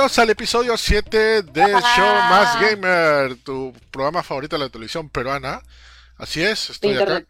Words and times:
Bienvenidos 0.00 0.18
al 0.18 0.30
episodio 0.30 0.76
7 0.78 1.42
de 1.42 1.62
Show 1.62 2.14
Más 2.30 2.58
Gamer, 2.58 3.36
tu 3.44 3.74
programa 3.90 4.22
favorito 4.22 4.56
de 4.56 4.64
la 4.64 4.70
televisión 4.70 5.10
peruana. 5.10 5.60
Así 6.16 6.42
es, 6.42 6.70
estoy 6.70 6.96
acá. 6.96 7.22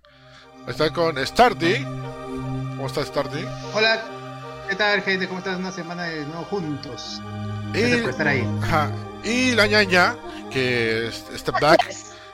Estoy 0.68 0.90
con 0.90 1.18
Stardy. 1.26 1.82
¿Cómo 1.82 2.86
estás, 2.86 3.08
Stardy? 3.08 3.44
Hola, 3.74 4.00
¿qué 4.68 4.76
tal, 4.76 5.02
gente? 5.02 5.26
¿Cómo 5.26 5.40
estás? 5.40 5.58
Una 5.58 5.72
semana 5.72 6.04
de 6.04 6.24
nuevo 6.26 6.44
juntos. 6.44 7.20
Gracias 7.72 8.02
por 8.02 8.10
estar 8.10 8.28
ahí. 8.28 8.46
Y 9.24 9.56
la 9.56 9.66
ñaña, 9.66 10.14
que 10.52 11.08
está 11.08 11.50
back. 11.50 11.90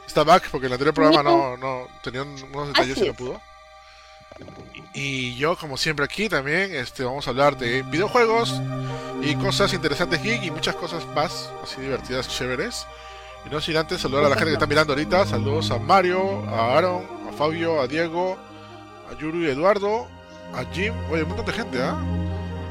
Está 0.07 0.23
back 0.23 0.51
porque 0.51 0.67
en 0.67 0.73
el 0.73 0.75
anterior 0.75 0.93
programa 0.93 1.23
no, 1.23 1.57
no 1.57 1.89
tenía 2.03 2.25
unos 2.25 2.69
detalles 2.69 2.99
y 2.99 3.07
no 3.07 3.15
pudo. 3.15 3.41
Y 4.99 5.35
yo, 5.37 5.57
como 5.57 5.77
siempre 5.77 6.07
aquí 6.07 6.29
también, 6.29 6.75
este, 6.75 7.05
vamos 7.05 7.27
a 7.27 7.31
hablar 7.31 7.59
de 7.59 7.83
videojuegos 7.83 8.63
y 9.23 9.35
cosas 9.37 9.75
interesantes 9.75 10.23
geek 10.23 10.43
y 10.45 10.51
muchas 10.51 10.75
cosas 10.75 11.05
más, 11.15 11.51
así 11.63 11.83
divertidas, 11.83 12.29
chéveres. 12.29 12.87
Y 13.45 13.51
no 13.51 13.61
sin 13.61 13.77
antes 13.77 14.01
saludar 14.01 14.25
a 14.25 14.29
la 14.31 14.37
gente 14.37 14.53
que 14.53 14.55
está 14.55 14.67
mirando 14.67 14.95
ahorita. 14.95 15.27
Saludos 15.27 15.71
a 15.71 15.79
Mario, 15.79 16.43
a 16.49 16.77
Aaron, 16.79 17.07
a 17.29 17.33
Fabio, 17.33 17.79
a 17.79 17.87
Diego, 17.87 18.39
a 19.11 19.19
Yuru 19.19 19.43
y 19.43 19.49
Eduardo, 19.49 20.09
a 20.55 20.65
Jim. 20.73 20.95
Oye, 21.11 21.25
un 21.25 21.29
montón 21.29 21.45
de 21.45 21.53
gente, 21.53 21.83
¿ah? 21.83 21.97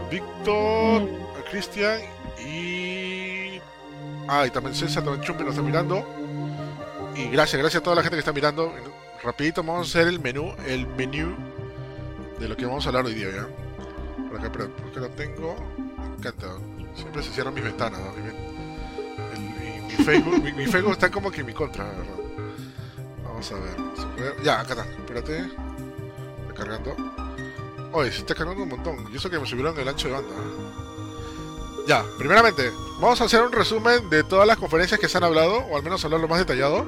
Víctor, 0.09 1.07
a 1.39 1.49
Cristian 1.51 2.01
y... 2.43 3.61
Ah, 4.27 4.47
y 4.47 4.49
también 4.49 4.75
César, 4.75 5.03
también 5.03 5.23
Chumpi 5.23 5.43
nos 5.43 5.51
está 5.51 5.61
mirando. 5.61 6.03
Y 7.15 7.29
gracias, 7.29 7.61
gracias 7.61 7.81
a 7.81 7.83
toda 7.83 7.97
la 7.97 8.01
gente 8.01 8.15
que 8.15 8.21
está 8.21 8.33
mirando. 8.33 8.73
Rapidito 9.23 9.61
vamos 9.61 9.87
a 9.87 9.89
hacer 9.89 10.07
el 10.07 10.19
menú, 10.19 10.55
el 10.65 10.87
menú 10.87 11.35
de 12.39 12.47
lo 12.47 12.57
que 12.57 12.65
vamos 12.65 12.85
a 12.85 12.89
hablar 12.89 13.05
hoy 13.05 13.13
día, 13.13 13.29
¿ya? 13.31 13.47
Por 14.29 14.39
acá, 14.39 14.51
pero 14.51 14.69
porque 14.75 14.99
lo 14.99 15.09
tengo. 15.09 15.55
Me 15.97 16.15
encanta. 16.17 16.47
Siempre 16.95 17.23
se 17.23 17.31
cierran 17.31 17.53
mis 17.53 17.63
ventanas, 17.63 17.99
¿no? 17.99 18.13
mi, 18.13 20.03
Facebook, 20.03 20.43
mi, 20.43 20.65
Facebook 20.65 20.93
está 20.93 21.09
como 21.09 21.31
que 21.31 21.41
en 21.41 21.47
mi 21.47 21.53
contra, 21.53 21.85
¿verdad? 21.85 22.05
Vamos 23.23 23.51
a 23.51 23.55
ver. 23.55 24.43
Ya, 24.43 24.61
acá 24.61 24.73
está. 24.73 24.85
Espérate. 24.85 25.39
Está 25.39 26.53
cargando. 26.53 26.95
Oye, 27.91 28.11
se 28.11 28.19
está 28.19 28.35
cargando 28.35 28.63
un 28.63 28.69
montón. 28.69 29.07
Y 29.11 29.17
eso 29.17 29.29
que 29.29 29.39
me 29.39 29.45
subieron 29.45 29.77
el 29.79 29.87
ancho 29.87 30.07
de 30.07 30.13
banda. 30.13 30.35
Ya, 31.87 32.03
primeramente, 32.17 32.71
vamos 32.99 33.21
a 33.21 33.25
hacer 33.25 33.41
un 33.43 33.51
resumen 33.51 34.09
de 34.09 34.23
todas 34.23 34.47
las 34.47 34.57
conferencias 34.57 34.99
que 34.99 35.07
se 35.07 35.17
han 35.17 35.23
hablado, 35.23 35.57
o 35.57 35.77
al 35.77 35.83
menos 35.83 36.03
hablar 36.03 36.19
lo 36.19 36.27
más 36.27 36.39
detallado. 36.39 36.85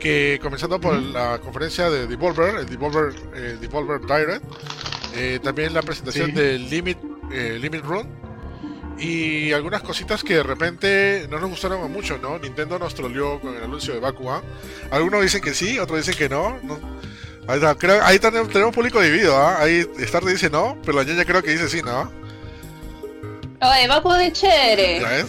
Que 0.00 0.40
comenzando 0.42 0.80
por 0.80 0.94
la 0.94 1.38
conferencia 1.40 1.90
de 1.90 2.06
Devolver, 2.06 2.56
el 2.56 2.66
Devolver, 2.66 3.14
eh, 3.34 3.58
Devolver 3.60 4.00
Direct, 4.00 4.44
eh, 5.14 5.38
también 5.42 5.74
la 5.74 5.82
presentación 5.82 6.32
del 6.34 6.70
Limit, 6.70 6.96
eh, 7.30 7.58
Limit 7.60 7.84
Run 7.84 8.08
y 8.98 9.52
algunas 9.52 9.82
cositas 9.82 10.22
que 10.22 10.34
de 10.34 10.42
repente 10.42 11.26
no 11.30 11.38
nos 11.38 11.50
gustaron 11.50 11.90
mucho, 11.90 12.18
¿no? 12.18 12.38
Nintendo 12.38 12.78
nos 12.78 12.94
troleó 12.94 13.40
con 13.40 13.56
el 13.56 13.62
anuncio 13.62 13.94
de 13.94 14.00
Bakugan. 14.00 14.42
Algunos 14.90 15.22
dicen 15.22 15.40
que 15.40 15.54
sí, 15.54 15.78
otros 15.78 15.98
dicen 15.98 16.16
que 16.16 16.28
no. 16.28 16.58
Ahí, 17.46 17.60
creo, 17.78 18.02
ahí 18.04 18.18
tenemos 18.18 18.74
público 18.74 19.00
dividido, 19.00 19.36
¿ah? 19.36 19.60
Ahí 19.60 19.86
Star 19.98 20.24
dice 20.24 20.50
no, 20.50 20.76
pero 20.84 20.98
la 20.98 21.04
ñaña 21.04 21.24
creo 21.24 21.42
que 21.42 21.50
dice 21.50 21.68
sí, 21.68 21.82
¿no? 21.82 22.10
Oye, 23.62 23.86
Bakugan 23.88 24.20
es 24.20 24.32
chévere. 24.34 25.00
¿Ya 25.00 25.08
ves? 25.08 25.26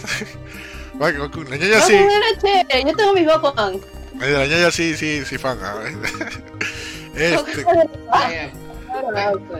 la 1.49 1.57
ñaña 1.57 1.81
sí. 1.81 1.93
Bakugan 1.93 2.23
es 2.23 2.43
chévere, 2.43 2.83
yo 2.85 2.95
tengo 2.95 3.13
mis 3.13 3.25
Bakugan. 3.25 3.79
La 4.21 4.45
ñaña 4.45 4.71
sí, 4.71 4.95
sí, 4.95 5.23
sí, 5.25 5.37
fan. 5.37 5.57
¿ah? 5.61 5.75
este... 7.15 7.65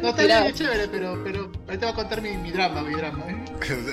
No 0.01 0.09
está 0.09 0.53
chévere, 0.53 0.87
pero, 0.89 1.19
pero 1.23 1.51
ahí 1.67 1.77
te 1.77 1.85
voy 1.85 1.93
a 1.93 1.95
contar 1.95 2.21
mi, 2.21 2.31
mi 2.37 2.51
drama, 2.51 2.81
mi 2.81 2.93
drama. 2.93 3.23
¿eh? 3.27 3.45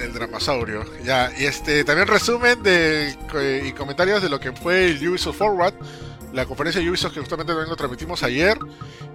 El, 0.03 0.13
dramasaurio. 0.13 0.85
Ya, 1.05 1.31
y 1.39 1.45
este 1.45 1.85
también 1.85 2.09
resumen 2.09 2.63
de, 2.63 3.17
y 3.65 3.73
comentarios 3.73 4.23
de 4.23 4.29
lo 4.29 4.41
que 4.41 4.53
fue 4.53 4.91
el 4.91 5.09
Ubisoft 5.09 5.39
Forward, 5.39 5.75
la 6.33 6.45
conferencia 6.45 6.83
de 6.83 6.91
Ubisoft 6.91 7.15
que 7.15 7.21
justamente 7.21 7.53
también 7.53 7.71
lo 7.71 7.77
transmitimos 7.77 8.23
ayer, 8.23 8.59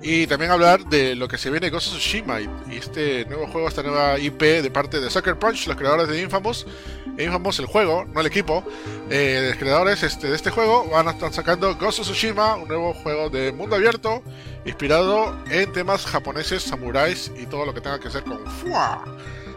y 0.02 0.26
también 0.28 0.52
hablar 0.52 0.86
de 0.86 1.16
lo 1.16 1.28
que 1.28 1.38
se 1.38 1.50
viene 1.50 1.70
Ghost 1.70 1.88
of 1.88 1.94
Tsushima 1.94 2.42
y, 2.42 2.50
este 2.72 3.26
nuevo 3.26 3.48
juego, 3.48 3.68
esta 3.68 3.84
nueva 3.84 4.18
IP 4.18 4.42
de 4.42 4.72
parte 4.72 5.00
de 5.00 5.10
Sucker 5.10 5.38
Punch, 5.38 5.68
los 5.68 5.78
creadores 5.78 6.08
de 6.08 6.22
Infamous. 6.22 6.66
Infamous, 7.18 7.60
el 7.60 7.66
juego, 7.66 8.06
no 8.06 8.22
el 8.22 8.28
equipo, 8.28 8.64
eh, 9.10 9.48
los 9.50 9.58
creadores 9.58 10.04
este, 10.04 10.30
de 10.30 10.36
este 10.36 10.50
juego 10.50 10.88
van 10.90 11.08
a 11.08 11.12
estar 11.12 11.32
sacando 11.34 11.76
Ghost 11.76 12.00
of 12.00 12.06
Tsushima, 12.06 12.56
un 12.56 12.68
nuevo 12.68 12.94
juego 12.94 13.30
de 13.30 13.52
mundo 13.52 13.76
abierto 13.76 14.24
inspirado 14.66 15.36
en 15.50 15.72
temas 15.72 16.06
japoneses, 16.06 16.64
samuráis 16.64 17.32
y 17.38 17.46
todo 17.46 17.66
lo 17.66 17.74
que 17.74 17.82
tenga 17.82 18.00
que 18.00 18.10
ver 18.10 18.24
con 18.24 18.40
Fua. 18.48 19.04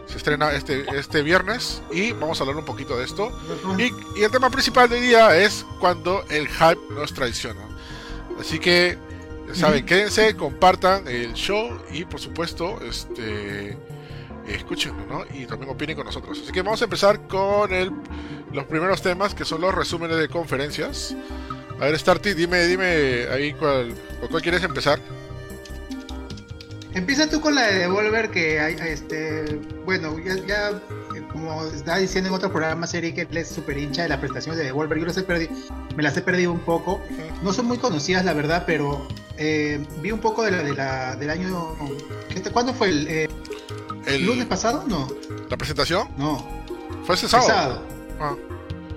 Se 0.07 0.17
estrena 0.17 0.51
este, 0.53 0.85
este 0.97 1.21
viernes 1.21 1.81
y 1.91 2.13
vamos 2.13 2.39
a 2.39 2.43
hablar 2.43 2.57
un 2.57 2.65
poquito 2.65 2.97
de 2.97 3.05
esto. 3.05 3.31
Y, 3.77 3.91
el 4.23 4.31
tema 4.31 4.49
principal 4.49 4.89
de 4.89 4.95
hoy 4.95 5.01
día 5.01 5.35
es 5.37 5.65
cuando 5.79 6.23
el 6.29 6.47
hype 6.47 6.79
nos 6.91 7.13
traiciona. 7.13 7.61
Así 8.39 8.59
que, 8.59 8.97
saben, 9.53 9.85
quédense, 9.85 10.35
compartan 10.35 11.07
el 11.07 11.33
show 11.33 11.81
y 11.91 12.05
por 12.05 12.19
supuesto, 12.19 12.79
este 12.81 13.77
escúchenlo, 14.47 15.05
¿no? 15.05 15.25
Y 15.33 15.45
también 15.45 15.71
opinen 15.71 15.95
con 15.95 16.05
nosotros. 16.05 16.39
Así 16.41 16.51
que 16.51 16.61
vamos 16.61 16.81
a 16.81 16.85
empezar 16.85 17.27
con 17.27 17.73
el, 17.73 17.91
los 18.53 18.65
primeros 18.65 19.01
temas 19.01 19.35
que 19.35 19.45
son 19.45 19.61
los 19.61 19.73
resúmenes 19.73 20.17
de 20.17 20.29
conferencias. 20.29 21.15
A 21.79 21.85
ver, 21.85 21.99
Starty, 21.99 22.33
dime, 22.33 22.65
dime 22.65 23.27
ahí 23.31 23.53
cuál, 23.53 23.93
cuál 24.29 24.41
quieres 24.41 24.63
empezar. 24.63 24.99
Empieza 26.93 27.29
tú 27.29 27.41
con 27.41 27.53
la 27.53 27.67
de 27.67 27.79
Devolver, 27.79 28.31
que 28.31 28.59
hay, 28.59 28.75
este, 28.79 29.59
bueno, 29.85 30.17
ya, 30.47 30.69
eh, 31.15 31.16
como 31.37 31.65
estaba 31.65 31.97
diciendo 31.97 32.29
en 32.29 32.35
otro 32.35 32.51
programa, 32.51 32.87
serie 32.87 33.13
que 33.13 33.21
él 33.21 33.37
es 33.37 33.49
súper 33.49 33.77
hincha 33.77 34.03
de 34.03 34.09
las 34.09 34.19
prestaciones 34.19 34.57
de 34.57 34.65
Devolver, 34.65 34.97
yo 34.97 35.05
las 35.05 35.17
he 35.17 35.23
perdido, 35.23 35.51
me 35.95 36.03
las 36.03 36.17
he 36.17 36.21
perdido 36.21 36.51
un 36.51 36.59
poco. 36.59 37.01
No 37.43 37.53
son 37.53 37.67
muy 37.67 37.77
conocidas, 37.77 38.25
la 38.25 38.33
verdad, 38.33 38.63
pero 38.65 39.07
eh, 39.37 39.85
vi 40.01 40.11
un 40.11 40.19
poco 40.19 40.43
de 40.43 40.51
la, 40.51 40.63
de 40.63 40.73
la 40.73 41.15
del 41.15 41.29
año. 41.29 41.75
¿Cuándo 42.51 42.73
fue? 42.73 42.89
El, 42.89 43.07
eh, 43.07 43.29
el, 44.07 44.25
lunes 44.25 44.45
pasado? 44.45 44.83
No. 44.87 45.07
¿La 45.49 45.57
presentación? 45.57 46.07
No. 46.17 46.45
Fue 47.03 47.15
ese 47.15 47.27
sábado. 47.27 47.81
Ah. 48.19 48.35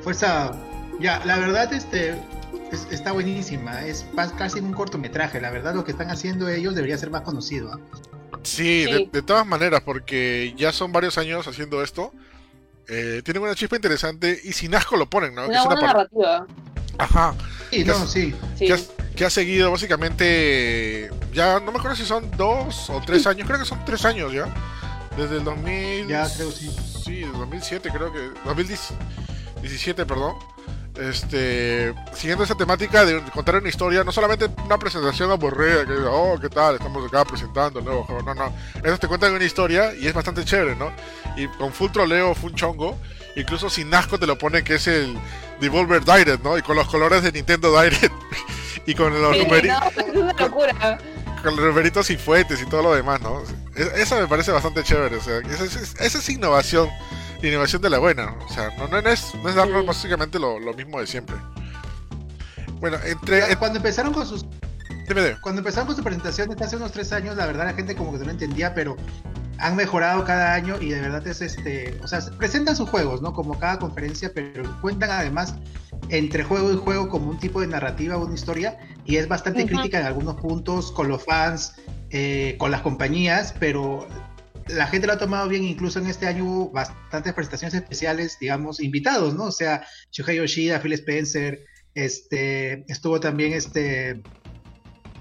Fue 0.03 0.15
sábado. 0.15 0.57
Ya, 0.99 1.23
la 1.25 1.39
verdad, 1.39 1.73
este, 1.73 2.21
está 2.91 3.13
buenísima. 3.13 3.85
Es 3.85 4.07
casi 4.37 4.61
un 4.61 4.73
cortometraje. 4.73 5.41
La 5.41 5.51
verdad, 5.51 5.75
lo 5.75 5.85
que 5.85 5.93
están 5.93 6.11
haciendo 6.11 6.49
ellos 6.49 6.75
debería 6.75 6.97
ser 6.99 7.11
más 7.11 7.23
conocido. 7.23 7.73
¿ah? 7.73 7.79
Sí, 8.43 8.85
De, 8.85 9.23
todas 9.23 9.47
maneras, 9.47 9.83
porque 9.85 10.55
ya 10.57 10.73
son 10.73 10.93
varios 10.93 11.19
años 11.19 11.47
haciendo 11.47 11.83
esto. 11.83 12.13
Eh, 12.93 13.23
tienen 13.25 13.43
una 13.43 13.55
chispa 13.55 13.77
interesante 13.77 14.41
y 14.43 14.53
sin 14.53 14.75
asco 14.75 14.97
lo 14.97 15.09
ponen, 15.09 15.33
¿no? 15.33 15.47
Una, 15.47 15.65
buena 15.65 15.81
narrativa. 15.81 16.47
Ajá. 16.99 17.35
Sí, 17.71 17.85
no, 17.85 18.07
sí. 18.07 18.35
Que, 18.59 19.25
ha, 19.25 19.31
seguido 19.31 19.71
básicamente. 19.71 21.09
Ya 21.33 21.61
no 21.61 21.71
me 21.71 21.79
acuerdo 21.79 21.97
si 21.97 22.05
son 22.05 22.29
dos 22.37 22.91
o 22.91 23.01
tres 23.07 23.27
años. 23.29 23.47
Creo 23.47 23.61
que 23.61 23.65
son 23.65 23.85
tres 23.85 24.05
años 24.05 24.33
ya. 24.33 24.53
Desde 25.17 25.37
el 25.37 25.45
2000. 25.45 26.09
Ya, 26.09 26.29
creo 26.35 26.51
sí. 26.51 26.69
Sí, 27.05 27.21
2007, 27.21 27.91
creo 27.93 28.13
que. 28.13 28.31
2017, 28.45 30.05
perdón 30.05 30.35
este, 31.01 31.95
siguiendo 32.13 32.45
esa 32.45 32.55
temática 32.55 33.05
de 33.05 33.23
contar 33.31 33.57
una 33.57 33.69
historia, 33.69 34.05
no 34.05 34.13
solamente 34.13 34.49
una 34.65 34.79
presentación 34.79 35.31
aburrida, 35.31 35.87
que 35.87 35.95
oh, 36.07 36.39
¿qué 36.41 36.49
tal? 36.49 36.75
Estamos 36.75 37.07
acá 37.07 37.25
presentando 37.25 37.79
el 37.79 37.87
nuevo 37.87 38.05
juego. 38.05 38.23
No, 38.23 38.35
no. 38.35 38.53
Eso 38.85 38.99
te 38.99 39.09
cuentan 39.09 39.33
una 39.33 39.45
historia 39.45 39.95
y 39.95 40.07
es 40.07 40.13
bastante 40.13 40.45
chévere, 40.45 40.77
¿no? 40.77 40.93
Y 41.37 41.49
con 41.49 41.73
full 41.73 41.91
troleo, 41.91 42.35
full 42.35 42.53
chongo, 42.53 42.99
incluso 43.37 43.71
sin 43.71 43.93
asco 43.95 44.19
te 44.19 44.27
lo 44.27 44.37
pone 44.37 44.63
que 44.63 44.75
es 44.75 44.87
el 44.87 45.17
Devolver 45.61 46.05
Direct, 46.05 46.43
¿no? 46.43 46.59
Y 46.59 46.63
con 46.63 46.77
los 46.77 46.87
colores 46.87 47.23
de 47.23 47.33
Nintendo 47.33 47.81
Direct 47.81 48.13
y 48.87 48.95
con 48.95 49.21
los 49.21 49.37
numeritos. 49.39 49.79
con, 51.43 51.57
los 51.57 51.65
numeritos 51.65 52.11
y 52.11 52.19
fuetes 52.19 52.61
y 52.61 52.67
todo 52.67 52.83
lo 52.83 52.95
demás, 52.95 53.21
¿no? 53.23 53.43
E, 53.75 54.03
eso 54.03 54.21
me 54.21 54.27
parece 54.27 54.53
bastante 54.53 54.83
chévere, 54.83 55.17
o 55.17 55.23
sea, 55.23 55.39
esa, 55.39 55.65
esa 55.65 56.19
es 56.19 56.29
innovación 56.29 56.91
innovación 57.49 57.83
de 57.83 57.91
la 57.91 57.99
buena. 57.99 58.35
O 58.47 58.53
sea, 58.53 58.71
no, 58.77 58.89
no, 58.89 58.99
es, 58.99 59.35
no 59.43 59.49
es 59.49 59.55
darnos 59.55 59.87
básicamente 59.87 60.39
lo, 60.39 60.59
mismo 60.75 61.01
de 61.01 61.07
siempre. 61.07 61.37
Bueno, 62.81 62.99
entre. 63.05 63.57
Cuando 63.57 63.79
empezaron 63.79 64.13
con 64.13 64.27
sus. 64.27 64.47
Cuando 65.41 65.61
empezaron 65.61 65.89
con 65.89 65.97
su 65.97 66.05
presentación 66.05 66.55
hace 66.63 66.77
unos 66.77 66.93
tres 66.93 67.13
años, 67.13 67.37
la 67.37 67.47
verdad 67.47 67.65
la 67.65 67.75
gente 67.75 67.97
como 67.97 68.17
que 68.17 68.25
no 68.25 68.31
entendía, 68.31 68.75
pero 68.75 68.97
han 69.59 69.75
mejorado 69.75 70.25
cada 70.25 70.55
año 70.55 70.77
y 70.81 70.91
de 70.91 71.01
verdad 71.01 71.27
es 71.27 71.41
este. 71.41 71.99
O 72.03 72.07
sea, 72.07 72.21
presentan 72.39 72.77
sus 72.77 72.89
juegos, 72.89 73.21
¿no? 73.21 73.33
Como 73.33 73.59
cada 73.59 73.79
conferencia, 73.79 74.31
pero 74.33 74.81
cuentan 74.81 75.11
además 75.11 75.55
entre 76.09 76.45
juego 76.45 76.73
y 76.73 76.77
juego 76.77 77.09
como 77.09 77.31
un 77.31 77.39
tipo 77.39 77.61
de 77.61 77.67
narrativa, 77.67 78.17
una 78.17 78.35
historia, 78.35 78.79
y 79.05 79.17
es 79.17 79.29
bastante 79.29 79.67
crítica 79.67 80.01
en 80.01 80.07
algunos 80.07 80.37
puntos 80.37 80.93
con 80.93 81.09
los 81.09 81.25
fans, 81.25 81.75
eh, 82.11 82.57
con 82.59 82.71
las 82.71 82.81
compañías, 82.83 83.55
pero 83.59 84.07
la 84.75 84.87
gente 84.87 85.07
lo 85.07 85.15
ha 85.15 85.19
tomado 85.19 85.49
bien, 85.49 85.65
incluso 85.65 85.99
en 85.99 86.07
este 86.07 86.27
año 86.27 86.45
hubo 86.45 86.71
bastantes 86.71 87.33
presentaciones 87.33 87.75
especiales, 87.75 88.39
digamos, 88.41 88.81
invitados, 88.81 89.35
¿no? 89.35 89.45
O 89.45 89.53
sea, 89.53 89.87
Shuhei 90.13 90.37
Yoshida, 90.37 90.81
Phil 90.81 90.93
Spencer, 90.95 91.65
este, 91.95 92.85
estuvo 92.91 93.21
también 93.21 93.53
este, 93.53 94.23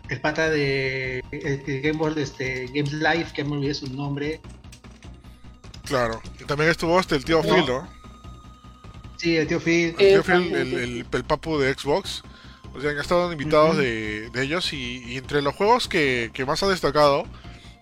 el 0.09 0.21
pata 0.21 0.49
de 0.49 1.23
Game 1.83 1.97
World, 1.97 2.19
este, 2.19 2.67
Games 2.73 2.93
Live, 2.93 3.27
que 3.33 3.43
me 3.43 3.53
olvidé 3.53 3.73
su 3.73 3.87
nombre. 3.93 4.41
Claro, 5.85 6.21
y 6.39 6.43
también 6.45 6.69
estuvo 6.69 6.99
este, 6.99 7.15
el 7.15 7.25
tío 7.25 7.41
Phil, 7.41 7.65
¿no? 7.67 7.89
Sí, 9.17 9.35
el 9.35 9.47
tío 9.47 9.59
Phil. 9.59 9.95
El 9.97 10.23
tío 10.23 10.23
Phil, 10.23 10.55
el, 10.55 11.05
el, 11.11 11.23
papu 11.25 11.57
de 11.57 11.73
Xbox. 11.73 12.23
O 12.73 12.79
sea, 12.79 12.91
han 12.91 12.99
estado 12.99 13.31
invitados 13.31 13.77
de, 13.77 14.29
de, 14.29 14.43
ellos 14.43 14.71
y, 14.73 15.17
entre 15.17 15.41
los 15.41 15.55
juegos 15.55 15.87
que, 15.87 16.29
que, 16.33 16.45
más 16.45 16.61
ha 16.61 16.67
destacado, 16.67 17.25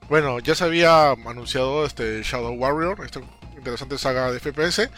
bueno, 0.09 0.39
ya 0.39 0.55
se 0.55 0.63
había 0.63 1.11
anunciado 1.11 1.85
este 1.85 2.21
Shadow 2.23 2.53
Warrior, 2.53 3.03
esta 3.05 3.21
interesante 3.55 3.97
saga 3.97 4.31
de 4.31 4.39
FPS, 4.39 4.89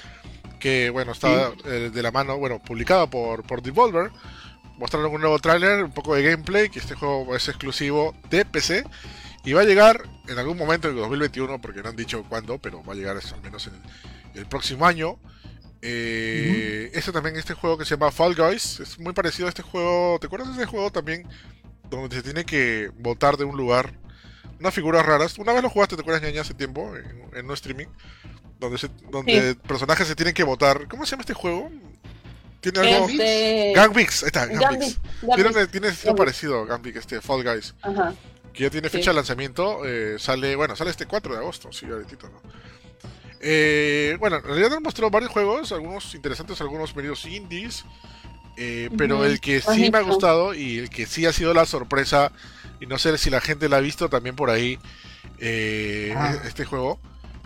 que 0.59 0.89
bueno, 0.89 1.13
está 1.13 1.51
eh, 1.65 1.89
de 1.93 2.03
la 2.03 2.11
mano, 2.11 2.37
bueno, 2.37 2.59
publicada 2.59 3.09
por, 3.09 3.43
por 3.43 3.61
Devolver. 3.61 4.11
Mostraron 4.77 5.11
un 5.13 5.19
nuevo 5.19 5.39
tráiler, 5.39 5.83
un 5.83 5.91
poco 5.91 6.15
de 6.15 6.23
gameplay, 6.23 6.69
que 6.69 6.79
este 6.79 6.95
juego 6.95 7.35
es 7.35 7.47
exclusivo 7.49 8.15
de 8.29 8.45
PC 8.45 8.85
y 9.43 9.53
va 9.53 9.61
a 9.61 9.65
llegar 9.65 10.03
en 10.27 10.37
algún 10.37 10.57
momento 10.57 10.89
en 10.89 10.95
2021, 10.95 11.59
porque 11.59 11.81
no 11.81 11.89
han 11.89 11.95
dicho 11.95 12.23
cuándo, 12.29 12.59
pero 12.59 12.83
va 12.83 12.93
a 12.93 12.95
llegar 12.95 13.17
al 13.17 13.41
menos 13.41 13.67
en 13.67 13.73
el, 14.35 14.45
próximo 14.45 14.85
año. 14.85 15.17
Eh, 15.81 16.91
Este 16.93 17.11
también, 17.11 17.35
este 17.35 17.53
juego 17.53 17.77
que 17.77 17.85
se 17.85 17.95
llama 17.95 18.11
Fall 18.11 18.35
Guys, 18.35 18.79
es 18.79 18.99
muy 18.99 19.13
parecido 19.13 19.47
a 19.47 19.49
este 19.49 19.63
juego. 19.63 20.17
¿Te 20.19 20.27
acuerdas 20.27 20.49
de 20.55 20.61
ese 20.61 20.71
juego 20.71 20.91
también? 20.91 21.27
Donde 21.89 22.15
se 22.15 22.21
tiene 22.21 22.45
que 22.45 22.91
votar 22.99 23.37
de 23.37 23.45
un 23.45 23.57
lugar. 23.57 23.93
Unas 24.59 24.73
figuras 24.73 25.05
raras. 25.05 25.37
Una 25.37 25.53
vez 25.53 25.63
lo 25.63 25.69
jugaste, 25.69 25.95
¿te 25.95 26.01
acuerdas, 26.01 26.21
ñaña, 26.21 26.41
hace 26.41 26.53
tiempo? 26.53 26.93
En, 27.33 27.45
un 27.45 27.53
streaming. 27.53 27.87
Donde, 28.59 28.89
donde 29.09 29.55
personajes 29.55 30.07
se 30.07 30.15
tienen 30.15 30.33
que 30.33 30.43
votar. 30.43 30.87
¿Cómo 30.87 31.05
se 31.05 31.11
llama 31.11 31.21
este 31.21 31.33
juego? 31.33 31.71
Tiene 32.59 32.79
algo. 32.79 33.07
Este... 33.07 33.73
Ahí 33.79 34.05
está, 34.07 34.45
Gambix. 34.45 34.99
Tiene, 35.35 35.67
tiene 35.67 35.87
estilo 35.87 36.15
parecido, 36.15 36.65
Gambix, 36.65 36.97
este, 36.97 37.21
Fall 37.21 37.43
Guys. 37.43 37.73
Ajá. 37.81 38.13
Que 38.53 38.63
ya 38.63 38.69
tiene 38.69 38.89
fecha 38.89 39.11
de 39.11 39.15
lanzamiento. 39.15 39.85
Eh, 39.85 40.17
sale, 40.19 40.55
bueno, 40.55 40.75
sale 40.75 40.91
este 40.91 41.05
4 41.05 41.33
de 41.33 41.39
agosto, 41.39 41.71
sí, 41.71 41.85
ahorita, 41.85 42.27
¿no? 42.27 42.41
Eh, 43.41 44.17
bueno, 44.19 44.37
en 44.37 44.43
realidad 44.43 44.69
nos 44.71 44.81
mostró 44.81 45.09
varios 45.09 45.31
juegos, 45.31 45.71
algunos 45.71 46.13
interesantes, 46.13 46.59
algunos 46.59 46.95
medios 46.95 47.25
indies. 47.25 47.85
Eh, 48.57 48.89
pero 48.97 49.23
el 49.23 49.39
que 49.39 49.61
sí 49.61 49.89
me 49.89 49.99
ha 49.99 50.01
gustado 50.01 50.53
y 50.53 50.79
el 50.79 50.89
que 50.89 51.05
sí 51.05 51.25
ha 51.25 51.31
sido 51.31 51.53
la 51.53 51.65
sorpresa, 51.65 52.33
y 52.79 52.85
no 52.85 52.97
sé 52.97 53.17
si 53.17 53.29
la 53.29 53.41
gente 53.41 53.69
la 53.69 53.77
ha 53.77 53.81
visto 53.81 54.09
también 54.09 54.35
por 54.35 54.49
ahí, 54.49 54.79
eh, 55.39 56.15
este 56.45 56.65
juego, 56.65 56.99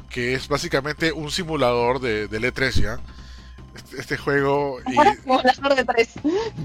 que 0.09 0.33
es 0.33 0.47
básicamente 0.47 1.11
un 1.11 1.31
simulador 1.31 1.99
de, 1.99 2.27
de 2.27 2.39
E3 2.39 2.81
ya. 2.81 2.99
Este, 3.75 3.99
este 3.99 4.17
juego. 4.17 4.79
Y... 4.85 4.95
de 5.75 5.85
3. 5.85 6.09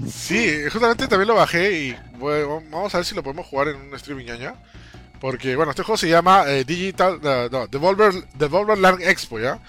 Sí, 0.07 0.69
justamente 0.71 1.07
también 1.07 1.27
lo 1.27 1.35
bajé 1.35 1.79
y 1.79 1.97
vamos 2.19 2.93
a 2.93 2.99
ver 2.99 3.05
si 3.05 3.15
lo 3.15 3.23
podemos 3.23 3.47
jugar 3.47 3.69
en 3.69 3.77
un 3.77 3.95
streaming 3.95 4.25
ñaña. 4.25 4.55
Porque, 5.19 5.55
bueno, 5.55 5.71
este 5.71 5.83
juego 5.83 5.97
se 5.97 6.07
llama 6.07 6.43
eh, 6.47 6.63
Digital. 6.63 7.19
no, 7.21 7.67
Devolver, 7.67 8.13
Devolver 8.35 8.77
Land 8.77 9.01
Expo, 9.01 9.39
¿ya? 9.39 9.59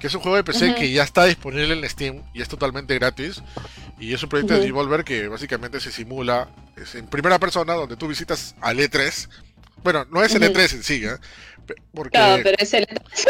Que 0.00 0.08
es 0.08 0.14
un 0.14 0.20
juego 0.20 0.36
de 0.36 0.44
PC 0.44 0.74
que 0.74 0.90
ya 0.90 1.04
está 1.04 1.24
disponible 1.24 1.74
en 1.74 1.88
Steam 1.88 2.22
y 2.34 2.42
es 2.42 2.48
totalmente 2.48 2.94
gratis. 2.94 3.42
Y 4.00 4.14
es 4.14 4.22
un 4.22 4.28
proyecto 4.28 4.54
de 4.54 4.60
Devolver 4.60 5.04
que 5.04 5.28
básicamente 5.28 5.78
se 5.80 5.92
simula 5.92 6.48
es 6.76 6.94
en 6.94 7.06
primera 7.06 7.38
persona, 7.38 7.74
donde 7.74 7.96
tú 7.96 8.08
visitas 8.08 8.54
al 8.60 8.78
E3. 8.78 9.28
Bueno, 9.82 10.04
no 10.10 10.22
es 10.22 10.34
el 10.34 10.42
E3 10.42 10.72
en 10.74 10.82
sí, 10.82 11.04
¿eh? 11.04 11.16
Porque, 11.94 12.18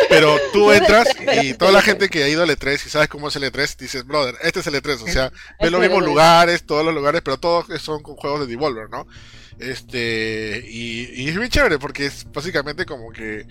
pero, 0.09 0.38
tú 0.53 0.73
entras 0.73 1.09
y 1.43 1.55
toda 1.55 1.70
la 1.70 1.82
gente 1.82 2.09
que 2.09 2.25
ha 2.25 2.29
ido 2.29 2.43
al 2.43 2.50
E3 2.50 2.87
y 2.87 2.88
sabes 2.88 3.09
cómo 3.09 3.29
es 3.29 3.37
el 3.37 3.44
E3, 3.44 3.76
dices, 3.76 4.06
brother, 4.06 4.35
este 4.43 4.61
es 4.61 4.67
el 4.67 4.75
E3, 4.75 5.03
o 5.03 5.06
sea, 5.06 5.32
ve 5.61 5.70
los 5.70 5.81
mismos 5.81 6.03
lugares, 6.03 6.64
todos 6.64 6.85
los 6.85 6.94
lugares, 6.94 7.20
pero 7.23 7.38
todos 7.38 7.67
son 7.81 8.03
con 8.03 8.17
juegos 8.17 8.41
de 8.41 8.47
Devolver, 8.47 8.88
¿no? 8.88 9.06
Este, 9.59 10.64
y, 10.67 11.23
y 11.23 11.29
es 11.29 11.37
bien 11.37 11.50
chévere 11.50 11.79
porque 11.79 12.06
es 12.06 12.25
básicamente 12.32 12.87
como 12.87 13.12
que 13.12 13.47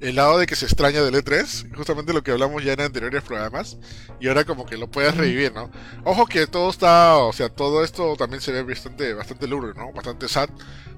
el 0.00 0.16
lado 0.16 0.38
de 0.38 0.46
que 0.46 0.56
se 0.56 0.64
extraña 0.64 1.02
del 1.02 1.14
E3, 1.14 1.74
justamente 1.76 2.12
lo 2.12 2.22
que 2.22 2.30
hablamos 2.30 2.64
ya 2.64 2.72
en 2.72 2.80
anteriores 2.80 3.22
programas, 3.22 3.76
y 4.18 4.28
ahora 4.28 4.44
como 4.44 4.64
que 4.66 4.76
lo 4.76 4.90
puedes 4.90 5.14
revivir, 5.16 5.52
¿no? 5.52 5.70
Ojo 6.04 6.26
que 6.26 6.46
todo 6.46 6.70
está, 6.70 7.18
o 7.18 7.32
sea, 7.32 7.50
todo 7.50 7.84
esto 7.84 8.16
también 8.16 8.40
se 8.40 8.52
ve 8.52 8.62
bastante, 8.62 9.12
bastante 9.12 9.46
lúgubre, 9.46 9.74
¿no? 9.76 9.92
Bastante 9.92 10.28
sad, 10.28 10.48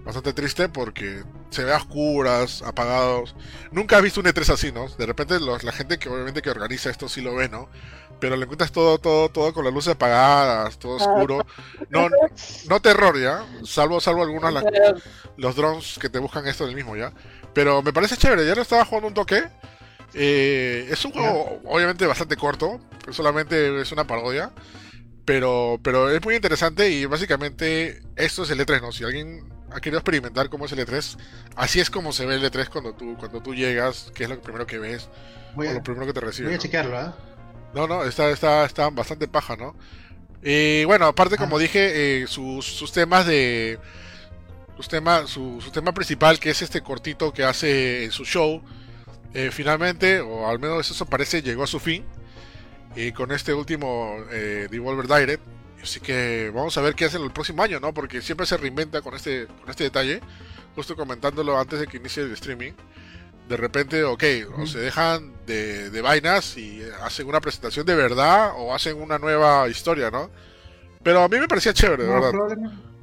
bastante 0.04 0.32
triste 0.32 0.68
porque 0.68 1.22
se 1.50 1.64
ve 1.64 1.72
a 1.72 1.78
oscuras, 1.78 2.62
apagados. 2.62 3.34
Nunca 3.72 3.96
has 3.96 4.02
visto 4.02 4.20
un 4.20 4.26
E3 4.26 4.52
así, 4.52 4.72
¿no? 4.72 4.88
De 4.88 5.06
repente 5.06 5.38
la 5.40 5.72
gente 5.72 5.98
que 5.98 6.08
obviamente 6.08 6.42
que 6.42 6.50
organiza 6.50 6.90
esto 6.90 7.08
sí 7.08 7.20
lo 7.20 7.34
ve, 7.34 7.48
¿no? 7.48 7.68
Pero 8.20 8.36
le 8.36 8.44
encuentras 8.44 8.70
todo, 8.70 8.98
todo, 8.98 9.30
todo 9.30 9.52
con 9.52 9.64
las 9.64 9.74
luces 9.74 9.94
apagadas, 9.94 10.78
todo 10.78 10.92
oscuro. 10.92 11.44
No, 11.90 12.08
no 12.68 12.80
terror, 12.80 13.20
¿ya? 13.20 13.44
Salvo, 13.64 14.00
salvo 14.00 14.22
algunos 14.22 14.62
los 15.36 15.56
drones 15.56 15.98
que 16.00 16.08
te 16.08 16.20
buscan 16.20 16.46
esto 16.46 16.64
del 16.64 16.76
mismo, 16.76 16.96
¿ya? 16.96 17.12
Pero 17.54 17.82
me 17.82 17.92
parece 17.92 18.16
chévere, 18.16 18.46
ya 18.46 18.54
no 18.54 18.62
estaba 18.62 18.84
jugando 18.84 19.08
un 19.08 19.14
toque. 19.14 19.44
Eh, 20.14 20.88
es 20.90 21.04
un 21.04 21.12
juego 21.12 21.60
obviamente 21.64 22.06
bastante 22.06 22.36
corto, 22.36 22.80
solamente 23.10 23.80
es 23.80 23.92
una 23.92 24.06
parodia. 24.06 24.52
Pero, 25.24 25.78
pero 25.82 26.10
es 26.10 26.22
muy 26.24 26.34
interesante 26.34 26.90
y 26.90 27.04
básicamente 27.04 28.02
esto 28.16 28.42
es 28.42 28.50
el 28.50 28.58
E3, 28.58 28.80
¿no? 28.80 28.90
Si 28.90 29.04
alguien 29.04 29.44
ha 29.70 29.80
querido 29.80 29.98
experimentar 29.98 30.48
cómo 30.50 30.66
es 30.66 30.72
el 30.72 30.80
E3, 30.80 31.16
así 31.54 31.78
es 31.78 31.90
como 31.90 32.12
se 32.12 32.26
ve 32.26 32.34
el 32.34 32.44
E3 32.44 32.68
cuando 32.68 32.94
tú, 32.94 33.16
cuando 33.16 33.40
tú 33.40 33.54
llegas, 33.54 34.10
que 34.14 34.24
es 34.24 34.30
lo 34.30 34.40
primero 34.40 34.66
que 34.66 34.78
ves, 34.78 35.08
o 35.54 35.62
lo 35.62 35.82
primero 35.82 36.06
que 36.06 36.12
te 36.12 36.20
recibe. 36.20 36.48
Voy 36.48 36.56
a 36.56 36.58
chequearlo, 36.58 37.00
¿eh? 37.00 37.12
No, 37.72 37.86
no, 37.86 38.04
está, 38.04 38.30
está, 38.30 38.64
está 38.64 38.90
bastante 38.90 39.28
paja, 39.28 39.56
¿no? 39.56 39.76
Y 40.42 40.84
bueno, 40.84 41.06
aparte, 41.06 41.36
como 41.36 41.56
ah. 41.56 41.60
dije, 41.60 42.22
eh, 42.22 42.26
sus, 42.26 42.66
sus 42.66 42.92
temas 42.92 43.24
de 43.26 43.78
su 44.78 44.88
tema, 44.88 45.26
su, 45.26 45.58
tema 45.72 45.92
principal, 45.92 46.38
que 46.38 46.50
es 46.50 46.62
este 46.62 46.82
cortito 46.82 47.32
que 47.32 47.44
hace 47.44 48.04
en 48.04 48.10
su 48.10 48.24
show, 48.24 48.62
eh, 49.34 49.50
finalmente, 49.52 50.20
o 50.20 50.48
al 50.48 50.58
menos 50.58 50.90
eso 50.90 51.06
parece, 51.06 51.42
llegó 51.42 51.64
a 51.64 51.66
su 51.66 51.80
fin. 51.80 52.04
Y 52.94 53.12
con 53.12 53.32
este 53.32 53.54
último 53.54 54.16
eh, 54.30 54.68
Devolver 54.70 55.06
Direct. 55.06 55.42
Así 55.82 55.98
que 55.98 56.52
vamos 56.54 56.76
a 56.76 56.82
ver 56.82 56.94
qué 56.94 57.06
hacen 57.06 57.22
el 57.22 57.32
próximo 57.32 57.62
año, 57.62 57.80
¿no? 57.80 57.92
Porque 57.92 58.22
siempre 58.22 58.46
se 58.46 58.56
reinventa 58.56 59.00
con 59.00 59.14
este, 59.14 59.46
con 59.46 59.70
este 59.70 59.84
detalle. 59.84 60.20
Justo 60.76 60.94
comentándolo 60.94 61.58
antes 61.58 61.80
de 61.80 61.86
que 61.86 61.96
inicie 61.96 62.22
el 62.22 62.32
streaming. 62.32 62.72
De 63.48 63.56
repente, 63.56 64.04
ok, 64.04 64.22
o 64.56 64.66
se 64.66 64.78
dejan 64.78 65.32
de, 65.46 65.90
de 65.90 66.00
vainas 66.02 66.56
y 66.56 66.82
hacen 67.02 67.26
una 67.26 67.40
presentación 67.40 67.84
de 67.84 67.94
verdad 67.94 68.52
o 68.56 68.74
hacen 68.74 69.00
una 69.00 69.18
nueva 69.18 69.68
historia, 69.68 70.10
¿no? 70.10 70.30
Pero 71.02 71.22
a 71.22 71.28
mí 71.28 71.38
me 71.38 71.48
parecía 71.48 71.72
chévere, 71.72 72.04
de 72.04 72.08
verdad. 72.08 72.32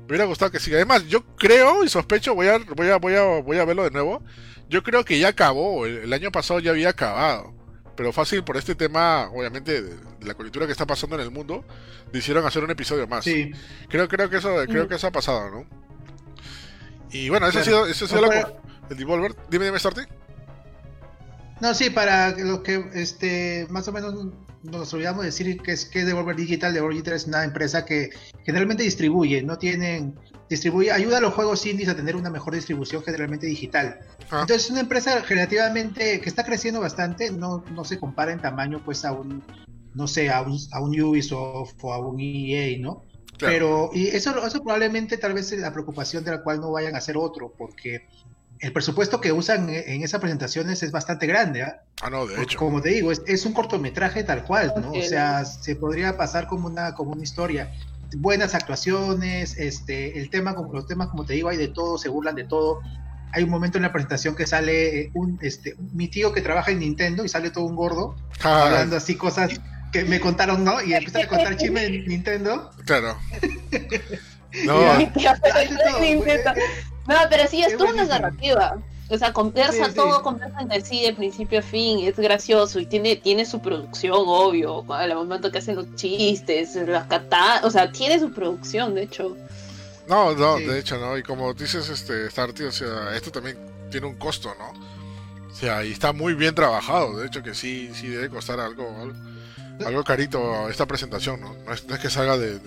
Me 0.10 0.14
hubiera 0.14 0.26
gustado 0.26 0.50
que 0.50 0.60
siga. 0.60 0.78
Además, 0.78 1.08
yo 1.08 1.24
creo 1.36 1.84
y 1.84 1.88
sospecho, 1.88 2.34
voy 2.34 2.48
a, 2.48 2.58
voy 2.58 2.90
a, 2.90 2.98
voy 2.98 3.14
a, 3.14 3.42
voy 3.42 3.58
a 3.60 3.66
verlo 3.66 3.84
de 3.84 3.92
nuevo. 3.92 4.24
Yo 4.68 4.82
creo 4.82 5.06
que 5.06 5.20
ya 5.20 5.28
acabó. 5.28 5.86
El, 5.86 6.12
año 6.12 6.32
pasado 6.32 6.60
ya 6.60 6.72
había 6.72 6.90
acabado. 6.90 7.54
Pero 7.96 8.12
fácil 8.12 8.44
por 8.44 8.58
este 8.58 8.74
tema, 8.74 9.30
obviamente, 9.32 9.84
de, 9.84 9.96
la 10.22 10.34
coyuntura 10.34 10.66
que 10.66 10.72
está 10.72 10.88
pasando 10.88 11.16
en 11.16 11.22
el 11.22 11.30
mundo, 11.30 11.64
decidieron 12.12 12.44
hacer 12.44 12.64
un 12.64 12.72
episodio 12.72 13.06
más. 13.08 13.24
Sí. 13.24 13.52
Creo, 13.88 14.08
creo 14.08 14.32
que 14.32 14.38
eso, 14.38 14.56
creo 14.66 14.88
que 14.88 14.96
eso 14.96 15.06
ha 15.06 15.12
pasado, 15.12 15.52
¿no? 15.52 15.68
Y 17.12 17.30
bueno, 17.30 17.46
eso 17.46 17.60
ha 17.60 17.64
sido, 17.64 17.86
eso 17.86 18.06
ha 18.06 18.08
sido 18.08 18.32
el 18.90 18.98
Devolver. 18.98 19.36
Dime, 19.52 19.66
dime, 19.66 19.78
Sorte. 19.78 20.08
No, 21.62 21.74
sí, 21.74 21.90
para 21.90 22.32
los 22.38 22.60
que 22.60 22.86
este, 22.94 23.68
más 23.70 23.88
o 23.88 23.92
menos 23.92 24.14
nos 24.64 24.94
olvidamos 24.94 25.26
decir 25.26 25.62
que 25.62 25.74
es, 25.74 25.86
que 25.86 26.00
es 26.00 26.06
Devolver 26.06 26.36
Digital. 26.36 26.74
Devolver 26.74 26.96
Digital 26.96 27.14
es 27.16 27.28
una 27.28 27.44
empresa 27.44 27.86
que 27.86 28.10
generalmente 28.44 28.84
distribuye, 28.84 29.42
no 29.42 29.58
tienen, 29.58 30.16
distribuye, 30.50 30.92
ayuda 30.92 31.18
a 31.18 31.22
los 31.22 31.34
juegos 31.34 31.66
indies 31.66 31.90
a 31.90 31.96
tener 31.96 32.16
una 32.16 32.30
mejor 32.30 32.56
distribución 32.56 33.04
generalmente 33.04 33.48
digital. 33.48 34.00
Ah. 34.32 34.42
Entonces 34.42 34.66
es 34.66 34.72
una 34.72 34.82
empresa 34.82 35.20
relativamente 35.22 36.22
que 36.22 36.30
está 36.30 36.44
creciendo 36.44 36.80
bastante, 36.80 37.32
no, 37.32 37.64
no 37.74 37.84
se 37.84 38.00
compara 38.00 38.32
en 38.32 38.40
tamaño 38.40 38.82
pues 38.84 39.04
a 39.06 39.12
un, 39.12 39.44
no 39.94 40.08
sé, 40.08 40.30
a 40.30 40.42
un, 40.42 40.58
a 40.72 40.82
un 40.82 41.00
Ubisoft 41.00 41.76
o 41.82 41.94
a 41.94 42.00
un 42.00 42.20
EA, 42.20 42.78
¿no? 42.80 43.04
Pero, 43.38 43.90
y 43.94 44.08
eso, 44.08 44.46
eso 44.46 44.62
probablemente 44.62 45.18
tal 45.18 45.34
vez 45.34 45.52
es 45.54 45.62
la 45.62 45.72
preocupación 45.72 46.26
de 46.26 46.32
la 46.32 46.44
cual 46.44 46.60
no 46.60 46.72
vayan 46.72 46.96
a 46.96 46.98
hacer 46.98 47.16
otro, 47.16 47.54
porque 47.58 48.08
el 48.60 48.74
presupuesto 48.74 49.22
que 49.22 49.32
usan 49.32 49.70
en 49.70 50.04
esas 50.04 50.20
presentaciones 50.20 50.84
es 50.84 50.92
bastante 50.92 51.28
grande. 51.28 51.64
¿ah? 51.64 51.82
ah 52.02 52.10
no, 52.10 52.28
de 52.28 52.42
hecho. 52.42 52.60
Como 52.60 52.82
te 52.82 52.90
digo, 52.90 53.12
es, 53.12 53.46
un 53.46 53.54
cortometraje 53.54 54.24
tal 54.24 54.44
cual, 54.44 54.74
¿no? 54.82 54.92
O 54.92 55.02
sea, 55.02 55.46
se 55.46 55.76
podría 55.76 56.18
pasar 56.18 56.48
como 56.48 56.68
una, 56.68 56.94
como 56.94 57.12
una 57.12 57.24
historia. 57.24 57.72
Buenas 58.18 58.56
actuaciones, 58.56 59.58
este, 59.58 60.20
el 60.20 60.30
tema, 60.30 60.56
como 60.56 60.74
los 60.74 60.88
temas, 60.88 61.10
como 61.10 61.26
te 61.26 61.34
digo, 61.34 61.50
hay 61.50 61.58
de 61.58 61.70
todo, 61.70 61.98
se 61.98 62.10
burlan 62.10 62.36
de 62.36 62.44
todo. 62.44 62.82
Hay 63.32 63.44
un 63.44 63.50
momento 63.50 63.78
en 63.78 63.84
la 63.84 63.94
presentación 63.94 64.36
que 64.36 64.48
sale 64.48 65.02
eh, 65.02 65.12
un, 65.14 65.38
este, 65.42 65.76
mi 65.94 66.08
tío 66.08 66.34
que 66.34 66.42
trabaja 66.42 66.72
en 66.72 66.80
Nintendo 66.80 67.24
y 67.24 67.30
sale 67.30 67.52
todo 67.52 67.66
un 67.66 67.76
gordo 67.76 68.16
ah. 68.44 68.66
hablando 68.66 68.98
así 68.98 69.16
cosas 69.16 69.52
que 69.92 70.04
me 70.04 70.20
contaron, 70.20 70.64
¿no? 70.64 70.82
Y 70.82 70.94
empieza 70.94 71.20
a 71.20 71.28
contar 71.28 71.56
chisme 71.56 71.86
en 71.86 72.06
Nintendo. 72.08 72.72
Claro. 72.86 73.18
no. 74.66 74.82
No, 77.10 77.16
pero 77.28 77.48
sí, 77.48 77.64
es 77.64 77.76
toda 77.76 77.92
una 77.92 78.06
narrativa. 78.06 78.78
O 79.10 79.18
sea, 79.18 79.34
conversa 79.34 79.92
todo, 79.92 80.22
conversa 80.22 80.62
entre 80.62 80.82
sí 80.82 81.02
de 81.02 81.14
principio 81.14 81.58
a 81.58 81.62
fin, 81.64 82.08
es 82.08 82.16
gracioso 82.16 82.80
y 82.80 82.86
tiene, 82.86 83.16
tiene 83.16 83.44
su 83.48 83.60
producción, 83.60 84.22
obvio, 84.28 84.86
al 84.94 85.16
momento 85.16 85.52
que 85.52 85.58
hacen 85.58 85.76
los 85.76 85.96
chistes, 85.96 86.76
las 86.76 87.08
catadas, 87.08 87.64
o 87.64 87.72
sea, 87.72 87.92
tiene 87.92 88.20
su 88.20 88.32
producción, 88.32 88.94
de 88.94 89.02
hecho. 89.02 89.36
No, 90.08 90.34
no, 90.36 90.58
de 90.58 90.78
hecho, 90.78 91.00
¿no? 91.00 91.18
Y 91.18 91.24
como 91.24 91.56
dices, 91.56 91.90
este, 91.90 92.30
Starty, 92.30 92.66
o 92.66 92.72
sea, 92.72 93.16
esto 93.16 93.32
también 93.32 93.58
tiene 93.90 94.06
un 94.06 94.16
costo, 94.16 94.54
¿no? 94.60 95.50
O 95.50 95.56
sea, 95.56 95.84
y 95.84 95.92
está 95.92 96.14
muy 96.14 96.36
bien 96.36 96.54
trabajado, 96.54 97.18
de 97.18 97.26
hecho 97.26 97.42
que 97.42 97.56
sí, 97.56 97.90
sí 97.96 98.08
debe 98.10 98.30
costar 98.30 98.60
algo, 98.60 98.88
algo 99.02 99.16
carito 100.04 100.70
esta 100.70 100.86
presentación, 100.86 101.42
¿no? 101.42 101.56
No 101.66 101.74
es, 101.74 101.82
que 101.82 102.10
salga 102.10 102.38
de... 102.38 102.60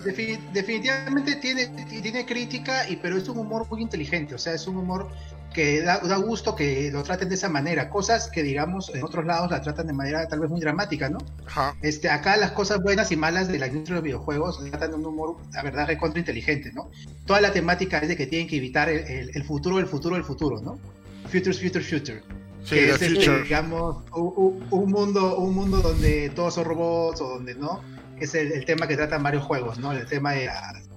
definitivamente 0.53 1.35
tiene, 1.35 1.67
tiene 1.67 2.25
crítica, 2.25 2.89
y, 2.89 2.95
pero 2.97 3.17
es 3.17 3.27
un 3.29 3.37
humor 3.37 3.67
muy 3.69 3.81
inteligente, 3.81 4.35
o 4.35 4.37
sea, 4.37 4.53
es 4.53 4.67
un 4.67 4.77
humor 4.77 5.09
que 5.53 5.81
da, 5.81 5.99
da, 5.99 6.17
gusto 6.17 6.55
que 6.55 6.89
lo 6.91 7.03
traten 7.03 7.29
de 7.29 7.35
esa 7.35 7.47
manera, 7.47 7.89
cosas 7.89 8.29
que 8.29 8.41
digamos 8.41 8.93
en 8.93 9.03
otros 9.03 9.23
lados 9.23 9.51
la 9.51 9.61
tratan 9.61 9.87
de 9.87 9.93
manera 9.93 10.27
tal 10.27 10.39
vez 10.39 10.49
muy 10.49 10.59
dramática, 10.59 11.09
¿no? 11.09 11.19
Ajá. 11.45 11.75
Este, 11.81 12.09
acá 12.09 12.35
las 12.37 12.51
cosas 12.51 12.81
buenas 12.81 13.11
y 13.11 13.15
malas 13.15 13.47
de 13.47 13.59
la 13.59 13.67
industria 13.67 13.95
de 13.95 13.99
los 13.99 14.03
videojuegos 14.03 14.59
tratan 14.71 14.89
de 14.89 14.95
un 14.97 15.05
humor, 15.05 15.37
la 15.53 15.61
verdad, 15.61 15.87
recontra 15.87 16.19
inteligente, 16.19 16.71
¿no? 16.73 16.89
Toda 17.25 17.39
la 17.39 17.53
temática 17.53 17.99
es 17.99 18.07
de 18.07 18.17
que 18.17 18.25
tienen 18.25 18.47
que 18.47 18.57
evitar 18.57 18.89
el, 18.89 19.31
el, 19.33 19.43
futuro, 19.43 19.79
el 19.79 19.85
futuro, 19.85 20.15
el 20.15 20.23
futuro, 20.23 20.59
¿no? 20.59 20.79
Futures, 21.25 21.61
future, 21.61 21.83
future. 21.83 22.23
Sí, 22.63 22.75
que 22.75 22.89
es 22.91 23.01
este, 23.01 23.43
digamos, 23.43 24.03
un, 24.13 24.65
un, 24.69 24.91
mundo, 24.91 25.37
un 25.37 25.53
mundo 25.53 25.81
donde 25.81 26.29
todos 26.29 26.53
son 26.53 26.65
robots 26.65 27.21
o 27.21 27.27
donde 27.27 27.55
no, 27.55 27.81
es 28.19 28.35
el, 28.35 28.51
el 28.51 28.65
tema 28.65 28.87
que 28.87 28.95
tratan 28.95 29.21
varios 29.21 29.43
juegos, 29.43 29.79
¿no? 29.79 29.91
El 29.91 30.05
tema 30.05 30.31
de 30.31 30.49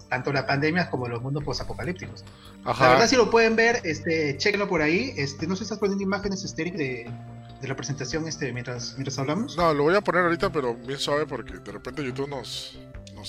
tanto 0.09 0.33
la 0.33 0.47
pandemia 0.47 0.91
como 0.91 1.09
los 1.09 1.23
mundos 1.23 1.45
posapocalípticos. 1.45 2.25
La 2.65 2.89
verdad, 2.89 3.07
si 3.07 3.17
lo 3.17 3.31
pueden 3.31 3.57
ver, 3.57 3.81
este, 3.85 4.37
chequenlo 4.39 4.69
por 4.69 4.83
ahí. 4.83 5.13
Este, 5.17 5.47
no 5.47 5.55
sé 5.55 5.61
si 5.61 5.65
estás 5.65 5.79
poniendo 5.79 6.03
imágenes, 6.03 6.45
Esteric, 6.45 6.75
de, 6.75 7.11
de 7.61 7.69
la 7.69 7.77
presentación 7.77 8.27
este, 8.27 8.53
mientras, 8.53 8.95
mientras 8.95 9.19
hablamos. 9.19 9.57
No, 9.57 9.73
lo 9.73 9.85
voy 9.85 9.95
a 9.95 10.01
poner 10.01 10.25
ahorita, 10.25 10.51
pero 10.51 10.75
bien 10.75 10.99
suave 10.99 11.27
porque 11.27 11.55
de 11.59 11.73
repente 11.73 12.05
YouTube 12.05 12.29
nos. 12.29 12.79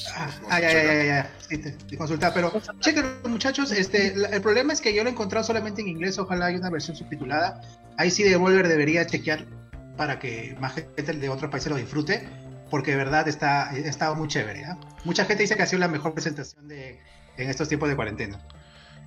Nos, 0.05 0.13
ah, 0.15 0.29
ah 0.49 0.59
ya, 0.59 0.71
ya, 0.71 0.83
ya, 0.83 1.03
ya, 1.03 1.31
sí, 1.47 1.57
te, 1.57 1.97
consulta, 1.97 2.33
pero 2.33 2.51
chequenlo, 2.79 3.29
muchachos. 3.29 3.71
Este, 3.71 4.13
el 4.13 4.41
problema 4.41 4.73
es 4.73 4.81
que 4.81 4.93
yo 4.93 5.03
lo 5.03 5.09
he 5.09 5.13
encontrado 5.13 5.45
solamente 5.45 5.81
en 5.81 5.87
inglés. 5.87 6.17
Ojalá 6.19 6.47
haya 6.47 6.57
una 6.57 6.69
versión 6.69 6.95
subtitulada. 6.95 7.61
Ahí 7.97 8.11
sí, 8.11 8.23
Devolver 8.23 8.67
debería 8.67 9.05
chequear 9.05 9.45
para 9.95 10.19
que 10.19 10.55
más 10.59 10.73
gente 10.73 11.13
de 11.13 11.29
otros 11.29 11.49
países 11.49 11.71
lo 11.71 11.77
disfrute 11.77 12.27
porque 12.69 12.91
de 12.91 12.97
verdad 12.97 13.27
está, 13.27 13.75
está 13.75 14.13
muy 14.13 14.27
chévere. 14.27 14.61
¿eh? 14.61 14.75
Mucha 15.03 15.25
gente 15.25 15.43
dice 15.43 15.55
que 15.55 15.63
ha 15.63 15.67
sido 15.67 15.79
la 15.79 15.87
mejor 15.87 16.13
presentación 16.13 16.67
de, 16.67 16.99
en 17.37 17.49
estos 17.49 17.67
tiempos 17.67 17.89
de 17.89 17.95
cuarentena. 17.95 18.39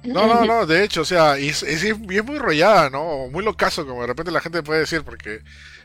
No, 0.03 0.27
no, 0.27 0.47
no, 0.47 0.65
de 0.65 0.83
hecho, 0.83 1.03
o 1.03 1.05
sea, 1.05 1.37
es, 1.37 1.63
es, 1.63 1.99
muy 1.99 2.39
rollada, 2.39 2.89
¿no? 2.89 3.29
Muy 3.29 3.45
locazo, 3.45 3.87
como 3.87 4.01
de 4.01 4.07
repente 4.07 4.33
la 4.33 4.41
gente 4.41 4.63
puede 4.63 4.81
decir, 4.81 5.03
porque 5.03 5.41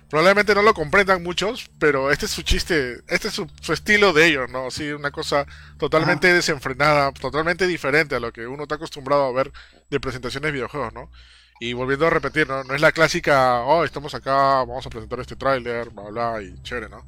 probablemente 0.10 0.54
no 0.56 0.62
lo 0.62 0.74
comprendan 0.74 1.24
muchos, 1.24 1.70
pero 1.80 2.12
este 2.12 2.26
es 2.26 2.32
su 2.32 2.44
chiste, 2.44 3.02
este 3.08 3.30
es 3.30 3.34
su, 3.34 3.74
estilo 3.74 4.14
de 4.14 4.28
ellos, 4.28 4.50
¿no? 4.50 4.70
Sí, 4.72 4.92
una 4.92 5.12
cosa 5.12 5.46
totalmente 5.78 6.34
desenfrenada, 6.34 7.12
totalmente 7.12 7.68
diferente 7.68 8.16
a 8.16 8.20
lo 8.20 8.32
que 8.32 8.48
uno 8.48 8.64
está 8.64 8.76
acostumbrado 8.76 9.26
a 9.26 9.32
ver 9.32 9.52
de 9.90 10.00
presentaciones 10.00 10.48
de 10.48 10.52
videojuegos, 10.54 10.94
¿no? 10.94 11.12
Y 11.60 11.74
volviendo 11.74 12.08
a 12.08 12.10
repetir, 12.10 12.48
¿no? 12.48 12.64
No 12.64 12.76
es 12.76 12.82
la 12.82 12.92
clásica, 12.92 13.62
oh, 13.62 13.84
estamos 13.84 14.14
acá, 14.14 14.34
vamos 14.66 14.86
a 14.86 14.90
presentar 14.90 15.20
este 15.20 15.36
tráiler, 15.36 15.90
bla, 15.90 16.10
bla, 16.10 16.42
y 16.42 16.62
chévere, 16.62 16.90
¿no? 16.90 17.06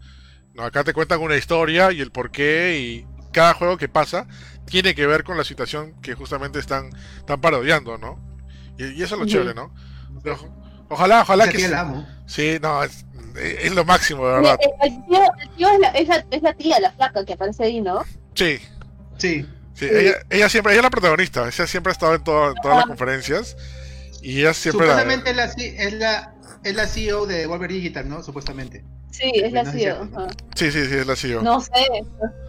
acá 0.60 0.84
te 0.84 0.92
cuentan 0.92 1.22
una 1.22 1.36
historia 1.36 1.92
y 1.92 2.02
el 2.02 2.10
porqué 2.10 2.80
y 2.80 3.06
cada 3.32 3.54
juego 3.54 3.78
que 3.78 3.88
pasa 3.88 4.28
tiene 4.66 4.96
que 4.96 5.06
ver 5.06 5.24
con 5.24 5.38
la 5.38 5.44
situación 5.44 5.94
que 6.02 6.16
justamente 6.16 6.58
están, 6.58 6.90
están 7.18 7.40
parodiando, 7.40 8.00
¿no? 8.00 8.20
Y, 8.78 9.04
eso 9.04 9.16
es 9.16 9.22
lo 9.22 9.28
chévere, 9.28 9.54
¿no? 9.54 9.72
Ojalá, 10.90 11.22
ojalá 11.22 11.50
que... 11.50 11.60
Sí, 12.26 12.58
no, 12.62 12.84
es, 12.84 13.06
lo 13.74 13.86
máximo, 13.86 14.28
de 14.28 14.34
verdad. 14.34 14.58
El, 14.82 15.06
tío, 15.06 15.70
es, 15.70 15.80
la, 15.80 15.88
es, 15.90 16.08
la, 16.08 16.26
es, 16.32 16.42
la, 16.42 16.54
tía, 16.54 16.80
la 16.80 16.92
flaca 16.92 17.26
que 17.26 17.34
aparece 17.34 17.64
ahí, 17.64 17.82
¿no? 17.82 18.04
Sí. 18.34 18.60
Sí. 19.18 19.46
Sí, 19.74 19.86
ella, 19.92 20.18
ella, 20.32 20.50
siempre, 20.50 20.74
ella 20.74 20.80
es 20.80 20.84
la 20.86 20.90
protagonista, 20.90 21.48
ella 21.48 21.68
siempre 21.68 21.92
ha 21.92 21.94
estado 21.94 22.16
en, 22.16 22.24
todas 22.24 22.56
las 22.64 22.84
ah. 22.84 22.88
conferencias 22.88 23.56
y 24.24 24.40
ella 24.40 24.54
siempre... 24.54 24.88
Supuestamente 24.88 25.34
la... 25.36 25.46
es, 25.46 25.94
la, 25.94 26.34
es 26.64 26.76
la 26.76 26.88
CEO 26.88 27.28
de 27.28 27.46
Wolverine 27.46 27.82
Digital, 27.82 28.10
¿no? 28.10 28.24
Supuestamente. 28.24 28.84
Sí, 29.12 29.32
es 29.36 29.52
la 29.52 29.66
CEO. 29.66 30.10
Sí, 30.56 30.72
sí, 30.72 30.86
sí, 30.86 30.96
es 30.96 31.08
la 31.08 31.16
CEO. 31.16 31.42
No 31.42 31.62
sé, 31.62 31.72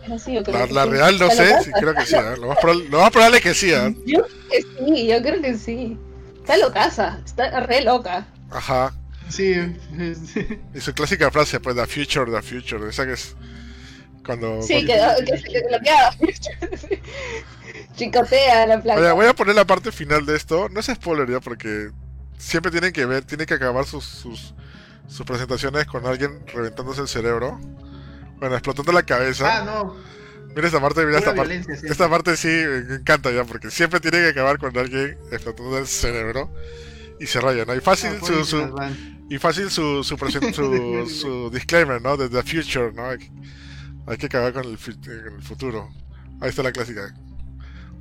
es 0.02 0.08
la 0.08 0.18
CEO. 0.18 0.42
Creo 0.42 0.66
la, 0.66 0.84
real 0.86 1.18
no 1.18 1.30
sé, 1.30 1.62
sí, 1.62 1.70
creo 1.72 1.94
que 1.94 2.04
sí. 2.04 2.14
¿eh? 2.14 2.36
Lo, 2.38 2.48
más 2.48 2.58
lo, 2.90 3.00
más 3.00 3.10
probable 3.10 3.38
es 3.38 3.42
que 3.42 3.54
sí. 3.54 3.72
¿eh? 3.72 3.96
Yo 4.06 4.22
creo 4.22 4.48
que 4.50 4.62
sí, 4.62 5.06
yo 5.06 5.22
creo 5.22 5.42
que 5.42 5.54
sí. 5.54 5.98
Está 6.48 6.66
locaza, 6.66 7.18
está 7.26 7.60
re 7.60 7.82
loca. 7.82 8.26
Ajá. 8.50 8.94
Sí. 9.28 9.52
Y 10.74 10.80
su 10.80 10.94
clásica 10.94 11.30
frase, 11.30 11.60
pues, 11.60 11.76
the 11.76 11.86
future, 11.86 12.32
the 12.32 12.40
future. 12.40 12.88
Esa 12.88 13.04
que 13.04 13.12
es 13.12 13.36
cuando... 14.24 14.62
Sí, 14.62 14.86
que, 14.86 14.98
que, 15.26 15.42
que, 15.42 15.42
que 15.42 15.62
bloquea 15.68 16.10
Chicotea 17.96 18.66
la 18.66 18.82
placa. 18.82 18.98
Oye, 18.98 19.12
voy 19.12 19.26
a 19.26 19.34
poner 19.34 19.56
la 19.56 19.66
parte 19.66 19.92
final 19.92 20.24
de 20.24 20.36
esto. 20.36 20.70
No 20.70 20.80
es 20.80 20.86
spoiler 20.86 21.30
ya, 21.30 21.40
porque 21.40 21.90
siempre 22.38 22.70
tienen 22.70 22.94
que 22.94 23.04
ver, 23.04 23.24
tienen 23.24 23.46
que 23.46 23.52
acabar 23.52 23.84
sus, 23.84 24.04
sus 24.06 24.54
sus 25.06 25.26
presentaciones 25.26 25.86
con 25.86 26.06
alguien 26.06 26.46
reventándose 26.46 27.02
el 27.02 27.08
cerebro. 27.08 27.60
Bueno, 28.38 28.54
explotando 28.54 28.92
la 28.92 29.02
cabeza. 29.02 29.58
Ah, 29.58 29.64
no. 29.64 29.96
Mira 30.54 30.66
esta 30.66 30.80
parte, 30.80 31.04
mira 31.04 31.18
esta 31.18 31.34
parte. 31.34 31.62
Esta 31.84 32.08
parte 32.08 32.36
sí 32.36 32.48
me 32.48 32.96
encanta 32.96 33.30
ya, 33.30 33.44
porque 33.44 33.70
siempre 33.70 34.00
tiene 34.00 34.18
que 34.18 34.28
acabar 34.28 34.58
con 34.58 34.76
alguien 34.76 35.16
explotando 35.30 35.78
el 35.78 35.86
cerebro 35.86 36.52
y 37.20 37.26
se 37.26 37.40
raya, 37.40 37.64
¿no? 37.64 37.74
Y 37.74 37.80
fácil 37.80 38.10
ah, 38.20 38.26
su, 38.26 38.44
su 38.44 38.74
y 39.28 39.38
fácil 39.38 39.70
su 39.70 40.02
su, 40.02 40.16
su, 40.52 41.06
su, 41.08 41.50
disclaimer, 41.50 42.00
¿no? 42.00 42.16
De 42.16 42.28
the 42.28 42.42
future, 42.42 42.92
¿no? 42.92 43.10
Hay, 44.06 44.16
que 44.16 44.26
acabar 44.26 44.52
con 44.52 44.64
el, 44.64 44.70
el, 44.72 45.42
futuro. 45.42 45.90
Ahí 46.40 46.48
está 46.48 46.62
la 46.62 46.72
clásica. 46.72 47.14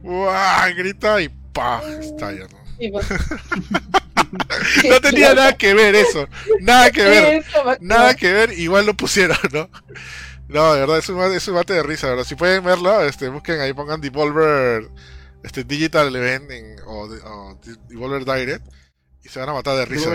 ¡Uah! 0.04 0.70
Grita 0.70 1.22
y 1.22 1.30
¡pah! 1.52 1.82
Estalla, 2.00 2.48
¿no? 2.48 2.92
Pues. 2.92 3.08
no 4.90 5.02
tenía 5.02 5.34
nada 5.34 5.58
que 5.58 5.74
ver 5.74 5.96
eso. 5.96 6.28
Nada 6.62 6.92
que 6.92 7.04
ver. 7.04 7.46
Nada 7.82 8.16
que 8.16 8.32
ver, 8.32 8.52
igual 8.54 8.86
lo 8.86 8.94
pusieron, 8.94 9.38
¿no? 9.52 9.70
No, 10.50 10.74
de 10.74 10.80
verdad, 10.80 10.98
es 10.98 11.10
un, 11.10 11.22
es 11.22 11.48
un 11.48 11.56
bate 11.56 11.74
de 11.74 11.84
risa, 11.84 12.08
¿verdad? 12.08 12.24
Si 12.24 12.36
pueden 12.36 12.64
verlo, 12.64 13.02
este, 13.02 13.28
busquen 13.30 13.60
ahí, 13.60 13.74
pongan 13.74 14.00
Devolver 14.00 14.90
este, 15.44 15.64
Digital 15.64 16.16
Event 16.16 16.80
o, 16.86 17.04
o, 17.04 17.60
Devolver 17.90 18.24
Direct 18.24 18.66
y 19.24 19.30
se 19.30 19.40
van 19.40 19.50
a 19.50 19.54
matar 19.54 19.78
de 19.78 19.86
risa. 19.86 20.10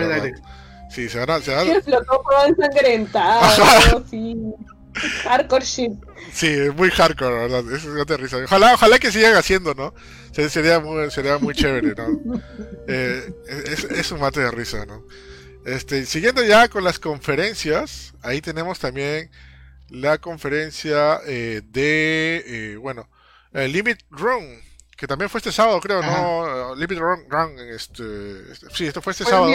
Sí, 0.89 1.09
se 1.09 1.19
van 1.19 1.29
a. 1.29 1.41
Se 1.41 1.53
van 1.53 1.67
a... 1.69 1.73
ensangrentado, 2.47 4.03
sí. 4.09 4.35
Hardcore 5.23 5.65
shit. 5.65 5.91
Sí, 6.31 6.55
muy 6.75 6.91
hardcore, 6.91 7.47
¿verdad? 7.47 7.71
Es 7.73 7.83
un 7.85 7.97
bate 7.97 8.13
de 8.13 8.17
risa. 8.17 8.37
Ojalá, 8.37 8.73
ojalá 8.73 8.99
que 8.99 9.11
sigan 9.11 9.35
haciendo, 9.35 9.73
¿no? 9.73 9.93
Sería 10.49 10.79
muy, 10.79 11.09
sería 11.11 11.37
muy 11.37 11.53
chévere, 11.53 11.93
¿no? 11.95 12.41
Eh, 12.85 13.33
es, 13.95 14.11
un 14.11 14.19
mate 14.19 14.41
de 14.41 14.51
risa, 14.51 14.85
¿no? 14.85 15.05
Este, 15.65 16.05
siguiendo 16.05 16.43
ya 16.43 16.67
con 16.67 16.83
las 16.83 16.99
conferencias, 16.99 18.13
ahí 18.21 18.41
tenemos 18.41 18.77
también 18.77 19.31
la 19.89 20.17
conferencia 20.17 21.19
eh, 21.25 21.61
de, 21.63 22.43
eh, 22.45 22.77
bueno, 22.77 23.09
Limit 23.53 23.99
Run, 24.09 24.59
que 24.97 25.05
también 25.05 25.29
fue 25.29 25.37
este 25.37 25.51
sábado, 25.51 25.79
creo, 25.79 26.01
¿no? 26.01 26.75
Limit 26.75 26.97
Run, 26.97 27.25
Run 27.29 27.59
este, 27.59 28.51
este, 28.51 28.67
sí, 28.73 28.87
esto 28.87 29.01
fue 29.01 29.11
este 29.11 29.25
sábado. 29.25 29.53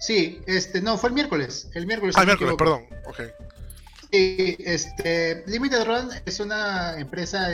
sí, 0.00 0.40
este, 0.46 0.80
no, 0.80 0.96
fue 0.96 1.10
el 1.10 1.14
miércoles, 1.14 1.68
el 1.74 1.86
miércoles. 1.86 2.14
Ah, 2.16 2.22
el 2.22 2.26
miércoles, 2.26 2.54
perdón, 2.56 2.86
ok. 3.06 3.20
Sí, 4.10 4.56
este, 4.60 5.44
Limited 5.46 5.84
Run 5.84 6.08
es 6.24 6.40
una 6.40 6.98
empresa 6.98 7.48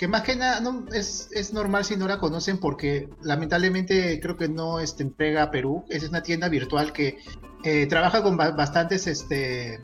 que 0.00 0.08
más 0.08 0.22
que 0.22 0.34
nada 0.34 0.60
no, 0.60 0.86
es, 0.94 1.28
es, 1.30 1.52
normal 1.52 1.84
si 1.84 1.94
no 1.94 2.08
la 2.08 2.18
conocen 2.18 2.56
porque 2.56 3.10
lamentablemente 3.20 4.18
creo 4.18 4.34
que 4.34 4.48
no 4.48 4.80
este, 4.80 5.02
entrega 5.02 5.42
a 5.42 5.50
Perú. 5.50 5.84
Es 5.90 6.08
una 6.08 6.22
tienda 6.22 6.48
virtual 6.48 6.94
que 6.94 7.18
eh, 7.64 7.86
trabaja 7.86 8.22
con 8.22 8.38
bastantes 8.38 9.06
este, 9.06 9.78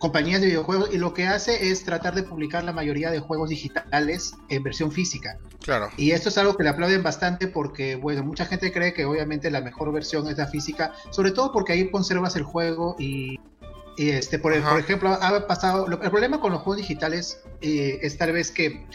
compañías 0.00 0.40
de 0.40 0.46
videojuegos 0.48 0.88
y 0.92 0.98
lo 0.98 1.12
que 1.12 1.26
hace 1.26 1.70
es 1.70 1.84
tratar 1.84 2.14
de 2.14 2.22
publicar 2.22 2.64
la 2.64 2.72
mayoría 2.72 3.10
de 3.10 3.20
juegos 3.20 3.50
digitales 3.50 4.34
en 4.48 4.62
versión 4.62 4.90
física. 4.90 5.38
Claro. 5.62 5.90
Y 5.98 6.12
esto 6.12 6.30
es 6.30 6.38
algo 6.38 6.56
que 6.56 6.64
le 6.64 6.70
aplauden 6.70 7.02
bastante 7.02 7.46
porque, 7.46 7.96
bueno, 7.96 8.24
mucha 8.24 8.46
gente 8.46 8.72
cree 8.72 8.94
que 8.94 9.04
obviamente 9.04 9.50
la 9.50 9.60
mejor 9.60 9.92
versión 9.92 10.26
es 10.28 10.38
la 10.38 10.46
física, 10.46 10.94
sobre 11.10 11.32
todo 11.32 11.52
porque 11.52 11.74
ahí 11.74 11.90
conservas 11.90 12.34
el 12.34 12.44
juego 12.44 12.96
y 12.98 13.38
este, 13.98 14.38
por, 14.38 14.58
por, 14.62 14.80
ejemplo, 14.80 15.10
ha 15.10 15.46
pasado. 15.46 15.86
el 15.86 16.10
problema 16.10 16.40
con 16.40 16.52
los 16.52 16.62
juegos 16.62 16.78
digitales 16.78 17.42
eh, 17.60 17.98
es 18.00 18.16
tal 18.16 18.32
vez 18.32 18.50
que 18.50 18.86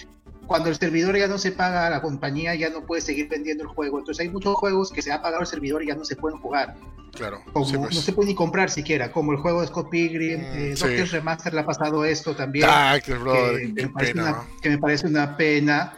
cuando 0.48 0.70
el 0.70 0.76
servidor 0.76 1.18
ya 1.18 1.28
no 1.28 1.38
se 1.38 1.52
paga 1.52 1.88
a 1.88 1.90
la 1.90 2.02
compañía, 2.02 2.56
ya 2.56 2.70
no 2.70 2.86
puede 2.86 3.02
seguir 3.02 3.28
vendiendo 3.28 3.64
el 3.64 3.70
juego. 3.70 4.00
Entonces 4.00 4.26
hay 4.26 4.32
muchos 4.32 4.56
juegos 4.56 4.92
que 4.92 5.02
se 5.02 5.12
ha 5.12 5.22
pagado 5.22 5.42
el 5.42 5.48
servidor 5.48 5.84
y 5.84 5.88
ya 5.88 5.96
no 5.96 6.06
se 6.06 6.16
pueden 6.16 6.40
jugar. 6.40 6.76
Claro. 7.14 7.42
Pues. 7.54 7.72
No 7.74 7.90
se 7.92 8.12
puede 8.14 8.30
ni 8.30 8.36
comprar 8.36 8.70
siquiera, 8.70 9.12
como 9.12 9.32
el 9.32 9.38
juego 9.38 9.62
de 9.62 9.68
Scott 9.68 9.90
Pilgrim, 9.90 10.42
mm, 10.42 10.76
eh, 10.84 11.06
Remaster 11.12 11.54
le 11.54 11.62
ha 11.62 11.66
pasado 11.66 12.04
esto 12.04 12.36
también. 12.36 12.68
Ah, 12.70 13.00
que, 13.04 13.16
me 13.16 13.22
una, 13.22 14.44
que, 14.62 14.70
me 14.70 14.78
parece 14.78 15.08
una 15.08 15.38
pena. 15.38 15.94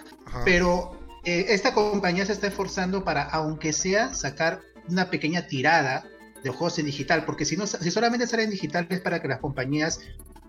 Pero 0.45 0.91
eh, 1.23 1.47
esta 1.49 1.73
compañía 1.73 2.25
se 2.25 2.33
está 2.33 2.47
esforzando 2.47 3.03
para, 3.03 3.23
aunque 3.23 3.73
sea, 3.73 4.13
sacar 4.13 4.61
una 4.87 5.09
pequeña 5.09 5.47
tirada 5.47 6.05
de 6.43 6.49
juegos 6.49 6.77
en 6.79 6.85
digital, 6.85 7.25
porque 7.25 7.45
si, 7.45 7.57
no, 7.57 7.65
si 7.65 7.91
solamente 7.91 8.27
sale 8.27 8.43
en 8.43 8.51
digital 8.51 8.85
es 8.89 9.01
para 9.01 9.21
que 9.21 9.27
las 9.27 9.39
compañías 9.39 9.99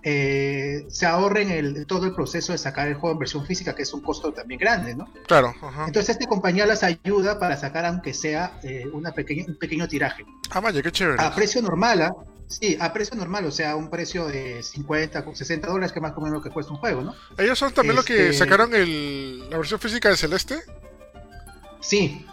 eh, 0.02 0.86
se 0.88 1.06
ahorren 1.06 1.50
el, 1.50 1.86
todo 1.86 2.06
el 2.06 2.14
proceso 2.14 2.52
de 2.52 2.58
sacar 2.58 2.88
el 2.88 2.94
juego 2.94 3.14
en 3.14 3.18
versión 3.18 3.44
física, 3.44 3.74
que 3.74 3.82
es 3.82 3.92
un 3.92 4.00
costo 4.00 4.32
también 4.32 4.60
grande, 4.60 4.94
¿no? 4.94 5.12
Claro. 5.26 5.54
Entonces 5.86 6.10
esta 6.10 6.26
compañía 6.26 6.66
las 6.66 6.82
ayuda 6.82 7.38
para 7.38 7.56
sacar, 7.56 7.84
aunque 7.84 8.14
sea 8.14 8.58
eh, 8.62 8.84
una 8.92 9.12
pequeña, 9.12 9.44
un 9.48 9.56
pequeño 9.56 9.88
tiraje. 9.88 10.24
Ah, 10.50 10.60
vaya, 10.60 10.82
qué 10.82 10.92
chévere. 10.92 11.22
A 11.22 11.34
precio 11.34 11.60
normal, 11.62 12.02
¿ah? 12.02 12.14
Sí, 12.46 12.78
a 12.80 12.92
precio 12.94 13.14
normal, 13.14 13.44
o 13.44 13.50
sea, 13.50 13.76
un 13.76 13.90
precio 13.90 14.26
de 14.26 14.62
50, 14.62 15.22
60 15.34 15.68
dólares, 15.68 15.92
que 15.92 16.00
más 16.00 16.12
o 16.16 16.20
menos 16.20 16.38
lo 16.38 16.42
que 16.42 16.48
cuesta 16.48 16.72
un 16.72 16.78
juego, 16.78 17.02
¿no? 17.02 17.14
¿Ellos 17.36 17.58
son 17.58 17.72
también 17.72 17.96
los 17.96 18.06
que 18.06 18.30
este 18.30 18.38
sacaron 18.38 18.74
el, 18.74 19.50
la 19.50 19.58
versión 19.58 19.78
física 19.78 20.08
de 20.08 20.16
Celeste? 20.16 20.60
Sí, 21.80 22.24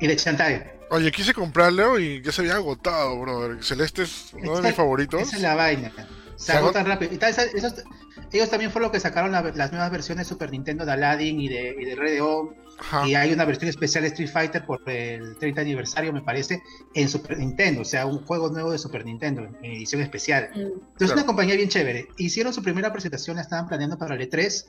y 0.00 0.06
de 0.06 0.16
Chantae. 0.16 0.74
Oye, 0.90 1.10
quise 1.10 1.34
comprarlo 1.34 1.98
y 1.98 2.22
ya 2.22 2.30
se 2.30 2.42
había 2.42 2.54
agotado, 2.54 3.18
brother. 3.18 3.64
Celeste 3.64 4.02
es 4.02 4.32
uno 4.34 4.56
de 4.56 4.62
mis 4.62 4.76
favoritos. 4.76 5.20
Esa 5.20 5.36
es 5.36 5.42
la 5.42 5.56
vaina. 5.56 5.92
Se, 6.36 6.52
agotan 6.52 6.86
rápido. 6.86 7.14
Y 7.14 7.18
tal, 7.18 7.34
ellos 8.32 8.50
también 8.50 8.70
fueron 8.70 8.86
los 8.86 8.92
que 8.92 9.00
sacaron 9.00 9.32
las 9.32 9.70
nuevas 9.72 9.90
versiones 9.90 10.26
de 10.26 10.28
Super 10.28 10.50
Nintendo 10.50 10.84
de 10.84 10.92
Aladdin 10.92 11.40
y 11.40 11.48
de, 11.48 11.76
y 11.78 11.84
de 11.84 11.94
Red 11.94 12.20
Y 13.06 13.14
hay 13.14 13.32
una 13.32 13.44
versión 13.44 13.68
especial 13.68 14.02
de 14.02 14.08
Street 14.08 14.30
Fighter 14.30 14.64
por 14.64 14.80
el 14.88 15.36
30 15.36 15.60
aniversario, 15.60 16.12
me 16.12 16.22
parece, 16.22 16.62
en 16.94 17.08
Super 17.08 17.38
Nintendo. 17.38 17.82
O 17.82 17.84
sea, 17.84 18.06
un 18.06 18.24
juego 18.24 18.50
nuevo 18.50 18.72
de 18.72 18.78
Super 18.78 19.04
Nintendo, 19.04 19.44
en 19.44 19.64
edición 19.64 20.02
especial. 20.02 20.50
Mm. 20.54 20.58
Entonces, 20.58 21.08
es 21.08 21.12
una 21.12 21.26
compañía 21.26 21.54
bien 21.54 21.68
chévere. 21.68 22.08
Hicieron 22.16 22.52
su 22.52 22.62
primera 22.62 22.92
presentación, 22.92 23.36
la 23.36 23.42
estaban 23.42 23.68
planeando 23.68 23.96
para 23.98 24.14
el 24.14 24.28
E3. 24.28 24.66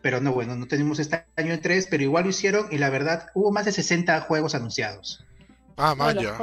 Pero 0.00 0.20
no, 0.20 0.32
bueno, 0.32 0.54
no 0.54 0.66
tenemos 0.66 0.98
este 0.98 1.24
año 1.36 1.54
E3, 1.54 1.86
pero 1.90 2.02
igual 2.02 2.24
lo 2.24 2.30
hicieron 2.30 2.66
y 2.70 2.76
la 2.76 2.90
verdad, 2.90 3.28
hubo 3.34 3.50
más 3.52 3.64
de 3.64 3.72
60 3.72 4.20
juegos 4.22 4.54
anunciados. 4.54 5.24
Ah, 5.76 5.94
vaya. 5.94 6.36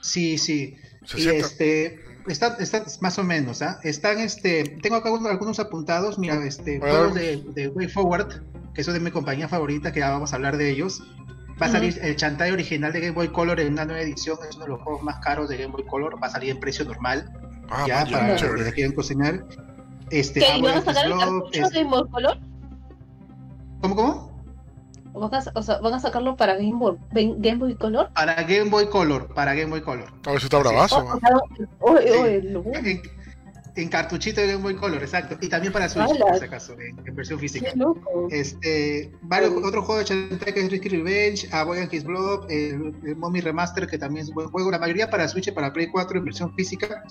Sí, 0.00 0.38
sí. 0.38 0.76
Y 1.14 1.28
este, 1.28 2.00
está, 2.26 2.56
está 2.58 2.84
más 3.00 3.18
o 3.18 3.24
menos, 3.24 3.62
¿ah? 3.62 3.78
Están, 3.82 4.18
este, 4.18 4.64
tengo 4.82 4.96
acá 4.96 5.10
algunos 5.10 5.58
apuntados, 5.58 6.18
mira, 6.18 6.44
este, 6.44 6.80
juegos 6.80 7.14
de, 7.14 7.42
de, 7.54 7.68
Way 7.68 7.88
Forward, 7.88 8.42
que 8.72 8.84
son 8.84 8.94
de 8.94 9.00
mi 9.00 9.10
compañía 9.10 9.48
favorita, 9.48 9.92
que 9.92 10.00
ya 10.00 10.10
vamos 10.10 10.32
a 10.32 10.36
hablar 10.36 10.56
de 10.56 10.70
ellos. 10.70 11.02
Va 11.60 11.66
a 11.66 11.70
salir 11.70 11.96
el 12.02 12.16
Chantai 12.16 12.50
original 12.50 12.92
de 12.92 13.00
Game 13.00 13.12
Boy 13.12 13.28
Color 13.28 13.60
en 13.60 13.74
una 13.74 13.84
nueva 13.84 14.02
edición, 14.02 14.38
es 14.48 14.56
uno 14.56 14.64
de 14.64 14.70
los 14.72 14.82
juegos 14.82 15.02
más 15.04 15.20
caros 15.20 15.48
de 15.48 15.56
Game 15.56 15.72
Boy 15.72 15.84
Color, 15.84 16.20
va 16.20 16.26
a 16.26 16.30
salir 16.30 16.50
en 16.50 16.58
precio 16.58 16.84
normal, 16.84 17.32
ah, 17.70 17.84
ya, 17.86 18.04
para 18.06 18.32
los 18.32 18.42
que 18.42 18.72
quieran 18.72 18.92
cocinar. 18.92 19.44
Este, 20.10 20.40
¿Qué, 20.40 20.60
¿Van 20.60 20.78
a 20.78 20.82
sacar 20.82 21.06
el 21.06 21.18
cartucho 21.18 21.68
de 21.68 21.70
Game 21.70 21.90
Boy 21.90 22.08
Color? 22.10 22.38
¿Cómo, 23.80 23.96
cómo? 23.96 24.33
¿Van 25.14 25.32
a, 25.32 25.42
o 25.54 25.62
sea, 25.62 25.78
¿Van 25.78 25.94
a 25.94 26.00
sacarlo 26.00 26.36
para 26.36 26.56
Game 26.56 26.74
Boy, 26.74 26.98
Game 27.12 27.58
Boy 27.58 27.76
Color? 27.76 28.10
Para 28.14 28.42
Game 28.42 28.68
Boy 28.68 28.88
Color, 28.88 29.32
para 29.32 29.54
Game 29.54 29.70
Boy 29.70 29.80
Color. 29.80 30.12
A 30.26 30.32
ver 30.32 30.40
si 30.40 30.46
está 30.46 30.58
bravazo. 30.58 31.06
Oh, 31.78 31.96
en, 31.96 33.02
en, 33.76 33.88
cartuchito 33.88 34.40
de 34.40 34.48
Game 34.48 34.62
Boy 34.62 34.74
Color, 34.74 35.00
exacto. 35.00 35.36
Y 35.40 35.48
también 35.48 35.72
para 35.72 35.88
Switch, 35.88 36.18
por 36.18 36.36
si 36.36 36.44
acaso, 36.44 36.74
en, 36.80 37.14
versión 37.14 37.38
física. 37.38 37.72
Este, 38.30 39.12
varios 39.22 39.52
otros 39.52 39.84
juegos 39.84 40.08
de 40.08 40.28
Chantek 40.28 40.52
que 40.52 40.60
es 40.60 40.70
Risky 40.72 40.88
Revenge, 40.88 41.48
A 41.52 41.62
Boy 41.62 41.78
and 41.78 41.94
His 41.94 42.02
Blood, 42.02 42.50
el, 42.50 43.16
Mommy 43.16 43.40
Remaster, 43.40 43.86
que 43.86 43.98
también 43.98 44.24
es 44.24 44.30
un 44.30 44.34
buen 44.34 44.48
juego. 44.48 44.72
La 44.72 44.80
mayoría 44.80 45.10
para 45.10 45.28
Switch 45.28 45.46
y 45.46 45.52
para 45.52 45.72
Play 45.72 45.86
4 45.92 46.18
en 46.18 46.24
versión 46.24 46.52
física. 46.54 47.04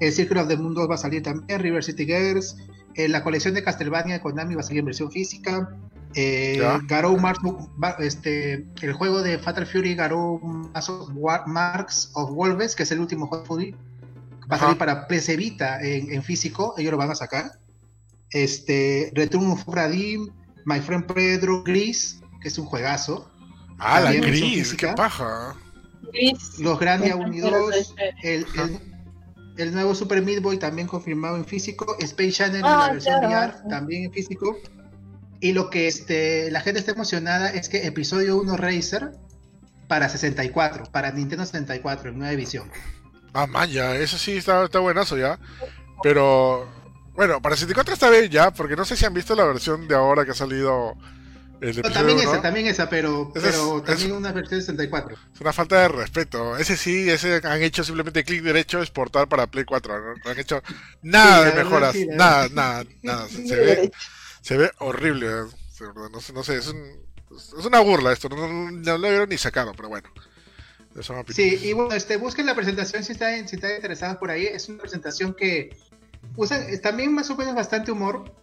El 0.00 0.12
Circle 0.12 0.42
of 0.42 0.48
the 0.48 0.58
Moon 0.58 0.74
2 0.74 0.90
va 0.90 0.96
a 0.96 0.98
salir 0.98 1.22
también, 1.22 1.58
River 1.58 1.82
City 1.82 2.04
Girls. 2.04 2.54
Eh, 2.96 3.08
la 3.08 3.22
colección 3.22 3.54
de 3.54 3.62
Castlevania 3.62 4.14
de 4.14 4.20
Konami 4.20 4.54
va 4.54 4.60
a 4.60 4.64
salir 4.64 4.80
en 4.80 4.86
versión 4.86 5.10
física. 5.10 5.70
Eh, 6.18 6.58
Garou 6.86 7.20
este, 7.98 8.66
el 8.80 8.92
juego 8.94 9.22
de 9.22 9.38
Fatal 9.38 9.66
Fury 9.66 9.94
Garou 9.94 10.40
Marks 11.46 12.10
of 12.14 12.30
Wolves, 12.30 12.74
que 12.74 12.84
es 12.84 12.90
el 12.90 13.00
último 13.00 13.26
juego 13.26 13.58
de 13.58 13.74
va 14.50 14.56
a 14.56 14.58
salir 14.60 14.78
para 14.78 15.06
PC 15.06 15.36
Vita 15.36 15.78
en, 15.82 16.22
físico, 16.22 16.74
ellos 16.78 16.92
lo 16.92 16.96
van 16.96 17.10
a 17.10 17.14
sacar. 17.14 17.58
Este, 18.30 19.12
Return 19.14 19.50
of 19.50 19.64
Radim, 19.66 20.28
My 20.64 20.80
Friend 20.80 21.04
Pedro, 21.04 21.62
Gris, 21.62 22.20
que 22.40 22.48
es 22.48 22.58
un 22.58 22.64
juegazo. 22.66 23.30
Ah, 23.78 24.00
la 24.00 24.12
Gris, 24.12 24.74
qué 24.74 24.88
paja. 24.88 25.54
Los 26.58 26.78
Grandia 26.78 27.16
Unidos, 27.16 27.94
el, 28.22 28.46
el, 29.58 29.74
nuevo 29.74 29.94
Super 29.94 30.22
Meat 30.22 30.40
Boy 30.40 30.58
también 30.58 30.88
confirmado 30.88 31.36
en 31.36 31.44
físico, 31.44 31.96
Space 31.98 32.32
Channel 32.32 32.56
en 32.56 32.62
la 32.62 32.84
ah, 32.86 32.92
versión 32.92 33.24
VR 33.24 33.54
también 33.68 34.04
en 34.04 34.12
físico. 34.12 34.56
Y 35.40 35.52
lo 35.52 35.70
que 35.70 35.86
este, 35.86 36.50
la 36.50 36.60
gente 36.60 36.80
está 36.80 36.92
emocionada 36.92 37.50
es 37.50 37.68
que 37.68 37.86
episodio 37.86 38.38
1 38.38 38.56
Racer 38.56 39.12
para 39.88 40.08
64, 40.08 40.84
para 40.90 41.12
Nintendo 41.12 41.44
64, 41.44 42.10
en 42.10 42.18
nueva 42.18 42.32
edición. 42.32 42.70
Ah, 43.32 43.46
man, 43.46 43.70
ya, 43.70 43.94
eso 43.96 44.16
sí 44.18 44.32
está, 44.32 44.64
está 44.64 44.78
buenazo 44.78 45.16
ya. 45.16 45.38
Pero, 46.02 46.66
bueno, 47.14 47.40
para 47.40 47.56
64 47.56 47.94
está 47.94 48.10
bien 48.10 48.30
ya, 48.30 48.50
porque 48.50 48.76
no 48.76 48.84
sé 48.84 48.96
si 48.96 49.04
han 49.04 49.14
visto 49.14 49.34
la 49.34 49.44
versión 49.44 49.86
de 49.86 49.94
ahora 49.94 50.24
que 50.24 50.30
ha 50.30 50.34
salido. 50.34 50.94
El 51.60 51.80
también 51.80 52.18
esa, 52.18 52.42
también 52.42 52.66
esa, 52.66 52.90
pero, 52.90 53.30
pero 53.32 53.82
también 53.82 54.12
una 54.12 54.30
versión 54.30 54.60
de 54.60 54.66
64. 54.66 55.16
Es 55.34 55.40
una 55.40 55.54
falta 55.54 55.80
de 55.80 55.88
respeto. 55.88 56.56
Ese 56.58 56.76
sí, 56.76 57.08
ese 57.08 57.40
han 57.44 57.62
hecho 57.62 57.82
simplemente 57.82 58.24
clic 58.24 58.42
derecho, 58.42 58.80
exportar 58.80 59.26
para 59.26 59.46
Play 59.46 59.64
4. 59.64 59.94
No, 60.22 60.30
han 60.30 60.38
hecho 60.38 60.62
nada 61.02 61.44
de 61.44 61.64
mejoras. 61.64 61.96
nada, 62.10 62.48
nada, 62.50 62.84
nada. 63.02 63.28
Se 63.28 63.56
ve, 63.56 63.90
se 64.46 64.56
ve 64.56 64.70
horrible. 64.78 65.26
No 66.12 66.20
sé, 66.20 66.32
no 66.32 66.44
sé 66.44 66.56
es, 66.58 66.72
una 67.64 67.80
burla 67.80 68.12
esto. 68.12 68.28
No, 68.28 68.70
lo 68.70 69.08
vieron 69.08 69.28
ni 69.28 69.38
sacado, 69.38 69.72
pero 69.74 69.88
bueno. 69.88 70.08
Sí, 71.28 71.58
y 71.62 71.72
bueno, 71.72 71.92
este, 71.92 72.16
busquen 72.16 72.46
la 72.46 72.54
presentación 72.54 73.02
si 73.02 73.12
están, 73.12 73.48
si 73.48 73.56
están 73.56 73.74
interesados 73.74 74.18
por 74.18 74.30
ahí. 74.30 74.46
Es 74.46 74.68
una 74.68 74.78
presentación 74.78 75.34
que 75.34 75.76
usa 76.36 76.64
también 76.80 77.12
más 77.12 77.28
o 77.30 77.36
menos 77.36 77.56
bastante 77.56 77.90
humor. 77.90 78.36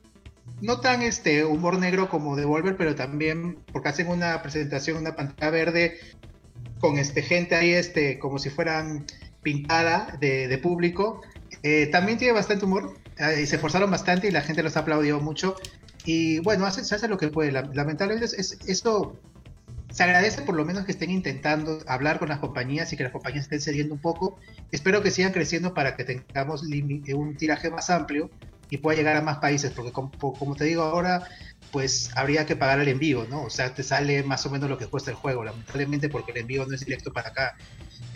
No 0.60 0.82
tan 0.82 1.04
este 1.04 1.46
humor 1.46 1.80
negro 1.80 2.10
como 2.10 2.36
Devolver, 2.36 2.76
pero 2.76 2.96
también 2.96 3.64
porque 3.72 3.88
hacen 3.88 4.10
una 4.10 4.42
presentación, 4.42 4.98
una 4.98 5.16
pantalla 5.16 5.52
verde 5.52 6.00
con 6.82 7.00
este 7.00 7.22
gente 7.22 7.56
ahí, 7.56 7.72
este, 7.72 8.20
como 8.20 8.40
si 8.40 8.50
fueran 8.50 9.06
pintada 9.42 10.18
de, 10.20 10.60
público. 10.62 11.22
Eh, 11.64 11.88
también 11.88 12.18
tiene 12.18 12.34
bastante 12.34 12.66
humor. 12.66 12.94
Eh, 13.18 13.42
y 13.44 13.46
se 13.46 13.56
esforzaron 13.56 13.90
bastante 13.90 14.28
y 14.28 14.32
la 14.32 14.42
gente 14.42 14.64
los 14.64 14.76
aplaudió 14.76 15.22
mucho. 15.22 15.56
Y 16.06 16.40
bueno, 16.40 16.66
hace, 16.66 16.84
se 16.84 16.96
hace 16.96 17.08
lo 17.08 17.18
que 17.18 17.30
puede. 17.30 17.52
Lamentablemente 17.52 18.26
es, 18.26 18.58
esto 18.68 19.20
se 19.94 20.04
agradece 20.04 20.42
por 20.42 20.56
lo 20.56 20.66
menos 20.66 20.86
que 20.86 20.92
estén 20.92 21.12
intentando 21.12 21.80
hablar 21.88 22.18
con 22.18 22.30
las 22.30 22.40
compañías 22.40 22.92
y 22.92 22.98
que 22.98 23.04
las 23.04 23.12
compañías 23.12 23.44
estén 23.44 23.62
cediendo 23.62 23.94
un 23.94 24.02
poco. 24.02 24.40
Espero 24.72 25.04
que 25.04 25.12
sigan 25.12 25.32
creciendo 25.32 25.76
para 25.76 25.96
que 25.96 26.04
tengamos 26.04 26.64
un 26.64 27.38
tiraje 27.38 27.70
más 27.70 27.92
amplio 27.92 28.32
y 28.72 28.78
pueda 28.78 28.98
llegar 28.98 29.16
a 29.16 29.22
más 29.22 29.38
países, 29.38 29.72
porque 29.72 29.92
como, 29.92 30.56
te 30.56 30.64
digo 30.64 30.82
ahora, 30.82 31.28
pues 31.72 32.10
habría 32.16 32.48
que 32.48 32.56
pagar 32.56 32.80
el 32.80 32.88
envío, 32.88 33.28
¿no? 33.30 33.44
O 33.44 33.52
sea, 33.52 33.76
te 33.76 33.84
sale 33.84 34.24
más 34.24 34.48
o 34.48 34.50
menos 34.50 34.68
lo 34.68 34.80
que 34.80 34.88
cuesta 34.88 35.12
el 35.12 35.16
juego, 35.16 35.44
lamentablemente 35.44 36.10
porque 36.10 36.32
el 36.32 36.40
envío 36.40 36.66
no 36.66 36.74
es 36.74 36.84
directo 36.84 37.14
para 37.14 37.30
acá. 37.30 37.56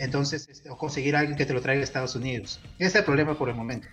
Entonces, 0.00 0.48
este, 0.50 0.68
o 0.70 0.76
conseguir 0.76 1.14
a 1.14 1.20
alguien 1.20 1.38
que 1.38 1.46
te 1.46 1.52
lo 1.52 1.60
traiga 1.60 1.82
a 1.82 1.84
Estados 1.84 2.16
Unidos. 2.16 2.60
Ese 2.78 2.88
es 2.88 2.94
el 2.96 3.04
problema 3.04 3.38
por 3.38 3.50
el 3.50 3.54
momento. 3.54 3.86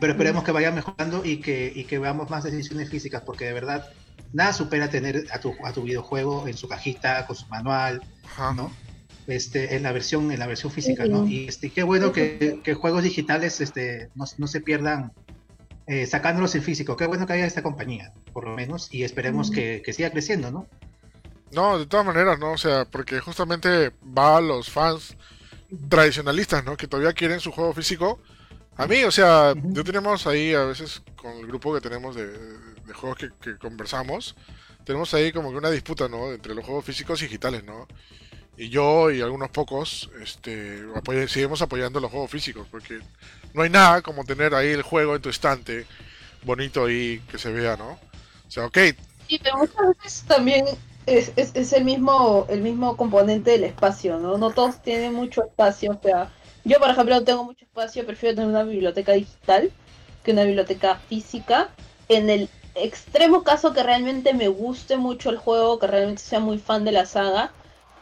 Pero 0.00 0.12
esperemos 0.12 0.44
que 0.44 0.52
vaya 0.52 0.70
mejorando 0.70 1.24
y 1.24 1.38
que, 1.38 1.72
y 1.74 1.84
que 1.84 1.98
veamos 1.98 2.30
más 2.30 2.44
decisiones 2.44 2.90
físicas, 2.90 3.22
porque 3.24 3.44
de 3.46 3.52
verdad 3.52 3.88
nada 4.32 4.52
supera 4.52 4.88
tener 4.88 5.26
a 5.32 5.40
tu, 5.40 5.54
a 5.64 5.72
tu 5.72 5.82
videojuego 5.82 6.48
en 6.48 6.56
su 6.56 6.68
cajita, 6.68 7.26
con 7.26 7.36
su 7.36 7.46
manual, 7.48 8.02
¿no? 8.56 8.72
Este, 9.26 9.76
en 9.76 9.84
la 9.84 9.92
versión, 9.92 10.32
en 10.32 10.38
la 10.38 10.46
versión 10.46 10.72
física, 10.72 11.04
¿no? 11.06 11.26
Y 11.26 11.46
este, 11.48 11.70
qué 11.70 11.82
bueno 11.82 12.12
que, 12.12 12.60
que 12.64 12.74
juegos 12.74 13.04
digitales 13.04 13.60
este, 13.60 14.10
no, 14.14 14.24
no 14.38 14.46
se 14.46 14.60
pierdan 14.60 15.12
eh, 15.86 16.06
sacándolos 16.06 16.54
en 16.54 16.62
físico. 16.62 16.96
Qué 16.96 17.06
bueno 17.06 17.26
que 17.26 17.34
haya 17.34 17.46
esta 17.46 17.62
compañía, 17.62 18.12
por 18.32 18.44
lo 18.44 18.54
menos, 18.56 18.88
y 18.92 19.04
esperemos 19.04 19.50
que, 19.50 19.82
que 19.84 19.92
siga 19.92 20.10
creciendo, 20.10 20.50
¿no? 20.50 20.66
No, 21.52 21.78
de 21.78 21.86
todas 21.86 22.06
maneras, 22.06 22.38
¿no? 22.38 22.52
O 22.52 22.58
sea, 22.58 22.86
porque 22.86 23.20
justamente 23.20 23.92
va 24.16 24.38
a 24.38 24.40
los 24.40 24.70
fans 24.70 25.16
tradicionalistas, 25.88 26.64
¿no? 26.64 26.76
Que 26.76 26.88
todavía 26.88 27.12
quieren 27.12 27.40
su 27.40 27.52
juego 27.52 27.72
físico 27.74 28.18
a 28.76 28.86
mí, 28.86 29.04
o 29.04 29.10
sea, 29.10 29.54
yo 29.56 29.84
tenemos 29.84 30.26
ahí 30.26 30.54
a 30.54 30.64
veces 30.64 31.02
con 31.16 31.32
el 31.32 31.46
grupo 31.46 31.74
que 31.74 31.80
tenemos 31.80 32.16
de, 32.16 32.32
juegos 32.94 33.18
que, 33.18 33.56
conversamos, 33.58 34.34
tenemos 34.84 35.12
ahí 35.14 35.30
como 35.32 35.50
que 35.50 35.56
una 35.56 35.70
disputa, 35.70 36.08
¿no? 36.08 36.32
Entre 36.32 36.54
los 36.54 36.64
juegos 36.64 36.84
físicos 36.84 37.20
y 37.20 37.26
digitales, 37.26 37.64
¿no? 37.64 37.86
Y 38.56 38.68
yo 38.68 39.10
y 39.10 39.20
algunos 39.20 39.50
pocos, 39.50 40.10
este, 40.20 40.82
seguimos 41.28 41.62
apoyando 41.62 42.00
los 42.00 42.10
juegos 42.10 42.30
físicos, 42.30 42.66
porque 42.70 43.00
no 43.54 43.62
hay 43.62 43.70
nada 43.70 44.02
como 44.02 44.24
tener 44.24 44.54
ahí 44.54 44.68
el 44.68 44.82
juego 44.82 45.16
en 45.16 45.22
tu 45.22 45.28
estante, 45.28 45.86
bonito 46.42 46.86
ahí, 46.86 47.22
que 47.30 47.38
se 47.38 47.52
vea, 47.52 47.76
¿no? 47.76 47.92
O 47.92 48.50
sea, 48.50 48.66
ok. 48.66 48.78
Sí, 49.28 49.38
pero 49.42 49.58
muchas 49.58 49.96
veces 50.02 50.22
también 50.26 50.66
es, 51.06 51.32
es, 51.36 51.52
es 51.54 51.72
el 51.72 51.84
mismo 51.84 52.46
el 52.48 52.60
mismo 52.60 52.96
componente 52.96 53.52
del 53.52 53.64
espacio, 53.64 54.18
¿no? 54.18 54.38
No 54.38 54.50
todos 54.50 54.82
tienen 54.82 55.14
mucho 55.14 55.44
espacio, 55.44 55.92
o 55.92 56.00
sea 56.02 56.30
yo, 56.64 56.78
por 56.78 56.90
ejemplo, 56.90 57.14
no 57.14 57.24
tengo 57.24 57.44
mucho 57.44 57.64
espacio, 57.64 58.06
prefiero 58.06 58.36
tener 58.36 58.50
una 58.50 58.62
biblioteca 58.62 59.12
digital 59.12 59.70
que 60.22 60.32
una 60.32 60.44
biblioteca 60.44 60.96
física. 61.08 61.70
En 62.08 62.30
el 62.30 62.48
extremo 62.74 63.42
caso 63.42 63.72
que 63.72 63.82
realmente 63.82 64.34
me 64.34 64.48
guste 64.48 64.96
mucho 64.96 65.30
el 65.30 65.38
juego, 65.38 65.78
que 65.78 65.86
realmente 65.86 66.22
sea 66.22 66.40
muy 66.40 66.58
fan 66.58 66.84
de 66.84 66.92
la 66.92 67.06
saga, 67.06 67.52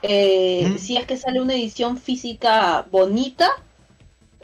eh, 0.03 0.77
si 0.79 0.97
es 0.97 1.07
que 1.07 1.17
sale 1.17 1.41
una 1.41 1.55
edición 1.55 1.99
física 1.99 2.87
bonita, 2.91 3.51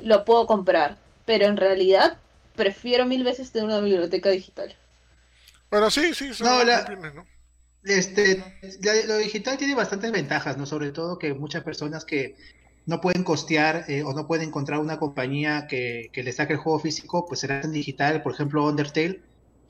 lo 0.02 0.24
puedo 0.24 0.46
comprar. 0.46 0.96
Pero 1.24 1.46
en 1.46 1.56
realidad, 1.56 2.18
prefiero 2.54 3.06
mil 3.06 3.24
veces 3.24 3.50
tener 3.50 3.66
una 3.66 3.80
biblioteca 3.80 4.30
digital. 4.30 4.74
Bueno, 5.70 5.90
sí, 5.90 6.14
sí, 6.14 6.30
no, 6.40 6.64
¿no? 6.64 7.26
Este, 7.82 8.42
lo 9.06 9.16
digital 9.18 9.56
tiene 9.58 9.74
bastantes 9.74 10.10
ventajas, 10.10 10.56
¿no? 10.56 10.66
Sobre 10.66 10.90
todo 10.92 11.18
que 11.18 11.34
muchas 11.34 11.62
personas 11.62 12.04
que 12.04 12.36
no 12.86 13.00
pueden 13.00 13.24
costear 13.24 13.84
eh, 13.88 14.02
o 14.04 14.12
no 14.12 14.26
pueden 14.26 14.48
encontrar 14.48 14.80
una 14.80 14.98
compañía 14.98 15.66
que, 15.66 16.08
que 16.12 16.22
le 16.22 16.32
saque 16.32 16.54
el 16.54 16.58
juego 16.60 16.78
físico, 16.78 17.26
pues 17.26 17.40
será 17.40 17.60
en 17.60 17.72
digital, 17.72 18.22
por 18.22 18.32
ejemplo 18.32 18.64
Undertale, 18.64 19.20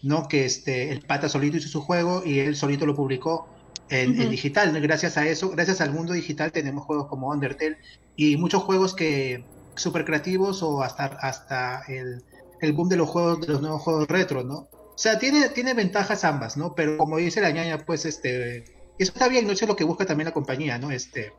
¿no? 0.02 0.28
Que 0.28 0.44
este, 0.44 0.92
el 0.92 1.00
pata 1.00 1.28
solito 1.28 1.56
hizo 1.56 1.68
su 1.68 1.80
juego 1.80 2.22
y 2.24 2.40
él 2.40 2.56
solito 2.56 2.84
lo 2.84 2.94
publicó 2.94 3.48
en, 3.88 4.28
digital. 4.30 4.78
Gracias 4.80 5.16
a 5.16 5.26
eso, 5.26 5.50
gracias 5.50 5.80
al 5.80 5.92
mundo 5.92 6.12
digital 6.12 6.52
tenemos 6.52 6.84
juegos 6.84 7.06
como 7.08 7.30
Undertale 7.30 7.78
y 8.16 8.36
muchos 8.36 8.62
juegos 8.62 8.94
que 8.94 9.44
super 9.76 10.04
creativos 10.04 10.62
o 10.62 10.82
hasta, 10.82 11.06
hasta 11.06 11.82
el, 11.88 12.22
el 12.60 12.72
boom 12.72 12.88
de 12.88 12.96
los 12.96 13.08
juegos, 13.08 13.40
de 13.40 13.48
los 13.48 13.62
nuevos 13.62 13.82
juegos 13.82 14.08
retro, 14.08 14.44
¿no? 14.44 14.68
O 14.96 14.98
sea, 14.98 15.18
tiene, 15.18 15.48
tiene 15.50 15.74
ventajas 15.74 16.24
ambas, 16.24 16.56
¿no? 16.56 16.74
Pero 16.74 16.96
como 16.96 17.18
dice 17.18 17.40
la 17.40 17.50
ñaña, 17.50 17.84
pues 17.84 18.06
este, 18.06 18.64
eso 18.98 19.12
está 19.12 19.28
bien, 19.28 19.46
no 19.46 19.52
es 19.52 19.66
lo 19.66 19.76
que 19.76 19.84
busca 19.84 20.06
también 20.06 20.26
la 20.26 20.32
compañía, 20.32 20.78
¿no? 20.78 20.90
Este, 20.90 21.32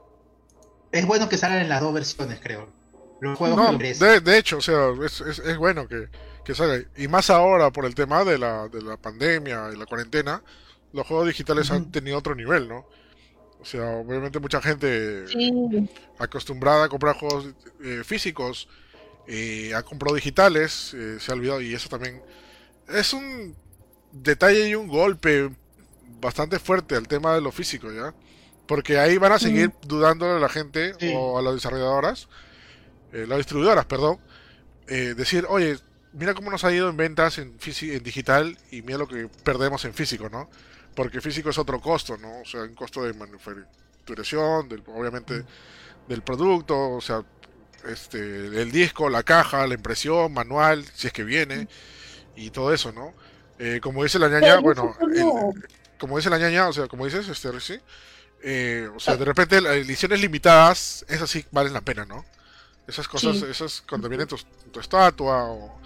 es 0.91 1.06
bueno 1.06 1.30
que 1.30 1.38
salgan 1.38 1.62
en 1.62 1.69
las 1.69 1.82
dos 1.82 1.93
versiones, 1.93 2.39
creo. 2.41 2.69
Los 3.19 3.38
juegos 3.38 3.80
de, 3.80 4.21
de, 4.21 4.38
hecho, 4.38 4.58
o 4.58 4.62
sea, 4.62 4.91
es, 5.04 5.21
es, 5.21 5.39
es 5.39 5.58
bueno 5.58 5.88
que, 5.88 6.08
que 6.45 6.54
salga. 6.54 6.86
Y 6.95 7.08
más 7.08 7.30
ahora 7.30 7.71
por 7.71 7.86
el 7.86 7.95
tema 7.95 8.23
de 8.23 8.38
la, 8.38 8.67
de 8.67 8.82
la 8.82 8.95
pandemia 8.97 9.71
y 9.73 9.78
la 9.78 9.86
cuarentena, 9.86 10.43
los 10.93 11.06
juegos 11.08 11.28
digitales 11.28 11.71
han 11.71 11.91
tenido 11.91 12.17
otro 12.17 12.36
nivel, 12.36 12.67
¿no? 12.67 12.86
O 13.60 13.65
sea, 13.65 13.89
obviamente 13.97 14.39
mucha 14.39 14.62
gente 14.62 15.26
acostumbrada 16.19 16.86
a 16.86 16.89
comprar 16.89 17.15
juegos 17.15 17.54
eh, 17.84 18.04
físicos 18.06 18.69
eh, 19.28 19.73
ha 19.76 19.84
comprado 19.84 20.15
digitales, 20.15 20.93
eh, 20.93 21.17
se 21.19 21.32
ha 21.32 21.36
olvidado 21.36 21.62
y 21.62 21.73
eso 21.73 21.89
también 21.89 22.21
es 22.88 23.12
un 23.13 23.56
detalle 24.12 24.69
y 24.69 24.76
un 24.76 24.88
golpe 24.88 25.50
bastante 26.21 26.60
fuerte 26.60 26.95
al 26.95 27.08
tema 27.08 27.34
de 27.36 27.41
lo 27.41 27.52
físico, 27.52 27.91
¿ya? 27.91 28.13
Porque 28.67 28.99
ahí 28.99 29.17
van 29.17 29.32
a 29.32 29.39
seguir 29.39 29.71
dudando 29.84 30.36
a 30.36 30.39
la 30.39 30.49
gente 30.49 30.93
o 31.15 31.39
a 31.39 31.41
las 31.41 31.56
desarrolladoras, 31.56 32.27
las 33.12 33.38
distribuidoras, 33.38 33.86
perdón, 33.86 34.19
decir, 34.88 35.45
oye, 35.49 35.77
mira 36.12 36.34
cómo 36.34 36.51
nos 36.51 36.65
ha 36.65 36.73
ido 36.73 36.89
en 36.89 36.97
ventas 36.97 37.38
en, 37.38 37.58
en 37.82 38.03
digital 38.03 38.58
y 38.71 38.82
mira 38.82 38.97
lo 38.97 39.08
que 39.08 39.30
perdemos 39.43 39.86
en 39.86 39.93
físico, 39.93 40.30
¿no? 40.30 40.49
porque 40.97 41.21
físico 41.21 41.51
es 41.51 41.58
otro 41.60 41.80
costo, 41.80 42.17
¿no? 42.17 42.41
O 42.41 42.45
sea, 42.45 42.63
un 42.63 42.73
costo 42.73 43.03
de 43.03 43.13
manufacturación, 43.13 44.67
del, 44.67 44.82
obviamente 44.88 45.45
del 46.08 46.23
producto, 46.23 46.89
o 46.89 47.01
sea, 47.01 47.23
este, 47.88 48.17
el 48.17 48.71
disco, 48.71 49.08
la 49.08 49.21
caja, 49.21 49.67
la 49.67 49.75
impresión, 49.75 50.34
manual, 50.34 50.84
si 50.95 51.06
es 51.06 51.13
que 51.13 51.23
viene, 51.23 51.67
y 52.36 52.49
todo 52.49 52.73
eso, 52.73 52.91
¿no? 52.91 53.13
Eh, 53.60 53.80
como 53.80 54.03
dice 54.03 54.17
la 54.17 54.27
ñaña, 54.27 54.58
bueno, 54.58 54.95
como 55.99 56.17
dice 56.17 56.32
la 56.32 56.39
ñaña, 56.39 56.67
o 56.67 56.73
sea, 56.73 56.88
como 56.88 57.06
dices, 57.06 57.27
este, 57.30 57.60
sí, 57.60 57.80
eh, 58.43 58.89
o 58.95 59.00
sea, 59.00 59.17
de 59.17 59.26
repente 59.26 59.62
las 59.62 59.73
ediciones 59.76 60.21
limitadas, 60.21 61.06
esas 61.10 61.30
sí 61.30 61.45
valen 61.52 61.73
la 61.73 61.82
pena, 61.82 62.06
¿no? 62.06 62.26
Esas 62.88 63.08
cosas, 63.08 63.41
esas 63.41 63.82
cuando 63.82 64.08
viene 64.08 64.26
tu, 64.26 64.38
tu 64.71 64.80
estatua, 64.80 65.45
o, 65.45 65.80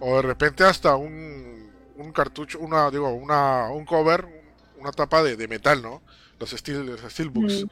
o 0.00 0.16
de 0.16 0.22
repente 0.22 0.64
hasta 0.64 0.96
un, 0.96 1.70
un 1.96 2.12
cartucho, 2.12 2.58
una, 2.60 2.90
digo, 2.90 3.08
una, 3.10 3.70
un 3.70 3.84
cover, 3.84 4.26
una 4.78 4.92
tapa 4.92 5.22
de, 5.22 5.48
metal, 5.48 5.80
¿no? 5.80 6.02
Los 6.38 6.50
steel, 6.50 6.98
steelbooks. 7.08 7.66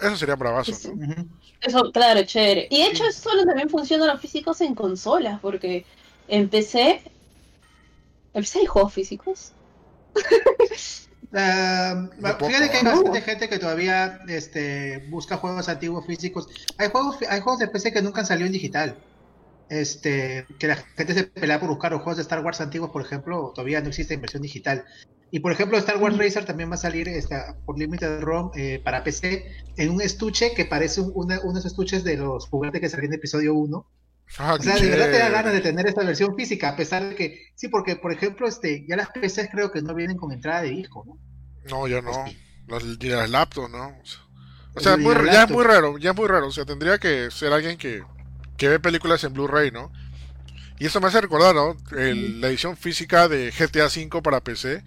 Eso 0.00 0.16
sería 0.16 0.34
bravazo, 0.34 0.72
¿no? 0.94 1.26
Eso, 1.60 1.90
claro, 1.92 2.22
chévere. 2.24 2.68
Y 2.70 2.82
de 2.82 2.88
hecho, 2.88 3.04
eso 3.06 3.30
también 3.46 3.70
funciona 3.70 4.06
los 4.06 4.20
físicos 4.20 4.60
en 4.60 4.74
consolas, 4.74 5.40
porque 5.40 5.86
en 6.28 6.48
PC. 6.48 7.02
¿En 8.34 8.42
PC 8.42 8.58
hay 8.58 8.66
juegos 8.66 8.92
físicos? 8.92 9.52
Uh, 11.36 12.08
fíjate 12.46 12.70
que 12.70 12.76
hay 12.78 12.84
bastante 12.84 13.20
gente 13.20 13.48
que 13.50 13.58
todavía 13.58 14.20
este, 14.26 15.06
busca 15.10 15.36
juegos 15.36 15.68
antiguos 15.68 16.06
físicos. 16.06 16.48
Hay 16.78 16.88
juegos, 16.88 17.18
hay 17.28 17.40
juegos 17.40 17.60
de 17.60 17.68
PC 17.68 17.92
que 17.92 18.00
nunca 18.00 18.20
han 18.20 18.26
salido 18.26 18.46
en 18.46 18.52
digital. 18.52 18.96
Este, 19.68 20.46
que 20.58 20.68
la 20.68 20.76
gente 20.76 21.12
se 21.12 21.24
pelea 21.24 21.60
por 21.60 21.68
buscar 21.68 21.92
los 21.92 22.00
juegos 22.00 22.16
de 22.16 22.22
Star 22.22 22.42
Wars 22.42 22.60
antiguos, 22.60 22.90
por 22.90 23.02
ejemplo, 23.02 23.52
todavía 23.54 23.82
no 23.82 23.88
existe 23.88 24.14
en 24.14 24.22
versión 24.22 24.42
digital. 24.42 24.84
Y 25.30 25.40
por 25.40 25.52
ejemplo, 25.52 25.76
Star 25.76 25.98
Wars 25.98 26.16
Racer 26.16 26.46
también 26.46 26.70
va 26.70 26.76
a 26.76 26.78
salir 26.78 27.08
esta, 27.08 27.56
por 27.66 27.78
Limited 27.78 28.20
ROM 28.20 28.52
eh, 28.54 28.80
para 28.82 29.04
PC 29.04 29.44
en 29.76 29.90
un 29.90 30.00
estuche 30.00 30.54
que 30.54 30.64
parece 30.64 31.02
unos 31.02 31.66
estuches 31.66 32.04
de 32.04 32.16
los 32.16 32.46
juguetes 32.48 32.80
que 32.80 32.88
salieron 32.88 33.12
en 33.12 33.18
episodio 33.18 33.54
1. 33.54 33.86
Ah, 34.38 34.54
o 34.54 34.62
sea, 34.62 34.76
de 34.76 34.90
verdad 34.90 35.10
te 35.10 35.18
da 35.18 35.28
ganas 35.30 35.52
de 35.52 35.60
tener 35.60 35.86
esta 35.86 36.02
versión 36.02 36.34
física, 36.36 36.70
a 36.70 36.76
pesar 36.76 37.08
de 37.08 37.14
que, 37.14 37.52
sí, 37.54 37.68
porque 37.68 37.96
por 37.96 38.12
ejemplo, 38.12 38.46
este, 38.46 38.84
ya 38.86 38.96
las 38.96 39.08
PCs 39.10 39.48
creo 39.50 39.70
que 39.70 39.82
no 39.82 39.94
vienen 39.94 40.16
con 40.16 40.32
entrada 40.32 40.62
de 40.62 40.70
disco, 40.70 41.04
¿no? 41.06 41.18
No, 41.70 41.88
ya 41.88 42.02
no. 42.02 42.10
Este. 42.26 43.08
Las, 43.08 43.30
laptops, 43.30 43.70
¿no? 43.70 43.96
O 44.74 44.80
sea, 44.80 44.96
ya 44.96 45.44
es 45.44 45.50
muy 45.50 45.64
raro, 45.64 45.96
ya 45.98 46.10
es 46.10 46.16
muy 46.16 46.26
raro. 46.26 46.48
O 46.48 46.52
sea, 46.52 46.64
tendría 46.64 46.98
que 46.98 47.30
ser 47.30 47.52
alguien 47.52 47.78
que, 47.78 48.02
que 48.56 48.68
ve 48.68 48.80
películas 48.80 49.22
en 49.24 49.32
Blu-ray, 49.32 49.70
¿no? 49.70 49.90
Y 50.78 50.86
eso 50.86 51.00
me 51.00 51.06
hace 51.06 51.20
recordar, 51.20 51.54
¿no? 51.54 51.76
la 51.92 52.48
edición 52.48 52.76
física 52.76 53.28
de 53.28 53.50
GTA 53.50 53.86
V 53.86 54.20
para 54.20 54.42
PC 54.42 54.82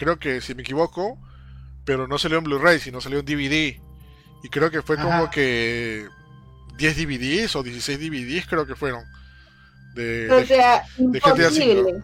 creo 0.00 0.18
que 0.18 0.40
si 0.40 0.54
me 0.54 0.62
equivoco, 0.62 1.18
pero 1.84 2.08
no 2.08 2.18
salió 2.18 2.38
en 2.38 2.44
Blu-ray, 2.44 2.80
sino 2.80 3.02
salió 3.02 3.18
en 3.18 3.26
DVD. 3.26 3.78
Y 4.42 4.48
creo 4.50 4.70
que 4.70 4.80
fue 4.80 4.96
como 4.96 5.30
que 5.30 6.08
10 6.80 6.96
DVDs 6.96 7.56
o 7.56 7.62
16 7.62 8.00
DVDs 8.00 8.46
creo 8.46 8.66
que 8.66 8.74
fueron. 8.74 9.04
De, 9.94 10.30
o 10.30 10.46
sea, 10.46 10.82
imposible. 10.96 12.02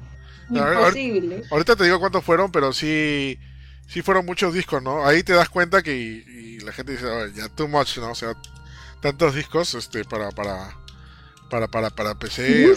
Imposible. 0.50 1.42
Ahorita 1.50 1.76
te 1.76 1.84
digo 1.84 1.98
cuántos 1.98 2.22
fueron, 2.22 2.52
pero 2.52 2.72
sí, 2.74 3.38
sí 3.88 4.02
fueron 4.02 4.26
muchos 4.26 4.52
discos, 4.52 4.82
¿no? 4.82 5.06
Ahí 5.06 5.22
te 5.22 5.32
das 5.32 5.48
cuenta 5.48 5.82
que 5.82 5.96
y, 5.96 6.60
la 6.60 6.72
gente 6.72 6.92
dice, 6.92 7.06
ya 7.34 7.48
too 7.48 7.68
much, 7.68 7.96
¿no? 7.98 8.10
O 8.10 8.14
sea, 8.14 8.34
tantos 9.00 9.34
discos 9.34 9.74
este 9.74 10.04
para 10.04 10.30
para 10.30 10.76
para 11.48 11.68
para, 11.68 11.90
para 11.90 12.14
PC. 12.14 12.74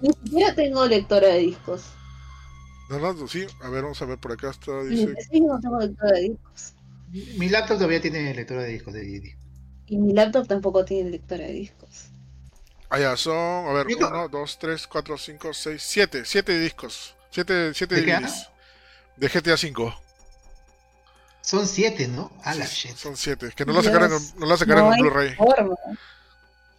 Ni 0.00 0.12
siquiera 0.12 0.54
tengo 0.56 0.84
lectora 0.86 1.28
de 1.28 1.38
discos. 1.38 1.84
No, 2.88 3.28
sí, 3.28 3.46
a 3.62 3.70
ver, 3.70 3.82
vamos 3.82 4.02
a 4.02 4.06
ver 4.06 4.18
por 4.18 4.32
acá 4.32 4.50
está. 4.50 4.82
Dice... 4.82 5.14
Sí, 5.30 5.40
no 5.40 5.60
tengo 5.60 5.78
lectora 5.78 6.12
de 6.12 6.20
discos. 6.20 6.74
Mi 7.38 7.48
laptop 7.48 7.76
todavía 7.76 8.00
tiene 8.00 8.34
lectora 8.34 8.62
de 8.62 8.72
discos 8.72 8.92
de 8.94 9.02
DVD. 9.04 9.41
Y 9.92 9.98
mi 9.98 10.14
laptop 10.14 10.48
tampoco 10.48 10.86
tiene 10.86 11.10
lectora 11.10 11.44
de 11.44 11.52
discos. 11.52 12.06
Ah, 12.88 12.98
ya, 12.98 13.14
son, 13.14 13.36
a 13.36 13.72
ver, 13.74 13.86
1, 13.94 14.28
2, 14.28 14.58
3, 14.58 14.86
4, 14.86 15.18
5, 15.18 15.52
6, 15.52 15.82
7, 15.82 16.22
7 16.24 16.58
discos. 16.60 17.14
7 17.30 17.74
siete 17.74 17.94
¿De 17.96 18.00
DVDs. 18.00 18.48
De 19.18 19.28
GTA 19.28 19.52
V. 19.52 19.94
Son 21.42 21.66
7, 21.68 22.08
¿no? 22.08 22.32
A 22.42 22.54
la 22.54 22.64
shit. 22.64 22.96
Son 22.96 23.18
7, 23.18 23.48
es 23.48 23.54
que 23.54 23.66
no 23.66 23.74
lo 23.74 23.82
sacaron, 23.82 24.22
no 24.38 24.46
lo 24.46 24.56
sacaron 24.56 24.94
en 24.94 25.00
Blu-ray. 25.00 25.36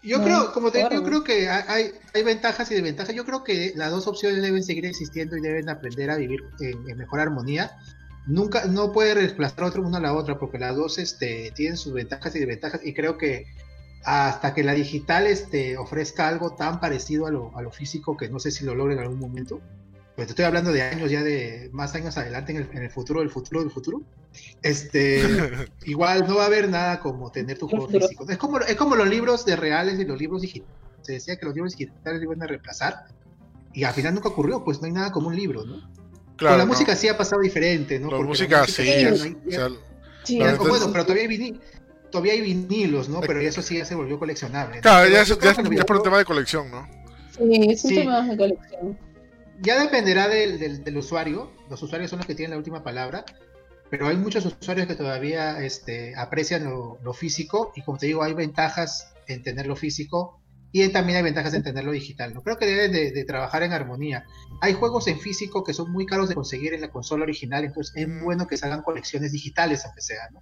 Yo 0.02 0.24
creo, 0.24 0.52
como 0.54 0.72
te 0.72 0.82
yo 0.82 1.04
creo 1.04 1.24
que 1.24 1.48
hay, 1.50 1.92
hay 2.16 2.24
ventajas 2.24 2.72
y 2.72 2.74
desventajas. 2.74 3.14
Yo 3.14 3.26
creo 3.26 3.44
que 3.44 3.74
las 3.76 3.92
dos 3.92 4.08
opciones 4.08 4.42
deben 4.42 4.64
seguir 4.64 4.88
existiendo 4.88 5.38
y 5.38 5.42
deben 5.42 5.70
aprender 5.70 6.10
a 6.10 6.16
vivir 6.16 6.40
en, 6.60 6.98
mejor 6.98 7.20
armonía. 7.20 7.78
Nunca, 8.26 8.66
no 8.66 8.92
puede 8.92 9.16
reemplazar 9.16 9.66
otra 9.66 9.82
una 9.82 9.98
a 9.98 10.02
la 10.02 10.14
otra, 10.14 10.40
porque 10.40 10.58
las 10.58 10.76
dos 10.76 10.98
este, 10.98 11.52
tienen 11.56 11.78
sus 11.78 11.94
ventajas 11.94 12.36
y 12.36 12.40
desventajas. 12.40 12.82
Y 12.84 12.94
creo 12.94 13.18
que 13.18 13.46
hasta 14.04 14.54
que 14.54 14.64
la 14.64 14.74
digital 14.74 15.28
este, 15.28 15.78
ofrezca 15.78 16.28
algo 16.28 16.54
tan 16.54 16.80
parecido 16.80 17.26
a 17.26 17.32
lo, 17.32 17.58
a 17.58 17.62
lo 17.62 17.72
físico, 17.72 18.18
que 18.18 18.30
no 18.30 18.40
sé 18.40 18.52
si 18.52 18.66
lo 18.66 18.76
logre 18.76 18.94
en 18.94 19.00
algún 19.00 19.20
momento, 19.20 19.62
pues 20.16 20.28
te 20.28 20.34
estoy 20.34 20.46
hablando 20.46 20.72
de 20.72 20.84
años 20.84 21.10
ya 21.10 21.24
de 21.24 21.70
más 21.74 21.96
años 21.96 22.18
adelante 22.18 22.52
en 22.52 22.60
el, 22.60 22.70
en 22.72 22.84
el 22.84 22.92
futuro 22.92 23.22
del 23.22 23.30
futuro 23.30 23.62
del 23.62 23.72
futuro. 23.72 24.02
Este, 24.62 25.22
igual 25.86 26.28
no 26.28 26.36
va 26.36 26.44
a 26.44 26.48
haber 26.48 26.70
nada 26.70 27.00
como 27.00 27.32
tener 27.32 27.58
tu 27.58 27.68
juego 27.68 27.88
físico. 27.88 28.26
Es 28.30 28.38
como, 28.38 28.60
es 28.60 28.76
como 28.76 28.96
los 28.96 29.08
libros 29.08 29.46
de 29.46 29.56
reales 29.56 30.00
y 30.00 30.06
los 30.06 30.20
libros 30.20 30.42
digitales. 30.42 30.74
Se 31.02 31.14
decía 31.14 31.36
que 31.38 31.46
los 31.46 31.56
libros 31.56 31.76
digitales 31.76 32.22
iban 32.22 32.42
a 32.42 32.48
reemplazar 32.48 33.06
y 33.74 33.84
al 33.84 33.94
final 33.94 34.14
nunca 34.14 34.30
ocurrió, 34.30 34.64
pues 34.64 34.80
no 34.80 34.86
hay 34.86 34.94
nada 34.94 35.12
como 35.12 35.30
un 35.30 35.36
libro, 35.36 35.66
¿no? 35.66 35.82
Claro, 36.36 36.54
Con 36.54 36.60
la 36.60 36.66
música 36.66 36.96
sí 36.96 37.08
ha 37.08 37.18
pasado 37.18 37.42
diferente, 37.42 38.00
¿no? 38.00 38.12
La 38.12 38.20
música, 38.20 38.66
sí, 38.66 38.84
sí, 40.24 40.40
bueno, 40.40 40.92
pero 40.92 41.06
todavía 41.06 41.30
hay, 41.30 41.62
todavía 42.10 42.34
hay 42.34 42.42
vinilos, 42.42 43.10
¿no? 43.10 43.22
Pero 43.22 43.40
eso 43.40 43.62
sí 43.62 43.78
ya 43.78 43.86
se 43.86 43.96
volvió 43.96 44.18
coleccionable. 44.18 44.80
Claro, 44.80 45.10
ya, 45.10 45.22
es, 45.22 45.86
por 45.86 45.98
un 45.98 46.04
tema 46.04 46.18
de 46.18 46.26
colección, 46.26 46.72
¿no? 46.72 46.88
Sí, 47.38 47.70
es 47.70 47.84
un 47.86 47.96
tema 47.96 48.28
de 48.28 48.38
colección 48.38 48.98
ya 49.64 49.80
dependerá 49.80 50.28
del, 50.28 50.84
del, 50.84 50.98
usuario. 50.98 51.52
Los 51.70 51.82
usuarios 51.82 52.10
son 52.10 52.20
los 52.20 52.26
que 52.28 52.36
tienen 52.36 52.52
la 52.52 52.58
última 52.58 52.84
palabra. 52.84 53.24
Pero 53.90 54.08
hay 54.08 54.18
muchos 54.18 54.46
usuarios 54.46 54.88
que 54.88 54.96
todavía 54.96 55.64
este, 55.64 56.16
aprecian 56.16 56.66
lo, 56.66 57.14
físico. 57.14 57.72
Y 57.76 57.82
como 57.82 57.98
te 57.98 58.08
digo, 58.08 58.24
hay 58.24 58.34
ventajas 58.34 59.14
en 59.28 59.42
tenerlo 59.42 59.76
físico. 59.76 60.42
Y 60.76 60.90
también 60.90 61.18
hay 61.18 61.24
ventajas 61.24 61.54
en 61.54 61.62
tenerlo 61.62 61.92
digital. 61.92 62.34
¿no? 62.34 62.42
Creo 62.42 62.58
que 62.58 62.66
deben 62.66 62.92
de, 62.92 63.24
trabajar 63.26 63.62
en 63.62 63.74
armonía. 63.74 64.26
Hay 64.60 64.74
juegos 64.74 65.08
en 65.08 65.20
físico 65.20 65.64
que 65.64 65.74
son 65.74 65.92
muy 65.92 66.08
caros 66.08 66.30
de 66.30 66.36
conseguir 66.36 66.74
en 66.74 66.82
la 66.82 66.90
consola 66.90 67.24
original. 67.24 67.64
Entonces 67.64 67.94
es 67.96 68.22
bueno 68.22 68.48
que 68.48 68.58
salgan 68.58 68.82
colecciones 68.82 69.32
digitales, 69.32 69.86
aunque 69.86 70.02
sea, 70.02 70.30
¿no? 70.34 70.42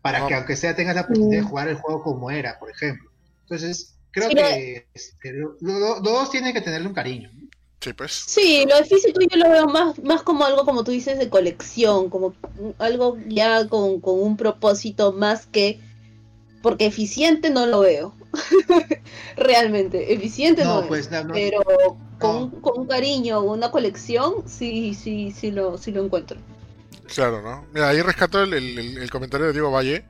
Para 0.00 0.26
que 0.26 0.34
aunque 0.34 0.56
sea 0.56 0.76
tengas 0.76 0.94
la 0.94 1.02
oportunidad 1.02 1.42
de 1.42 1.48
jugar 1.48 1.68
el 1.68 1.76
juego 1.76 2.02
como 2.02 2.30
era, 2.30 2.58
por 2.60 2.70
ejemplo. 2.70 3.10
Entonces, 3.40 3.98
creo 4.12 4.30
que 4.30 4.86
este, 4.94 5.32
los 5.32 6.02
dos 6.02 6.30
tienen 6.30 6.52
que 6.52 6.60
tenerle 6.60 6.86
un 6.86 6.94
cariño. 6.94 7.30
Sí, 7.82 7.92
pues. 7.92 8.12
Sí, 8.12 8.64
lo 8.68 8.76
de 8.76 8.84
físico 8.84 9.18
yo 9.20 9.36
lo 9.36 9.50
veo 9.50 9.66
más, 9.66 9.98
más 10.04 10.22
como 10.22 10.44
algo, 10.44 10.64
como 10.64 10.84
tú 10.84 10.92
dices, 10.92 11.18
de 11.18 11.28
colección, 11.28 12.08
como 12.08 12.34
algo 12.78 13.18
ya 13.26 13.66
con, 13.66 14.00
un 14.00 14.36
propósito 14.36 15.12
más 15.12 15.46
que 15.46 15.80
porque 16.62 16.86
eficiente 16.86 17.50
no 17.50 17.66
lo 17.66 17.80
veo. 17.80 18.14
Realmente, 19.36 20.14
eficiente 20.14 20.64
no, 20.64 20.86
pues, 20.86 21.10
pero 21.32 21.62
con, 22.18 22.50
con, 22.50 22.80
un 22.80 22.86
cariño, 22.86 23.42
una 23.42 23.70
colección, 23.70 24.44
sí, 24.46 24.94
sí, 24.94 25.32
sí 25.32 25.50
lo, 25.50 25.76
sí 25.76 25.90
lo 25.90 26.04
encuentro. 26.04 26.38
Claro, 27.14 27.42
¿no? 27.42 27.66
Mira, 27.74 27.88
ahí 27.88 28.00
rescato 28.00 28.42
el, 28.42 28.54
el, 28.54 29.10
comentario 29.10 29.46
de 29.46 29.52
Diego 29.52 29.70
Valle. 29.70 30.04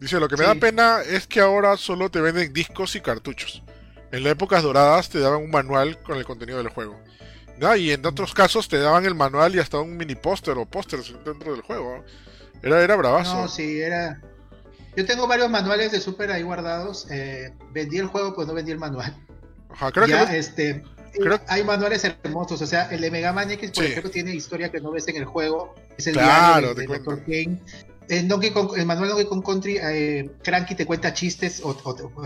Dice, 0.00 0.20
lo 0.20 0.28
que 0.28 0.36
me 0.36 0.44
da 0.44 0.54
pena 0.56 1.00
es 1.00 1.26
que 1.26 1.40
ahora 1.40 1.76
solo 1.78 2.10
te 2.10 2.20
venden 2.20 2.52
discos 2.52 2.94
y 2.96 3.00
cartuchos. 3.00 3.62
En 4.12 4.22
las 4.22 4.32
épocas 4.32 4.62
doradas 4.62 5.08
te 5.08 5.20
daban 5.20 5.42
un 5.42 5.50
manual 5.50 5.98
con 6.02 6.18
el 6.18 6.24
contenido 6.24 6.58
del 6.58 6.68
juego. 6.68 6.98
Y 7.78 7.92
en 7.92 8.04
otros 8.04 8.34
casos 8.34 8.68
te 8.68 8.78
daban 8.78 9.06
el 9.06 9.14
manual 9.14 9.54
y 9.54 9.60
hasta 9.60 9.80
un 9.80 9.96
mini 9.96 10.14
póster 10.16 10.58
o 10.58 10.66
pósters 10.66 11.14
dentro 11.24 11.52
del 11.52 11.62
juego. 11.62 12.04
Era, 12.62 12.82
era 12.82 12.96
bravazo. 12.96 13.42
No, 13.42 13.48
sí, 13.48 13.80
era... 13.80 14.20
Yo 14.96 15.04
tengo 15.04 15.26
varios 15.26 15.50
manuales 15.50 15.92
de 15.92 16.00
Super 16.00 16.30
ahí 16.30 16.42
guardados. 16.42 17.06
Eh, 17.10 17.52
vendí 17.72 17.98
el 17.98 18.06
juego, 18.06 18.34
pues 18.34 18.46
no 18.46 18.54
vendí 18.54 18.72
el 18.72 18.78
manual. 18.78 19.14
Ajá, 19.70 19.90
creo 19.90 20.06
que... 20.06 20.38
Este, 20.38 20.82
Hay 21.48 21.64
manuales 21.64 22.04
hermosos. 22.04 22.62
O 22.62 22.66
sea, 22.66 22.88
el 22.90 23.00
de 23.00 23.10
Mega 23.10 23.32
Man 23.32 23.50
X, 23.50 23.72
por 23.72 23.84
ejemplo, 23.84 24.10
tiene 24.10 24.34
historia 24.34 24.70
que 24.70 24.80
no 24.80 24.90
ves 24.92 25.08
en 25.08 25.16
el 25.16 25.24
juego. 25.24 25.74
Es 25.96 26.06
el 26.06 26.14
claro, 26.14 26.74
de, 26.74 26.86
de 26.86 27.58
En 28.08 28.28
Donkey 28.28 28.50
Kong, 28.50 28.72
el 28.76 28.86
manual 28.86 29.08
Donkey 29.10 29.26
Kong 29.26 29.44
Country, 29.44 29.78
eh, 29.82 30.30
Cranky 30.42 30.74
te 30.74 30.86
cuenta 30.86 31.12
chistes 31.12 31.60
o, 31.64 31.74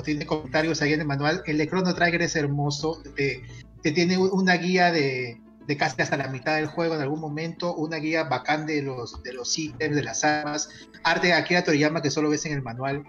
tiene 0.02 0.26
comentarios 0.26 0.82
ahí 0.82 0.92
en 0.92 1.00
el 1.00 1.06
manual. 1.06 1.42
El 1.46 1.58
de 1.58 1.68
Chrono 1.68 1.94
Trigger 1.94 2.22
es 2.22 2.36
hermoso. 2.36 3.02
Te, 3.16 3.42
te 3.82 3.92
tiene 3.92 4.18
una 4.18 4.54
guía 4.54 4.92
de, 4.92 5.40
de 5.68 5.76
casi 5.76 6.00
hasta 6.00 6.16
la 6.16 6.28
mitad 6.28 6.56
del 6.56 6.66
juego 6.66 6.94
en 6.94 7.02
algún 7.02 7.20
momento, 7.20 7.74
una 7.74 7.98
guía 7.98 8.24
bacán 8.24 8.66
de 8.66 8.80
los, 8.80 9.22
de 9.22 9.34
los 9.34 9.56
ítems, 9.58 9.94
de 9.94 10.02
las 10.02 10.24
armas, 10.24 10.70
arte 11.04 11.26
de 11.26 11.34
Akira 11.34 11.62
Toriyama 11.62 12.00
que 12.00 12.10
solo 12.10 12.30
ves 12.30 12.46
en 12.46 12.54
el 12.54 12.62
manual. 12.62 13.04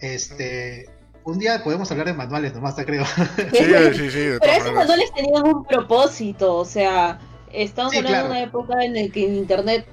Este, 0.00 0.88
un 1.24 1.38
día 1.38 1.62
podemos 1.62 1.90
hablar 1.90 2.06
de 2.06 2.14
manuales 2.14 2.54
nomás, 2.54 2.76
te 2.76 2.86
creo. 2.86 3.04
Sí, 3.52 3.94
sí, 3.94 4.10
sí. 4.10 4.28
Pero 4.40 4.52
esos 4.52 4.72
manuales 4.72 5.12
tenían 5.14 5.46
un 5.46 5.66
propósito, 5.66 6.56
o 6.56 6.64
sea, 6.64 7.20
estamos 7.52 7.94
hablando 7.94 8.24
de 8.24 8.30
una 8.30 8.42
época 8.42 8.82
en 8.82 8.94
la 8.94 9.12
que 9.12 9.26
en 9.26 9.34
internet 9.34 9.86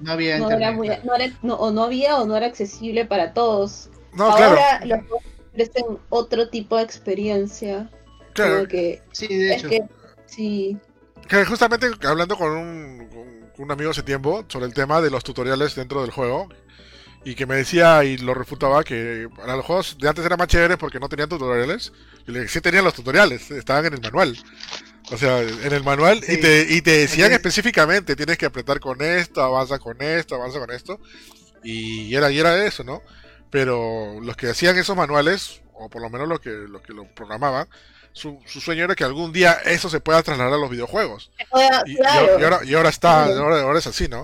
no 0.00 0.10
había 0.10 0.40
no 0.40 0.50
era 0.50 0.72
no 1.42 1.54
o 1.54 1.70
no 1.70 1.84
había 1.84 2.18
o 2.18 2.26
no 2.26 2.36
era 2.36 2.46
accesible 2.46 3.04
para 3.04 3.32
todos. 3.32 3.90
Ahora 4.18 4.84
los 4.84 4.98
ofrecen 5.52 5.98
otro 6.08 6.48
tipo 6.48 6.76
de 6.76 6.82
experiencia. 6.82 7.88
Claro. 8.32 8.66
Que, 8.66 9.02
sí, 9.12 9.28
de 9.28 9.54
hecho. 9.54 9.68
que, 9.68 9.82
sí 10.26 10.76
justamente 11.46 11.88
hablando 12.06 12.36
con 12.36 12.50
un, 12.50 13.50
un, 13.56 13.70
amigo 13.70 13.90
hace 13.90 14.02
tiempo 14.02 14.44
sobre 14.48 14.66
el 14.66 14.74
tema 14.74 15.00
de 15.00 15.10
los 15.10 15.22
tutoriales 15.22 15.74
dentro 15.74 16.02
del 16.02 16.10
juego, 16.10 16.48
y 17.24 17.34
que 17.34 17.46
me 17.46 17.56
decía 17.56 18.02
y 18.04 18.16
lo 18.16 18.34
refutaba 18.34 18.82
que 18.82 19.28
para 19.36 19.56
los 19.56 19.64
juegos 19.64 19.96
de 20.00 20.08
antes 20.08 20.24
eran 20.24 20.38
más 20.38 20.48
chéveres 20.48 20.78
porque 20.78 20.98
no 20.98 21.08
tenían 21.08 21.28
tutoriales. 21.28 21.92
Y 22.26 22.32
le 22.32 22.40
dije, 22.40 22.52
sí 22.52 22.60
tenían 22.60 22.84
los 22.84 22.94
tutoriales, 22.94 23.50
estaban 23.50 23.86
en 23.86 23.94
el 23.94 24.00
manual. 24.00 24.36
O 25.12 25.16
sea, 25.16 25.42
en 25.42 25.72
el 25.72 25.82
manual 25.82 26.20
y, 26.26 26.36
te, 26.38 26.66
y 26.68 26.82
te 26.82 26.98
decían 26.98 27.32
específicamente, 27.32 28.16
tienes 28.16 28.38
que 28.38 28.46
apretar 28.46 28.80
con 28.80 29.02
esto, 29.02 29.42
avanza 29.42 29.78
con 29.78 30.00
esto, 30.00 30.36
avanza 30.36 30.60
con 30.60 30.70
esto. 30.70 31.00
Y 31.62 32.14
era, 32.14 32.30
y 32.30 32.38
era 32.38 32.64
eso, 32.64 32.84
¿no? 32.84 33.02
Pero 33.50 34.20
los 34.22 34.36
que 34.36 34.48
hacían 34.48 34.78
esos 34.78 34.96
manuales, 34.96 35.62
o 35.74 35.90
por 35.90 36.00
lo 36.00 36.08
menos 36.08 36.28
los 36.28 36.40
que, 36.40 36.50
los 36.50 36.80
que 36.82 36.94
lo 36.94 37.12
programaban, 37.14 37.68
su, 38.12 38.38
sueño 38.46 38.84
era 38.84 38.94
que 38.94 39.04
algún 39.04 39.32
día 39.32 39.58
eso 39.64 39.88
se 39.88 40.00
pueda 40.00 40.22
trasladar 40.22 40.54
a 40.54 40.58
los 40.58 40.70
videojuegos. 40.70 41.30
y, 41.86 41.98
ahora, 42.42 42.60
y, 42.64 42.74
ahora, 42.74 42.88
está, 42.88 43.24
ahora, 43.24 43.78
es 43.78 43.86
así, 43.86 44.08
¿no? 44.08 44.22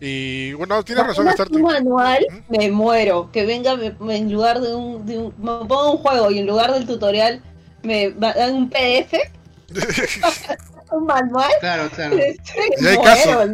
Y 0.00 0.52
bueno, 0.52 0.84
tiene 0.84 1.02
razón 1.02 1.24
de 1.24 1.32
estar. 1.32 1.50
Un 1.50 1.62
manual, 1.62 2.24
me 2.48 2.70
muero. 2.70 3.30
Que 3.32 3.44
venga 3.44 3.72
en 3.72 4.32
lugar 4.32 4.60
de 4.60 4.74
un, 4.74 5.04
de 5.06 5.18
un. 5.18 5.34
Me 5.38 5.66
pongo 5.66 5.92
un 5.92 5.98
juego 5.98 6.30
y 6.30 6.38
en 6.38 6.46
lugar 6.46 6.72
del 6.72 6.86
tutorial 6.86 7.42
me 7.82 8.10
dan 8.10 8.54
un 8.54 8.70
PDF. 8.70 9.14
un 10.92 11.04
manual. 11.04 11.50
Claro, 11.60 11.90
claro. 11.90 12.16
Y 12.80 12.86
hay 12.86 12.98
casos. 13.02 13.48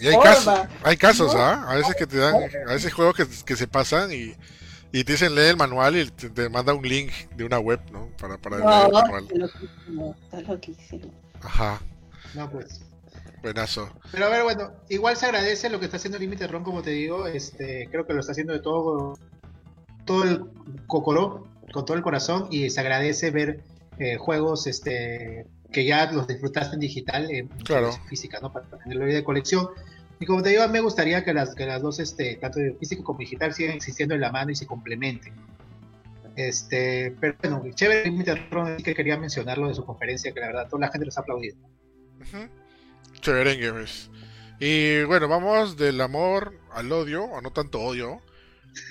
y 0.00 0.08
hay, 0.08 0.18
casos, 0.18 0.60
hay 0.82 0.96
casos, 0.96 1.34
¿ah? 1.34 1.66
A 1.68 1.74
veces 1.74 1.94
que 1.94 2.06
te 2.06 2.16
dan. 2.16 2.36
A 2.36 2.72
veces 2.72 2.92
juegos 2.92 3.14
que, 3.14 3.26
que 3.44 3.56
se 3.56 3.66
pasan 3.66 4.12
y 4.12 4.34
y 4.92 5.04
te 5.04 5.12
dicen 5.12 5.34
lee 5.34 5.48
el 5.48 5.56
manual 5.56 5.96
y 5.96 6.06
te, 6.10 6.48
manda 6.50 6.74
un 6.74 6.82
link 6.82 7.10
de 7.34 7.44
una 7.44 7.58
web, 7.58 7.80
¿no? 7.90 8.08
Para, 8.20 8.36
para 8.36 8.58
leer 8.58 8.86
el 8.86 8.92
manual. 8.92 10.14
Está 10.24 10.40
loquísimo. 10.42 11.12
Ajá. 11.40 11.80
No, 12.34 12.50
pues. 12.50 12.82
Buenazo. 13.42 13.90
Pero 14.12 14.26
a 14.26 14.28
ver, 14.28 14.44
bueno, 14.44 14.72
igual 14.88 15.16
se 15.16 15.26
agradece 15.26 15.68
lo 15.68 15.80
que 15.80 15.86
está 15.86 15.96
haciendo 15.96 16.18
Límite 16.18 16.46
Ron, 16.46 16.62
como 16.62 16.82
te 16.82 16.90
digo. 16.90 17.26
Este, 17.26 17.88
creo 17.90 18.06
que 18.06 18.12
lo 18.12 18.20
está 18.20 18.32
haciendo 18.32 18.52
de 18.52 18.60
todo, 18.60 19.18
todo 20.04 20.24
el 20.24 20.44
cocoró, 20.86 21.48
con 21.72 21.84
todo 21.84 21.96
el 21.96 22.02
corazón. 22.02 22.46
Y 22.50 22.70
se 22.70 22.80
agradece 22.80 23.30
ver 23.30 23.64
eh, 23.98 24.16
juegos 24.16 24.66
este, 24.66 25.46
que 25.72 25.84
ya 25.84 26.12
los 26.12 26.28
disfrutaste 26.28 26.74
en 26.74 26.80
digital, 26.80 27.30
en 27.30 27.48
claro. 27.48 27.92
física, 28.08 28.38
¿no? 28.40 28.52
Para 28.52 28.66
tenerlo 28.66 29.06
de 29.06 29.24
colección. 29.24 29.68
Y 30.22 30.24
como 30.24 30.40
te 30.40 30.50
digo, 30.50 30.68
me 30.68 30.78
gustaría 30.78 31.24
que 31.24 31.34
las, 31.34 31.52
que 31.52 31.66
las 31.66 31.82
dos, 31.82 31.98
este, 31.98 32.36
tanto 32.36 32.60
físico 32.78 33.02
como 33.02 33.18
digital, 33.18 33.52
sigan 33.52 33.74
existiendo 33.74 34.14
en 34.14 34.20
la 34.20 34.30
mano 34.30 34.52
y 34.52 34.54
se 34.54 34.68
complementen. 34.68 35.34
Este, 36.36 37.16
pero 37.20 37.34
bueno, 37.42 37.64
chévere 37.74 38.04
que 38.84 38.94
quería 38.94 39.16
mencionarlo 39.16 39.66
de 39.66 39.74
su 39.74 39.84
conferencia, 39.84 40.32
que 40.32 40.38
la 40.38 40.46
verdad 40.46 40.68
toda 40.68 40.86
la 40.86 40.92
gente 40.92 41.06
los 41.06 41.18
ha 41.18 41.22
aplaudido. 41.22 41.56
Chévere 43.20 43.56
gamers. 43.56 44.10
Y 44.60 45.02
bueno, 45.02 45.26
vamos 45.26 45.76
del 45.76 46.00
amor 46.00 46.56
al 46.72 46.92
odio, 46.92 47.24
o 47.24 47.40
no 47.40 47.50
tanto 47.50 47.80
odio, 47.80 48.22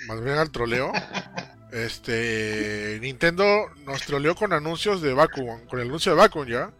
más 0.08 0.22
bien 0.22 0.36
al 0.36 0.50
troleo. 0.50 0.92
este 1.72 2.98
Nintendo 3.00 3.70
nos 3.86 4.02
troleó 4.02 4.34
con 4.34 4.52
anuncios 4.52 5.00
de 5.00 5.14
Bakugan, 5.14 5.66
con 5.66 5.80
el 5.80 5.88
anuncio 5.88 6.12
de 6.12 6.18
Bakugan 6.18 6.48
ya. 6.48 6.70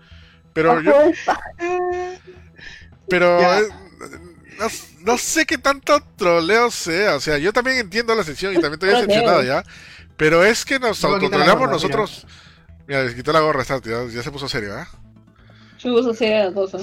Pero 0.53 0.79
yo. 0.83 0.93
Pero 3.09 3.39
no, 5.01 5.19
sé 5.19 5.47
qué 5.47 5.59
tanto 5.59 6.01
troleo 6.17 6.71
sea. 6.71 7.17
O 7.17 7.21
sea, 7.21 7.39
yo 7.39 7.53
también 7.53 7.79
entiendo 7.79 8.15
la 8.15 8.25
sesión 8.25 8.53
y 8.53 8.57
también 8.57 8.75
estoy 8.75 8.91
decepcionado 8.91 9.43
ya. 9.43 9.65
Pero 10.17 10.45
es 10.45 10.65
que 10.65 10.79
nos 10.79 11.03
autotroleamos 11.05 11.71
nosotros. 11.71 12.27
Mira, 12.87 13.05
les 13.05 13.15
quitó 13.15 13.33
la 13.33 13.41
gorra, 13.41 13.63
está, 13.63 13.81
ya, 13.81 14.05
ya, 14.07 14.23
se 14.23 14.31
puso 14.31 14.49
serio, 14.49 14.79
¿eh? 14.79 14.85
Se 15.79 15.89
puso 15.89 16.13
serio 16.15 16.45
la 16.45 16.53
cosa. 16.53 16.79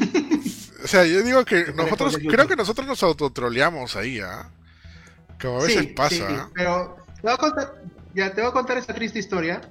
o 0.84 0.88
sea, 0.88 1.06
yo 1.06 1.22
digo 1.24 1.44
que 1.46 1.74
nosotros, 1.74 2.18
creo 2.18 2.48
que 2.48 2.56
nosotros 2.56 2.88
nos 2.88 3.04
autotroleamos 3.04 3.96
ahí, 3.96 4.20
¿ah? 4.20 4.50
Como 5.42 5.62
a 5.62 5.64
veces 5.64 5.88
pasa. 5.88 6.16
Sí, 6.16 6.36
pero 6.54 6.98
te 7.16 7.22
voy 7.22 7.34
a 7.34 7.38
contar, 7.38 7.74
ya 8.14 8.34
te 8.34 8.42
voy 8.42 8.50
a 8.50 8.54
contar 8.54 8.78
esta 8.78 8.94
triste 8.94 9.20
historia. 9.20 9.62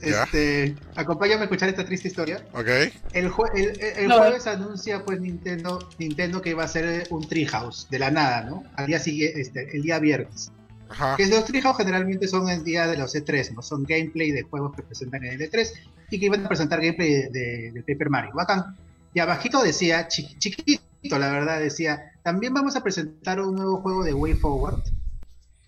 Este, 0.00 0.76
acompáñame 0.96 1.42
a 1.42 1.44
escuchar 1.44 1.68
esta 1.68 1.84
triste 1.84 2.08
historia. 2.08 2.44
Ok. 2.52 2.68
El, 3.12 3.28
jueves 3.30 4.46
anuncia 4.46 5.04
pues 5.04 5.20
Nintendo, 5.20 5.78
Nintendo 5.98 6.40
que 6.40 6.50
iba 6.50 6.64
a 6.64 6.68
ser 6.68 7.06
un 7.10 7.26
Treehouse 7.28 7.88
de 7.90 7.98
la 7.98 8.10
nada, 8.10 8.42
¿no? 8.42 8.64
Al 8.76 8.86
día 8.86 8.98
siguiente, 8.98 9.40
este, 9.40 9.76
el 9.76 9.82
día 9.82 9.98
viernes. 9.98 10.50
Ajá. 10.88 11.16
Que 11.16 11.26
los 11.26 11.44
Treehouse 11.44 11.76
generalmente 11.76 12.28
son 12.28 12.48
el 12.48 12.64
día 12.64 12.86
de 12.86 12.96
los 12.96 13.14
E3, 13.14 13.54
¿no? 13.54 13.62
Son 13.62 13.84
gameplay 13.84 14.30
de 14.30 14.42
juegos 14.42 14.74
que 14.74 14.82
presentan 14.82 15.24
en 15.24 15.40
el 15.40 15.50
E3 15.50 15.70
y 16.10 16.18
que 16.18 16.26
iban 16.26 16.44
a 16.44 16.48
presentar 16.48 16.80
gameplay 16.80 17.28
de, 17.30 17.84
Paper 17.86 18.10
Mario. 18.10 18.30
Bacán. 18.34 18.76
Y 19.12 19.20
abajito 19.20 19.62
decía, 19.62 20.08
chiquito 20.08 21.18
la 21.18 21.30
verdad, 21.30 21.60
decía, 21.60 22.12
también 22.22 22.52
vamos 22.52 22.76
a 22.76 22.82
presentar 22.82 23.40
un 23.40 23.54
nuevo 23.54 23.80
juego 23.80 24.04
de 24.04 24.12
Way 24.12 24.34
Forward 24.34 24.82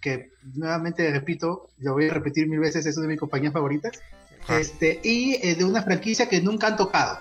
que 0.01 0.31
nuevamente 0.55 1.11
repito, 1.11 1.69
lo 1.79 1.93
voy 1.93 2.09
a 2.09 2.15
repetir 2.15 2.49
mil 2.49 2.59
veces, 2.59 2.87
es 2.87 2.97
una 2.97 3.07
de 3.07 3.13
mis 3.13 3.21
compañías 3.21 3.53
favoritas. 3.53 4.01
Este, 4.59 5.01
y 5.03 5.35
eh, 5.43 5.55
de 5.55 5.65
una 5.65 5.83
franquicia 5.83 6.29
que 6.29 6.41
nunca 6.41 6.69
han 6.69 6.77
tocado. 6.77 7.21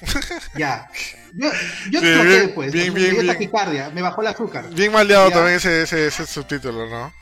ya. 0.56 0.88
Yo, 1.34 1.48
yo 1.90 2.00
te 2.00 2.16
toqué 2.16 2.28
después. 2.28 2.72
Bien, 2.72 2.92
bien, 2.94 3.16
me 3.16 3.22
bien. 3.22 3.94
me 3.94 4.02
bajó 4.02 4.22
el 4.22 4.28
azúcar. 4.28 4.68
Bien 4.70 4.92
maleado 4.92 5.30
también 5.30 5.56
ese, 5.56 5.82
ese, 5.82 6.06
ese, 6.06 6.26
subtítulo, 6.26 6.88
¿no? 6.88 7.12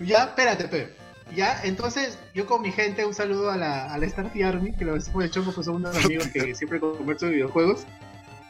Ya, 0.00 0.24
espérate, 0.24 0.64
Pepe. 0.64 1.02
Ya, 1.34 1.62
entonces 1.64 2.18
yo 2.34 2.46
con 2.46 2.60
mi 2.60 2.72
gente, 2.72 3.06
un 3.06 3.14
saludo 3.14 3.50
a 3.50 3.56
la, 3.56 3.92
a 3.92 3.98
la 3.98 4.06
Army, 4.46 4.72
que 4.74 4.84
lo 4.84 4.96
hemos 4.96 5.24
hecho 5.24 5.42
porque 5.42 5.62
son 5.62 5.76
unos 5.76 6.04
amigos 6.04 6.28
que 6.28 6.54
siempre 6.54 6.78
converso 6.78 7.26
de 7.26 7.32
videojuegos. 7.32 7.86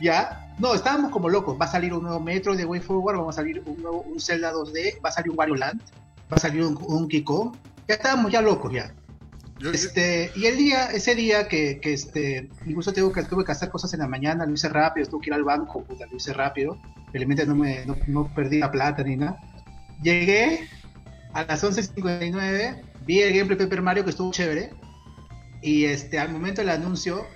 Ya, 0.01 0.53
no, 0.59 0.75
estábamos 0.75 1.13
como 1.13 1.29
locos. 1.29 1.57
Va 1.61 1.67
a 1.67 1.71
salir 1.71 1.95
un 1.95 2.03
nuevo 2.03 2.19
Metro 2.19 2.57
de 2.57 2.65
Way 2.65 2.81
Forward, 2.81 3.25
va 3.25 3.31
a 3.31 3.33
salir 3.33 3.63
un 3.65 3.81
nuevo 3.81 4.01
un 4.01 4.19
Zelda 4.19 4.53
2D, 4.53 5.01
va 5.05 5.11
a 5.11 5.13
salir 5.13 5.31
un 5.31 5.39
Wario 5.39 5.55
Land, 5.55 5.81
va 6.31 6.37
a 6.37 6.41
salir 6.41 6.65
un, 6.65 6.77
un 6.83 7.09
Kiko. 7.09 7.57
Ya 7.87 7.95
estábamos 7.95 8.33
ya 8.33 8.43
locos 8.43 8.73
ya. 8.73 8.93
Este, 9.71 10.33
y 10.35 10.47
el 10.47 10.57
día, 10.57 10.87
ese 10.87 11.15
día 11.15 11.47
que, 11.47 11.79
que 11.81 11.93
este, 11.93 12.49
incluso 12.67 12.93
tengo 12.93 13.13
que, 13.13 13.23
tuve 13.23 13.45
que 13.45 13.53
hacer 13.53 13.71
cosas 13.71 13.93
en 13.95 14.01
la 14.01 14.09
mañana, 14.09 14.47
lo 14.47 14.53
hice 14.53 14.69
rápido, 14.69 15.09
tuve 15.09 15.23
que 15.23 15.31
ir 15.31 15.35
al 15.35 15.45
banco, 15.45 15.85
puta, 15.85 16.07
lo 16.07 16.17
hice 16.17 16.33
rápido, 16.33 16.81
felizmente 17.13 17.47
no, 17.47 17.55
me, 17.55 17.85
no, 17.87 18.35
perdí 18.35 18.59
la 18.59 18.71
plata 18.71 19.03
ni 19.03 19.17
nada. 19.17 19.39
Llegué 20.03 20.69
a 21.33 21.45
las 21.45 21.63
11.59, 21.63 22.83
vi 23.07 23.21
el 23.21 23.35
gameplay 23.35 23.59
Paper 23.59 23.83
Mario 23.83 24.05
que 24.05 24.11
estuvo 24.11 24.33
chévere, 24.33 24.71
y 25.61 25.85
este, 25.85 26.19
al 26.19 26.33
momento 26.33 26.61
del 26.61 26.71
anuncio, 26.71 27.27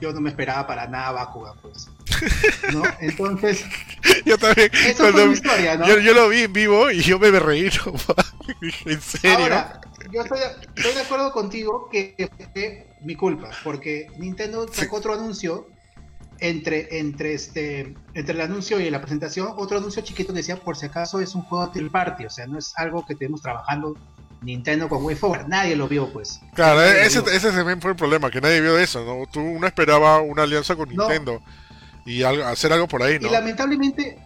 yo 0.00 0.12
no 0.12 0.20
me 0.20 0.30
esperaba 0.30 0.66
para 0.66 0.86
nada 0.86 1.12
Bakugan, 1.12 1.58
pues. 1.60 1.88
¿no? 2.72 2.82
Entonces, 3.00 3.64
yo 4.24 4.38
también. 4.38 4.70
Eso 4.72 5.10
fue 5.12 5.32
historia, 5.32 5.76
¿no? 5.76 5.86
yo, 5.86 6.14
lo 6.14 6.28
vi 6.28 6.42
en 6.42 6.52
vivo 6.52 6.90
y 6.90 7.00
yo 7.00 7.18
me 7.18 7.30
reí, 7.30 7.70
en 8.86 9.00
serio. 9.00 9.38
Ahora, 9.38 9.80
yo 10.12 10.22
estoy, 10.22 10.40
estoy, 10.76 10.94
de 10.94 11.00
acuerdo 11.00 11.32
contigo 11.32 11.88
que 11.90 12.30
fue 12.52 12.86
mi 13.02 13.14
culpa, 13.14 13.50
porque 13.62 14.08
Nintendo 14.18 14.66
sacó 14.72 14.96
otro 14.96 15.14
anuncio 15.14 15.68
entre, 16.40 16.98
entre, 16.98 17.34
este, 17.34 17.94
entre 18.14 18.34
el 18.34 18.40
anuncio 18.40 18.80
y 18.80 18.90
la 18.90 19.00
presentación, 19.00 19.48
otro 19.56 19.78
anuncio 19.78 20.02
chiquito 20.02 20.32
que 20.32 20.38
decía, 20.38 20.56
por 20.56 20.76
si 20.76 20.86
acaso 20.86 21.20
es 21.20 21.34
un 21.34 21.42
juego 21.42 21.66
de 21.68 21.88
party, 21.88 22.26
o 22.26 22.30
sea, 22.30 22.46
no 22.46 22.58
es 22.58 22.72
algo 22.76 23.04
que 23.06 23.14
tenemos 23.14 23.42
trabajando 23.42 23.94
Nintendo 24.42 24.88
con 24.88 25.04
Way 25.04 25.16
Forward, 25.16 25.48
nadie 25.48 25.76
lo 25.76 25.86
vio, 25.86 26.10
pues. 26.12 26.40
Claro, 26.54 26.82
ese, 26.82 27.22
ese 27.34 27.52
también 27.52 27.80
fue 27.80 27.90
el 27.90 27.96
problema, 27.96 28.30
que 28.30 28.40
nadie 28.40 28.60
vio 28.60 28.78
eso, 28.78 29.04
¿no? 29.04 29.30
Tú 29.30 29.40
uno 29.40 29.66
esperaba 29.66 30.20
una 30.20 30.44
alianza 30.44 30.76
con 30.76 30.88
Nintendo 30.88 31.42
y 32.04 32.22
hacer 32.22 32.72
algo 32.72 32.88
por 32.88 33.02
ahí, 33.02 33.18
¿no? 33.18 33.28
Y 33.28 33.30
lamentablemente, 33.30 34.18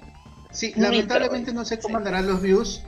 sí, 0.51 0.73
lamentablemente 0.77 1.53
no 1.53 1.65
sé 1.65 1.79
cómo 1.79 1.97
andarán 1.97 2.27
los 2.27 2.41
views, 2.41 2.83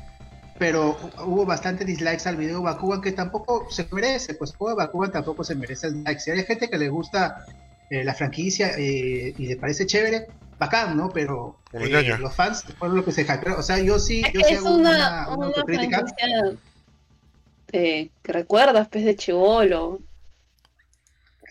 pero 0.59 0.97
hubo 1.25 1.45
bastante 1.45 1.85
dislikes 1.85 2.29
al 2.29 2.37
video 2.37 2.63
Bakugan 2.63 3.01
que 3.01 3.13
tampoco 3.13 3.67
se 3.71 3.87
merece, 3.93 4.35
pues 4.35 4.53
el 4.53 4.57
juego 4.57 4.77
de 4.77 4.87
Bakugan 4.87 5.13
tampoco 5.13 5.45
se 5.45 5.55
merece 5.55 5.91
likes. 5.91 6.21
Si 6.21 6.31
hay 6.31 6.45
gente 6.45 6.69
que 6.69 6.79
le 6.79 6.89
gusta 6.89 7.45
eh, 7.91 8.05
la 8.05 8.15
franquicia 8.15 8.71
eh, 8.77 9.35
y 9.37 9.47
le 9.47 9.57
parece 9.57 9.87
chévere, 9.87 10.27
bacán, 10.59 10.97
¿no? 10.97 11.11
Pero 11.11 11.59
eh, 11.73 12.17
los 12.19 12.35
fans 12.35 12.65
fueron 12.79 12.97
lo 12.97 13.05
que 13.05 13.13
se 13.13 13.23
hypearon. 13.23 13.59
O 13.59 13.63
sea, 13.63 13.79
yo 13.79 13.99
sí, 13.99 14.23
yo 14.33 14.41
sí 14.41 14.55
hago 14.55 14.75
una, 14.75 15.29
una, 15.29 15.47
autocrítica. 15.47 16.05
que 17.71 18.11
recuerdas, 18.25 18.89
pez 18.89 19.05
de 19.05 19.17
chivolo. 19.17 20.01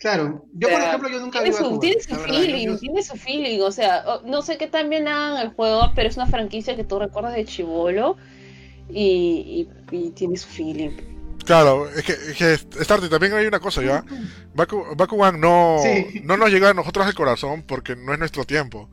Claro, 0.06 0.44
yo 0.52 0.68
por 0.68 0.80
ejemplo 0.80 1.08
yo 1.08 1.18
nunca 1.18 1.42
tiene 1.42 1.56
su, 1.56 1.80
tiene 1.80 2.00
su 2.00 2.14
feeling, 2.14 2.78
tiene 2.78 3.02
su 3.02 3.16
feeling, 3.16 3.60
o 3.60 3.72
sea, 3.72 4.04
no 4.24 4.40
sé 4.40 4.56
qué 4.56 4.68
tan 4.68 4.88
bien 4.88 5.08
hagan 5.08 5.44
el 5.44 5.52
juego, 5.52 5.90
pero 5.96 6.08
es 6.08 6.16
una 6.16 6.28
franquicia 6.28 6.76
que 6.76 6.84
tú 6.84 7.00
recuerdas 7.00 7.34
de 7.34 7.44
chivolo 7.44 8.16
y, 8.88 9.68
y, 9.90 10.10
tiene 10.10 10.36
su 10.36 10.46
feeling. 10.46 10.90
Claro, 11.44 11.88
es 11.90 12.04
que, 12.04 12.12
es 12.12 12.36
que 12.36 13.08
también 13.08 13.32
hay 13.32 13.46
una 13.46 13.58
cosa 13.58 13.82
ya. 13.82 14.04
Baku, 14.54 14.94
Bakugan 14.96 15.40
no, 15.40 15.78
no 16.22 16.36
nos 16.36 16.50
llega 16.52 16.70
a 16.70 16.74
nosotros 16.74 17.04
al 17.04 17.14
corazón 17.14 17.64
porque 17.66 17.96
no 17.96 18.12
es 18.12 18.18
nuestro 18.20 18.44
tiempo. 18.44 18.88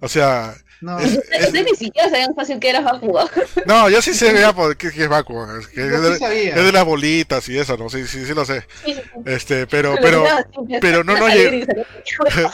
O 0.00 0.08
sea. 0.08 0.54
No. 0.80 0.98
Es, 1.00 1.52
ni 1.52 1.74
siquiera 1.74 2.08
sabían 2.08 2.34
fácil 2.36 2.60
que 2.60 2.70
era 2.70 2.80
Bakugan. 2.80 3.26
No, 3.66 3.90
yo 3.90 4.00
sí 4.00 4.14
sé 4.14 4.32
ya 4.32 4.54
que, 4.76 4.86
es 4.86 5.08
Bakugan. 5.08 5.60
Es, 5.60 5.74
de, 5.74 6.72
las 6.72 6.84
bolitas 6.84 7.48
y 7.48 7.58
eso, 7.58 7.76
¿no? 7.76 7.90
Sí, 7.90 8.06
sí, 8.06 8.24
sí 8.24 8.32
lo 8.32 8.44
sé. 8.44 8.64
Este, 9.24 9.66
pero, 9.66 9.96
pero, 10.00 10.24
pero 10.80 11.02
no 11.02 11.16
nos 11.18 11.34
llegó. 11.34 11.66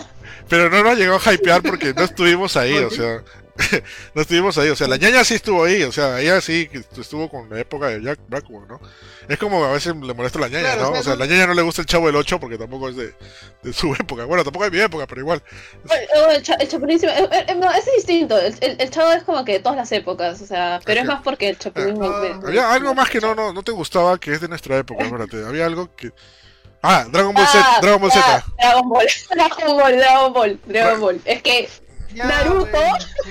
pero 0.48 0.70
no 0.70 0.82
nos 0.82 0.96
llegó 0.96 1.16
a 1.22 1.34
hypear 1.34 1.62
porque 1.62 1.92
no 1.92 2.04
estuvimos 2.04 2.56
ahí, 2.56 2.78
o 2.78 2.90
sea. 2.90 3.22
no 4.14 4.22
estuvimos 4.22 4.58
ahí, 4.58 4.68
o 4.68 4.76
sea, 4.76 4.88
la 4.88 4.96
ñaña 4.96 5.22
sí 5.22 5.34
estuvo 5.34 5.64
ahí, 5.64 5.82
o 5.84 5.92
sea, 5.92 6.20
ella 6.20 6.40
sí 6.40 6.68
estuvo 6.98 7.28
con 7.28 7.48
la 7.48 7.60
época 7.60 7.86
de 7.86 8.02
Jack 8.02 8.18
Blackwood, 8.28 8.66
¿no? 8.66 8.80
Es 9.28 9.38
como 9.38 9.64
a 9.64 9.72
veces 9.72 9.94
le 9.94 10.12
molesta 10.12 10.38
a 10.38 10.42
la 10.42 10.48
ñaña, 10.48 10.76
¿no? 10.76 10.90
O 10.90 11.02
sea, 11.02 11.12
a 11.12 11.16
la 11.16 11.26
ñaña 11.26 11.46
no 11.46 11.54
le 11.54 11.62
gusta 11.62 11.80
el 11.80 11.86
chavo 11.86 12.06
del 12.06 12.16
8 12.16 12.40
porque 12.40 12.58
tampoco 12.58 12.88
es 12.88 12.96
de, 12.96 13.14
de 13.62 13.72
su 13.72 13.94
época. 14.00 14.24
Bueno, 14.24 14.42
tampoco 14.42 14.66
es 14.66 14.72
mi 14.72 14.80
época, 14.80 15.06
pero 15.06 15.20
igual. 15.20 15.42
El, 16.34 16.42
Chapulín, 16.42 16.98
eh, 17.04 17.28
eh, 17.48 17.54
no, 17.54 17.70
es 17.72 17.84
distinto. 17.94 18.38
El, 18.38 18.54
el, 18.60 18.90
chavo 18.90 19.12
es 19.12 19.22
como 19.22 19.44
que 19.44 19.52
de 19.52 19.60
todas 19.60 19.76
las 19.76 19.92
épocas, 19.92 20.40
o 20.42 20.46
sea, 20.46 20.80
pero 20.84 21.00
es, 21.00 21.06
más 21.06 21.22
porque 21.22 21.50
el 21.50 21.58
Chapulín. 21.58 21.98
Ah, 22.02 22.40
había 22.44 22.72
algo 22.72 22.94
más 22.94 23.08
que 23.08 23.20
no, 23.20 23.34
no, 23.34 23.52
no 23.52 23.62
te 23.62 23.72
gustaba 23.72 24.18
que 24.18 24.32
es 24.32 24.40
de 24.40 24.48
nuestra 24.48 24.76
época, 24.78 25.04
espérate. 25.04 25.44
Había 25.46 25.66
algo 25.66 25.94
que. 25.94 26.12
Ah, 26.82 27.06
Dragon 27.10 27.32
Ball 27.32 27.46
Z, 27.46 27.64
ah, 27.64 27.78
Dragon 27.80 28.00
Ball 28.00 28.12
Z. 28.12 28.44
Dragon 28.58 28.88
Ball, 28.90 29.06
Dragon 29.30 29.76
Ball, 29.76 29.96
Dragon 29.96 30.32
Ball, 30.34 30.60
Dragon 30.66 31.00
Ball. 31.00 31.20
Es 31.24 31.42
que 31.42 31.68
Naruto. 32.14 32.78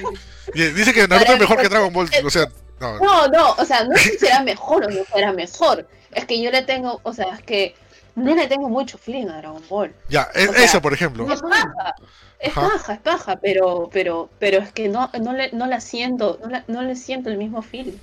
Dice 0.54 0.94
que 0.94 1.08
Naruto 1.08 1.34
es 1.34 1.40
mejor 1.40 1.62
que 1.62 1.70
Dragon 1.70 1.94
Ball, 1.94 2.10
o 2.24 2.30
sea, 2.30 2.48
no. 2.80 3.00
No, 3.00 3.28
no, 3.28 3.52
o 3.54 3.66
sea, 3.66 3.84
no 3.84 3.96
es 3.96 4.12
que 4.12 4.20
será 4.20 4.42
mejor 4.42 4.86
o 4.86 4.90
no 4.90 5.04
será 5.06 5.32
mejor. 5.32 5.88
Es 6.12 6.26
que 6.26 6.42
yo 6.42 6.52
le 6.52 6.62
tengo, 6.64 7.00
o 7.04 7.14
sea, 7.14 7.36
es 7.36 7.44
que 7.44 7.76
no 8.16 8.36
le 8.36 8.48
tengo 8.48 8.70
mucho 8.70 8.98
feeling 8.98 9.28
a 9.28 9.38
Dragon 9.38 9.64
Ball. 9.70 9.94
Ya, 10.10 10.30
eso 10.34 10.82
por 10.82 10.94
ejemplo. 10.94 11.32
Es 11.32 11.42
paja, 11.42 11.96
es 12.40 12.54
paja, 12.54 12.94
es 12.94 13.00
paja, 13.00 13.36
pero, 13.38 13.90
pero, 13.92 14.30
pero 14.40 14.60
es 14.60 14.72
que 14.72 14.90
no, 14.90 15.10
no 15.20 15.34
le, 15.34 15.52
no 15.52 15.66
la 15.66 15.80
siento, 15.80 16.40
no, 16.44 16.50
la, 16.50 16.64
no 16.68 16.82
le 16.84 16.96
siento 16.96 17.30
el 17.30 17.38
mismo 17.38 17.62
feeling. 17.62 17.98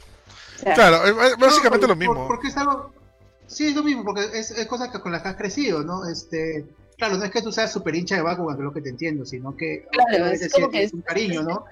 claro, 0.74 1.04
es 1.04 1.36
básicamente 1.36 1.86
lo 1.86 1.96
mismo. 1.96 2.26
porque 2.26 2.48
es 2.48 2.56
algo, 2.56 2.92
sí, 3.46 3.68
es 3.68 3.76
lo 3.76 3.82
mismo, 3.82 4.04
porque 4.04 4.24
es, 4.38 4.50
es 4.50 4.66
cosa 4.66 4.90
que 4.90 5.00
con 5.00 5.12
la 5.12 5.22
que 5.22 5.28
has 5.28 5.36
crecido, 5.36 5.82
¿no? 5.82 6.08
Este, 6.08 6.64
Claro, 7.00 7.16
no 7.16 7.24
es 7.24 7.30
que 7.30 7.40
tú 7.40 7.50
seas 7.50 7.72
súper 7.72 7.94
hincha 7.94 8.16
de 8.16 8.20
Bakugan, 8.20 8.56
que 8.56 8.60
es 8.60 8.64
lo 8.64 8.74
que 8.74 8.82
te 8.82 8.90
entiendo, 8.90 9.24
sino 9.24 9.56
que 9.56 9.86
claro, 9.90 10.26
es, 10.26 10.40
decir, 10.40 10.68
es 10.74 10.92
un 10.92 11.00
cariño, 11.00 11.42
¿no? 11.42 11.64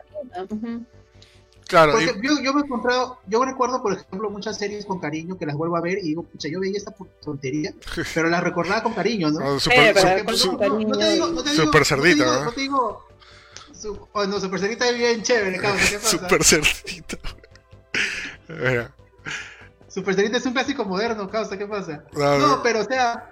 Claro. 1.66 1.92
Porque 1.92 2.14
yo, 2.22 2.40
yo 2.42 2.54
me 2.54 2.62
he 2.62 2.64
encontrado, 2.64 3.18
yo 3.26 3.44
recuerdo, 3.44 3.82
por 3.82 3.92
ejemplo, 3.92 4.30
muchas 4.30 4.56
series 4.56 4.86
con 4.86 5.00
cariño 5.00 5.36
que 5.36 5.44
las 5.44 5.54
vuelvo 5.54 5.76
a 5.76 5.82
ver 5.82 5.98
y 5.98 6.08
digo, 6.08 6.22
pucha, 6.22 6.48
yo 6.48 6.60
veía 6.60 6.78
esta 6.78 6.94
tontería, 7.22 7.74
pero 8.14 8.30
las 8.30 8.42
recordaba 8.42 8.82
con 8.82 8.94
cariño, 8.94 9.30
¿no? 9.30 9.38
no 9.38 9.60
super, 9.60 9.94
super 11.54 11.84
cerdita, 11.84 12.24
¿no? 12.24 12.44
No 12.46 12.52
te 12.52 12.60
digo, 12.62 13.06
su, 13.78 14.08
oh, 14.12 14.24
no, 14.24 14.40
super 14.40 14.60
cerdita 14.60 14.88
es 14.88 14.96
bien 14.96 15.22
chévere, 15.22 15.58
cabrón, 15.58 15.82
¿qué 15.90 15.98
pasa? 15.98 16.08
super 16.08 16.42
cerdita. 16.42 17.18
Super 19.98 20.20
es 20.20 20.46
un 20.46 20.52
clásico 20.52 20.84
moderno, 20.84 21.28
causa, 21.28 21.58
¿qué 21.58 21.66
pasa? 21.66 22.04
No, 22.12 22.62
pero 22.62 22.80
o 22.80 22.84
sea, 22.84 23.30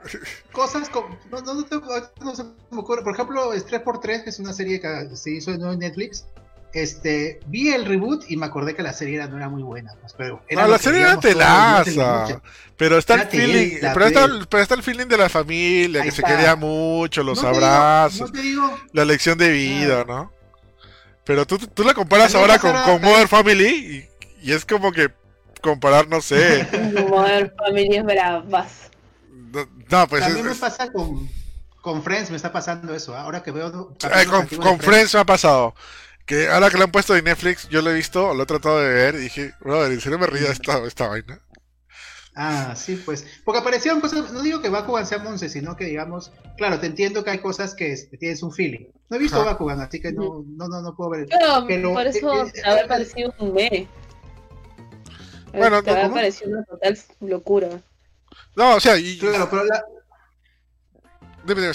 cosas 0.51 0.89
como. 0.89 1.17
No, 1.31 1.41
no, 1.41 1.55
no, 1.55 2.35
se 2.35 2.45
me 2.71 2.81
ocurre. 2.81 3.03
Por 3.05 3.15
ejemplo, 3.15 3.53
es 3.53 3.65
3x3, 3.69 4.25
que 4.25 4.31
es 4.31 4.41
una 4.41 4.53
serie 4.53 4.81
que 4.81 5.15
se 5.15 5.31
hizo 5.31 5.53
en 5.53 5.79
Netflix. 5.79 6.27
Este, 6.73 7.39
vi 7.47 7.73
el 7.73 7.85
reboot 7.85 8.29
y 8.29 8.37
me 8.37 8.47
acordé 8.47 8.75
que 8.75 8.83
la 8.83 8.93
serie 8.93 9.25
no 9.29 9.37
era 9.37 9.49
muy 9.49 9.63
buena. 9.63 9.93
Pues, 10.01 10.13
pero 10.15 10.43
no, 10.51 10.67
la 10.67 10.79
serie 10.79 11.03
era 11.03 11.21
telaza. 11.21 12.43
Pero 12.77 12.99
está 12.99 13.15
el 13.15 13.29
feeling, 13.29 13.79
pero, 13.81 14.07
está, 14.07 14.29
pero, 14.51 14.63
está, 14.63 14.75
el 14.75 14.83
feeling 14.83 15.07
de 15.07 15.17
la 15.17 15.29
familia, 15.29 16.03
que 16.03 16.11
se 16.11 16.23
quería 16.23 16.57
mucho, 16.57 17.23
los 17.23 17.45
abrazos, 17.45 18.33
la 18.93 19.05
lección 19.05 19.39
de 19.39 19.51
vida, 19.51 20.05
¿no? 20.05 20.33
Pero 21.25 21.47
tú, 21.47 21.59
tú 21.59 21.85
la 21.85 21.95
comparas 21.95 22.35
ahora 22.35 22.59
con, 22.59 22.73
con 22.83 23.01
Mother 23.01 23.29
Family 23.29 24.09
y, 24.43 24.49
y 24.49 24.53
es 24.53 24.65
como 24.65 24.93
que 24.93 25.11
comparar, 25.67 26.09
no 26.09 26.21
sé. 26.21 26.67
Modern 27.11 27.53
Family 27.57 28.01
bravas. 28.01 28.91
No, 29.91 30.09
pues 30.09 30.23
También 30.23 30.47
me 30.47 30.55
pasa 30.55 30.91
con, 30.93 31.29
con 31.81 32.03
Friends, 32.03 32.31
me 32.31 32.37
está 32.37 32.53
pasando 32.53 32.95
eso. 32.95 33.15
¿ah? 33.15 33.23
Ahora 33.23 33.43
que 33.43 33.51
veo. 33.51 33.95
Eh, 34.03 34.27
con, 34.27 34.47
con 34.47 34.79
Friends 34.79 35.15
me 35.15 35.21
ha 35.21 35.25
pasado. 35.25 35.75
Que 36.25 36.49
ahora 36.49 36.71
que 36.71 36.77
lo 36.77 36.85
han 36.85 36.91
puesto 36.91 37.15
de 37.15 37.23
Netflix, 37.23 37.69
yo 37.69 37.83
lo 37.83 37.91
he 37.91 37.95
visto, 37.95 38.35
lo 38.35 38.43
he 38.43 38.47
tratado 38.47 38.81
de 38.81 38.89
ver 38.89 39.15
y 39.15 39.19
dije, 39.19 39.55
brother, 39.61 39.93
en 39.93 40.01
serio 40.01 40.19
me 40.19 40.27
ría 40.27 40.51
esta, 40.51 40.79
esta 40.85 41.07
vaina. 41.07 41.41
Ah, 42.35 42.75
sí, 42.77 42.97
pues. 42.97 43.27
Porque 43.45 43.61
aparecieron 43.61 44.01
cosas, 44.01 44.31
no 44.31 44.43
digo 44.43 44.61
que 44.61 44.69
Bakugan 44.69 45.07
sea 45.07 45.19
Monse, 45.19 45.49
sino 45.49 45.75
que 45.75 45.85
digamos, 45.87 46.33
claro, 46.59 46.79
te 46.79 46.87
entiendo 46.87 47.25
que 47.25 47.31
hay 47.31 47.39
cosas 47.39 47.75
que 47.75 47.97
tienes 48.19 48.43
un 48.43 48.53
feeling. 48.53 48.87
No 49.09 49.17
he 49.17 49.21
visto 49.21 49.43
Bakugan, 49.43 49.81
así 49.81 50.01
que 50.01 50.13
no, 50.13 50.45
no, 50.47 50.69
no, 50.69 50.83
no 50.83 50.95
puedo 50.95 51.11
ver. 51.11 51.29
Pero, 51.67 51.95
por 51.95 52.07
eso 52.07 52.45
eh, 52.45 52.53
eh, 52.55 52.63
haber 52.65 52.89
parecido 52.89 53.33
un 53.39 53.55
B. 53.55 53.89
Bueno, 55.53 55.83
te 55.83 55.91
no, 55.93 56.11
me 56.11 56.31
una 56.47 56.65
total 56.65 56.99
locura. 57.21 57.69
No, 58.55 58.77
o 58.77 58.81
sea, 58.81 58.97
y... 58.99 59.19
Claro, 59.19 59.49
pero 59.51 59.65
la... 59.65 59.85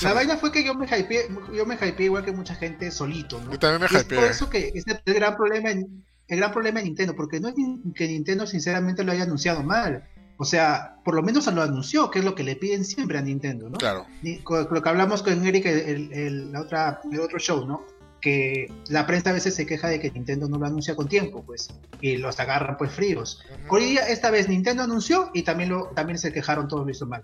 la 0.01 0.13
vaina 0.13 0.37
fue 0.37 0.51
que 0.51 0.63
yo 0.63 0.73
me 0.73 0.85
hypeé, 0.85 1.29
yo 1.53 1.65
me 1.65 1.75
hypeé 1.75 2.05
igual 2.05 2.25
que 2.25 2.31
mucha 2.31 2.55
gente 2.55 2.91
solito, 2.91 3.39
¿no? 3.39 3.51
Yo 3.51 3.59
también 3.59 3.81
me 3.81 3.99
hypeé. 3.99 4.17
Es 4.17 4.23
por 4.23 4.31
eso 4.31 4.49
que 4.49 4.71
es 4.73 4.85
el 4.87 5.13
gran 5.13 5.35
problema 5.35 5.71
en, 5.71 6.05
el 6.31 6.37
gran 6.37 6.51
problema 6.51 6.79
de 6.79 6.85
Nintendo, 6.85 7.13
porque 7.13 7.41
no 7.41 7.49
es 7.49 7.55
que 7.93 8.07
Nintendo 8.07 8.47
sinceramente 8.47 9.03
lo 9.03 9.11
haya 9.11 9.23
anunciado 9.23 9.63
mal. 9.63 10.07
O 10.37 10.45
sea, 10.45 10.95
por 11.03 11.13
lo 11.13 11.21
menos 11.21 11.45
lo 11.53 11.61
anunció, 11.61 12.09
que 12.09 12.19
es 12.19 12.25
lo 12.25 12.35
que 12.35 12.43
le 12.43 12.55
piden 12.55 12.85
siempre 12.85 13.17
a 13.17 13.21
Nintendo, 13.21 13.69
¿no? 13.69 13.77
Claro. 13.77 14.07
Lo 14.23 14.81
que 14.81 14.89
hablamos 14.89 15.23
con 15.23 15.45
Eric 15.45 15.65
el, 15.65 16.11
el, 16.13 16.51
la 16.51 16.61
otra, 16.61 17.01
el 17.11 17.19
otro 17.19 17.37
show, 17.37 17.67
¿no? 17.67 17.85
Que 18.21 18.71
la 18.87 19.05
prensa 19.07 19.31
a 19.31 19.33
veces 19.33 19.55
se 19.55 19.65
queja 19.65 19.89
de 19.89 19.99
que 19.99 20.11
Nintendo 20.11 20.47
no 20.47 20.57
lo 20.57 20.65
anuncia 20.65 20.95
con 20.95 21.09
tiempo, 21.09 21.43
pues, 21.43 21.69
y 21.99 22.17
los 22.17 22.39
agarran 22.39 22.77
pues 22.77 22.91
fríos. 22.91 23.43
Hoy 23.67 23.85
día, 23.85 24.07
esta 24.07 24.31
vez 24.31 24.47
Nintendo 24.47 24.83
anunció 24.83 25.31
y 25.33 25.41
también, 25.43 25.69
lo, 25.69 25.87
también 25.87 26.19
se 26.19 26.31
quejaron 26.31 26.67
todos 26.67 26.85
lo 26.85 26.91
hizo 26.91 27.05
mal. 27.05 27.21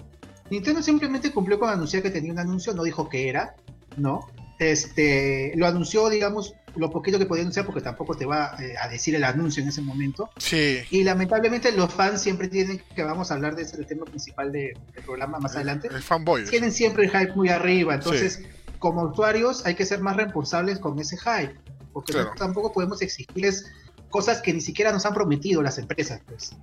Nintendo 0.50 0.82
simplemente 0.82 1.32
cumplió 1.32 1.60
con 1.60 1.70
anunciar 1.70 2.02
que 2.04 2.10
tenía 2.10 2.32
un 2.32 2.40
anuncio, 2.40 2.74
no 2.74 2.84
dijo 2.84 3.10
que 3.10 3.30
era, 3.30 3.56
¿no? 3.96 4.28
Este, 4.60 5.54
lo 5.56 5.68
anunció, 5.68 6.10
digamos, 6.10 6.56
lo 6.76 6.90
poquito 6.90 7.20
que 7.20 7.26
podía 7.26 7.42
anunciar 7.42 7.66
porque 7.66 7.82
tampoco 7.82 8.16
te 8.16 8.26
va 8.26 8.56
eh, 8.60 8.74
a 8.82 8.88
decir 8.88 9.14
el 9.16 9.24
anuncio 9.24 9.62
en 9.62 9.70
ese 9.70 9.82
momento. 9.82 10.30
Sí. 10.38 10.80
Y 10.90 11.04
lamentablemente 11.04 11.72
los 11.72 11.94
fans 11.94 12.22
siempre 12.22 12.48
tienen, 12.48 12.82
que 12.96 13.04
vamos 13.04 13.30
a 13.30 13.36
hablar 13.36 13.56
de 13.56 13.64
ese 13.64 13.78
el 13.78 13.86
tema 13.86 14.06
principal 14.06 14.52
del 14.52 14.74
programa 15.06 15.40
más 15.40 15.56
adelante. 15.56 15.90
El 15.92 16.02
fanboy. 16.02 16.46
Tienen 16.46 16.72
siempre 16.72 17.06
el 17.06 17.12
hype 17.12 17.34
muy 17.36 17.50
arriba, 17.50 17.96
entonces 17.96 18.42
como 18.80 19.04
usuarios 19.04 19.66
hay 19.66 19.76
que 19.76 19.86
ser 19.86 20.02
más 20.02 20.16
responsables 20.16 20.80
con 20.80 21.00
ese 21.00 21.18
hype, 21.18 21.56
porque 21.94 22.14
tampoco 22.38 22.72
podemos 22.72 23.02
exigirles 23.02 23.66
cosas 24.10 24.42
que 24.42 24.54
ni 24.54 24.62
siquiera 24.62 24.92
nos 24.92 25.06
han 25.06 25.14
prometido 25.14 25.62
las 25.62 25.78
empresas, 25.78 26.22
pues. 26.28 26.56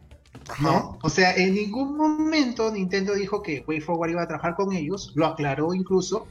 ¿No? 0.61 0.99
O 1.03 1.09
sea, 1.09 1.35
en 1.37 1.55
ningún 1.55 1.97
momento 1.97 2.71
Nintendo 2.71 3.15
dijo 3.15 3.43
que 3.43 3.65
WayForward 3.67 4.11
iba 4.11 4.23
a 4.23 4.29
trabajar 4.29 4.55
con 4.57 4.73
ellos, 4.73 5.13
lo 5.15 5.27
aclaró 5.27 5.73
incluso. 5.75 6.27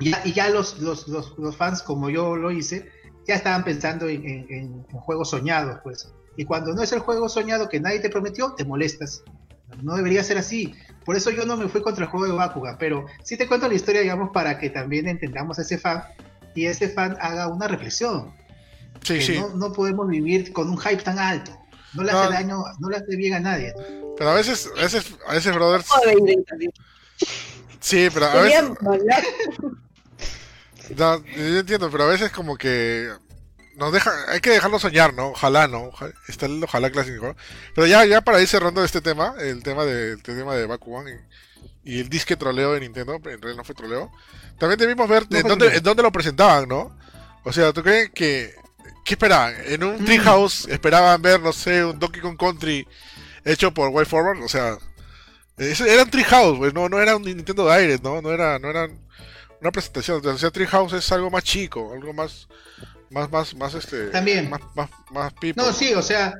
y 0.00 0.32
ya, 0.32 0.48
los, 0.48 0.80
los, 0.80 1.06
los, 1.06 1.56
fans, 1.56 1.82
como 1.82 2.10
yo 2.10 2.36
lo 2.36 2.50
hice, 2.50 2.90
ya 3.26 3.36
estaban 3.36 3.62
pensando 3.62 4.08
en, 4.08 4.46
en, 4.48 4.82
juegos 4.84 5.30
soñados, 5.30 5.78
pues. 5.84 6.12
Y 6.36 6.44
cuando 6.44 6.74
no 6.74 6.82
es 6.82 6.92
el 6.92 7.00
juego 7.00 7.28
soñado 7.28 7.68
que 7.68 7.78
nadie 7.78 8.00
te 8.00 8.08
prometió, 8.08 8.52
te 8.54 8.64
molestas. 8.64 9.22
No 9.82 9.94
debería 9.94 10.24
ser 10.24 10.38
así. 10.38 10.74
Por 11.04 11.16
eso 11.16 11.30
yo 11.30 11.44
no 11.44 11.56
me 11.56 11.68
fui 11.68 11.82
contra 11.82 12.04
el 12.04 12.10
juego 12.10 12.26
de 12.26 12.32
Bakugan, 12.32 12.76
pero 12.78 13.06
sí 13.22 13.36
te 13.36 13.46
cuento 13.48 13.68
la 13.68 13.74
historia, 13.74 14.00
digamos, 14.00 14.30
para 14.32 14.58
que 14.58 14.70
también 14.70 15.08
entendamos 15.08 15.58
a 15.58 15.62
ese 15.62 15.78
fan 15.78 16.04
y 16.54 16.66
ese 16.66 16.88
fan 16.88 17.16
haga 17.20 17.48
una 17.48 17.68
reflexión. 17.68 18.34
Sí, 19.02 19.20
sí. 19.20 19.38
No, 19.38 19.50
no, 19.50 19.72
podemos 19.72 20.08
vivir 20.08 20.52
con 20.52 20.70
un 20.70 20.78
hype 20.78 21.02
tan 21.02 21.18
alto. 21.18 21.58
No 21.94 22.02
le 22.04 22.12
hace 22.12 22.32
daño, 22.32 22.62
no 22.78 22.88
le 22.88 22.96
hace 22.96 23.16
bien 23.16 23.34
a 23.34 23.40
nadie. 23.40 23.74
Pero 24.16 24.30
a 24.30 24.34
veces, 24.34 24.70
a 24.76 24.82
veces, 24.82 25.12
a 25.26 25.34
veces, 25.34 25.54
brothers. 25.54 25.86
Sí, 27.80 28.08
pero 28.12 28.26
a 28.26 28.42
veces. 28.42 28.70
No, 30.96 31.24
yo 31.24 31.58
entiendo, 31.58 31.90
pero 31.90 32.04
a 32.04 32.08
veces 32.08 32.30
como 32.30 32.56
que 32.56 33.10
nos 33.82 33.92
deja, 33.92 34.12
hay 34.28 34.40
que 34.40 34.50
dejarlo 34.50 34.78
soñar, 34.78 35.14
¿no? 35.14 35.28
Ojalá, 35.28 35.68
¿no? 35.68 35.90
está 36.28 36.46
el 36.46 36.62
ojalá 36.62 36.90
clásico. 36.90 37.34
Pero 37.74 37.86
ya, 37.86 38.04
ya 38.04 38.20
para 38.20 38.40
ir 38.40 38.48
cerrando 38.48 38.84
este 38.84 39.00
tema, 39.00 39.34
el 39.40 39.62
tema 39.62 39.84
de, 39.84 40.12
el 40.12 40.22
tema 40.22 40.54
de 40.54 40.66
Bakugan 40.66 41.06
y, 41.08 41.92
y, 41.92 42.00
el 42.00 42.08
disque 42.08 42.36
troleo 42.36 42.72
de 42.72 42.80
Nintendo, 42.80 43.16
en 43.16 43.22
realidad 43.22 43.56
no 43.56 43.64
fue 43.64 43.74
troleo. 43.74 44.10
También 44.58 44.78
debimos 44.78 45.08
ver 45.08 45.26
en, 45.30 45.46
dónde, 45.46 45.76
en 45.76 45.82
dónde 45.82 46.02
lo 46.02 46.12
presentaban, 46.12 46.68
¿no? 46.68 46.96
O 47.44 47.52
sea, 47.52 47.72
¿tú 47.72 47.82
crees 47.82 48.10
que 48.10 48.54
¿Qué 49.04 49.14
esperaban? 49.14 49.54
¿En 49.66 49.82
un 49.82 50.04
Treehouse 50.04 50.68
esperaban 50.68 51.20
ver, 51.20 51.40
no 51.40 51.52
sé, 51.52 51.84
un 51.84 51.98
Donkey 51.98 52.20
Kong 52.20 52.36
Country 52.38 52.86
hecho 53.44 53.74
por 53.74 53.88
Way 53.88 54.04
Forward? 54.06 54.42
O 54.42 54.48
sea, 54.48 54.78
era 55.56 56.04
un 56.04 56.10
Treehouse, 56.10 56.58
pues, 56.58 56.72
no, 56.72 56.88
no 56.88 57.00
era 57.00 57.16
un 57.16 57.22
Nintendo 57.22 57.68
Direct, 57.68 58.02
¿no? 58.04 58.22
No 58.22 58.30
era, 58.30 58.58
no 58.58 58.70
era 58.70 58.88
una 59.60 59.72
presentación. 59.72 60.24
O 60.24 60.38
sea, 60.38 60.50
Treehouse 60.50 60.92
es 60.92 61.10
algo 61.10 61.30
más 61.30 61.42
chico, 61.42 61.92
algo 61.92 62.12
más, 62.12 62.48
más, 63.12 63.30
más, 63.30 63.54
más, 63.54 63.74
este... 63.74 64.06
También. 64.08 64.50
Más, 64.50 64.60
más, 64.74 64.90
más 65.10 65.32
No, 65.56 65.72
sí, 65.72 65.94
o 65.94 66.02
sea, 66.02 66.34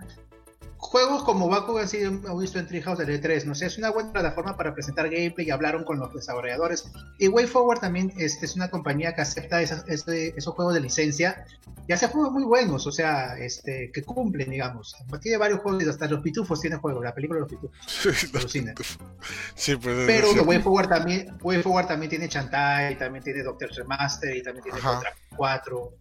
juegos 0.83 1.22
como 1.22 1.49
Bakugan 1.49 1.89
sí 1.89 1.99
he 1.99 2.39
visto 2.39 2.59
en 2.59 2.66
Treehouse 2.66 2.99
de 2.99 3.18
3 3.18 3.47
no 3.47 3.55
sé, 3.55 3.66
es 3.66 3.78
una 3.78 3.91
buena 3.91 4.12
plataforma 4.12 4.57
para 4.57 4.74
presentar 4.74 5.09
gameplay 5.09 5.47
y 5.47 5.51
hablaron 5.51 5.85
con 5.85 5.99
los 5.99 6.12
desarrolladores. 6.12 6.91
Y 7.18 7.28
WayForward 7.28 7.80
también 7.80 8.12
es, 8.18 8.43
es 8.43 8.57
una 8.57 8.68
compañía 8.68 9.14
que 9.14 9.22
acepta 9.22 9.62
esos 9.62 10.55
juegos 10.55 10.74
de 10.74 10.80
licencia 10.80 11.47
y 11.87 11.93
hace 11.93 12.09
juegos 12.09 12.33
muy 12.33 12.45
buenos, 12.45 12.87
o 12.87 12.93
sea, 12.93 13.39
este, 13.39 13.91
que 13.93 14.03
cumplen, 14.03 14.51
digamos. 14.51 14.97
Tiene 15.20 15.39
varios 15.39 15.61
juegos, 15.61 15.87
hasta 15.87 16.09
los 16.09 16.20
Pitufos 16.20 16.61
tiene 16.61 16.76
juegos, 16.76 17.05
la 17.05 17.14
película 17.14 17.39
de 17.39 17.41
los 17.43 17.51
Pitufos. 17.51 17.76
sí, 19.55 19.76
pues, 19.76 20.05
Pero 20.07 20.33
WayForward 20.43 20.89
también, 20.89 21.39
WayForward 21.43 21.87
también 21.87 22.11
tiene 22.11 22.28
Chantai, 22.28 22.99
también 22.99 23.22
tiene 23.22 23.43
Doctor 23.43 23.70
Remaster 23.72 24.37
y 24.37 24.43
también 24.43 24.64
tiene 24.64 24.80
Contra 24.80 25.12
4. 25.37 25.93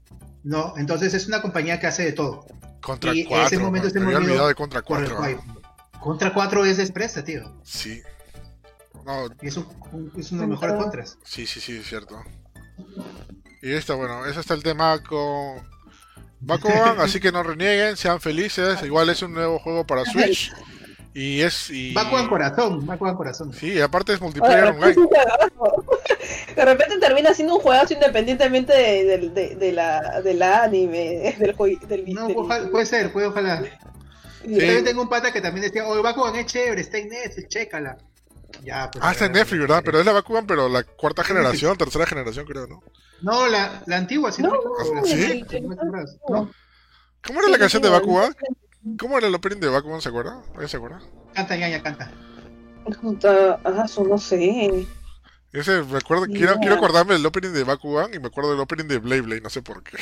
¿no? 0.44 0.74
Entonces 0.78 1.14
es 1.14 1.28
una 1.28 1.42
compañía 1.42 1.80
que 1.80 1.88
hace 1.88 2.04
de 2.04 2.14
todo. 2.14 2.46
Contra 2.82 3.14
4. 3.28 3.48
ese 3.48 3.60
momento 3.60 3.88
me 4.00 4.06
había 4.06 4.18
olvidado 4.18 4.48
de 4.48 4.56
Contra 4.56 4.82
4. 4.82 5.18
Contra 6.00 6.34
4 6.34 6.66
es 6.66 6.78
de 6.78 6.84
expresa, 6.84 7.24
tío. 7.24 7.60
Sí. 7.64 8.02
No, 9.06 9.28
y 9.42 9.48
es, 9.48 9.58
un, 9.58 10.12
es 10.18 10.32
uno 10.32 10.42
de 10.42 10.48
los 10.48 10.60
mejores 10.60 10.82
contras. 10.82 11.18
Sí, 11.24 11.46
sí, 11.48 11.60
sí, 11.60 11.78
es 11.78 11.88
cierto. 11.88 12.22
Y 13.62 13.72
está 13.72 13.96
bueno, 13.96 14.26
ese 14.26 14.40
está 14.40 14.54
el 14.54 14.64
tema 14.64 15.02
con 15.04 15.68
Bakugan, 16.40 17.00
así 17.00 17.20
que 17.20 17.32
no 17.32 17.44
renieguen, 17.44 17.98
sean 17.98 18.20
felices. 18.20 18.82
Igual 18.84 19.10
es 19.10 19.22
un 19.22 19.34
nuevo 19.34 19.60
juego 19.60 19.86
para 19.86 20.06
Switch. 20.12 20.52
Y 21.14 21.42
es. 21.42 21.70
Y... 21.70 21.94
Bakugan 21.94 22.28
Corazón, 22.28 22.86
Bakugan 22.86 23.16
Corazón. 23.16 23.54
Sí, 23.54 23.82
aparte 23.82 24.14
es 24.14 24.22
multiplayer 24.22 24.66
online. 24.66 24.96
De 26.56 26.66
repente 26.66 26.98
termina 27.00 27.34
siendo 27.34 27.56
un 27.56 27.62
juegazo 27.62 27.94
independientemente 27.94 28.74
de, 28.74 29.30
de, 29.30 29.56
de, 29.56 29.72
la, 29.74 30.22
del 30.22 30.42
anime, 30.42 31.36
del 31.38 31.54
juego. 31.54 31.86
Del, 31.88 32.06
no, 32.14 32.30
puede 32.72 32.86
ser, 32.86 33.12
puede 33.12 33.28
ojalá. 33.28 33.62
Sí. 34.44 34.56
Yo 34.56 34.84
tengo 34.84 35.02
un 35.02 35.10
pata 35.10 35.32
que 35.32 35.42
también 35.42 35.66
decía, 35.66 35.86
oh, 35.86 36.02
Bakugan 36.02 36.36
es 36.36 36.46
chévere, 36.48 36.82
está 36.82 36.98
en 36.98 37.10
Netflix, 37.10 37.48
chécala. 37.50 37.98
Ya, 38.64 38.90
pues, 38.92 39.04
ah, 39.04 39.12
está 39.12 39.26
en 39.26 39.34
Netflix, 39.34 39.62
¿verdad? 39.62 39.82
Pero 39.84 40.00
es 40.00 40.06
la 40.06 40.12
Bakugan, 40.14 40.46
pero 40.46 40.70
la 40.70 40.84
cuarta 40.84 41.24
generación, 41.24 41.78
tercera 41.78 42.06
generación, 42.06 42.46
creo, 42.46 42.68
¿no? 42.68 42.84
No, 43.22 43.48
la, 43.48 43.84
la 43.86 43.98
antigua, 43.98 44.32
sí. 44.32 44.42
No, 44.42 44.50
no, 44.50 45.06
¿Sí? 45.06 45.46
¿Cómo 47.24 47.40
era 47.40 47.50
la 47.50 47.58
canción 47.60 47.84
de 47.84 47.90
Bakugan? 47.90 48.34
¿Cómo 48.98 49.18
era 49.18 49.28
el 49.28 49.36
opening 49.36 49.60
de 49.60 49.70
Bakugan? 49.70 50.02
¿Se 50.02 50.10
acuerda? 50.10 50.42
se 50.68 50.78
acuerda? 50.78 51.02
Canta, 51.34 51.56
ya, 51.56 51.70
ya, 51.70 51.82
canta. 51.84 52.12
Ah, 53.64 53.86
no 54.08 54.18
sé. 54.18 54.88
Ese, 55.54 55.84
me 55.84 55.98
acuerdo, 55.98 56.26
quiero, 56.26 56.56
quiero 56.60 56.76
acordarme 56.76 57.14
del 57.14 57.26
opening 57.26 57.52
de 57.52 57.64
Bakugan 57.64 58.14
y 58.14 58.20
me 58.20 58.28
acuerdo 58.28 58.52
del 58.52 58.60
opening 58.60 58.86
de 58.88 59.00
Blade 59.00 59.22
Blade, 59.22 59.42
no 59.42 59.50
sé 59.50 59.62
por 59.62 59.84
qué. 59.84 59.98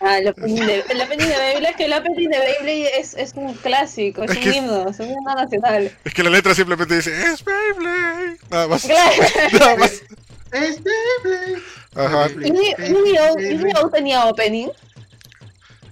Ah, 0.00 0.18
el 0.18 0.28
opening 0.28 0.66
de, 0.66 0.84
el 0.88 1.00
opening 1.00 1.28
de 1.28 1.38
Beyblade, 1.38 1.74
que 1.76 1.84
el 1.84 1.92
opening 1.92 2.28
de 2.28 2.38
Beyblade 2.40 2.98
es, 2.98 3.14
es 3.14 3.32
un 3.34 3.54
clásico, 3.54 4.24
es, 4.24 4.36
un 4.36 4.52
himno, 4.52 4.88
es 4.90 4.98
un 4.98 5.10
himno 5.10 5.34
nacional. 5.34 5.96
Es 6.04 6.12
que 6.12 6.24
la 6.24 6.30
letra 6.30 6.54
simplemente 6.56 6.96
dice, 6.96 7.12
es 7.22 7.44
Beyblade. 7.44 8.36
Nada 8.50 8.66
más. 8.66 8.88
Nada 9.52 9.76
más. 9.76 10.02
Es 10.50 10.82
Beyblade. 10.82 11.62
Ajá. 11.94 12.28
¿Y 12.30 12.48
Yu-Gi-Oh 12.90 13.90
tenía 13.90 14.26
opening? 14.26 14.68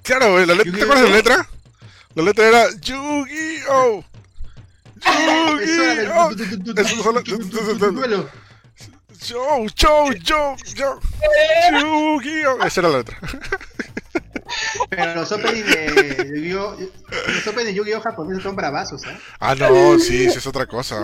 Claro, 0.03 0.45
la 0.45 0.55
letra, 0.55 0.73
¿te 0.73 0.83
acuerdas 0.83 1.03
de 1.05 1.11
la 1.11 1.17
letra? 1.17 1.49
La 2.15 2.23
letra 2.23 2.49
era 2.49 2.67
Yu-Gi-Oh! 2.81 4.05
¡Yu-Gi-Oh! 4.97 6.31
Show, 9.23 9.69
show, 9.75 10.13
show, 10.23 10.57
show. 10.65 10.99
Yu-Gi-Oh! 11.73 12.65
Esa 12.65 12.81
era 12.81 12.89
la 12.89 12.99
letra. 12.99 13.19
Pero 14.89 15.15
los 15.15 15.31
openings 15.31 15.67
de 15.67 16.33
Yu-Gi-Oh! 16.35 16.77
Los 17.29 17.47
openings 17.47 17.67
de 17.67 17.75
Yu-Gi-Oh! 17.75 18.01
japoneses 18.01 18.43
son 18.43 18.57
bravazos, 18.57 19.05
¿eh? 19.05 19.17
Ah, 19.39 19.55
no, 19.55 19.99
sí, 19.99 20.31
sí, 20.31 20.39
es 20.39 20.47
otra 20.47 20.67
cosa. 20.67 20.99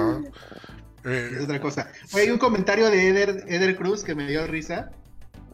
Eh, 1.05 1.31
es 1.37 1.45
otra 1.45 1.61
cosa. 1.61 1.89
Hay 2.15 2.31
un 2.31 2.39
comentario 2.39 2.91
de 2.91 3.09
Eder, 3.09 3.45
Eder 3.47 3.77
Cruz 3.77 4.03
que 4.03 4.15
me 4.17 4.27
dio 4.27 4.47
risa 4.47 4.91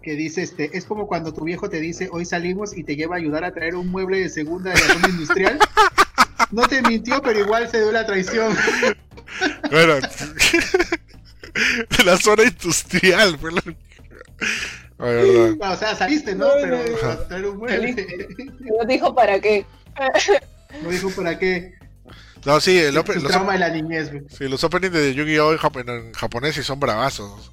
que 0.02 0.16
dice, 0.16 0.42
este, 0.42 0.76
es 0.76 0.84
como 0.84 1.06
cuando 1.06 1.32
tu 1.32 1.44
viejo 1.44 1.70
te 1.70 1.80
dice, 1.80 2.08
hoy 2.12 2.24
salimos 2.24 2.76
y 2.76 2.84
te 2.84 2.96
lleva 2.96 3.16
a 3.16 3.18
ayudar 3.18 3.44
a 3.44 3.52
traer 3.52 3.76
un 3.76 3.88
mueble 3.88 4.18
de 4.18 4.28
segunda 4.28 4.72
de 4.72 4.80
la 4.80 4.86
zona 4.86 5.08
industrial. 5.08 5.58
No 6.50 6.68
te 6.68 6.82
mintió, 6.82 7.22
pero 7.22 7.40
igual 7.40 7.70
se 7.70 7.80
dio 7.80 7.90
la 7.90 8.04
traición. 8.04 8.54
Bueno, 9.70 9.94
de 9.94 10.02
la 12.04 12.18
zona 12.18 12.42
industrial, 12.42 13.38
fue 13.38 13.52
la... 13.52 13.62
o 15.72 15.76
sea, 15.78 15.96
saliste, 15.96 16.34
¿no? 16.34 16.48
Pero 16.60 16.78
traer 17.26 17.46
un 17.46 17.56
mueble. 17.56 18.06
No 18.60 18.84
dijo 18.86 19.14
para 19.14 19.40
qué. 19.40 19.64
No 20.82 20.90
dijo 20.90 21.10
para 21.12 21.38
qué. 21.38 21.72
No, 22.44 22.60
sí, 22.60 22.78
el 22.78 22.94
los, 22.94 23.04
trauma 23.04 23.54
de 23.54 23.58
la 23.58 23.70
niñez, 23.70 24.10
Sí, 24.36 24.48
los 24.48 24.62
openings 24.64 24.92
de 24.92 25.14
Yu-Gi-Oh! 25.14 25.52
En, 25.52 25.88
en, 25.88 26.12
japonés 26.12 26.56
sí 26.56 26.62
son 26.62 26.80
bravazos. 26.80 27.52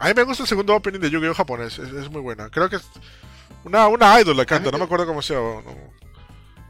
A 0.00 0.08
mí 0.08 0.14
me 0.16 0.22
gusta 0.22 0.44
el 0.44 0.48
segundo 0.48 0.74
opening 0.74 0.98
de 0.98 1.10
Yu-Gi-Oh! 1.10 1.34
japonés, 1.34 1.78
es, 1.78 2.10
muy 2.10 2.22
buena. 2.22 2.48
Creo 2.48 2.70
que 2.70 2.76
es 2.76 2.88
una, 3.64 3.86
una 3.86 4.18
idol 4.18 4.34
la 4.34 4.46
canta, 4.46 4.70
no 4.70 4.78
me 4.78 4.84
acuerdo 4.84 5.06
cómo 5.06 5.20
se 5.20 5.34
llama. 5.34 5.60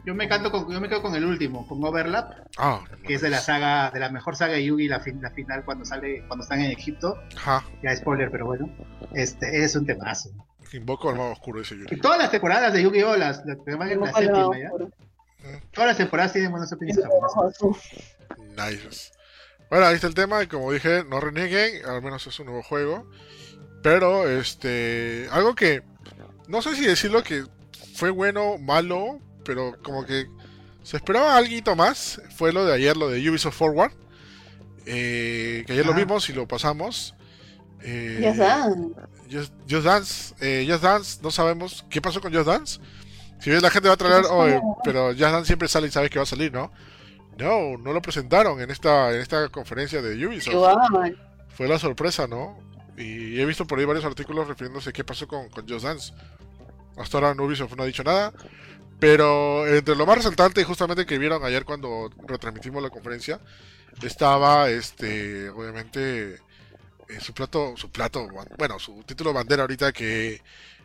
Yo 0.05 0.16
me 0.16 0.28
canto 0.28 0.51
con, 0.51 0.68
yo 0.68 0.81
me 0.81 0.89
quedo 0.89 1.01
con 1.01 1.14
el 1.14 1.24
último, 1.24 1.64
con 1.68 1.85
Overlap, 1.85 2.49
ah, 2.59 2.83
que 3.07 3.14
es 3.14 3.20
de 3.20 3.31
la 3.31 3.39
saga, 3.39 3.93
de 3.93 4.01
la 4.01 4.11
mejor 4.11 4.35
saga 4.35 4.55
de 4.55 4.64
Yugi, 4.64 4.89
la, 4.89 5.01
la 5.20 5.31
final 5.31 5.64
cuando 5.64 5.85
sale, 5.85 6.24
cuando 6.26 6.43
están 6.43 6.61
en 6.61 6.72
Egipto. 6.72 7.22
Ajá. 7.37 7.64
Ya 7.85 7.95
spoiler, 7.95 8.33
pero 8.33 8.47
bueno. 8.47 8.68
Este 9.14 9.62
es 9.62 9.76
un 9.76 9.87
temazo. 9.87 10.31
Invoco 10.72 11.11
al 11.11 11.16
mago 11.16 11.31
oscuro 11.31 11.61
ese 11.61 11.76
Yugi. 11.76 12.01
Todas 12.01 12.18
las 12.18 12.33
temporadas 12.33 12.72
de 12.72 12.83
Yu-Gi-Oh! 12.83 13.16
las, 13.16 13.45
las, 13.47 13.59
la 13.64 14.12
séptima 14.12 14.59
ya. 14.59 14.70
Todas 15.72 15.91
las 15.91 15.97
temporadas 15.97 16.33
tienen 16.33 16.51
buenos 16.51 16.72
openings 16.72 16.99
Nice. 18.57 19.12
Bueno, 19.70 19.86
ahí 19.86 19.94
está 19.94 20.08
el 20.08 20.14
tema, 20.14 20.42
y 20.42 20.48
como 20.48 20.72
dije, 20.72 21.04
no 21.08 21.20
renieguen, 21.20 21.86
al 21.86 22.02
menos 22.02 22.26
es 22.26 22.38
un 22.40 22.46
nuevo 22.46 22.62
juego. 22.62 23.08
Pero, 23.82 24.28
este. 24.28 25.28
Algo 25.30 25.54
que. 25.54 25.82
No 26.48 26.60
sé 26.60 26.74
si 26.74 26.84
decirlo 26.84 27.22
que 27.22 27.44
fue 27.94 28.10
bueno 28.10 28.52
o 28.52 28.58
malo, 28.58 29.20
pero 29.44 29.76
como 29.82 30.04
que 30.04 30.26
se 30.82 30.96
esperaba 30.96 31.36
algo 31.36 31.76
más. 31.76 32.20
Fue 32.36 32.52
lo 32.52 32.64
de 32.64 32.74
ayer, 32.74 32.96
lo 32.96 33.08
de 33.08 33.30
Ubisoft 33.30 33.56
Forward. 33.56 33.92
Eh, 34.86 35.62
que 35.66 35.72
ayer 35.72 35.86
lo 35.86 35.94
vimos 35.94 36.28
y 36.28 36.32
lo 36.32 36.48
pasamos. 36.48 37.14
Eh, 37.82 38.20
Just 38.24 38.38
Dance. 38.38 39.52
Just, 39.68 39.84
Dance. 39.84 40.34
Eh, 40.40 40.66
Just 40.68 40.82
Dance, 40.82 41.20
no 41.22 41.30
sabemos 41.30 41.84
qué 41.88 42.02
pasó 42.02 42.20
con 42.20 42.34
Just 42.34 42.46
Dance. 42.46 42.80
Si 43.38 43.50
bien 43.50 43.62
la 43.62 43.70
gente 43.70 43.88
va 43.88 43.94
a 43.94 43.96
traer, 43.96 44.24
pero 44.82 45.10
Just 45.10 45.20
Dance 45.20 45.46
siempre 45.46 45.68
sale 45.68 45.86
y 45.86 45.90
sabes 45.90 46.10
que 46.10 46.18
va 46.18 46.24
a 46.24 46.26
salir, 46.26 46.52
¿no? 46.52 46.72
No, 47.41 47.78
no 47.78 47.93
lo 47.93 48.03
presentaron 48.03 48.61
en 48.61 48.70
esta, 48.70 49.14
en 49.14 49.20
esta 49.20 49.49
conferencia 49.49 50.03
de 50.03 50.26
Ubisoft. 50.26 50.55
Fue 51.49 51.66
la 51.66 51.78
sorpresa, 51.78 52.26
¿no? 52.26 52.59
Y 52.97 53.41
he 53.41 53.47
visto 53.47 53.66
por 53.66 53.78
ahí 53.78 53.84
varios 53.84 54.05
artículos 54.05 54.47
refiriéndose 54.47 54.91
a 54.91 54.93
qué 54.93 55.05
pasó 55.05 55.26
con, 55.26 55.49
con 55.49 55.68
Just 55.68 55.84
Dance. 55.84 56.12
Hasta 56.97 57.18
ahora 57.18 57.43
Ubisoft 57.43 57.74
no 57.76 57.82
ha 57.82 57.86
dicho 57.86 58.05
nada. 58.05 58.32
Pero 58.99 59.66
entre 59.66 59.97
lo 59.97 60.05
más 60.05 60.18
resaltante, 60.18 60.62
justamente 60.62 61.07
que 61.07 61.18
vieron 61.18 61.43
ayer 61.43 61.64
cuando 61.64 62.11
retransmitimos 62.26 62.82
la 62.82 62.91
conferencia, 62.91 63.41
estaba 64.03 64.68
este 64.68 65.49
obviamente 65.49 66.34
eh, 67.09 67.20
su 67.20 67.32
plato, 67.32 67.74
su 67.76 67.91
plato, 67.91 68.28
bueno, 68.59 68.78
su 68.78 69.03
título 69.05 69.32
bandera 69.32 69.62
ahorita 69.62 69.93
que 69.93 70.43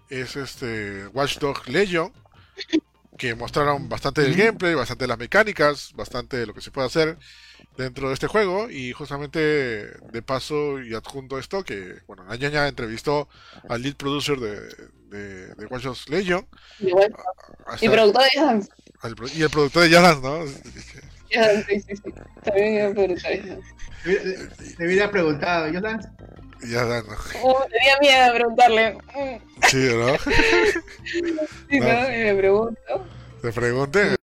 es 0.10 0.36
este 0.38 1.08
Watch 1.08 1.40
Dog 1.40 1.68
Legion, 1.68 2.14
que 3.18 3.36
mostraron 3.36 3.88
bastante 3.90 4.22
del 4.22 4.36
gameplay, 4.36 4.74
bastante 4.74 5.04
de 5.04 5.08
las 5.08 5.18
mecánicas, 5.18 5.94
bastante 5.94 6.38
de 6.38 6.46
lo 6.46 6.54
que 6.54 6.62
se 6.62 6.72
puede 6.72 6.88
hacer 6.88 7.18
dentro 7.78 8.08
de 8.08 8.14
este 8.14 8.28
juego 8.28 8.70
y 8.70 8.92
justamente 8.94 9.40
de 9.40 10.22
paso 10.22 10.82
y 10.82 10.94
adjunto 10.94 11.40
esto 11.40 11.64
que 11.64 11.96
bueno 12.08 12.24
la 12.26 12.36
ñaña 12.36 12.68
entrevistó 12.68 13.28
al 13.68 13.82
lead 13.82 13.96
producer 13.96 14.40
de, 14.40 14.60
de, 15.10 15.66
Watch 15.68 15.84
Dogs 15.84 16.10
Legion 16.10 16.48
y, 16.80 17.90
productor 17.90 18.24
de 18.24 18.30
Jazz 18.34 18.70
y 19.36 19.42
el 19.42 19.50
productor 19.50 19.84
de 19.84 19.90
Jazz 19.90 20.22
¿no? 20.22 20.46
sí, 20.48 21.82
sí, 21.82 21.96
sí. 21.96 22.14
también 22.44 22.76
el 22.76 22.94
productor 22.94 23.32
de 23.32 23.60
Le 24.78 24.86
hubiera 24.86 25.10
preguntado, 25.10 25.68
¿Yolan? 25.68 26.00
Ya, 26.64 26.84
no. 26.84 26.96
Uh, 27.44 27.56
tenía 27.70 28.00
miedo 28.00 28.26
de 28.26 28.32
preguntarle. 28.40 28.98
Sí, 29.68 29.90
¿no? 29.94 30.18
sí, 31.06 31.80
no, 31.80 31.80
y 31.80 31.80
me 31.80 32.36
pregunto. 32.36 33.06
Te 33.42 33.52
pregunté. 33.52 34.16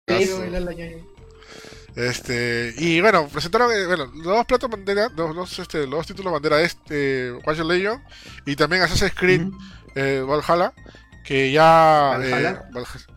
Este, 1.95 2.73
y 2.77 3.01
bueno, 3.01 3.27
presentaron 3.27 3.71
eh, 3.71 3.85
bueno, 3.85 4.05
los 4.15 4.23
dos 4.23 4.45
platos 4.45 4.69
bandera, 4.69 5.09
los, 5.15 5.35
los, 5.35 5.59
este, 5.59 5.81
los 5.81 5.91
dos 5.91 6.07
títulos 6.07 6.33
bandera 6.33 6.59
este, 6.61 7.31
Watch 7.45 7.59
Legion 7.59 8.03
y 8.45 8.55
también 8.55 8.81
Assassin's 8.81 9.13
Creed 9.13 9.43
eh, 9.93 10.23
Valhalla, 10.27 10.73
que 11.23 11.51
ya 11.51 12.19
eh, 12.21 12.57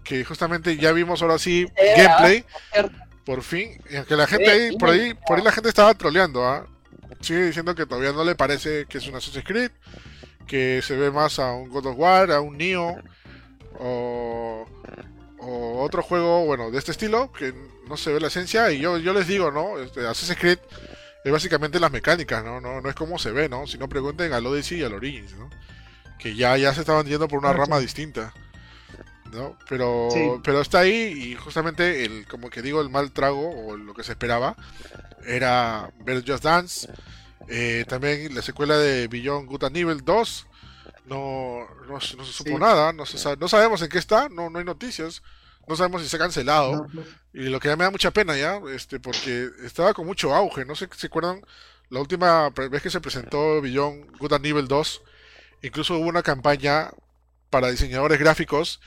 que 0.05 0.25
justamente 0.25 0.77
ya 0.77 0.93
vimos 0.93 1.23
ahora 1.23 1.39
sí 1.39 1.67
gameplay 1.97 2.45
por 3.25 3.43
fin, 3.43 3.81
y 3.91 3.97
aunque 3.97 4.15
la 4.15 4.27
gente 4.27 4.49
ahí, 4.49 4.77
por 4.77 4.91
ahí, 4.91 5.15
por 5.27 5.39
ahí 5.39 5.45
la 5.45 5.53
gente 5.53 5.71
estaba 5.71 5.95
troleando, 5.95 6.45
¿ah? 6.45 6.67
Sigue 7.21 7.47
diciendo 7.47 7.75
que 7.75 7.87
todavía 7.87 8.13
no 8.13 8.25
le 8.25 8.35
parece 8.35 8.87
que 8.87 8.99
es 8.99 9.07
un 9.09 9.17
Assassin's 9.17 9.45
Creed, 9.45 9.71
que 10.47 10.81
se 10.83 10.97
ve 10.97 11.11
más 11.11 11.39
a 11.39 11.53
un 11.53 11.69
God 11.69 11.87
of 11.87 11.99
War, 11.99 12.31
a 12.31 12.41
un 12.41 12.57
Neo 12.57 12.97
o 13.79 14.67
o 15.47 15.83
otro 15.83 16.03
juego, 16.03 16.45
bueno, 16.45 16.71
de 16.71 16.79
este 16.79 16.91
estilo, 16.91 17.33
que 17.33 17.55
no 17.89 17.97
se 17.97 18.13
ve 18.13 18.21
la 18.21 18.27
esencia, 18.27 18.71
y 18.73 18.81
yo, 18.81 18.99
yo 18.99 19.13
les 19.13 19.27
digo, 19.27 19.51
¿no? 19.51 19.79
Este, 19.79 20.07
Assassin's 20.07 20.39
Creed 20.39 20.59
es 21.25 21.33
básicamente 21.33 21.79
las 21.79 21.93
mecánicas, 21.93 22.45
¿no? 22.45 22.61
No, 22.61 22.81
no 22.81 22.89
es 22.89 22.95
como 22.95 23.19
se 23.19 23.31
ve, 23.31 23.49
¿no? 23.49 23.67
Si 23.67 23.79
no 23.79 23.89
pregunten 23.89 24.33
al 24.33 24.47
Odyssey 24.47 24.81
y 24.81 24.83
al 24.83 24.95
Origins, 24.95 25.35
¿no? 25.35 25.51
Que 26.19 26.35
ya, 26.35 26.57
ya 26.57 26.75
se 26.75 26.81
estaban 26.81 27.07
yendo 27.07 27.29
por 27.29 27.39
una 27.39 27.53
rama 27.53 27.79
distinta. 27.79 28.33
¿No? 29.33 29.57
Pero, 29.69 30.09
pero 30.43 30.61
está 30.61 30.81
ahí 30.81 31.31
y 31.31 31.35
justamente 31.35 32.05
el, 32.05 32.27
como 32.27 32.51
que 32.51 32.63
digo, 32.63 32.81
el 32.81 32.91
mal 32.91 33.13
trago 33.13 33.51
o 33.51 33.77
lo 33.77 33.95
que 33.95 34.05
se 34.05 34.13
esperaba 34.13 34.57
era 35.27 35.91
ver 36.05 36.25
Just 36.27 36.45
Dance. 36.45 36.89
Eh, 37.49 37.85
también 37.89 38.35
la 38.35 38.43
secuela 38.43 38.77
de 38.77 39.09
Beyond 39.09 39.49
Good 39.49 39.65
and 39.65 39.77
Evil 39.77 40.05
2 40.05 40.47
no, 41.07 41.67
no, 41.89 42.01
se 42.01 42.17
supo 42.25 42.59
nada, 42.59 42.93
no, 42.93 43.07
se 43.07 43.37
no 43.37 43.49
sabemos 43.49 43.81
en 43.83 43.89
qué 43.89 43.99
está, 43.99 44.29
no, 44.29 44.51
no 44.51 44.59
hay 44.59 44.65
noticias, 44.65 45.23
no 45.69 45.77
sabemos 45.77 46.03
si 46.03 46.09
se 46.09 46.17
ha 46.17 46.21
cancelado. 46.21 46.87
Y 47.33 47.45
lo 47.45 47.61
que 47.61 47.69
ya 47.69 47.77
me 47.77 47.85
da 47.85 47.91
mucha 47.91 48.11
pena 48.11 48.37
ya, 48.37 48.61
este, 48.75 48.99
porque 48.99 49.49
estaba 49.65 49.95
con 49.95 50.07
mucho 50.07 50.35
auge, 50.35 50.65
no 50.65 50.75
sé 50.75 50.89
si 50.93 51.01
se 51.01 51.07
acuerdan, 51.07 51.43
la 51.91 52.01
última 52.01 52.51
vez 52.51 52.83
que 52.83 52.91
se 52.91 53.01
presentó 53.01 53.61
Beyond 53.61 54.17
Good 54.19 54.33
and 54.33 54.47
Evil 54.47 54.69
2, 54.69 55.03
incluso 55.63 55.97
hubo 55.97 56.09
una 56.09 56.23
campaña 56.23 56.91
para 57.51 57.71
diseñadores 57.71 58.19
gráficos 58.19 58.81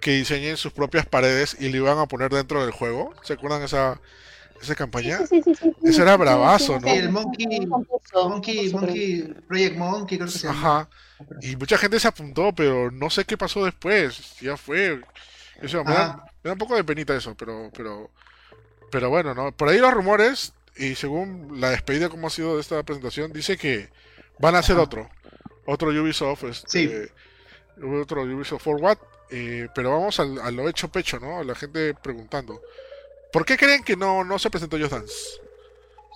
que 0.00 0.12
diseñen 0.12 0.56
sus 0.56 0.72
propias 0.72 1.06
paredes 1.06 1.56
y 1.58 1.68
le 1.68 1.78
iban 1.78 1.98
a 1.98 2.06
poner 2.06 2.30
dentro 2.30 2.62
del 2.62 2.72
juego. 2.72 3.12
¿Se 3.22 3.34
acuerdan 3.34 3.62
esa, 3.62 4.00
esa 4.60 4.74
campaña? 4.74 5.20
Eso 5.82 6.02
era 6.02 6.16
bravazo, 6.16 6.78
¿no? 6.80 6.88
el 6.88 7.10
Monkey, 7.10 7.66
Monkey, 7.66 8.72
Monkey, 8.72 9.34
Project 9.46 9.76
Monkey, 9.76 10.18
creo 10.18 10.30
que 10.30 10.38
se 10.38 10.46
llama. 10.46 10.58
Ajá. 10.58 10.88
Y 11.40 11.56
mucha 11.56 11.78
gente 11.78 11.98
se 11.98 12.08
apuntó, 12.08 12.52
pero 12.54 12.90
no 12.90 13.10
sé 13.10 13.24
qué 13.24 13.36
pasó 13.36 13.64
después. 13.64 14.36
Ya 14.40 14.56
fue. 14.56 15.00
Eso, 15.62 15.82
me, 15.84 15.92
da, 15.92 16.22
un 16.44 16.58
poco 16.58 16.76
de 16.76 16.84
penita 16.84 17.16
eso, 17.16 17.34
pero, 17.34 17.70
pero, 17.74 18.10
pero 18.90 19.08
bueno, 19.08 19.34
¿no? 19.34 19.52
Por 19.52 19.68
ahí 19.68 19.78
los 19.78 19.92
rumores, 19.92 20.52
y 20.76 20.94
según 20.94 21.60
la 21.60 21.70
despedida 21.70 22.10
como 22.10 22.26
ha 22.26 22.30
sido 22.30 22.56
de 22.56 22.60
esta 22.60 22.82
presentación, 22.82 23.32
dice 23.32 23.56
que 23.56 23.88
van 24.38 24.54
a 24.54 24.58
hacer 24.58 24.76
otro. 24.76 25.08
Otro 25.64 25.88
Ubisoft, 25.88 26.44
este, 26.44 27.10
otro 27.82 28.22
Ubisoft 28.22 28.62
Forward, 28.62 28.98
eh, 29.30 29.68
pero 29.74 29.90
vamos 29.90 30.20
al, 30.20 30.38
a 30.38 30.50
lo 30.50 30.68
hecho 30.68 30.88
pecho, 30.88 31.18
¿no? 31.18 31.42
La 31.42 31.54
gente 31.54 31.94
preguntando. 31.94 32.60
¿Por 33.32 33.44
qué 33.44 33.56
creen 33.56 33.82
que 33.82 33.96
no, 33.96 34.24
no 34.24 34.38
se 34.38 34.50
presentó 34.50 34.78
Just 34.78 34.92
Dance? 34.92 35.14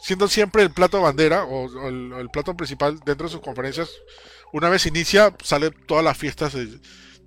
Siendo 0.03 0.29
siempre 0.29 0.63
el 0.63 0.71
plato 0.71 1.03
bandera 1.03 1.45
o, 1.45 1.89
el, 1.89 2.31
plato 2.31 2.57
principal 2.57 2.99
dentro 3.05 3.27
de 3.27 3.33
sus 3.33 3.41
conferencias, 3.41 3.91
una 4.53 4.69
vez 4.69 4.87
inicia, 4.87 5.35
salen 5.43 5.75
todas 5.87 6.05
las 6.05 6.17
fiestas 6.17 6.55
de, 6.55 6.67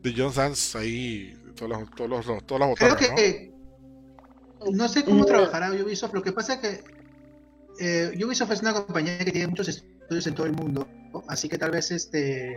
de 0.01 0.13
Just 0.15 0.37
Dance 0.37 0.77
ahí, 0.77 1.37
todos 1.55 1.69
los, 1.69 1.91
todos 1.91 2.09
los, 2.09 2.25
todas 2.45 2.59
las 2.59 2.69
botanas, 2.69 2.95
Creo 2.95 3.15
que 3.15 3.51
¿no? 4.71 4.87
sé 4.87 5.03
cómo 5.03 5.25
trabajará 5.25 5.71
Ubisoft, 5.71 6.13
lo 6.13 6.23
que 6.23 6.31
pasa 6.31 6.55
es 6.55 6.59
que 6.59 6.83
eh, 7.79 8.25
Ubisoft 8.25 8.51
es 8.51 8.61
una 8.61 8.73
compañía 8.73 9.19
que 9.19 9.31
tiene 9.31 9.47
muchos 9.47 9.67
estudios 9.67 10.25
en 10.25 10.33
todo 10.33 10.47
el 10.47 10.53
mundo, 10.53 10.87
así 11.27 11.47
que 11.47 11.57
tal 11.57 11.71
vez 11.71 11.91
este 11.91 12.55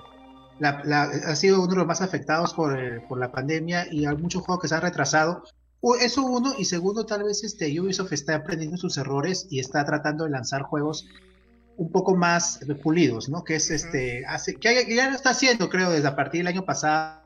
ha 0.63 1.37
sido 1.37 1.59
uno 1.59 1.69
de 1.69 1.77
los 1.77 1.87
más 1.87 2.01
afectados 2.01 2.55
por, 2.55 2.79
eh, 2.79 3.01
por 3.09 3.19
la 3.19 3.31
pandemia 3.31 3.87
y 3.91 4.07
hay 4.07 4.17
muchos 4.17 4.43
juegos 4.43 4.63
que 4.63 4.69
se 4.69 4.75
han 4.75 4.83
retrasado 4.83 5.43
eso 5.95 6.25
uno, 6.25 6.55
y 6.59 6.65
segundo, 6.65 7.07
tal 7.07 7.23
vez 7.23 7.45
este 7.45 7.81
Ubisoft 7.81 8.13
está 8.13 8.35
aprendiendo 8.35 8.77
sus 8.77 8.97
errores 8.97 9.47
y 9.51 9.61
está 9.61 9.85
tratando 9.85 10.25
de 10.25 10.31
lanzar 10.31 10.63
juegos 10.63 11.07
un 11.77 11.93
poco 11.93 12.17
más 12.17 12.61
pulidos, 12.83 13.29
¿no? 13.29 13.45
Que 13.45 13.57
es 13.57 13.71
este, 13.71 14.25
hace, 14.27 14.55
que 14.55 14.95
ya 14.95 15.11
lo 15.11 15.15
está 15.15 15.31
haciendo, 15.31 15.69
creo, 15.69 15.91
desde 15.91 16.09
a 16.09 16.17
partir 16.17 16.41
del 16.41 16.49
año 16.49 16.65
pasado. 16.65 17.23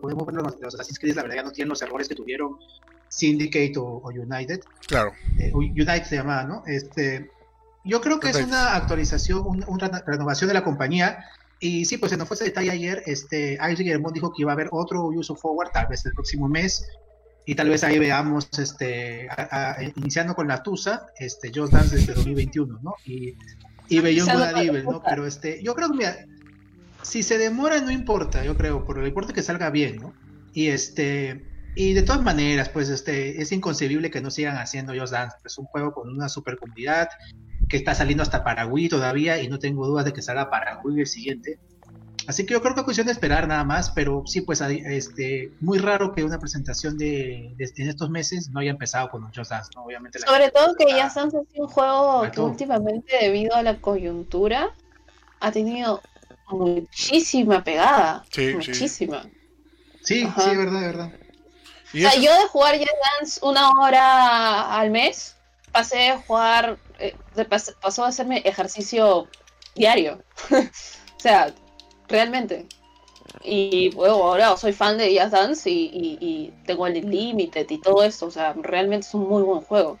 Podemos 0.00 0.26
ver 0.26 0.36
los, 0.36 0.60
los 0.60 0.74
Assassin's 0.74 0.98
Creed, 0.98 1.16
la 1.16 1.22
verdad, 1.22 1.36
ya 1.36 1.42
no 1.42 1.50
tienen 1.50 1.70
los 1.70 1.82
errores 1.82 2.08
que 2.08 2.14
tuvieron 2.14 2.58
Syndicate 3.08 3.74
o, 3.76 4.02
United. 4.06 4.60
Claro. 4.86 5.12
Eh, 5.38 5.52
United 5.54 6.04
se 6.04 6.16
llamaba, 6.16 6.44
¿no? 6.44 6.62
Este, 6.66 7.30
yo 7.84 8.00
creo 8.00 8.20
que 8.20 8.30
es 8.30 8.42
una 8.42 8.76
actualización, 8.76 9.64
una 9.66 10.02
renovación 10.06 10.48
de 10.48 10.54
la 10.54 10.64
compañía. 10.64 11.24
Y 11.62 11.84
sí, 11.84 11.96
pues 11.96 12.10
se 12.10 12.18
nos 12.18 12.26
fue 12.26 12.34
ese 12.34 12.44
detalle 12.46 12.72
ayer. 12.72 13.04
Este, 13.06 13.54
Isaac 13.54 14.12
dijo 14.12 14.32
que 14.32 14.42
iba 14.42 14.50
a 14.50 14.54
haber 14.54 14.68
otro 14.72 15.06
Ubisoft 15.06 15.40
Forward, 15.40 15.70
tal 15.70 15.86
vez 15.86 16.04
el 16.04 16.12
próximo 16.12 16.48
mes 16.48 16.84
y 17.46 17.54
tal 17.54 17.68
vez 17.68 17.84
ahí 17.84 18.00
veamos, 18.00 18.48
este, 18.58 19.28
iniciando 19.94 20.34
con 20.34 20.48
la 20.48 20.60
Tusa, 20.60 21.06
este, 21.18 21.52
Just 21.54 21.72
Dance 21.72 21.94
desde 21.94 22.14
2021, 22.14 22.80
¿no? 22.82 22.94
Y, 23.04 23.36
y 23.88 24.00
Beyond 24.00 24.32
Good 24.32 24.82
¿no? 24.82 25.02
Pero 25.08 25.24
este, 25.24 25.62
yo 25.62 25.76
creo 25.76 25.90
que, 25.90 25.96
mira, 25.98 26.16
si 27.02 27.22
se 27.22 27.38
demora 27.38 27.80
no 27.80 27.92
importa, 27.92 28.44
yo 28.44 28.56
creo, 28.56 28.84
pero 28.84 29.00
lo 29.00 29.06
importa 29.06 29.32
que 29.32 29.42
salga 29.42 29.70
bien, 29.70 29.96
¿no? 29.96 30.14
Y 30.52 30.66
este, 30.66 31.44
y 31.76 31.94
de 31.94 32.02
todas 32.02 32.22
maneras, 32.22 32.70
pues 32.70 32.88
este, 32.88 33.40
es 33.40 33.52
inconcebible 33.52 34.10
que 34.10 34.20
no 34.20 34.32
sigan 34.32 34.56
haciendo 34.56 34.94
Just 34.98 35.12
Dance, 35.12 35.36
es 35.44 35.58
un 35.58 35.66
juego 35.66 35.92
con 35.92 36.08
una 36.08 36.28
super 36.28 36.56
comunidad 36.56 37.08
que 37.68 37.76
está 37.76 37.94
saliendo 37.94 38.22
hasta 38.22 38.44
Paraguay 38.44 38.88
todavía 38.88 39.40
y 39.40 39.48
no 39.48 39.58
tengo 39.58 39.86
dudas 39.86 40.04
de 40.04 40.12
que 40.12 40.22
salga 40.22 40.50
Paraguay 40.50 41.00
el 41.00 41.06
siguiente. 41.06 41.58
Así 42.26 42.46
que 42.46 42.52
yo 42.52 42.62
creo 42.62 42.74
que 42.74 42.80
es 42.80 42.84
cuestión 42.84 43.06
de 43.06 43.12
esperar 43.12 43.48
nada 43.48 43.64
más, 43.64 43.90
pero 43.90 44.22
sí, 44.26 44.42
pues 44.42 44.60
este, 44.60 45.50
muy 45.60 45.78
raro 45.78 46.12
que 46.12 46.22
una 46.22 46.38
presentación 46.38 46.96
de, 46.96 47.54
en 47.58 47.88
estos 47.88 48.10
meses 48.10 48.48
no 48.50 48.60
haya 48.60 48.70
empezado 48.70 49.10
con 49.10 49.24
un 49.24 49.32
Just 49.32 49.50
Dance, 49.50 49.70
¿no? 49.74 49.84
Obviamente. 49.84 50.20
Sobre 50.20 50.50
todo 50.50 50.74
que 50.76 50.86
ya 50.86 51.10
Dance 51.12 51.36
ha 51.36 51.52
sido 51.52 51.64
un 51.64 51.68
juego 51.68 52.30
que 52.30 52.40
últimamente, 52.40 53.16
debido 53.20 53.56
a 53.56 53.62
la 53.62 53.80
coyuntura, 53.80 54.70
ha 55.40 55.50
tenido 55.50 56.00
muchísima 56.48 57.64
pegada. 57.64 58.24
Sí, 58.30 58.54
muchísima. 58.54 59.24
Sí, 60.02 60.28
sí, 60.36 60.50
es 60.50 60.58
verdad, 60.58 60.82
es 60.82 60.96
verdad. 60.96 61.12
O 61.94 61.98
sea, 61.98 62.14
yo 62.14 62.32
de 62.32 62.48
jugar 62.48 62.78
Just 62.78 62.90
Dance 63.18 63.40
una 63.42 63.70
hora 63.70 64.78
al 64.78 64.90
mes, 64.90 65.36
pasé 65.72 66.10
a 66.10 66.18
jugar, 66.18 66.78
eh, 66.98 67.16
pasó 67.80 68.04
a 68.04 68.08
hacerme 68.08 68.42
ejercicio 68.44 69.28
diario. 69.74 70.22
o 70.50 71.20
sea, 71.20 71.52
realmente. 72.08 72.66
Y 73.42 73.90
bueno, 73.90 74.14
ahora 74.14 74.56
soy 74.56 74.72
fan 74.72 74.98
de 74.98 75.14
Jazz 75.14 75.32
Dance 75.32 75.68
y, 75.70 76.52
tengo 76.66 76.86
el 76.86 76.94
Limited 77.08 77.68
y 77.68 77.78
todo 77.78 78.04
eso, 78.04 78.26
o 78.26 78.30
sea, 78.30 78.54
realmente 78.60 79.06
es 79.06 79.14
un 79.14 79.28
muy 79.28 79.42
buen 79.42 79.62
juego. 79.62 79.98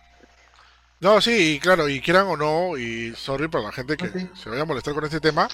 No, 1.00 1.20
sí, 1.20 1.58
claro, 1.60 1.88
y 1.88 2.00
quieran 2.00 2.26
o 2.26 2.36
no, 2.36 2.76
y 2.78 3.12
sorry 3.16 3.48
para 3.48 3.64
la 3.64 3.72
gente 3.72 3.96
que 3.96 4.28
se 4.34 4.48
vaya 4.48 4.62
a 4.62 4.66
molestar 4.66 4.94
con 4.94 5.04
este 5.04 5.20
tema, 5.20 5.48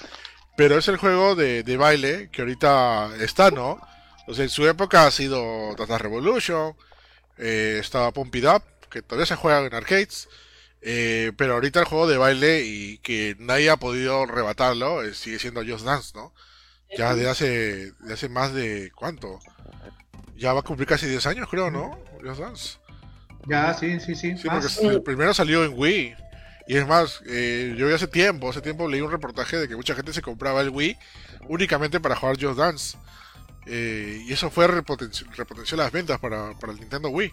pero 0.55 0.77
es 0.77 0.87
el 0.87 0.97
juego 0.97 1.35
de, 1.35 1.63
baile 1.77 2.29
que 2.31 2.41
ahorita 2.41 3.11
está, 3.19 3.49
¿no? 3.49 3.79
O 4.27 4.33
sea, 4.33 4.43
en 4.43 4.49
su 4.49 4.67
época 4.67 5.07
ha 5.07 5.11
sido 5.11 5.73
Data 5.75 5.97
Revolution, 5.97 6.75
eh, 7.37 7.77
estaba 7.79 8.11
Pump 8.11 8.35
It 8.35 8.45
Up, 8.45 8.63
que 8.89 9.01
todavía 9.01 9.25
se 9.25 9.35
juega 9.35 9.65
en 9.65 9.73
arcades, 9.73 10.29
eh, 10.81 11.31
pero 11.37 11.53
ahorita 11.53 11.79
el 11.79 11.85
juego 11.85 12.07
de 12.07 12.17
baile 12.17 12.63
y 12.65 12.97
que 12.99 13.35
nadie 13.39 13.69
ha 13.69 13.77
podido 13.77 14.25
rebatarlo 14.25 15.03
eh, 15.03 15.13
sigue 15.13 15.39
siendo 15.39 15.63
Just 15.65 15.85
Dance, 15.85 16.11
¿no? 16.15 16.33
Ya 16.97 17.13
de 17.15 17.29
hace, 17.29 17.91
de 17.91 18.13
hace 18.13 18.29
más 18.29 18.53
de 18.53 18.91
cuánto? 18.95 19.39
Ya 20.35 20.53
va 20.53 20.61
a 20.61 20.63
cumplir 20.63 20.87
casi 20.87 21.05
10 21.05 21.25
años, 21.27 21.47
creo, 21.49 21.69
¿no? 21.69 21.99
Just 22.23 22.39
Dance. 22.39 22.79
Ya, 23.47 23.73
sí, 23.73 23.99
sí, 23.99 24.15
sí. 24.15 24.37
Sí, 24.37 24.47
porque 24.49 24.95
el 24.95 25.03
primero 25.03 25.33
salió 25.33 25.63
en 25.63 25.73
Wii. 25.75 26.15
Y 26.67 26.77
es 26.77 26.87
más, 26.87 27.21
eh, 27.25 27.73
yo 27.77 27.93
hace 27.93 28.07
tiempo, 28.07 28.49
hace 28.49 28.61
tiempo 28.61 28.87
leí 28.87 29.01
un 29.01 29.11
reportaje 29.11 29.57
de 29.57 29.67
que 29.67 29.75
mucha 29.75 29.95
gente 29.95 30.13
se 30.13 30.21
compraba 30.21 30.61
el 30.61 30.69
Wii 30.69 30.97
únicamente 31.47 31.99
para 31.99 32.15
jugar 32.15 32.37
Just 32.39 32.59
Dance. 32.59 32.97
Eh, 33.65 34.23
y 34.25 34.31
eso 34.31 34.49
fue 34.49 34.67
repotenció, 34.67 35.27
las 35.77 35.91
ventas 35.91 36.19
para, 36.19 36.53
para, 36.59 36.73
el 36.73 36.79
Nintendo 36.79 37.09
Wii. 37.09 37.31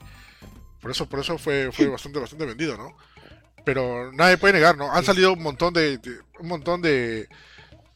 Por 0.80 0.90
eso, 0.90 1.08
por 1.08 1.20
eso 1.20 1.38
fue, 1.38 1.70
fue 1.72 1.86
bastante, 1.88 2.18
bastante 2.18 2.46
vendido, 2.46 2.76
¿no? 2.76 2.96
Pero 3.64 4.12
nadie 4.12 4.38
puede 4.38 4.54
negar, 4.54 4.76
¿no? 4.76 4.92
Han 4.92 5.04
salido 5.04 5.32
un 5.32 5.42
montón 5.42 5.74
de, 5.74 5.98
un 6.38 6.48
montón 6.48 6.82
de, 6.82 7.28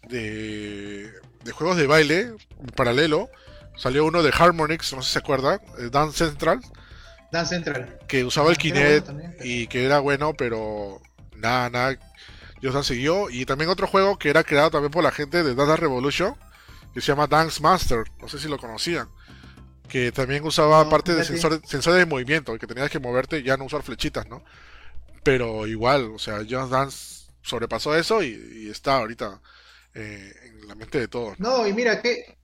de, 0.08 1.12
de 1.44 1.52
juegos 1.52 1.76
de 1.76 1.86
baile 1.86 2.32
paralelo. 2.74 3.30
Salió 3.76 4.04
uno 4.04 4.22
de 4.22 4.32
Harmonix, 4.36 4.92
no 4.92 5.02
sé 5.02 5.08
si 5.08 5.12
se 5.14 5.18
acuerda, 5.20 5.60
eh, 5.78 5.88
Dance 5.90 6.26
Central. 6.26 6.60
Dance 7.32 7.54
Central. 7.54 7.98
Que 8.08 8.24
usaba 8.24 8.50
el 8.50 8.56
ah, 8.56 8.58
Kinect 8.58 9.10
y 9.44 9.66
que 9.68 9.84
era 9.84 10.00
bueno, 10.00 10.34
pero 10.34 11.00
nada, 11.36 11.70
nada. 11.70 11.98
Just 12.62 12.88
siguió. 12.88 13.30
Y 13.30 13.46
también 13.46 13.70
otro 13.70 13.86
juego 13.86 14.18
que 14.18 14.28
era 14.28 14.44
creado 14.44 14.70
también 14.70 14.90
por 14.90 15.02
la 15.02 15.12
gente 15.12 15.42
de 15.42 15.54
Dance 15.54 15.76
Revolution, 15.76 16.34
que 16.92 17.00
se 17.00 17.06
llama 17.06 17.26
Dance 17.26 17.62
Master. 17.62 18.04
No 18.20 18.28
sé 18.28 18.38
si 18.38 18.48
lo 18.48 18.58
conocían. 18.58 19.08
Que 19.90 20.12
también 20.12 20.44
usaba 20.44 20.88
parte 20.88 21.14
de 21.14 21.24
sensores, 21.24 21.60
sensores 21.66 21.98
de 21.98 22.06
movimiento, 22.06 22.56
que 22.58 22.66
tenías 22.66 22.90
que 22.90 23.00
moverte 23.00 23.40
y 23.40 23.42
ya 23.42 23.56
no 23.56 23.64
usar 23.64 23.82
flechitas, 23.82 24.28
¿no? 24.28 24.42
Pero 25.22 25.66
igual, 25.66 26.12
o 26.14 26.18
sea, 26.18 26.38
Just 26.38 26.70
Dance 26.70 27.26
sobrepasó 27.42 27.96
eso 27.96 28.22
y, 28.22 28.68
está 28.70 28.98
ahorita 28.98 29.40
eh, 29.94 30.32
en 30.44 30.68
la 30.68 30.74
mente 30.74 30.98
de 31.00 31.08
todos. 31.08 31.38
¿no? 31.40 31.66
y 31.66 31.72
mira, 31.72 32.00
¿qué, 32.00 32.36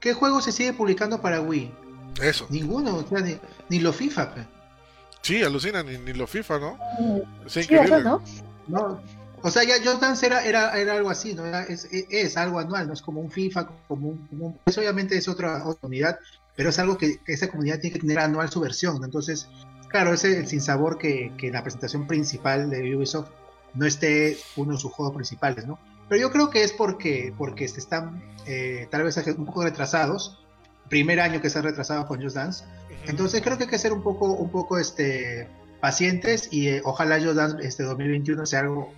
¿qué 0.00 0.14
juego 0.14 0.40
se 0.40 0.52
sigue 0.52 0.72
publicando 0.72 1.20
para 1.20 1.40
Wii? 1.40 1.74
Eso. 2.22 2.46
Ninguno, 2.50 2.96
o 2.96 3.06
sea, 3.06 3.20
ni, 3.20 3.36
ni 3.68 3.80
los 3.80 3.96
FIFA. 3.96 4.34
Sí, 5.22 5.42
alucina, 5.42 5.82
ni, 5.82 5.98
ni 5.98 6.12
los 6.12 6.30
FIFA, 6.30 6.58
¿no? 6.58 6.78
Es 7.44 7.56
increíble. 7.56 8.02
¿no? 8.02 8.22
No, 8.68 9.02
o 9.42 9.50
sea, 9.50 9.64
ya 9.64 9.74
Just 9.82 10.00
Dance 10.00 10.24
era, 10.24 10.44
era, 10.44 10.78
era 10.78 10.94
algo 10.94 11.10
así, 11.10 11.34
¿no? 11.34 11.44
es, 11.44 11.88
es, 11.90 12.36
algo 12.36 12.60
anual, 12.60 12.86
no 12.86 12.92
es 12.92 13.02
como 13.02 13.20
un 13.20 13.30
FIFA, 13.30 13.68
como 13.88 14.10
un, 14.10 14.26
como 14.28 14.56
pues 14.64 14.78
obviamente 14.78 15.16
es 15.16 15.26
otra, 15.28 15.66
otra, 15.66 15.88
unidad, 15.88 16.18
pero 16.56 16.70
es 16.70 16.78
algo 16.78 16.98
que, 16.98 17.20
esa 17.26 17.48
comunidad 17.48 17.80
tiene 17.80 17.94
que 17.94 18.00
tener 18.00 18.18
anual 18.18 18.50
su 18.50 18.60
versión, 18.60 18.98
¿no? 18.98 19.04
Entonces, 19.04 19.48
claro, 19.88 20.12
ese 20.12 20.32
es 20.32 20.38
el 20.38 20.46
sinsabor 20.46 20.98
que, 20.98 21.32
que 21.36 21.50
la 21.50 21.62
presentación 21.62 22.06
principal 22.06 22.70
de 22.70 22.96
Ubisoft 22.96 23.30
no 23.74 23.86
esté 23.86 24.36
uno 24.56 24.72
de 24.74 24.78
sus 24.78 24.92
juegos 24.92 25.14
principales, 25.14 25.66
¿no? 25.66 25.78
Pero 26.08 26.20
yo 26.20 26.30
creo 26.30 26.50
que 26.50 26.62
es 26.62 26.72
porque, 26.72 27.32
porque 27.38 27.68
se 27.68 27.80
están 27.80 28.22
eh, 28.46 28.86
tal 28.90 29.04
vez 29.04 29.16
un 29.16 29.46
poco 29.46 29.64
retrasados, 29.64 30.44
primer 30.88 31.20
año 31.20 31.40
que 31.40 31.48
se 31.48 31.58
han 31.58 31.64
retrasado 31.64 32.06
con 32.06 32.22
Just 32.22 32.36
Dance, 32.36 32.64
entonces 33.06 33.40
creo 33.40 33.56
que 33.56 33.64
hay 33.64 33.70
que 33.70 33.78
ser 33.78 33.92
un 33.92 34.02
poco, 34.02 34.26
un 34.32 34.50
poco 34.50 34.78
este, 34.78 35.48
pacientes 35.80 36.48
y 36.52 36.68
eh, 36.68 36.82
ojalá 36.84 37.18
Just 37.20 37.36
Dance 37.36 37.66
este 37.66 37.82
2021 37.84 38.44
sea 38.46 38.60
algo 38.60 38.92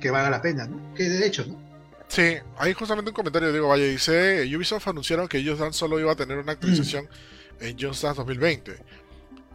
que 0.00 0.10
valga 0.10 0.30
la 0.30 0.42
pena, 0.42 0.66
¿no? 0.66 0.94
Que 0.94 1.04
de 1.04 1.26
hecho, 1.26 1.46
¿no? 1.46 1.65
Sí, 2.08 2.36
hay 2.58 2.72
justamente 2.72 3.10
un 3.10 3.14
comentario, 3.14 3.52
digo, 3.52 3.68
vaya, 3.68 3.84
dice, 3.84 4.42
Ubisoft 4.56 4.88
anunciaron 4.88 5.28
que 5.28 5.44
Just 5.44 5.60
Dance 5.60 5.78
solo 5.78 5.98
iba 5.98 6.12
a 6.12 6.16
tener 6.16 6.38
una 6.38 6.52
actualización 6.52 7.08
en 7.60 7.78
Just 7.78 8.02
Dance 8.02 8.18
2020. 8.18 8.76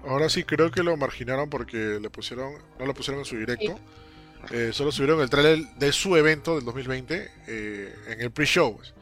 Ahora 0.07 0.29
sí 0.29 0.43
creo 0.43 0.71
que 0.71 0.83
lo 0.83 0.97
marginaron 0.97 1.49
porque 1.49 1.99
le 2.01 2.09
pusieron, 2.09 2.53
no 2.79 2.85
lo 2.85 2.93
pusieron 2.93 3.19
en 3.19 3.25
su 3.25 3.37
directo. 3.37 3.79
Eh, 4.49 4.71
solo 4.73 4.91
subieron 4.91 5.21
el 5.21 5.29
trailer 5.29 5.59
de 5.75 5.91
su 5.91 6.15
evento 6.15 6.55
del 6.55 6.65
2020 6.65 7.31
eh, 7.47 7.95
en 8.07 8.21
el 8.21 8.31
pre-show. 8.31 8.75
Pues. 8.75 8.93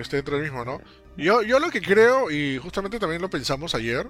Este 0.00 0.16
dentro 0.16 0.36
del 0.36 0.44
mismo, 0.44 0.64
¿no? 0.64 0.80
Yo, 1.16 1.42
yo 1.42 1.58
lo 1.58 1.70
que 1.70 1.82
creo, 1.82 2.30
y 2.30 2.58
justamente 2.58 3.00
también 3.00 3.20
lo 3.20 3.28
pensamos 3.28 3.74
ayer, 3.74 4.06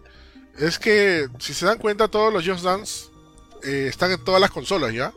es 0.59 0.79
que 0.79 1.27
si 1.39 1.55
se 1.55 1.65
dan 1.65 1.79
cuenta, 1.79 2.09
todos 2.09 2.33
los 2.33 2.47
Just 2.47 2.63
Dance 2.63 3.09
eh, 3.65 3.87
están 3.89 4.13
en 4.13 4.23
todas 4.23 4.41
las 4.41 4.51
consolas 4.51 4.93
ya. 4.93 5.13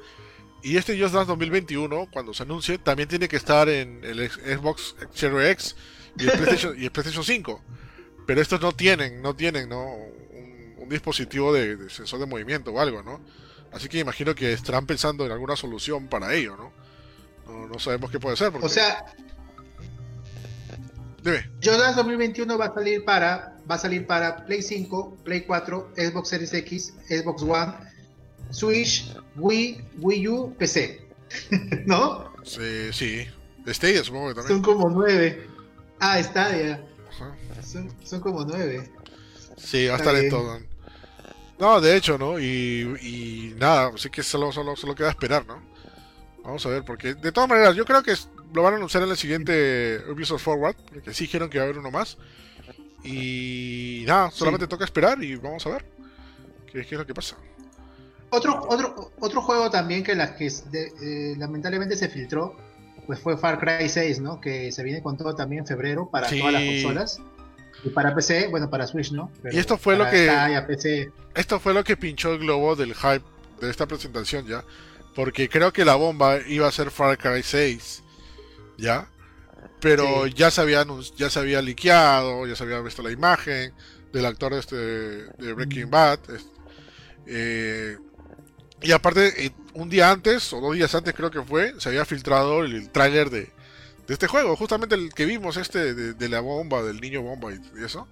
Y 0.63 0.77
este 0.77 0.97
Just 0.99 1.13
Dance 1.13 1.27
2021, 1.27 2.07
cuando 2.09 2.33
se 2.33 2.43
anuncie, 2.43 2.77
también 2.77 3.09
tiene 3.09 3.27
que 3.27 3.35
estar 3.35 3.67
en 3.67 4.01
el 4.03 4.29
Xbox 4.29 4.95
Series 5.13 5.51
X 5.51 5.75
y 6.17 6.25
el 6.85 6.91
PlayStation, 6.91 7.23
5. 7.23 7.61
Pero 8.25 8.41
estos 8.41 8.61
no 8.61 8.71
tienen, 8.71 9.21
no 9.21 9.35
tienen, 9.35 9.67
¿no? 9.67 9.85
Un, 9.85 10.89
dispositivo 10.89 11.51
de, 11.53 11.89
sensor 11.89 12.19
de 12.19 12.25
movimiento 12.27 12.71
o 12.71 12.79
algo, 12.79 13.01
¿no? 13.01 13.19
Así 13.71 13.87
que 13.87 13.99
imagino 13.99 14.35
que 14.35 14.53
estarán 14.53 14.85
pensando 14.85 15.25
en 15.25 15.31
alguna 15.31 15.55
solución 15.55 16.07
para 16.07 16.33
ello, 16.33 16.55
¿no? 16.55 17.67
No, 17.67 17.79
sabemos 17.79 18.11
qué 18.11 18.19
puede 18.19 18.35
ser. 18.35 18.53
O 18.61 18.69
sea, 18.69 19.05
Just 21.23 21.79
Dance 21.79 21.95
2021 21.95 22.57
va 22.57 22.65
a 22.65 22.73
salir 22.73 23.03
para 23.03 23.57
va 23.69 23.75
a 23.75 23.79
salir 23.79 24.05
para 24.05 24.45
Play 24.45 24.61
5, 24.61 25.19
Play 25.23 25.41
4, 25.41 25.93
Xbox 25.95 26.29
Series 26.29 26.53
X, 26.53 26.93
Xbox 27.07 27.41
One, 27.43 27.73
Switch, 28.53 29.11
Wii, 29.35 29.83
Wii 29.99 30.27
U, 30.27 30.55
PC. 30.57 31.01
¿No? 31.85 32.31
Sí, 32.43 32.93
sí. 32.93 33.27
Stadia 33.67 34.03
supongo 34.03 34.29
que 34.29 34.35
también. 34.35 34.55
Son 34.55 34.61
como 34.61 34.89
nueve. 34.89 35.47
Ah, 35.99 36.21
Stadia. 36.21 36.85
Son, 37.61 37.89
son 38.03 38.19
como 38.21 38.45
nueve. 38.45 38.91
Sí, 39.57 39.87
va 39.87 39.95
a 39.95 39.97
estar 39.97 40.15
en 40.15 40.29
todo. 40.29 40.59
No, 41.59 41.79
de 41.79 41.95
hecho, 41.95 42.17
¿no? 42.17 42.39
Y, 42.39 42.97
y 43.01 43.55
nada, 43.57 43.91
así 43.93 44.09
que 44.09 44.21
solo, 44.21 44.51
solo, 44.51 44.75
solo 44.75 44.95
queda 44.95 45.09
esperar, 45.09 45.45
¿no? 45.45 45.61
Vamos 46.43 46.65
a 46.65 46.69
ver, 46.69 46.83
porque 46.83 47.13
de 47.13 47.31
todas 47.31 47.49
maneras, 47.49 47.75
yo 47.75 47.85
creo 47.85 48.03
que 48.03 48.13
lo 48.53 48.63
van 48.63 48.73
a 48.73 48.77
anunciar 48.77 49.03
en 49.03 49.09
el 49.09 49.17
siguiente 49.17 50.03
Ubisoft 50.09 50.43
Forward, 50.43 50.75
porque 50.91 51.13
sí 51.13 51.23
dijeron 51.23 51.49
que 51.49 51.57
va 51.57 51.63
a 51.63 51.67
haber 51.67 51.79
uno 51.79 51.89
más. 51.89 52.17
Y 53.03 54.03
nada, 54.05 54.31
solamente 54.31 54.67
toca 54.67 54.85
esperar 54.85 55.21
y 55.23 55.35
vamos 55.35 55.65
a 55.65 55.69
ver 55.71 55.85
qué, 56.71 56.81
es 56.81 56.91
lo 56.91 57.05
que 57.05 57.13
pasa. 57.13 57.37
Otro, 58.33 58.65
otro, 58.67 59.11
otro 59.19 59.41
juego 59.41 59.69
también 59.69 60.03
que, 60.03 60.15
la, 60.15 60.35
que 60.35 60.47
eh, 60.47 61.35
lamentablemente 61.37 61.95
se 61.95 62.09
filtró, 62.09 62.55
pues 63.05 63.19
fue 63.19 63.37
Far 63.37 63.59
Cry 63.59 63.87
6, 63.87 64.21
¿no? 64.21 64.41
Que 64.41 64.71
se 64.71 64.83
viene 64.83 65.01
con 65.01 65.17
todo 65.17 65.35
también 65.35 65.61
en 65.61 65.67
febrero 65.67 66.09
para 66.09 66.27
todas 66.27 66.53
las 66.53 66.63
consolas. 66.63 67.21
Y 67.83 67.89
para 67.89 68.15
PC, 68.15 68.47
bueno, 68.47 68.69
para 68.69 68.87
Switch, 68.87 69.11
¿no? 69.11 69.29
y 69.51 69.57
esto 69.57 69.77
fue 69.77 69.97
lo 69.97 70.09
que. 70.09 70.31
Esto 71.35 71.59
fue 71.59 71.73
lo 71.73 71.83
que 71.83 71.97
pinchó 71.97 72.33
el 72.33 72.39
globo 72.39 72.75
del 72.75 72.95
hype 72.95 73.23
de 73.61 73.69
esta 73.69 73.85
presentación 73.87 74.45
ya. 74.47 74.63
Porque 75.15 75.47
creo 75.47 75.71
que 75.71 75.85
la 75.85 75.95
bomba 75.95 76.39
iba 76.47 76.67
a 76.67 76.71
ser 76.71 76.89
Far 76.91 77.17
Cry 77.17 77.43
6. 77.43 78.03
¿Ya? 78.77 79.07
pero 79.83 80.27
ya 80.27 80.49
se 80.49 80.61
había 80.61 80.85
ya 81.17 81.29
se 81.29 81.39
había 81.39 81.61
liqueado, 81.61 82.47
ya 82.47 82.55
se 82.55 82.63
había 82.63 82.79
visto 82.79 83.03
la 83.03 83.11
imagen 83.11 83.73
del 84.13 84.25
actor 84.25 84.53
este 84.53 84.75
de 84.77 85.53
Breaking 85.53 85.89
Bad. 85.89 86.19
Eh, 87.27 87.97
y 88.83 88.91
aparte, 88.91 89.45
eh, 89.45 89.51
un 89.73 89.89
día 89.89 90.11
antes, 90.11 90.51
o 90.53 90.61
dos 90.61 90.75
días 90.75 90.93
antes 90.93 91.13
creo 91.13 91.31
que 91.31 91.41
fue, 91.41 91.73
se 91.79 91.89
había 91.89 92.05
filtrado 92.05 92.63
el, 92.63 92.89
tráiler 92.89 93.29
de, 93.29 93.41
de, 94.07 94.13
este 94.13 94.27
juego, 94.27 94.55
justamente 94.55 94.95
el 94.95 95.13
que 95.13 95.25
vimos, 95.25 95.57
este 95.57 95.93
de, 95.93 96.29
la 96.29 96.41
bomba, 96.41 96.83
del 96.83 96.99
niño 96.99 97.21
bomba 97.21 97.51
y, 97.53 97.59
eso. 97.83 98.07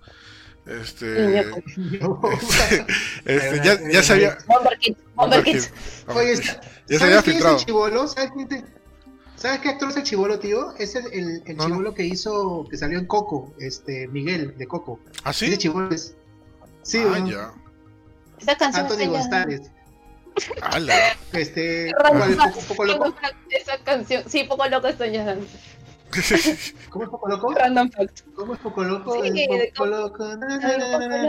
Este, 0.66 1.40
este, 1.40 2.86
este 3.26 3.62
ya, 3.64 3.80
ya, 3.92 4.04
se 4.04 4.14
había. 4.14 4.38
Bomber 5.16 5.44
ya 6.88 7.00
se 7.00 7.04
había 7.04 7.22
filtrado. 7.24 7.58
¿Sabes 9.42 9.60
qué 9.62 9.70
actor 9.70 9.90
es 9.90 9.98
el 9.98 10.04
chivolo, 10.04 10.38
tío? 10.38 10.72
Es 10.78 10.94
el, 10.94 11.42
el, 11.48 11.58
chivolo 11.58 11.96
que 11.96 12.06
hizo, 12.06 12.68
que 12.70 12.78
salió 12.78 13.00
en 13.00 13.08
Coco, 13.08 13.52
este, 13.60 14.08
Miguel, 14.08 14.56
de 14.56 14.68
Coco. 14.68 15.00
¿Ah, 15.24 15.34
sí? 15.34 15.48
Ese 15.48 15.58
chivolo 15.58 15.90
es... 15.90 16.14
Sí, 16.84 17.00
ah, 17.00 17.26
ya. 17.28 17.52
Esa 18.40 18.56
canción 18.56 18.86
Anthony 18.86 19.10
González. 19.10 19.72
¡Hala! 20.62 21.16
Este, 21.34 21.92
un 22.14 22.66
poco 22.68 22.86
loco. 22.86 23.16
Esa 23.50 23.78
canción, 23.84 24.24
sí, 24.28 24.44
poco 24.46 24.68
loco 24.68 24.88
estoy 24.88 25.12
ya. 25.12 25.36
¿Cómo 26.90 27.06
es 27.06 27.10
poco 27.10 27.30
loco? 27.30 27.54
Random 27.54 27.90
fact. 27.90 28.22
¿Cómo 28.36 28.54
es 28.54 28.60
poco 28.60 28.84
loco? 28.84 29.24
Sí, 29.24 29.48
poco 29.76 29.86
loco. 29.86 30.40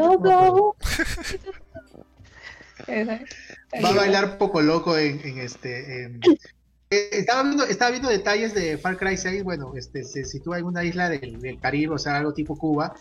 poco 0.09 0.27
loco. 0.27 0.77
Va 3.83 3.89
a 3.89 3.95
bailar 3.95 4.39
poco 4.39 4.61
loco 4.61 4.99
en, 4.99 5.21
en 5.25 5.39
este 5.39 6.05
en, 6.05 6.21
eh, 6.93 7.09
estaba 7.13 7.43
viendo, 7.43 7.65
estaba 7.65 7.91
viendo 7.91 8.11
detalles 8.11 8.53
de 8.53 8.77
Far 8.77 8.99
Cry 8.99 9.17
6, 9.17 9.45
bueno, 9.45 9.73
este, 9.77 10.05
se 10.05 10.27
sitúa 10.27 10.59
en 10.59 10.67
una 10.67 10.85
isla 10.85 11.09
del, 11.09 11.59
Caribe, 11.59 11.95
o 11.95 11.99
sea, 11.99 12.17
algo 12.19 12.35
tipo 12.35 12.55
Cuba. 12.55 12.95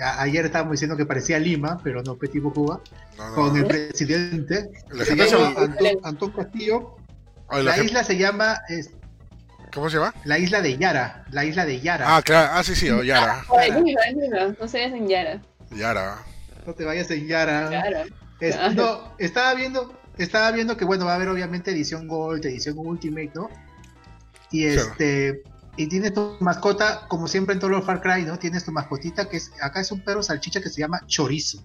Ayer 0.00 0.44
estábamos 0.44 0.72
diciendo 0.72 0.96
que 0.96 1.06
parecía 1.06 1.38
Lima, 1.38 1.80
pero 1.82 2.02
no 2.02 2.16
fue 2.16 2.28
tipo 2.28 2.52
Cuba, 2.52 2.80
con 3.34 3.56
el 3.56 3.66
presidente, 3.66 4.70
se 5.04 5.16
llama 5.16 5.54
Antón, 6.04 6.32
Castillo. 6.32 6.96
la, 7.50 7.82
isla 7.82 8.04
se 8.04 8.16
llama... 8.16 8.60
¿Cómo 9.74 9.90
se 9.90 9.96
llama? 9.96 10.14
La 10.24 10.38
isla 10.38 10.62
de 10.62 10.78
Yara, 10.78 11.26
la 11.30 11.44
isla 11.44 11.66
de 11.66 11.80
Yara. 11.80 12.16
Ah, 12.16 12.22
claro, 12.22 12.52
ah, 12.54 12.64
sí, 12.64 12.74
sí, 12.74 12.88
o 12.88 13.02
Yara. 13.02 13.44
no 14.58 14.68
se 14.68 14.78
vayas 14.78 14.92
en 14.94 15.08
Yara. 15.08 15.42
Yara. 15.70 16.18
No 16.66 16.74
te 16.74 16.84
vayas 16.84 17.10
en 17.10 17.26
Yara. 17.26 17.70
Yara. 17.70 18.70
no, 18.70 19.14
estaba 19.18 19.54
viendo, 19.54 19.92
estaba 20.16 20.50
viendo 20.52 20.76
que, 20.76 20.84
bueno, 20.84 21.04
va 21.04 21.12
a 21.12 21.14
haber 21.16 21.28
obviamente 21.28 21.70
edición 21.70 22.08
Gold, 22.08 22.46
edición 22.46 22.78
Ultimate, 22.78 23.32
¿no? 23.34 23.50
Y 24.50 24.64
este. 24.64 25.42
Y 25.78 25.86
tienes 25.86 26.12
tu 26.12 26.36
mascota, 26.40 27.06
como 27.06 27.28
siempre 27.28 27.54
en 27.54 27.60
todos 27.60 27.70
los 27.70 27.84
Far 27.84 28.02
Cry, 28.02 28.24
¿no? 28.24 28.36
Tienes 28.36 28.64
tu 28.64 28.72
mascotita 28.72 29.28
que 29.28 29.36
es. 29.36 29.52
Acá 29.62 29.80
es 29.80 29.92
un 29.92 30.02
perro 30.02 30.24
salchicha 30.24 30.60
que 30.60 30.68
se 30.68 30.80
llama 30.80 31.00
Chorizo. 31.06 31.62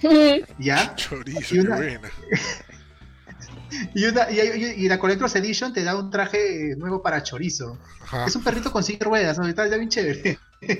¿Ya? 0.58 0.94
Chorizo, 0.96 1.54
una... 1.60 1.80
y, 3.94 4.04
una, 4.06 4.30
y, 4.30 4.88
la 4.88 4.98
Collector's 4.98 5.36
Edition 5.36 5.74
te 5.74 5.84
da 5.84 5.96
un 5.96 6.10
traje 6.10 6.74
nuevo 6.78 7.02
para 7.02 7.22
chorizo. 7.22 7.78
Es 8.26 8.34
un 8.36 8.42
perrito 8.42 8.72
con 8.72 8.82
cinco 8.82 9.04
ruedas, 9.04 9.38
¿no? 9.38 9.46
Está 9.46 9.66
bien 9.66 9.90
chévere. 9.90 10.38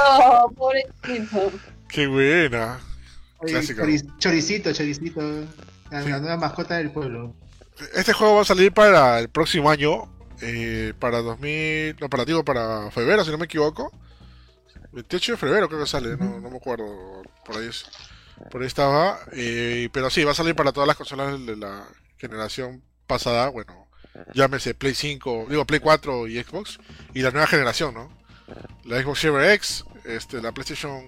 oh, 0.00 0.52
pobrecito. 0.54 1.52
Qué 1.88 2.06
buena. 2.06 2.78
choricito, 4.18 4.72
choricito. 4.72 5.20
La, 5.90 6.20
nueva 6.20 6.36
mascota 6.36 6.76
del 6.76 6.92
pueblo. 6.92 7.34
Este 7.94 8.12
juego 8.12 8.36
va 8.36 8.42
a 8.42 8.44
salir 8.44 8.72
para 8.72 9.18
el 9.18 9.28
próximo 9.28 9.70
año. 9.70 10.08
Eh, 10.42 10.92
para 10.98 11.22
2000. 11.22 11.96
No, 12.00 12.10
para, 12.10 12.24
digo, 12.24 12.44
para 12.44 12.90
febrero, 12.90 13.24
si 13.24 13.30
no 13.30 13.38
me 13.38 13.44
equivoco. 13.44 13.92
28 14.92 15.32
de 15.32 15.38
febrero 15.38 15.68
creo 15.68 15.80
que 15.80 15.86
sale, 15.86 16.16
no, 16.16 16.40
no 16.40 16.50
me 16.50 16.56
acuerdo. 16.56 17.22
Por 17.44 17.56
ahí 17.56 17.68
es. 17.68 17.84
Por 18.50 18.60
ahí 18.60 18.66
estaba. 18.66 19.20
Eh, 19.32 19.88
pero 19.92 20.10
sí, 20.10 20.24
va 20.24 20.32
a 20.32 20.34
salir 20.34 20.54
para 20.54 20.72
todas 20.72 20.88
las 20.88 20.96
consolas 20.96 21.44
de 21.46 21.56
la 21.56 21.86
generación 22.18 22.82
pasada. 23.06 23.48
Bueno, 23.48 23.88
llámese 24.34 24.74
Play 24.74 24.94
5, 24.94 25.46
digo 25.48 25.64
Play 25.64 25.80
4 25.80 26.26
y 26.26 26.42
Xbox. 26.42 26.78
Y 27.14 27.22
la 27.22 27.30
nueva 27.30 27.46
generación, 27.46 27.94
¿no? 27.94 28.10
La 28.84 29.00
Xbox 29.00 29.20
Series 29.20 29.54
X, 29.54 29.84
este, 30.04 30.42
la 30.42 30.52
PlayStation 30.52 31.06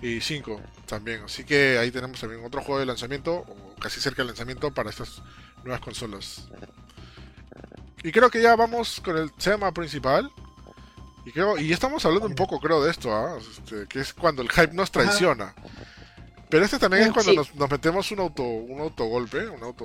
y 0.00 0.20
5 0.20 0.60
también. 0.86 1.24
Así 1.24 1.44
que 1.44 1.76
ahí 1.78 1.90
tenemos 1.90 2.20
también 2.20 2.44
otro 2.44 2.62
juego 2.62 2.78
de 2.78 2.86
lanzamiento, 2.86 3.34
o 3.34 3.74
casi 3.80 4.00
cerca 4.00 4.18
del 4.18 4.28
lanzamiento 4.28 4.72
para 4.72 4.90
estas 4.90 5.22
nuevas 5.64 5.80
consolas. 5.80 6.48
Y 8.02 8.12
creo 8.12 8.30
que 8.30 8.40
ya 8.40 8.56
vamos 8.56 9.00
con 9.04 9.16
el 9.16 9.32
tema 9.32 9.72
principal. 9.72 10.30
Y 11.24 11.32
creo, 11.32 11.58
y 11.58 11.72
estamos 11.72 12.04
hablando 12.04 12.26
un 12.26 12.34
poco, 12.34 12.58
creo, 12.60 12.82
de 12.82 12.90
esto, 12.90 13.14
¿ah? 13.14 13.36
este, 13.38 13.86
que 13.86 14.00
es 14.00 14.14
cuando 14.14 14.40
el 14.42 14.50
hype 14.50 14.72
nos 14.72 14.90
traiciona. 14.90 15.54
Pero 16.48 16.64
este 16.64 16.78
también 16.78 17.04
es 17.04 17.12
cuando 17.12 17.32
nos, 17.34 17.70
metemos 17.70 18.10
un 18.10 18.20
auto, 18.20 18.42
un 18.42 18.80
autogolpe, 18.80 19.48
un 19.48 19.62
auto, 19.62 19.84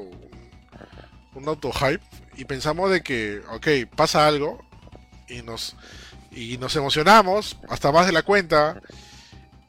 un, 1.34 1.48
auto 1.48 1.72
hype 1.72 2.02
y 2.38 2.46
pensamos 2.46 2.90
de 2.90 3.04
que, 3.04 3.42
ok, 3.52 3.96
pasa 3.96 4.26
algo 4.26 4.66
y 5.28 5.42
nos 5.44 5.76
y 6.32 6.58
nos 6.58 6.76
emocionamos 6.76 7.58
hasta 7.70 7.92
más 7.92 8.08
de 8.08 8.12
la 8.12 8.24
cuenta 8.24 8.82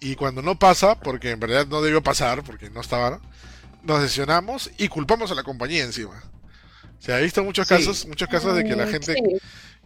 y 0.00 0.16
cuando 0.16 0.42
no 0.42 0.58
pasa, 0.58 0.98
porque 0.98 1.30
en 1.30 1.40
verdad 1.40 1.66
no 1.66 1.82
debió 1.82 2.02
pasar, 2.02 2.42
porque 2.42 2.70
no 2.70 2.80
estaba, 2.80 3.20
nos 3.82 4.00
decepcionamos 4.00 4.70
y 4.78 4.88
culpamos 4.88 5.30
a 5.30 5.34
la 5.34 5.42
compañía 5.42 5.84
encima. 5.84 6.22
Se 6.98 7.12
ha 7.12 7.18
visto 7.18 7.44
muchos 7.44 7.68
casos, 7.68 8.06
muchos 8.06 8.28
casos 8.28 8.56
de 8.56 8.64
que 8.64 8.74
la 8.74 8.86
mm, 8.86 8.90
gente, 8.90 9.14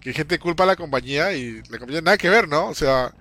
que 0.01 0.13
gente 0.13 0.39
culpa 0.39 0.65
a 0.65 0.67
la 0.67 0.77
compañía 0.77 1.33
y 1.33 1.63
la 1.69 1.79
compañía 1.79 2.01
nada 2.01 2.17
que 2.17 2.31
ver, 2.31 2.49
¿no? 2.49 2.69
O 2.69 2.75
sea, 2.75 3.15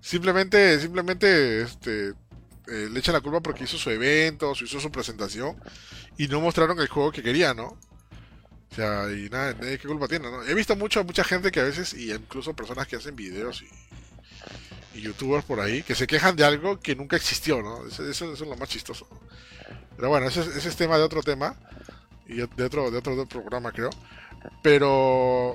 simplemente, 0.00 0.80
simplemente, 0.80 1.62
este, 1.62 2.14
eh, 2.66 2.88
le 2.90 2.98
echan 2.98 3.14
la 3.14 3.20
culpa 3.20 3.40
porque 3.40 3.64
hizo 3.64 3.76
su 3.76 3.90
evento, 3.90 4.52
hizo 4.52 4.80
su 4.80 4.90
presentación 4.90 5.56
y 6.16 6.28
no 6.28 6.40
mostraron 6.40 6.80
el 6.80 6.88
juego 6.88 7.12
que 7.12 7.22
quería, 7.22 7.52
¿no? 7.54 7.78
O 8.70 8.74
sea, 8.74 9.08
y 9.10 9.28
nada, 9.28 9.54
¿qué 9.54 9.78
culpa 9.78 10.08
tiene, 10.08 10.30
no? 10.30 10.42
He 10.42 10.54
visto 10.54 10.74
mucho, 10.74 11.04
mucha 11.04 11.22
gente 11.22 11.52
que 11.52 11.60
a 11.60 11.64
veces, 11.64 11.94
y 11.94 12.12
incluso 12.12 12.56
personas 12.56 12.88
que 12.88 12.96
hacen 12.96 13.14
videos 13.14 13.62
y, 13.62 15.00
youtubers 15.00 15.44
por 15.44 15.60
ahí, 15.60 15.82
que 15.82 15.94
se 15.94 16.06
quejan 16.06 16.36
de 16.36 16.44
algo 16.44 16.80
que 16.80 16.96
nunca 16.96 17.16
existió, 17.16 17.62
¿no? 17.62 17.86
Eso, 17.86 18.08
eso, 18.08 18.32
es 18.32 18.40
lo 18.40 18.56
más 18.56 18.68
chistoso. 18.68 19.06
Pero 19.96 20.08
bueno, 20.08 20.26
ese, 20.26 20.40
ese, 20.40 20.68
es 20.68 20.76
tema 20.76 20.96
de 20.96 21.04
otro 21.04 21.22
tema, 21.22 21.56
y 22.26 22.36
de 22.36 22.64
otro, 22.64 22.90
de 22.90 22.98
otro, 22.98 23.26
programa, 23.26 23.72
creo. 23.72 23.90
Pero, 24.62 25.52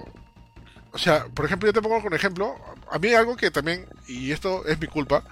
o 0.91 0.97
sea, 0.97 1.26
por 1.26 1.45
ejemplo, 1.45 1.67
yo 1.67 1.74
te 1.74 1.82
pongo 1.82 2.01
con 2.01 2.13
ejemplo, 2.13 2.55
a 2.91 2.99
mí 2.99 3.13
algo 3.13 3.36
que 3.36 3.51
también, 3.51 3.88
y 4.07 4.32
esto 4.32 4.65
es 4.65 4.80
mi 4.80 4.88
culpa, 4.88 5.24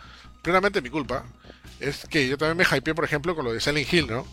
plenamente 0.42 0.82
mi 0.82 0.90
culpa, 0.90 1.26
es 1.80 2.06
que 2.08 2.28
yo 2.28 2.38
también 2.38 2.58
me 2.58 2.78
hypeé, 2.78 2.94
por 2.94 3.06
ejemplo, 3.06 3.36
con 3.36 3.46
lo 3.46 3.54
de 3.54 3.60
Silent 3.60 3.92
Hill, 3.92 4.08
¿no? 4.08 4.26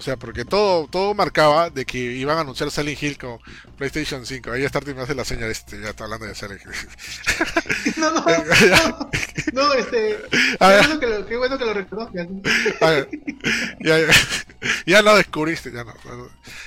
O 0.00 0.02
sea, 0.02 0.16
porque 0.16 0.46
todo, 0.46 0.88
todo 0.88 1.12
marcaba 1.12 1.68
de 1.68 1.84
que 1.84 1.98
iban 1.98 2.38
a 2.38 2.40
anunciar 2.40 2.70
Silent 2.70 3.02
Hill 3.02 3.18
con 3.18 3.38
PlayStation 3.76 4.24
5. 4.24 4.50
Ahí 4.50 4.66
Starty 4.66 4.94
me 4.94 5.02
hace 5.02 5.14
la 5.14 5.26
señal, 5.26 5.50
este, 5.50 5.78
ya 5.78 5.90
está 5.90 6.04
hablando 6.04 6.24
de 6.24 6.34
Silent 6.34 6.62
Hill. 6.62 7.96
no, 7.98 8.10
no, 8.10 8.24
no, 8.24 9.10
no, 9.52 9.74
este. 9.74 10.16
Qué 10.30 10.56
bueno, 10.58 11.00
que 11.00 11.06
lo, 11.06 11.26
qué 11.26 11.36
bueno 11.36 11.58
que 11.58 11.64
lo 11.66 11.74
reconozcas. 11.74 12.28
ya, 13.80 13.98
ya, 14.86 15.02
lo 15.02 15.16
descubriste, 15.16 15.70
ya 15.70 15.84
no. 15.84 15.92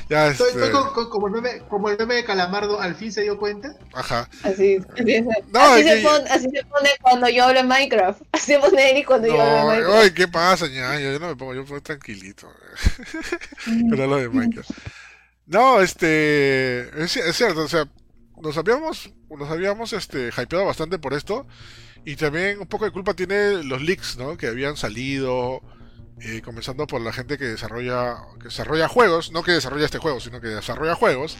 Ya, 0.10 0.28
este... 0.28 0.44
estoy, 0.50 0.70
como, 1.10 1.26
el 1.26 1.34
meme, 1.34 1.64
como 1.70 1.90
el 1.90 1.98
meme 1.98 2.14
de 2.14 2.26
Calamardo, 2.26 2.80
al 2.80 2.94
fin 2.94 3.12
se 3.12 3.24
dio 3.24 3.40
cuenta. 3.40 3.76
Ajá. 3.94 4.30
Así, 4.44 4.78
así, 4.94 5.22
no, 5.52 5.60
así, 5.60 5.84
se 5.84 6.02
pone, 6.02 6.30
así 6.30 6.50
se 6.52 6.64
pone 6.66 6.90
cuando 7.02 7.30
yo 7.30 7.46
hablo 7.46 7.62
en 7.62 7.68
Minecraft. 7.68 8.22
Así 8.32 8.54
se 8.54 8.60
pone 8.60 8.92
Eric 8.92 9.08
cuando 9.08 9.28
yo 9.28 9.42
hablo 9.42 9.58
en 9.58 9.68
Minecraft. 9.70 10.04
Ay, 10.04 10.12
¿qué 10.12 10.28
pasa, 10.28 10.68
ña? 10.68 11.00
Yo 11.00 11.18
no 11.18 11.30
me 11.30 11.36
pongo, 11.36 11.56
yo 11.56 11.66
pongo 11.66 11.82
tranquilito. 11.82 12.48
De 13.68 14.30
Minecraft. 14.30 14.72
No, 15.46 15.82
este. 15.82 17.04
Es, 17.04 17.12
cierto, 17.36 17.62
o 17.62 17.68
sea, 17.68 17.88
nos 18.42 18.58
habíamos. 18.58 19.12
Nos 19.30 19.50
habíamos 19.50 19.94
este, 19.94 20.30
hypeado 20.30 20.66
bastante 20.66 21.00
por 21.00 21.14
esto. 21.14 21.48
Y 22.06 22.16
también 22.16 22.60
un 22.60 22.68
poco 22.68 22.86
de 22.86 22.92
culpa 22.92 23.14
tiene 23.14 23.64
los 23.64 23.82
leaks, 23.82 24.18
¿no? 24.18 24.38
Que 24.38 24.48
habían 24.48 24.78
salido. 24.78 25.62
Eh, 26.22 26.42
comenzando 26.42 26.86
por 26.86 27.02
la 27.02 27.12
gente 27.12 27.38
que 27.38 27.46
desarrolla. 27.46 28.18
Que 28.40 28.46
desarrolla 28.46 28.88
juegos. 28.88 29.32
No 29.32 29.44
que 29.44 29.52
desarrolla 29.52 29.86
este 29.86 30.00
juego, 30.00 30.20
sino 30.20 30.40
que 30.40 30.48
desarrolla 30.48 30.96
juegos. 30.96 31.38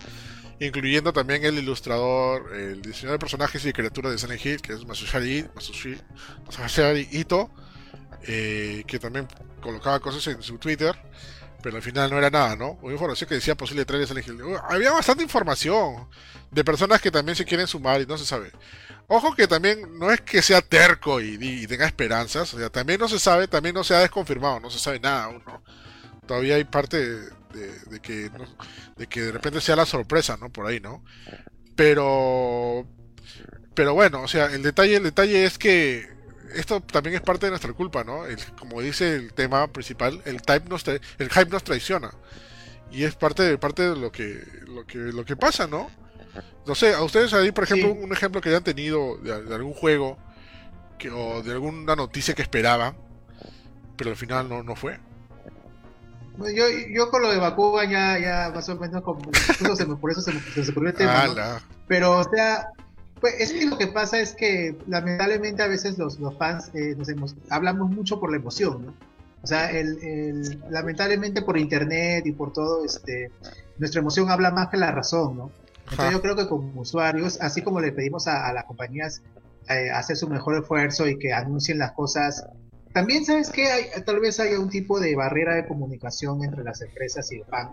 Incluyendo 0.60 1.14
también 1.14 1.44
el 1.46 1.58
ilustrador, 1.58 2.56
el 2.56 2.82
diseñador 2.82 3.14
de 3.14 3.20
personajes 3.20 3.66
y 3.66 3.74
criaturas 3.74 4.12
de 4.12 4.18
Silent 4.18 4.46
Hill, 4.46 4.62
que 4.62 4.74
es 4.74 4.86
Masushari, 4.86 5.46
Masushari 5.56 7.08
Ito. 7.12 7.50
Eh, 8.26 8.84
que 8.88 9.00
también 9.00 9.28
colocaba 9.62 10.00
cosas 10.00 10.26
en 10.28 10.42
su 10.42 10.58
Twitter 10.58 10.98
pero 11.64 11.78
al 11.78 11.82
final 11.82 12.12
no 12.12 12.18
era 12.18 12.30
nada, 12.30 12.58
¿no? 12.58 12.78
Una 12.82 12.92
información 12.92 13.30
que 13.30 13.36
decía 13.36 13.56
posible 13.56 13.86
trailer 13.86 14.10
uh, 14.44 14.58
Había 14.70 14.92
bastante 14.92 15.24
información 15.24 16.10
de 16.52 16.64
personas 16.64 17.02
que 17.02 17.10
también 17.10 17.38
se 17.38 17.46
quieren 17.46 17.68
sumar 17.68 18.02
y 18.02 18.06
no 18.06 18.18
se 18.18 18.26
sabe. 18.26 18.52
Ojo 19.08 19.34
que 19.34 19.48
también 19.48 19.98
no 19.98 20.12
es 20.12 20.20
que 20.22 20.42
sea 20.42 20.62
terco 20.62 21.22
y, 21.22 21.66
tenga 21.66 21.86
esperanzas, 21.86 22.54
o 22.54 22.60
sea, 22.60 22.70
también 22.70 23.00
no 23.00 23.08
se 23.08 23.18
sabe, 23.18 23.48
también 23.48 23.74
no 23.74 23.84
se 23.84 23.96
ha 23.96 24.00
desconfirmado, 24.00 24.60
no 24.60 24.70
se 24.70 24.78
sabe 24.78 25.00
nada 25.00 25.24
aún, 25.24 25.42
¿no? 25.48 25.64
Todavía 26.28 26.56
hay 26.56 26.66
parte 26.66 26.98
de, 27.00 28.00
que, 28.02 28.30
de 28.98 29.08
que 29.08 29.22
de 29.22 29.32
repente 29.32 29.62
sea 29.62 29.78
la 29.78 29.86
sorpresa, 29.86 30.38
¿no? 30.38 30.52
Por 30.52 30.68
ahí, 30.68 30.82
¿no? 30.82 31.04
Pero 31.76 32.86
pero 33.74 33.94
bueno, 33.94 34.22
o 34.22 34.28
sea, 34.28 34.48
el 34.48 34.62
detalle, 34.64 34.98
el 34.98 35.04
detalle 35.04 35.46
es 35.46 35.58
que 35.58 36.08
esto 36.54 36.82
también 36.82 37.16
es 37.16 37.22
parte 37.22 37.46
de 37.46 37.52
nuestra 37.52 37.74
culpa, 37.74 38.04
¿no? 38.04 38.24
como 38.60 38.82
dice 38.82 39.16
el 39.16 39.34
tema 39.34 39.68
principal, 39.68 40.22
el, 40.26 40.42
type 40.42 40.70
nos 40.70 40.88
el 40.88 41.02
hype 41.30 41.50
nos 41.50 41.64
traiciona. 41.64 42.12
Y 42.92 43.04
es 43.04 43.16
parte 43.16 43.44
de, 43.44 43.58
parte 43.58 43.90
de 43.90 43.96
lo 43.96 44.12
que, 44.12 44.44
lo 44.68 44.86
que, 44.86 44.98
lo 44.98 45.26
que 45.26 45.36
pasa, 45.36 45.66
¿no? 45.66 45.90
No 46.66 46.76
sé, 46.76 46.94
a 46.94 47.02
ustedes 47.02 47.34
ahí, 47.34 47.52
por 47.52 47.64
ejemplo, 47.64 47.92
un 47.92 48.12
ejemplo 48.12 48.40
que 48.40 48.50
hayan 48.50 48.64
tenido 48.64 49.18
de, 49.18 49.34
algún 49.54 49.74
juego 49.74 50.18
que, 50.98 51.10
o 51.10 51.42
de 51.42 51.52
alguna 51.52 51.96
noticia 51.96 52.34
que 52.34 52.42
esperaban, 52.42 52.96
pero 53.98 54.12
al 54.12 54.16
final 54.16 54.48
no, 54.48 54.64
no 54.64 54.76
fue. 54.76 55.00
Yo, 56.38 56.66
yo 56.90 57.10
con 57.10 57.22
lo 57.22 57.32
de 57.32 57.38
Bakugan 57.38 57.90
ya, 57.90 58.18
ya 58.20 58.52
más 58.54 58.68
o 58.70 58.76
menos, 58.76 59.04
como, 59.04 59.22
por 59.22 60.12
eso 60.12 60.22
se 60.22 60.34
me, 60.34 60.42
se 60.42 60.80
me 60.80 60.90
el 60.90 60.96
tema. 60.96 61.62
Pero, 61.88 62.18
o 62.18 62.24
sea, 62.24 62.70
pues 63.24 63.40
es 63.40 63.54
que 63.54 63.66
lo 63.68 63.78
que 63.78 63.88
pasa 63.88 64.20
es 64.20 64.36
que 64.36 64.76
lamentablemente 64.86 65.64
a 65.64 65.68
veces 65.68 65.98
los, 65.98 66.20
los 66.20 66.38
fans 66.38 66.70
eh, 66.74 66.94
nos 67.16 67.38
hablamos 67.50 67.90
mucho 67.90 68.20
por 68.20 68.30
la 68.30 68.36
emoción, 68.36 68.88
¿no? 68.88 68.94
O 69.42 69.48
sea, 69.48 69.72
el, 69.72 70.60
lamentablemente 70.70 71.42
por 71.42 71.58
internet 71.58 72.26
y 72.26 72.34
por 72.34 72.52
todo, 72.52 72.84
este, 72.84 73.32
nuestra 73.78 74.02
emoción 74.02 74.30
habla 74.30 74.52
más 74.52 74.68
que 74.68 74.76
la 74.76 74.92
razón, 74.92 75.38
¿no? 75.38 75.52
Entonces 75.90 76.12
yo 76.12 76.22
creo 76.22 76.36
que 76.36 76.50
como 76.50 76.82
usuarios, 76.82 77.40
así 77.40 77.62
como 77.62 77.80
le 77.80 77.94
pedimos 77.94 78.28
a, 78.28 78.52
las 78.52 78.66
compañías 78.66 79.22
eh, 79.70 79.90
hacer 79.90 80.18
su 80.18 80.28
mejor 80.28 80.56
esfuerzo 80.56 81.08
y 81.08 81.18
que 81.18 81.32
anuncien 81.32 81.78
las 81.78 81.94
cosas, 81.94 82.46
también 82.92 83.24
sabes 83.24 83.52
que 83.52 83.72
hay, 83.72 83.86
tal 84.06 84.20
vez 84.20 84.42
haya 84.42 84.60
un 84.60 84.70
tipo 84.70 85.00
de 85.00 85.16
barrera 85.16 85.56
de 85.56 85.66
comunicación 85.66 86.44
entre 86.44 86.66
las 86.66 86.82
empresas 86.82 87.32
y 87.32 87.38
el 87.38 87.46
fan, 87.46 87.70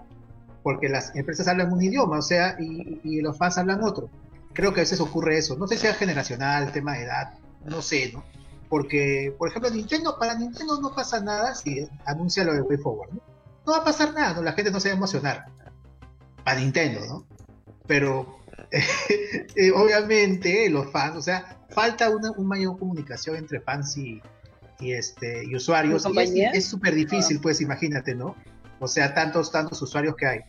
porque 0.63 0.89
las 0.89 1.13
empresas 1.17 1.49
hablan 1.49 1.73
un 1.73 1.83
idioma, 1.83 2.19
o 2.19 2.23
sea, 2.23 2.55
y, 2.61 3.01
y 3.03 3.21
los 3.21 3.37
fans 3.37 3.59
hablan 3.59 3.83
otro 3.83 4.09
creo 4.53 4.73
que 4.73 4.81
a 4.81 4.83
veces 4.83 5.01
ocurre 5.01 5.39
eso. 5.39 5.57
No 5.57 5.67
sé 5.67 5.77
si 5.77 5.87
es 5.87 5.97
generacional, 5.97 6.73
tema 6.73 6.95
de 6.95 7.05
edad, 7.05 7.35
no 7.65 7.83
sé, 7.83 8.13
¿no? 8.13 8.25
Porque, 8.69 9.35
por 9.37 9.49
ejemplo, 9.49 9.71
Nintendo, 9.71 10.17
para 10.19 10.35
Nintendo 10.35 10.81
no 10.81 10.95
pasa 10.95 11.21
nada 11.21 11.55
si 11.55 11.89
anuncia 12.07 12.45
lo 12.45 12.55
de 12.55 12.63
Way 12.63 12.79
Forward, 12.79 13.13
¿no? 13.13 13.21
No 13.67 13.73
va 13.73 13.79
a 13.79 13.85
pasar 13.85 14.15
nada, 14.15 14.35
¿no? 14.35 14.43
la 14.43 14.53
gente 14.53 14.71
no 14.71 14.81
se 14.81 14.89
va 14.89 14.95
a 14.95 14.97
emocionar. 14.97 15.47
Para 16.45 16.61
Nintendo, 16.61 17.01
¿no? 17.07 17.27
Pero, 17.87 18.39
eh, 18.71 19.73
obviamente, 19.73 20.71
los 20.71 20.91
fans, 20.91 21.17
o 21.17 21.23
sea, 21.23 21.59
falta 21.69 22.11
una, 22.11 22.31
mayor 22.39 22.79
comunicación 22.79 23.37
entre 23.37 23.61
fans 23.61 23.97
y, 23.97 24.23
este, 24.81 25.45
y 25.45 25.55
usuarios. 25.57 26.07
Y 26.33 26.43
es 26.43 26.67
súper 26.67 26.95
difícil, 26.95 27.39
ah. 27.39 27.41
pues, 27.43 27.61
imagínate, 27.61 28.15
¿no? 28.15 28.37
O 28.79 28.89
sea, 28.89 29.13
tantos, 29.15 29.51
tantos 29.53 29.83
usuarios 29.83 30.17
que 30.17 30.27
hay 30.27 30.41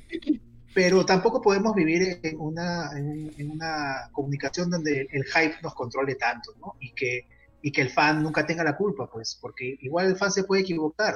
pero 0.74 1.06
tampoco 1.06 1.42
podemos 1.42 1.76
vivir 1.76 2.20
en 2.24 2.40
una, 2.40 2.92
en, 2.96 3.52
una 3.52 4.10
comunicación 4.12 4.70
donde 4.70 5.08
el 5.12 5.24
hype 5.26 5.56
nos 5.62 5.74
controle 5.74 6.16
tanto, 6.16 6.54
¿no? 6.60 6.76
Y 6.80 6.94
que, 6.94 7.28
y 7.62 7.72
que 7.72 7.82
el 7.82 7.90
fan 7.90 8.24
nunca 8.24 8.46
tenga 8.46 8.64
la 8.64 8.78
culpa, 8.78 9.10
pues, 9.12 9.38
porque 9.40 9.78
igual 9.82 10.08
el 10.08 10.16
fan 10.16 10.32
se 10.32 10.44
puede 10.44 10.62
equivocar, 10.62 11.16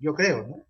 yo 0.00 0.14
creo, 0.14 0.46
¿no? 0.46 0.64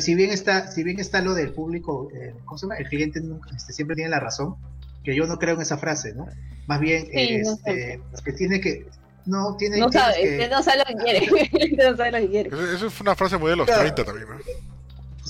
si 0.00 0.14
bien 0.14 0.30
está, 0.30 0.68
si 0.68 0.82
bien 0.82 0.98
está 0.98 1.20
lo 1.20 1.34
del 1.34 1.52
público, 1.52 2.08
eh, 2.14 2.34
¿cómo 2.46 2.56
se 2.56 2.66
llama? 2.66 2.78
El 2.78 2.88
cliente 2.88 3.20
este, 3.54 3.72
siempre 3.72 3.96
tiene 3.96 4.10
la 4.10 4.20
razón, 4.20 4.56
que 5.04 5.14
yo 5.14 5.26
no 5.26 5.38
creo 5.38 5.56
en 5.56 5.60
esa 5.60 5.76
frase, 5.76 6.14
¿no? 6.14 6.26
Más 6.66 6.80
bien, 6.80 7.06
este, 7.12 8.00
que 8.24 8.32
tiene 8.32 8.60
que, 8.60 8.86
no 9.26 9.56
tiene 9.56 9.78
no 9.78 9.92
sabe, 9.92 10.48
no 10.48 10.62
sabe 10.62 10.78
lo 10.78 10.84
que 10.84 10.94
quiere, 11.04 11.70
no 11.90 11.96
sabe 11.96 12.12
lo 12.12 12.18
que 12.18 12.28
quiere. 12.28 12.74
Eso 12.74 12.90
fue 12.90 13.04
una 13.04 13.14
frase 13.14 13.36
muy 13.36 13.50
de 13.50 13.56
los 13.56 13.66
30 13.66 14.04
también, 14.04 14.28
¿no? 14.28 14.77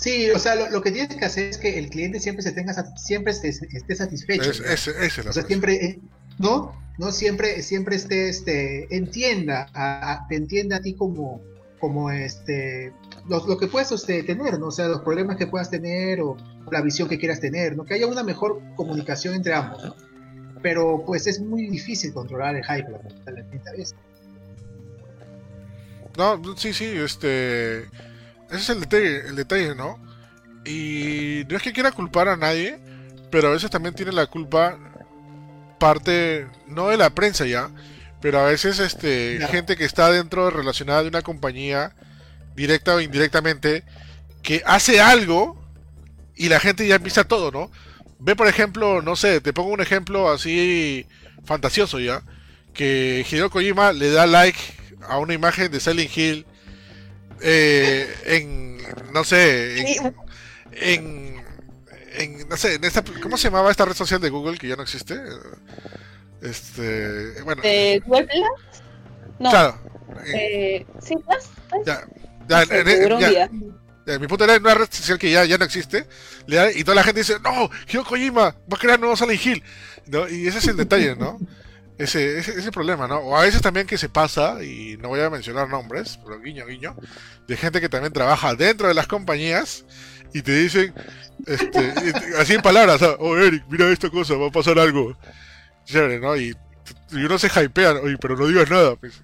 Sí, 0.08 0.30
o 0.30 0.38
sea, 0.38 0.54
lo, 0.54 0.80
que 0.80 0.90
tienes 0.90 1.14
que 1.14 1.24
hacer 1.24 1.50
es 1.50 1.58
que 1.58 1.78
el 1.78 1.90
cliente 1.90 2.18
siempre 2.18 2.42
se 2.42 2.52
tenga 2.52 2.72
siempre 2.96 3.32
esté, 3.32 3.52
satisfecho. 3.94 4.50
Es, 4.50 4.88
es, 4.88 5.18
o 5.18 5.32
sea, 5.32 5.42
siempre 5.42 5.74
eh, 5.74 6.00
no, 6.38 6.74
no 6.96 7.12
siempre 7.12 7.62
siempre 7.62 7.96
esté 7.96 8.30
este 8.30 8.96
entienda 8.96 9.68
a, 9.74 10.26
te 10.28 10.36
entienda 10.36 10.76
a 10.76 10.80
ti 10.80 10.94
como 10.94 11.42
como 11.78 12.10
este 12.10 12.92
lo, 13.28 13.58
que 13.58 13.66
puedes 13.66 13.92
este, 13.92 14.22
tener, 14.22 14.58
¿no? 14.58 14.68
O 14.68 14.70
sea, 14.70 14.88
los 14.88 15.02
problemas 15.02 15.36
que 15.36 15.46
puedas 15.46 15.68
tener 15.68 16.22
o 16.22 16.38
la 16.70 16.80
visión 16.80 17.06
que 17.06 17.18
quieras 17.18 17.40
tener, 17.40 17.76
¿no? 17.76 17.84
Que 17.84 17.94
haya 17.94 18.06
una 18.06 18.22
mejor 18.22 18.62
comunicación 18.76 19.34
entre 19.34 19.52
ambos, 19.52 19.84
¿no? 19.84 19.94
Pero 20.62 21.04
pues 21.04 21.26
es 21.26 21.38
muy 21.38 21.68
difícil 21.68 22.14
controlar 22.14 22.56
el 22.56 22.64
hype, 22.64 22.90
lamentablemente 22.90 23.68
a 23.68 23.72
veces. 23.72 23.94
No, 26.16 26.56
sí, 26.56 26.72
sí, 26.72 26.86
este 26.96 27.86
ese 28.50 28.56
es 28.56 28.68
el 28.70 28.80
detalle, 28.80 29.28
el 29.28 29.36
detalle, 29.36 29.74
¿no? 29.74 29.98
Y 30.64 31.44
no 31.48 31.56
es 31.56 31.62
que 31.62 31.72
quiera 31.72 31.92
culpar 31.92 32.28
a 32.28 32.36
nadie, 32.36 32.78
pero 33.30 33.48
a 33.48 33.52
veces 33.52 33.70
también 33.70 33.94
tiene 33.94 34.12
la 34.12 34.26
culpa 34.26 34.78
parte, 35.78 36.46
no 36.66 36.88
de 36.88 36.96
la 36.96 37.10
prensa 37.10 37.46
ya, 37.46 37.70
pero 38.20 38.40
a 38.40 38.44
veces 38.44 38.80
este 38.80 39.38
gente 39.50 39.76
que 39.76 39.84
está 39.84 40.10
dentro 40.10 40.50
relacionada 40.50 41.02
de 41.02 41.08
una 41.08 41.22
compañía, 41.22 41.94
directa 42.56 42.94
o 42.94 43.00
indirectamente, 43.00 43.84
que 44.42 44.62
hace 44.66 45.00
algo 45.00 45.56
y 46.34 46.48
la 46.48 46.60
gente 46.60 46.86
ya 46.86 46.96
empieza 46.96 47.24
todo, 47.24 47.50
¿no? 47.50 47.70
Ve 48.18 48.34
por 48.34 48.48
ejemplo, 48.48 49.02
no 49.02 49.14
sé, 49.14 49.40
te 49.40 49.52
pongo 49.52 49.70
un 49.70 49.80
ejemplo 49.80 50.30
así 50.30 51.06
fantasioso 51.44 52.00
ya, 52.00 52.22
que 52.74 53.24
Hideo 53.30 53.50
Kojima 53.50 53.92
le 53.92 54.10
da 54.10 54.26
like 54.26 54.58
a 55.08 55.18
una 55.18 55.34
imagen 55.34 55.70
de 55.70 55.80
Silent 55.80 56.16
Hill 56.16 56.46
eh, 57.40 58.14
en, 58.24 58.78
no 59.12 59.24
sé, 59.24 59.80
en, 60.72 61.42
en, 62.12 62.48
no 62.48 62.56
sé, 62.56 62.74
en 62.74 62.84
esta, 62.84 63.02
¿cómo 63.22 63.36
se 63.36 63.48
llamaba 63.48 63.70
esta 63.70 63.84
red 63.84 63.94
social 63.94 64.20
de 64.20 64.30
Google 64.30 64.58
que 64.58 64.68
ya 64.68 64.76
no 64.76 64.82
existe? 64.82 65.20
Este, 66.42 67.42
bueno. 67.42 67.62
¿De 67.62 68.02
Google 68.04 68.26
Plus? 68.26 68.82
No. 69.38 69.50
Claro. 69.50 69.78
Eh, 70.26 70.86
¿Sí 71.00 71.14
Plus? 71.16 71.84
Ya, 71.86 72.04
ya, 72.48 72.62
en, 72.62 74.20
mi 74.20 74.26
punto 74.26 74.44
era 74.44 74.56
una 74.56 74.74
red 74.74 74.88
social 74.90 75.18
que 75.18 75.30
ya, 75.30 75.44
ya 75.44 75.58
no 75.58 75.66
existe, 75.66 76.06
y 76.74 76.82
toda 76.82 76.94
la 76.94 77.04
gente 77.04 77.20
dice, 77.20 77.36
no, 77.44 77.68
Hideo 77.88 78.04
Kojima 78.04 78.42
va 78.42 78.76
a 78.76 78.78
crear 78.78 78.98
nuevo 78.98 79.16
Silent 79.16 79.44
Hill, 79.44 79.62
¿no? 80.06 80.26
Y 80.28 80.48
ese 80.48 80.58
es 80.58 80.68
el 80.68 80.78
detalle, 80.78 81.14
¿no? 81.14 81.38
Ese, 81.98 82.38
ese, 82.38 82.52
ese, 82.58 82.72
problema, 82.72 83.08
¿no? 83.08 83.18
O 83.18 83.36
a 83.36 83.42
veces 83.42 83.60
también 83.60 83.86
que 83.86 83.98
se 83.98 84.08
pasa, 84.08 84.62
y 84.62 84.96
no 84.98 85.08
voy 85.08 85.20
a 85.20 85.30
mencionar 85.30 85.68
nombres, 85.68 86.18
pero 86.24 86.40
guiño, 86.40 86.66
guiño, 86.66 86.96
de 87.46 87.56
gente 87.56 87.80
que 87.80 87.88
también 87.88 88.12
trabaja 88.12 88.54
dentro 88.54 88.88
de 88.88 88.94
las 88.94 89.06
compañías 89.06 89.84
y 90.32 90.42
te 90.42 90.52
dicen, 90.52 90.94
este, 91.46 91.92
así 92.38 92.54
en 92.54 92.62
palabras, 92.62 93.00
oh 93.18 93.36
Eric, 93.36 93.64
mira 93.68 93.90
esta 93.90 94.10
cosa, 94.10 94.34
va 94.34 94.48
a 94.48 94.52
pasar 94.52 94.78
algo. 94.78 95.16
Chévere, 95.84 96.20
¿no? 96.20 96.36
Y, 96.36 96.54
uno 97.12 97.38
se 97.38 97.48
hypea, 97.48 97.92
oye, 97.92 98.16
pero 98.18 98.36
no 98.36 98.46
digas 98.46 98.70
nada, 98.70 98.96
pues. 98.96 99.22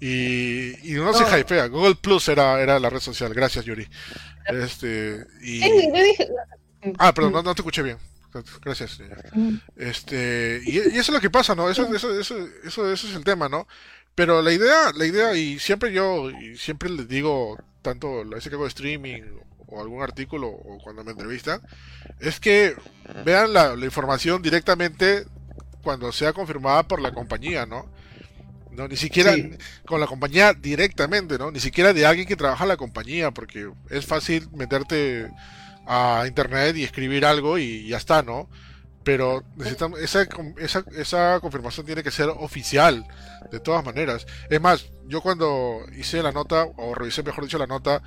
Y, 0.00 0.90
y 0.90 0.96
uno 0.96 1.14
se 1.14 1.24
hypea. 1.24 1.66
Google 1.68 1.94
Plus 1.94 2.28
era, 2.28 2.60
era 2.60 2.78
la 2.78 2.90
red 2.90 3.00
social, 3.00 3.32
gracias 3.32 3.64
Yuri. 3.64 3.88
Este, 4.46 5.24
y... 5.42 5.62
Ah, 6.98 7.14
perdón, 7.14 7.32
no, 7.32 7.42
no 7.42 7.54
te 7.54 7.62
escuché 7.62 7.82
bien. 7.82 7.96
Gracias. 8.62 9.00
Este, 9.76 10.60
y, 10.64 10.78
eso 10.78 10.98
es 10.98 11.08
lo 11.10 11.20
que 11.20 11.30
pasa, 11.30 11.54
¿no? 11.54 11.70
Eso, 11.70 11.94
eso, 11.94 12.18
eso, 12.18 12.36
eso, 12.64 12.92
eso 12.92 13.08
es 13.08 13.14
el 13.14 13.24
tema, 13.24 13.48
¿no? 13.48 13.66
Pero 14.14 14.42
la 14.42 14.52
idea, 14.52 14.92
la 14.94 15.06
idea, 15.06 15.34
y 15.36 15.58
siempre 15.58 15.92
yo, 15.92 16.30
y 16.30 16.56
siempre 16.56 16.88
les 16.88 17.08
digo, 17.08 17.58
tanto 17.82 18.20
a 18.20 18.24
veces 18.24 18.48
que 18.48 18.54
hago 18.54 18.66
streaming 18.66 19.22
o 19.66 19.80
algún 19.80 20.02
artículo 20.02 20.48
o 20.48 20.78
cuando 20.82 21.04
me 21.04 21.12
entrevistan, 21.12 21.60
es 22.20 22.38
que 22.38 22.76
vean 23.24 23.52
la, 23.52 23.74
información 23.74 24.40
directamente 24.40 25.24
cuando 25.82 26.12
sea 26.12 26.32
confirmada 26.32 26.84
por 26.84 27.00
la 27.00 27.12
compañía, 27.12 27.66
¿no? 27.66 27.92
No, 28.70 28.88
ni 28.88 28.96
siquiera 28.96 29.34
con 29.86 30.00
la 30.00 30.06
compañía 30.06 30.52
directamente, 30.52 31.38
¿no? 31.38 31.50
Ni 31.52 31.60
siquiera 31.60 31.92
de 31.92 32.06
alguien 32.06 32.26
que 32.26 32.34
trabaja 32.34 32.64
en 32.64 32.68
la 32.68 32.76
compañía, 32.76 33.30
porque 33.30 33.70
es 33.90 34.04
fácil 34.04 34.48
meterte 34.52 35.30
a 35.86 36.24
internet 36.26 36.76
y 36.76 36.84
escribir 36.84 37.24
algo 37.24 37.58
y 37.58 37.88
ya 37.88 37.96
está, 37.96 38.22
¿no? 38.22 38.48
Pero 39.04 39.44
necesitamos, 39.56 40.00
esa, 40.00 41.40
confirmación 41.40 41.84
tiene 41.84 42.02
que 42.02 42.10
ser 42.10 42.30
oficial, 42.30 43.06
de 43.52 43.60
todas 43.60 43.84
maneras. 43.84 44.26
Es 44.48 44.60
más, 44.60 44.86
yo 45.06 45.20
cuando 45.20 45.80
hice 45.94 46.22
la 46.22 46.32
nota, 46.32 46.64
o 46.76 46.94
revisé 46.94 47.22
mejor 47.22 47.44
dicho 47.44 47.58
la 47.58 47.66
nota, 47.66 48.02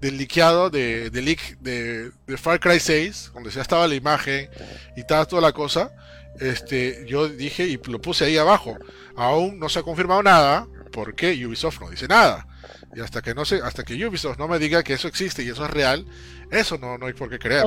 del 0.00 0.18
liqueado 0.18 0.68
de, 0.68 1.08
de 1.10 1.22
leak 1.22 1.58
de, 1.60 2.10
de, 2.26 2.36
Far 2.36 2.60
Cry 2.60 2.80
6, 2.80 3.30
donde 3.32 3.50
ya 3.50 3.62
estaba 3.62 3.88
la 3.88 3.94
imagen 3.94 4.50
y 4.94 5.00
estaba 5.00 5.24
toda 5.24 5.40
la 5.40 5.52
cosa, 5.52 5.92
este, 6.40 7.04
yo 7.06 7.28
dije 7.28 7.66
y 7.66 7.78
lo 7.86 8.00
puse 8.00 8.24
ahí 8.24 8.36
abajo. 8.36 8.76
Aún 9.16 9.58
no 9.58 9.68
se 9.68 9.78
ha 9.78 9.82
confirmado 9.82 10.22
nada, 10.22 10.66
porque 10.92 11.46
Ubisoft 11.46 11.80
no 11.80 11.90
dice 11.90 12.08
nada. 12.08 12.46
Y 12.94 13.00
hasta 13.00 13.22
que 13.22 13.34
no 13.34 13.44
se, 13.44 13.56
hasta 13.56 13.84
que 13.84 13.94
Ubisoft 14.06 14.38
no 14.38 14.48
me 14.48 14.58
diga 14.58 14.82
que 14.82 14.94
eso 14.94 15.08
existe 15.08 15.42
y 15.42 15.48
eso 15.48 15.64
es 15.64 15.70
real, 15.70 16.06
eso 16.52 16.78
no, 16.78 16.98
no 16.98 17.06
hay 17.06 17.14
por 17.14 17.30
qué 17.30 17.38
creer. 17.38 17.64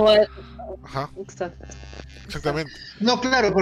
Ajá. 0.83 1.09
Exactamente. 2.25 2.71
No, 2.99 3.19
claro, 3.19 3.53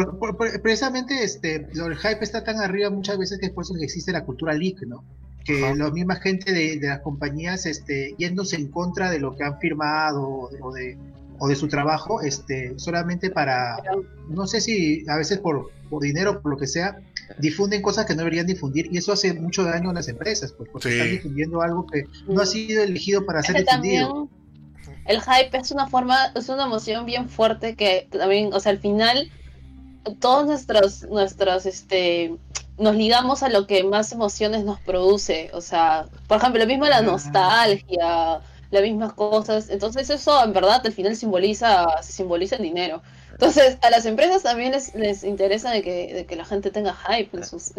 precisamente 0.61 1.23
este, 1.23 1.67
el 1.73 1.97
hype 1.97 2.23
está 2.23 2.43
tan 2.43 2.59
arriba 2.59 2.89
muchas 2.89 3.17
veces 3.17 3.39
que 3.39 3.47
es 3.47 3.51
por 3.51 3.63
eso 3.63 3.73
que 3.73 3.85
existe 3.85 4.11
la 4.11 4.25
cultura 4.25 4.53
leak, 4.53 4.81
¿no? 4.85 5.03
Que 5.45 5.73
la 5.75 5.89
misma 5.91 6.15
gente 6.17 6.51
de, 6.51 6.79
las 6.81 7.01
compañías 7.01 7.65
este, 7.65 8.15
yéndose 8.17 8.55
en 8.55 8.69
contra 8.69 9.09
de 9.09 9.19
lo 9.19 9.35
que 9.35 9.43
han 9.43 9.59
firmado 9.59 10.49
o 10.61 10.73
de, 10.73 10.97
o 11.37 11.47
de 11.47 11.55
su 11.55 11.67
trabajo, 11.67 12.21
este, 12.21 12.73
solamente 12.77 13.29
para, 13.29 13.77
no 14.29 14.47
sé 14.47 14.61
si 14.61 15.03
a 15.09 15.17
veces 15.17 15.39
por, 15.39 15.71
por 15.89 16.01
dinero, 16.01 16.41
por 16.41 16.51
lo 16.51 16.57
que 16.57 16.67
sea, 16.67 16.97
difunden 17.39 17.81
cosas 17.81 18.05
que 18.05 18.13
no 18.13 18.19
deberían 18.19 18.47
difundir 18.47 18.87
y 18.91 18.97
eso 18.97 19.11
hace 19.11 19.33
mucho 19.33 19.63
daño 19.63 19.89
a 19.89 19.93
las 19.93 20.07
empresas, 20.07 20.53
pues 20.53 20.69
porque 20.69 20.89
están 20.89 21.11
difundiendo 21.11 21.61
algo 21.61 21.85
que 21.87 22.05
no 22.27 22.41
ha 22.41 22.45
sido 22.45 22.83
elegido 22.83 23.25
para 23.25 23.41
ser 23.41 23.57
difundido. 23.57 24.29
El 25.05 25.21
hype 25.21 25.57
es 25.57 25.71
una 25.71 25.87
forma, 25.87 26.31
es 26.35 26.49
una 26.49 26.63
emoción 26.63 27.05
bien 27.05 27.29
fuerte 27.29 27.75
que 27.75 28.07
también, 28.11 28.53
o 28.53 28.59
sea, 28.59 28.71
al 28.71 28.79
final 28.79 29.29
todos 30.19 30.45
nuestros, 30.45 31.03
nuestros, 31.03 31.65
este, 31.65 32.35
nos 32.77 32.95
ligamos 32.95 33.43
a 33.43 33.49
lo 33.49 33.67
que 33.67 33.83
más 33.83 34.11
emociones 34.11 34.63
nos 34.63 34.79
produce, 34.79 35.49
o 35.53 35.61
sea, 35.61 36.05
por 36.27 36.37
ejemplo, 36.37 36.59
lo 36.61 36.67
mismo 36.67 36.85
la 36.85 37.01
nostalgia, 37.01 38.41
las 38.71 38.81
mismas 38.81 39.13
cosas, 39.13 39.69
entonces 39.69 40.09
eso 40.09 40.43
en 40.43 40.53
verdad 40.53 40.81
al 40.83 40.93
final 40.93 41.15
simboliza, 41.15 41.85
se 42.01 42.11
simboliza 42.11 42.55
el 42.55 42.63
dinero. 42.63 43.01
Entonces, 43.33 43.77
a 43.81 43.89
las 43.89 44.05
empresas 44.05 44.43
también 44.43 44.71
les, 44.71 44.93
les 44.93 45.23
interesa 45.23 45.71
de 45.71 45.81
que, 45.81 46.13
de 46.13 46.25
que 46.25 46.35
la 46.35 46.45
gente 46.45 46.69
tenga 46.69 46.93
hype 46.93 47.35
en 47.35 47.43
sus, 47.43 47.73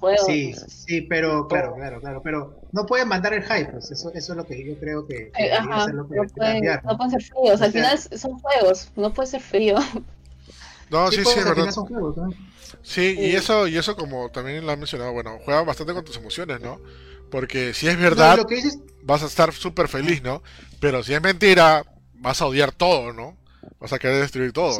juegos. 0.00 0.26
Sí, 0.26 0.54
sí, 0.54 1.02
pero 1.02 1.46
claro, 1.48 1.74
claro, 1.74 2.00
claro, 2.00 2.22
pero 2.22 2.60
no 2.72 2.86
pueden 2.86 3.08
mandar 3.08 3.34
el 3.34 3.42
hype, 3.42 3.72
pues 3.72 3.90
eso, 3.90 4.10
eso 4.14 4.32
es 4.32 4.36
lo 4.36 4.46
que 4.46 4.64
yo 4.64 4.78
creo 4.80 5.06
que, 5.06 5.30
ajá, 5.52 5.88
lo 5.88 6.08
que 6.08 6.16
no, 6.16 6.26
pueden, 6.28 6.64
no, 6.82 6.96
pueden, 6.96 7.10
ser 7.10 7.22
fríos, 7.22 7.60
al 7.60 7.72
final 7.72 7.98
son 7.98 8.38
juegos, 8.38 8.90
no 8.96 9.12
puede 9.12 9.28
ser 9.28 9.40
frío. 9.40 9.76
No, 10.90 11.10
sí, 11.10 11.24
sí, 11.24 11.40
verdad. 11.42 11.74
Sí, 12.82 13.16
y 13.18 13.34
eso, 13.34 13.66
y 13.66 13.76
eso 13.76 13.96
como 13.96 14.30
también 14.30 14.64
lo 14.64 14.72
han 14.72 14.78
mencionado, 14.78 15.12
bueno, 15.12 15.38
juega 15.44 15.62
bastante 15.62 15.92
con 15.92 16.04
tus 16.04 16.16
emociones, 16.16 16.60
¿no? 16.60 16.80
Porque 17.30 17.74
si 17.74 17.88
es 17.88 17.98
verdad, 17.98 18.38
vas 19.02 19.22
a 19.22 19.26
estar 19.26 19.52
súper 19.52 19.88
feliz, 19.88 20.22
¿no? 20.22 20.42
Pero 20.80 21.02
si 21.02 21.14
es 21.14 21.22
mentira, 21.22 21.84
vas 22.14 22.40
a 22.40 22.46
odiar 22.46 22.72
todo, 22.72 23.12
¿no? 23.12 23.36
Vas 23.80 23.92
a 23.92 23.98
querer 23.98 24.20
destruir 24.20 24.52
todo. 24.52 24.78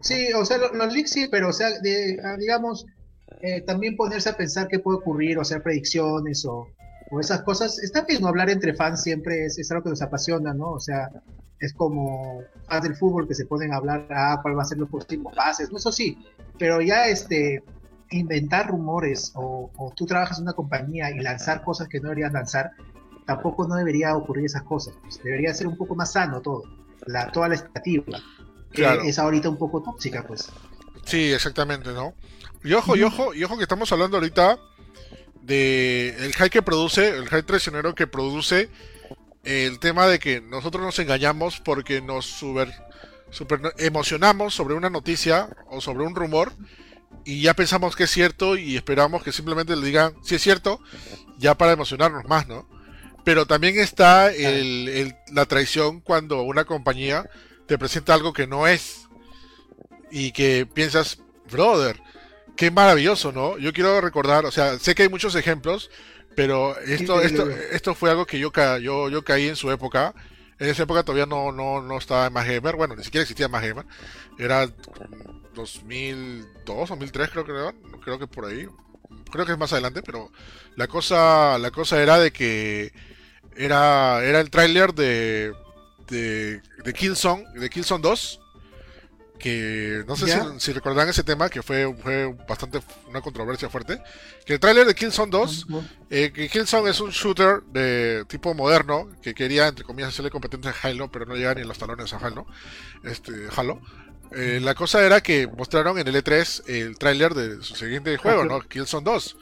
Sí, 0.00 0.32
o 0.32 0.44
sea, 0.44 0.56
los, 0.58 0.92
leaks 0.92 1.10
sí, 1.10 1.28
pero 1.30 1.50
o 1.50 1.52
sea, 1.52 1.68
ah, 1.68 2.36
digamos, 2.38 2.86
eh, 3.42 3.60
también 3.62 3.96
ponerse 3.96 4.30
a 4.30 4.36
pensar 4.36 4.68
qué 4.68 4.78
puede 4.78 4.98
ocurrir 4.98 5.38
o 5.38 5.42
hacer 5.42 5.62
predicciones 5.62 6.44
o, 6.46 6.68
esas 7.20 7.42
cosas. 7.42 7.78
Está 7.80 8.02
bien 8.02 8.24
hablar 8.24 8.48
entre 8.50 8.74
fans 8.74 9.02
siempre 9.02 9.44
es, 9.44 9.70
algo 9.70 9.84
que 9.84 9.90
nos 9.90 10.02
apasiona, 10.02 10.54
¿no? 10.54 10.70
O 10.70 10.80
sea, 10.80 11.10
es 11.58 11.74
como 11.74 12.40
fans 12.68 12.84
del 12.84 12.96
fútbol 12.96 13.28
que 13.28 13.34
se 13.34 13.46
pueden 13.46 13.74
hablar, 13.74 14.06
ah, 14.10 14.38
cuál 14.40 14.56
va 14.56 14.62
a 14.62 14.66
ser 14.66 14.78
los 14.78 14.88
próximos 14.88 15.34
pases, 15.34 15.70
eso 15.74 15.92
sí, 15.92 16.16
pero 16.58 16.80
ya 16.80 17.08
este 17.08 17.62
inventar 18.12 18.68
rumores 18.68 19.32
o, 19.34 19.70
o, 19.76 19.92
tú 19.94 20.04
trabajas 20.06 20.38
en 20.38 20.44
una 20.44 20.52
compañía 20.52 21.10
y 21.10 21.20
lanzar 21.20 21.62
cosas 21.62 21.88
que 21.88 22.00
no 22.00 22.08
deberías 22.08 22.32
lanzar, 22.32 22.72
tampoco 23.26 23.68
no 23.68 23.76
debería 23.76 24.16
ocurrir 24.16 24.46
esas 24.46 24.62
cosas. 24.62 24.94
Pues, 25.02 25.22
debería 25.22 25.54
ser 25.54 25.68
un 25.68 25.76
poco 25.76 25.94
más 25.94 26.12
sano 26.12 26.40
todo 26.40 26.62
la, 27.06 27.30
toda 27.30 27.48
la 27.48 27.54
expectativa, 27.54 28.20
que 28.72 28.84
es 29.04 29.18
ahorita 29.18 29.48
un 29.48 29.58
poco 29.58 29.82
tóxica, 29.82 30.24
pues. 30.26 30.50
Sí, 31.04 31.32
exactamente, 31.32 31.92
¿no? 31.92 32.14
Y 32.62 32.72
ojo, 32.74 32.96
y 32.96 33.02
ojo, 33.02 33.34
y 33.34 33.42
ojo 33.44 33.56
que 33.56 33.62
estamos 33.62 33.90
hablando 33.92 34.16
ahorita 34.18 34.58
de 35.42 36.10
el 36.18 36.34
hype 36.34 36.50
que 36.50 36.62
produce, 36.62 37.08
el 37.08 37.24
hype 37.24 37.42
traicionero 37.42 37.94
que 37.94 38.06
produce 38.06 38.68
el 39.44 39.78
tema 39.78 40.06
de 40.06 40.18
que 40.18 40.40
nosotros 40.40 40.84
nos 40.84 40.98
engañamos 40.98 41.60
porque 41.60 42.02
nos 42.02 42.26
super, 42.26 42.72
super 43.30 43.60
emocionamos 43.78 44.54
sobre 44.54 44.74
una 44.74 44.90
noticia 44.90 45.48
o 45.68 45.80
sobre 45.80 46.04
un 46.04 46.14
rumor 46.14 46.52
y 47.24 47.42
ya 47.42 47.54
pensamos 47.54 47.96
que 47.96 48.04
es 48.04 48.10
cierto 48.10 48.56
y 48.56 48.76
esperamos 48.76 49.22
que 49.22 49.32
simplemente 49.32 49.74
le 49.76 49.86
digan 49.86 50.14
si 50.22 50.34
es 50.34 50.42
cierto, 50.42 50.80
ya 51.38 51.56
para 51.56 51.72
emocionarnos 51.72 52.26
más, 52.26 52.46
¿no? 52.46 52.68
Pero 53.24 53.46
también 53.46 53.78
está 53.78 54.30
la 55.32 55.46
traición 55.46 56.00
cuando 56.00 56.42
una 56.42 56.64
compañía 56.64 57.28
te 57.66 57.78
presenta 57.78 58.14
algo 58.14 58.32
que 58.32 58.46
no 58.46 58.66
es 58.66 59.08
y 60.10 60.32
que 60.32 60.66
piensas, 60.66 61.18
brother, 61.50 62.00
qué 62.56 62.70
maravilloso, 62.70 63.32
¿no? 63.32 63.58
Yo 63.58 63.72
quiero 63.72 64.00
recordar, 64.00 64.44
o 64.44 64.50
sea, 64.50 64.78
sé 64.78 64.94
que 64.94 65.04
hay 65.04 65.08
muchos 65.08 65.34
ejemplos, 65.34 65.90
pero 66.34 66.78
esto, 66.80 67.20
esto, 67.20 67.48
esto 67.48 67.94
fue 67.94 68.10
algo 68.10 68.26
que 68.26 68.38
yo, 68.38 68.52
yo, 68.80 69.08
yo 69.08 69.24
caí 69.24 69.48
en 69.48 69.56
su 69.56 69.70
época. 69.70 70.14
En 70.58 70.68
esa 70.68 70.82
época 70.82 71.02
todavía 71.02 71.26
no, 71.26 71.52
no, 71.52 71.80
no 71.80 71.96
estaba 71.96 72.26
en 72.26 72.34
Gamer, 72.34 72.76
bueno, 72.76 72.94
ni 72.96 73.04
siquiera 73.04 73.22
existía 73.22 73.48
Gamer. 73.48 73.86
Era 74.38 74.70
2002, 75.54 76.88
2003 76.88 77.30
creo 77.30 77.44
que 77.44 77.52
era, 77.52 77.74
creo 78.02 78.18
que 78.18 78.26
por 78.26 78.46
ahí. 78.46 78.66
Creo 79.30 79.46
que 79.46 79.52
es 79.52 79.58
más 79.58 79.72
adelante, 79.72 80.02
pero 80.02 80.30
la 80.76 80.86
cosa, 80.86 81.56
la 81.58 81.70
cosa 81.70 82.02
era 82.02 82.18
de 82.18 82.32
que 82.32 82.92
era, 83.56 84.24
era 84.24 84.40
el 84.40 84.50
tráiler 84.50 84.94
de, 84.94 85.54
de, 86.08 86.60
de 86.84 86.92
Killzone, 86.92 87.44
de 87.54 87.70
Killzone 87.70 88.02
2, 88.02 88.40
que 89.38 90.04
no 90.06 90.16
sé 90.16 90.26
si, 90.58 90.72
recordarán 90.72 91.08
ese 91.08 91.24
tema, 91.24 91.48
que 91.48 91.62
fue, 91.62 91.92
fue 92.02 92.32
bastante 92.46 92.80
una 93.08 93.20
controversia 93.20 93.68
fuerte, 93.68 94.00
que 94.44 94.54
el 94.54 94.60
tráiler 94.60 94.86
de 94.86 94.94
Killzone 94.94 95.30
2, 95.30 95.66
eh, 96.10 96.30
que 96.32 96.48
Killzone 96.48 96.90
es 96.90 97.00
un 97.00 97.10
shooter 97.10 97.62
de 97.72 98.24
tipo 98.28 98.54
moderno, 98.54 99.08
que 99.22 99.34
quería, 99.34 99.66
entre 99.66 99.84
comillas, 99.84 100.10
hacerle 100.10 100.30
competencia 100.30 100.70
a 100.70 100.86
Halo, 100.86 101.10
pero 101.10 101.26
no 101.26 101.34
llega 101.34 101.54
ni 101.54 101.62
en 101.62 101.68
los 101.68 101.78
talones 101.78 102.12
a 102.12 102.18
Halo, 102.18 102.46
este, 103.02 103.32
Halo. 103.56 103.80
Eh, 104.32 104.60
la 104.62 104.74
cosa 104.74 105.04
era 105.04 105.20
que 105.20 105.48
mostraron 105.48 105.98
en 105.98 106.06
el 106.06 106.14
E3 106.14 106.68
el 106.68 106.98
tráiler 106.98 107.34
de 107.34 107.62
su 107.64 107.74
siguiente 107.74 108.16
juego, 108.16 108.44
¿no? 108.44 108.60
Killzone 108.60 109.04
2. 109.04 109.36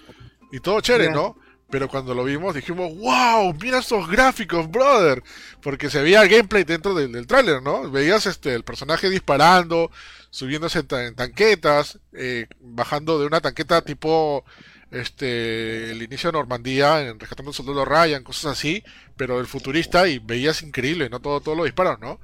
Y 0.52 0.60
todo 0.60 0.80
chévere, 0.80 1.10
¿no? 1.10 1.36
Pero 1.70 1.88
cuando 1.88 2.14
lo 2.14 2.24
vimos 2.24 2.54
dijimos, 2.54 2.96
wow, 2.96 3.54
mira 3.60 3.78
estos 3.78 4.08
gráficos, 4.08 4.70
brother. 4.70 5.22
Porque 5.60 5.90
se 5.90 6.02
veía 6.02 6.22
el 6.22 6.28
gameplay 6.28 6.64
dentro 6.64 6.94
del, 6.94 7.12
del 7.12 7.26
tráiler, 7.26 7.62
¿no? 7.62 7.90
Veías 7.90 8.24
este, 8.26 8.54
el 8.54 8.64
personaje 8.64 9.10
disparando, 9.10 9.90
subiéndose 10.30 10.80
en, 10.90 11.14
tanquetas, 11.14 11.98
eh, 12.12 12.46
bajando 12.60 13.18
de 13.18 13.26
una 13.26 13.40
tanqueta 13.40 13.82
tipo 13.82 14.44
este 14.90 15.90
el 15.90 16.02
inicio 16.02 16.32
de 16.32 16.38
Normandía, 16.38 17.02
en 17.02 17.20
Rescatando 17.20 17.50
el 17.50 17.54
Soldado 17.54 17.84
Ryan, 17.84 18.24
cosas 18.24 18.52
así, 18.52 18.82
pero 19.18 19.38
el 19.38 19.46
futurista 19.46 20.08
y 20.08 20.18
veías 20.18 20.62
increíble, 20.62 21.10
¿no? 21.10 21.20
Todo, 21.20 21.40
todo 21.40 21.54
lo 21.54 21.64
disparos, 21.64 22.00
¿no? 22.00 22.18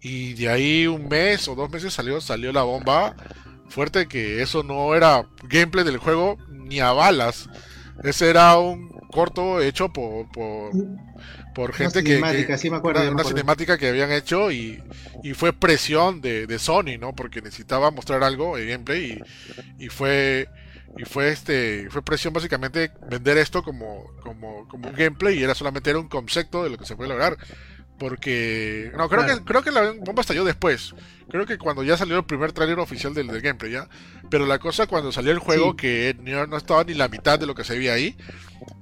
Y 0.00 0.34
de 0.34 0.48
ahí 0.48 0.86
un 0.86 1.08
mes 1.08 1.48
o 1.48 1.56
dos 1.56 1.70
meses 1.70 1.92
salió, 1.92 2.20
salió 2.20 2.52
la 2.52 2.62
bomba 2.62 3.16
fuerte 3.68 4.06
que 4.06 4.42
eso 4.42 4.62
no 4.62 4.94
era 4.94 5.26
gameplay 5.42 5.84
del 5.84 5.98
juego 5.98 6.38
ni 6.48 6.78
a 6.80 6.92
balas 6.92 7.48
ese 8.02 8.28
era 8.28 8.58
un 8.58 8.90
corto 9.10 9.60
hecho 9.60 9.92
por, 9.92 10.26
por, 11.54 11.72
gente 11.72 12.02
que, 12.02 12.18
una, 12.18 13.24
cinemática 13.24 13.78
que 13.78 13.88
habían 13.88 14.10
hecho 14.10 14.50
y, 14.50 14.82
fue 15.34 15.52
presión 15.52 16.20
de, 16.20 16.46
de, 16.46 16.58
Sony, 16.58 16.98
¿no? 16.98 17.14
Porque 17.14 17.40
necesitaba 17.40 17.90
mostrar 17.90 18.24
algo 18.24 18.58
en 18.58 18.68
gameplay 18.68 19.22
y, 19.78 19.88
fue 19.88 20.48
y 20.96 21.04
fue 21.04 21.30
este 21.30 21.88
fue 21.90 22.02
presión 22.02 22.32
básicamente 22.32 22.92
vender 23.08 23.38
esto 23.38 23.62
como, 23.62 24.04
como, 24.22 24.66
como 24.68 24.88
un 24.88 24.94
gameplay 24.94 25.38
y 25.38 25.42
era 25.42 25.54
solamente 25.54 25.90
era 25.90 25.98
un 25.98 26.08
concepto 26.08 26.64
de 26.64 26.70
lo 26.70 26.78
que 26.78 26.86
se 26.86 26.96
puede 26.96 27.10
lograr 27.10 27.36
porque. 27.98 28.92
No, 28.96 29.08
creo 29.08 29.26
que 29.26 29.44
creo 29.44 29.62
que 29.62 29.70
la 29.70 29.92
bomba 29.92 30.22
estalló 30.22 30.44
después. 30.44 30.94
Creo 31.30 31.46
que 31.46 31.58
cuando 31.58 31.82
ya 31.82 31.96
salió 31.96 32.18
el 32.18 32.24
primer 32.24 32.52
trailer 32.52 32.78
oficial 32.78 33.14
del, 33.14 33.28
gameplay, 33.40 33.72
¿ya? 33.72 33.88
Pero 34.30 34.46
la 34.46 34.58
cosa 34.58 34.86
cuando 34.86 35.10
salió 35.12 35.32
el 35.32 35.38
juego, 35.38 35.76
que 35.76 36.16
no, 36.20 36.56
estaba 36.56 36.84
ni 36.84 36.94
la 36.94 37.08
mitad 37.08 37.38
de 37.38 37.46
lo 37.46 37.54
que 37.54 37.64
se 37.64 37.78
veía 37.78 37.94
ahí, 37.94 38.16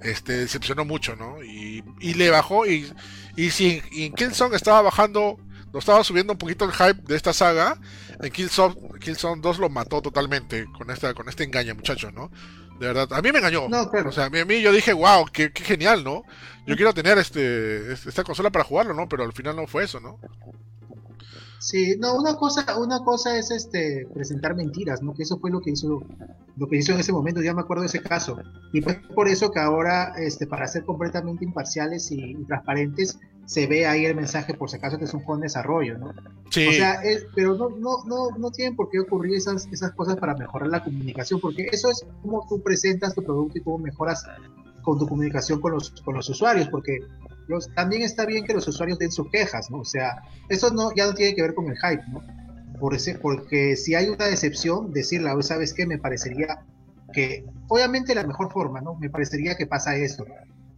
este, 0.02 0.32
decepcionó 0.32 0.84
mucho, 0.84 1.14
¿no? 1.16 1.42
Y, 1.42 1.82
le 2.14 2.30
bajó. 2.30 2.66
Y, 2.66 2.92
y 3.36 3.50
si 3.50 3.82
en 3.92 4.12
Killzone 4.14 4.56
estaba 4.56 4.82
bajando, 4.82 5.38
lo 5.72 5.78
estaba 5.78 6.04
subiendo 6.04 6.32
un 6.32 6.38
poquito 6.38 6.64
el 6.64 6.72
hype 6.72 7.02
de 7.06 7.16
esta 7.16 7.32
saga, 7.32 7.78
en 8.20 8.30
Killzone, 8.30 8.74
Killzone 9.00 9.40
2 9.40 9.58
lo 9.58 9.68
mató 9.68 10.02
totalmente 10.02 10.66
con 10.76 10.90
esta, 10.90 11.14
con 11.14 11.28
este 11.28 11.44
engaño, 11.44 11.74
muchachos, 11.74 12.12
¿no? 12.12 12.30
De 12.82 12.88
verdad, 12.88 13.12
a 13.12 13.22
mí 13.22 13.30
me 13.30 13.38
engañó. 13.38 13.66
O 13.66 14.10
sea, 14.10 14.24
a 14.24 14.30
mí, 14.30 14.60
yo 14.60 14.72
dije, 14.72 14.92
wow, 14.92 15.26
qué, 15.32 15.52
qué, 15.52 15.62
genial, 15.62 16.02
¿no? 16.02 16.24
Yo 16.66 16.74
quiero 16.74 16.92
tener 16.92 17.16
este, 17.16 17.92
este, 17.92 18.08
esta 18.08 18.24
consola 18.24 18.50
para 18.50 18.64
jugarlo, 18.64 18.92
¿no? 18.92 19.08
Pero 19.08 19.22
al 19.22 19.32
final 19.32 19.54
no 19.54 19.68
fue 19.68 19.84
eso, 19.84 20.00
¿no? 20.00 20.18
Sí, 21.60 21.94
no, 22.00 22.16
una 22.16 22.34
cosa, 22.34 22.76
una 22.76 22.98
cosa 23.04 23.38
es 23.38 23.52
este 23.52 24.08
presentar 24.12 24.56
mentiras, 24.56 25.00
¿no? 25.00 25.14
Que 25.14 25.22
eso 25.22 25.38
fue 25.38 25.52
lo 25.52 25.60
que 25.60 25.70
hizo, 25.70 26.00
lo 26.56 26.66
que 26.66 26.76
hizo 26.78 26.90
en 26.90 26.98
ese 26.98 27.12
momento, 27.12 27.40
ya 27.40 27.54
me 27.54 27.60
acuerdo 27.60 27.82
de 27.82 27.86
ese 27.86 28.02
caso. 28.02 28.36
Y 28.72 28.80
fue 28.80 29.00
por 29.14 29.28
eso 29.28 29.52
que 29.52 29.60
ahora, 29.60 30.14
este, 30.16 30.48
para 30.48 30.66
ser 30.66 30.84
completamente 30.84 31.44
imparciales 31.44 32.10
y, 32.10 32.34
transparentes, 32.48 33.20
se 33.47 33.66
ve 33.66 33.86
ahí 33.86 34.05
el 34.05 34.14
mensaje 34.14 34.55
por 34.55 34.70
si 34.70 34.76
acaso 34.76 34.99
que 34.99 35.05
es 35.05 35.14
un 35.14 35.20
juego 35.20 35.36
en 35.36 35.43
desarrollo, 35.43 35.99
¿no? 35.99 36.12
Sí. 36.51 36.68
O 36.68 36.72
sea, 36.72 37.01
pero 37.34 37.55
no, 37.57 37.70
no, 37.70 38.05
no, 38.05 38.30
no 38.38 38.51
tienen 38.51 38.76
por 38.76 38.90
qué 38.90 39.01
ocurrir 39.01 39.34
esas, 39.34 39.66
esas 39.72 39.93
cosas 39.93 40.16
para 40.16 40.34
mejorar 40.34 40.68
la 40.68 40.82
comunicación, 40.82 41.40
porque 41.40 41.68
eso 41.70 41.90
es 41.90 42.05
como 42.22 42.47
tú 42.49 42.62
presentas 42.62 43.14
tu 43.14 43.22
producto 43.22 43.59
y 43.59 43.62
cómo 43.62 43.78
mejoras 43.78 44.24
con 44.82 44.99
tu 44.99 45.07
comunicación 45.07 45.61
con 45.61 45.72
los, 45.72 45.90
con 46.03 46.14
los 46.14 46.28
usuarios, 46.28 46.68
porque 46.68 46.99
también 47.74 48.03
está 48.03 48.26
bien 48.26 48.45
que 48.45 48.55
los 48.55 48.66
usuarios 48.68 48.99
den 48.99 49.12
sus 49.12 49.30
quejas, 49.30 49.70
¿no? 49.70 49.78
O 49.78 49.84
sea, 49.84 50.22
eso 50.49 50.70
no, 50.70 50.95
ya 50.95 51.07
no 51.07 51.14
tiene 51.14 51.34
que 51.34 51.43
ver 51.43 51.55
con 51.55 51.68
el 51.68 51.76
hype, 51.76 52.03
¿no? 52.11 52.22
Por 52.78 52.95
ese, 52.95 53.14
porque 53.14 53.76
si 53.76 53.95
hay 53.95 54.09
una 54.09 54.26
decepción, 54.26 54.93
decirla, 54.93 55.40
¿sabes 55.43 55.72
qué? 55.72 55.86
Me 55.86 55.99
parecería 55.99 56.64
que, 57.12 57.45
obviamente 57.68 58.14
la 58.14 58.26
mejor 58.26 58.51
forma, 58.53 58.80
¿no? 58.80 58.95
Me 58.95 59.11
parecería 59.11 59.57
que 59.57 59.66
pasa 59.66 59.97
esto. 59.97 60.24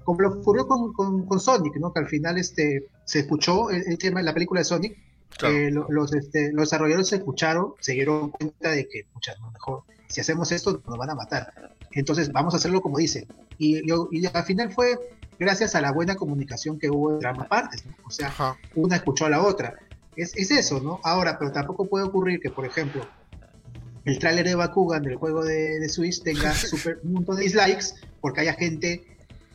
Como 0.05 0.21
lo 0.21 0.29
ocurrió 0.29 0.67
con, 0.67 0.93
con, 0.93 1.41
Sonic, 1.41 1.77
¿no? 1.77 1.93
Que 1.93 2.01
al 2.01 2.09
final 2.09 2.39
este, 2.39 2.89
se 3.05 3.21
escuchó 3.21 3.71
el, 3.71 3.99
tema 3.99 4.21
de 4.21 4.25
la 4.25 4.35
película 4.35 4.61
de 4.61 4.65
Sonic, 4.65 4.99
eh, 5.43 5.71
los, 5.71 6.15
este, 6.15 6.53
los 6.53 6.69
desarrolladores 6.69 7.09
se 7.09 7.17
escucharon, 7.17 7.75
se 7.81 7.93
dieron 7.93 8.31
cuenta 8.31 8.71
de 8.71 8.89
que, 8.89 9.07
muchas 9.15 9.37
mejor, 9.53 9.83
si 10.07 10.21
hacemos 10.21 10.53
esto 10.53 10.81
nos 10.87 10.99
van 10.99 11.11
a 11.11 11.15
matar. 11.15 11.75
Entonces 11.93 12.31
vamos 12.33 12.55
a 12.55 12.59
hacerlo 12.59 12.81
como 12.81 12.99
dice. 12.99 13.27
Y, 13.59 13.83
y 13.89 14.27
al 14.27 14.45
final 14.45 14.73
fue 14.73 14.99
gracias 15.39 15.75
a 15.75 15.81
la 15.81 15.93
buena 15.93 16.17
comunicación 16.17 16.79
que 16.79 16.91
hubo 16.91 17.13
entre 17.13 17.29
ambas 17.29 17.49
partes. 17.49 17.85
O 18.05 18.11
sea, 18.11 18.33
una 18.75 18.97
escuchó 18.97 19.27
a 19.27 19.31
la 19.31 19.43
otra. 19.43 19.75
Es, 20.17 20.37
es, 20.37 20.51
eso, 20.51 20.81
¿no? 20.81 21.01
Ahora, 21.03 21.39
pero 21.39 21.51
tampoco 21.51 21.87
puede 21.87 22.05
ocurrir 22.05 22.41
que, 22.41 22.51
por 22.51 22.65
ejemplo, 22.65 23.07
el 24.05 24.19
tráiler 24.19 24.47
de 24.47 24.55
Bakugan 24.55 25.03
del 25.03 25.17
juego 25.17 25.45
de, 25.45 25.81
de 25.81 25.89
Switch 25.89 26.23
tenga 26.23 26.55
super, 26.55 27.01
un 27.03 27.15
montón 27.15 27.37
de 27.37 27.43
dislikes 27.43 27.95
porque 28.21 28.43
haya 28.43 28.55
gente 28.55 29.05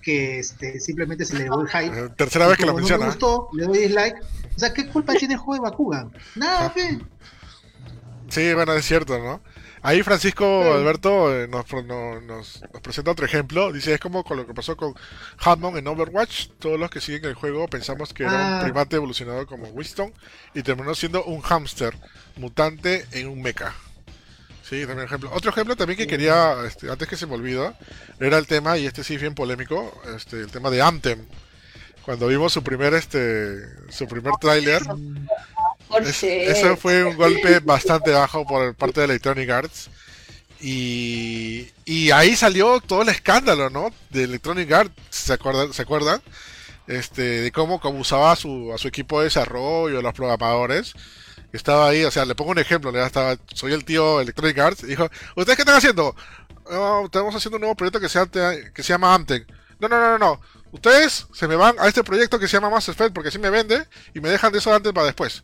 que 0.01 0.39
este, 0.39 0.79
simplemente 0.79 1.25
se 1.25 1.37
le 1.37 1.43
dio 1.43 1.61
el 1.61 1.67
hype. 1.67 1.99
Eh, 1.99 2.09
tercera 2.15 2.47
vez 2.47 2.57
que 2.57 2.65
lo 2.65 2.73
menciona. 2.73 3.05
No 3.05 3.11
me 3.11 3.15
gustó, 3.15 3.49
le 3.53 3.65
doy 3.65 3.77
dislike. 3.79 4.15
O 4.55 4.59
sea, 4.59 4.73
¿qué 4.73 4.87
culpa 4.87 5.13
tiene 5.13 5.35
el 5.35 5.39
juego 5.39 5.63
de 5.63 5.69
Bakugan? 5.69 6.11
Nada, 6.35 6.69
fe. 6.71 6.99
Sí, 8.29 8.53
bueno, 8.53 8.73
es 8.73 8.85
cierto, 8.85 9.17
¿no? 9.17 9.41
Ahí 9.81 10.03
Francisco 10.03 10.73
Alberto 10.73 11.33
eh, 11.33 11.47
nos, 11.47 11.65
nos, 12.23 12.61
presenta 12.81 13.11
otro 13.11 13.25
ejemplo. 13.25 13.71
Dice, 13.71 13.93
es 13.93 13.99
como 13.99 14.23
con 14.23 14.37
lo 14.37 14.45
que 14.45 14.53
pasó 14.53 14.75
con 14.75 14.93
Hammond 15.37 15.77
en 15.77 15.87
Overwatch. 15.87 16.49
Todos 16.59 16.77
los 16.79 16.89
que 16.89 16.99
siguen 16.99 17.25
el 17.25 17.35
juego 17.35 17.67
pensamos 17.67 18.13
que 18.13 18.23
era 18.23 18.33
un 18.33 18.39
ah. 18.39 18.59
primate 18.61 18.97
evolucionado 18.97 19.47
como 19.47 19.67
Winston 19.69 20.13
y 20.53 20.63
terminó 20.63 20.93
siendo 20.95 21.23
un 21.23 21.41
hámster 21.41 21.95
mutante 22.35 23.05
en 23.11 23.29
un 23.29 23.41
mecha. 23.41 23.73
Sí, 24.69 24.85
también 24.85 25.07
ejemplo. 25.07 25.31
Otro 25.33 25.49
ejemplo 25.49 25.75
también 25.75 25.97
que 25.97 26.05
quería, 26.05 26.57
este, 26.67 26.91
antes 26.91 27.07
que 27.07 27.17
se 27.17 27.25
me 27.25 27.33
olvida, 27.33 27.73
era 28.19 28.37
el 28.37 28.45
tema, 28.45 28.77
y 28.77 28.85
este 28.85 29.03
sí 29.03 29.17
bien 29.17 29.33
polémico, 29.33 29.99
este, 30.15 30.41
el 30.41 30.51
tema 30.51 30.69
de 30.69 30.81
Anthem. 30.81 31.25
Cuando 32.03 32.27
vimos 32.27 32.53
su 32.53 32.63
primer, 32.63 32.93
este, 32.93 33.57
su 33.89 34.07
primer 34.07 34.33
tráiler, 34.39 34.83
eso 36.21 36.77
fue 36.77 37.03
un 37.03 37.15
golpe 37.17 37.59
bastante 37.61 38.11
bajo 38.11 38.45
por 38.45 38.75
parte 38.75 39.01
de 39.01 39.05
Electronic 39.05 39.49
Arts. 39.49 39.89
Y, 40.61 41.67
y 41.85 42.11
ahí 42.11 42.35
salió 42.35 42.79
todo 42.79 43.01
el 43.01 43.09
escándalo, 43.09 43.69
¿no? 43.71 43.91
De 44.09 44.23
Electronic 44.23 44.71
Arts, 44.71 44.93
¿se 45.09 45.33
acuerdan? 45.33 45.73
¿Se 45.73 45.81
acuerdan? 45.81 46.21
Este, 46.85 47.21
de 47.21 47.51
cómo, 47.51 47.79
cómo 47.79 47.99
usaba 47.99 48.31
a 48.31 48.35
su, 48.35 48.71
a 48.73 48.77
su 48.77 48.87
equipo 48.87 49.19
de 49.19 49.25
desarrollo, 49.25 50.01
los 50.01 50.13
programadores. 50.13 50.93
Estaba 51.51 51.89
ahí, 51.89 52.03
o 52.03 52.11
sea, 52.11 52.25
le 52.25 52.35
pongo 52.35 52.51
un 52.51 52.59
ejemplo, 52.59 52.91
le 52.91 53.03
estaba, 53.03 53.37
soy 53.53 53.73
el 53.73 53.83
tío 53.83 54.21
Electronic 54.21 54.57
Arts, 54.59 54.83
y 54.83 54.87
dijo, 54.87 55.09
¿ustedes 55.35 55.55
qué 55.55 55.63
están 55.63 55.77
haciendo? 55.77 56.15
estamos 57.03 57.35
haciendo 57.35 57.57
un 57.57 57.61
nuevo 57.61 57.75
proyecto 57.75 57.99
que 57.99 58.09
se, 58.09 58.19
que 58.73 58.83
se 58.83 58.93
llama 58.93 59.13
Amten. 59.15 59.45
No, 59.79 59.87
no, 59.87 59.99
no, 59.99 60.09
no, 60.11 60.17
no. 60.19 60.41
Ustedes 60.71 61.25
se 61.33 61.47
me 61.47 61.55
van 61.55 61.75
a 61.79 61.87
este 61.87 62.03
proyecto 62.03 62.37
que 62.37 62.47
se 62.47 62.57
llama 62.57 62.69
Mass 62.69 62.89
Effect 62.89 63.13
porque 63.13 63.29
así 63.29 63.39
me 63.39 63.49
vende 63.49 63.87
y 64.13 64.19
me 64.19 64.29
dejan 64.29 64.51
de 64.51 64.59
eso 64.59 64.73
antes 64.73 64.93
para 64.93 65.07
después. 65.07 65.43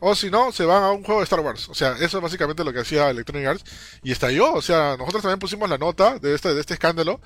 O 0.00 0.14
si 0.14 0.30
no, 0.30 0.52
se 0.52 0.64
van 0.64 0.82
a 0.82 0.90
un 0.92 1.02
juego 1.02 1.20
de 1.20 1.24
Star 1.24 1.40
Wars. 1.40 1.68
O 1.68 1.74
sea, 1.74 1.92
eso 1.92 2.18
es 2.18 2.22
básicamente 2.22 2.64
lo 2.64 2.72
que 2.72 2.80
hacía 2.80 3.10
Electronic 3.10 3.48
Arts. 3.48 3.64
Y 4.02 4.12
estalló. 4.12 4.52
O 4.52 4.62
sea, 4.62 4.96
nosotros 4.96 5.22
también 5.22 5.38
pusimos 5.38 5.68
la 5.68 5.78
nota 5.78 6.18
de 6.18 6.34
este, 6.34 6.54
de 6.54 6.60
este 6.60 6.74
escándalo. 6.74 7.20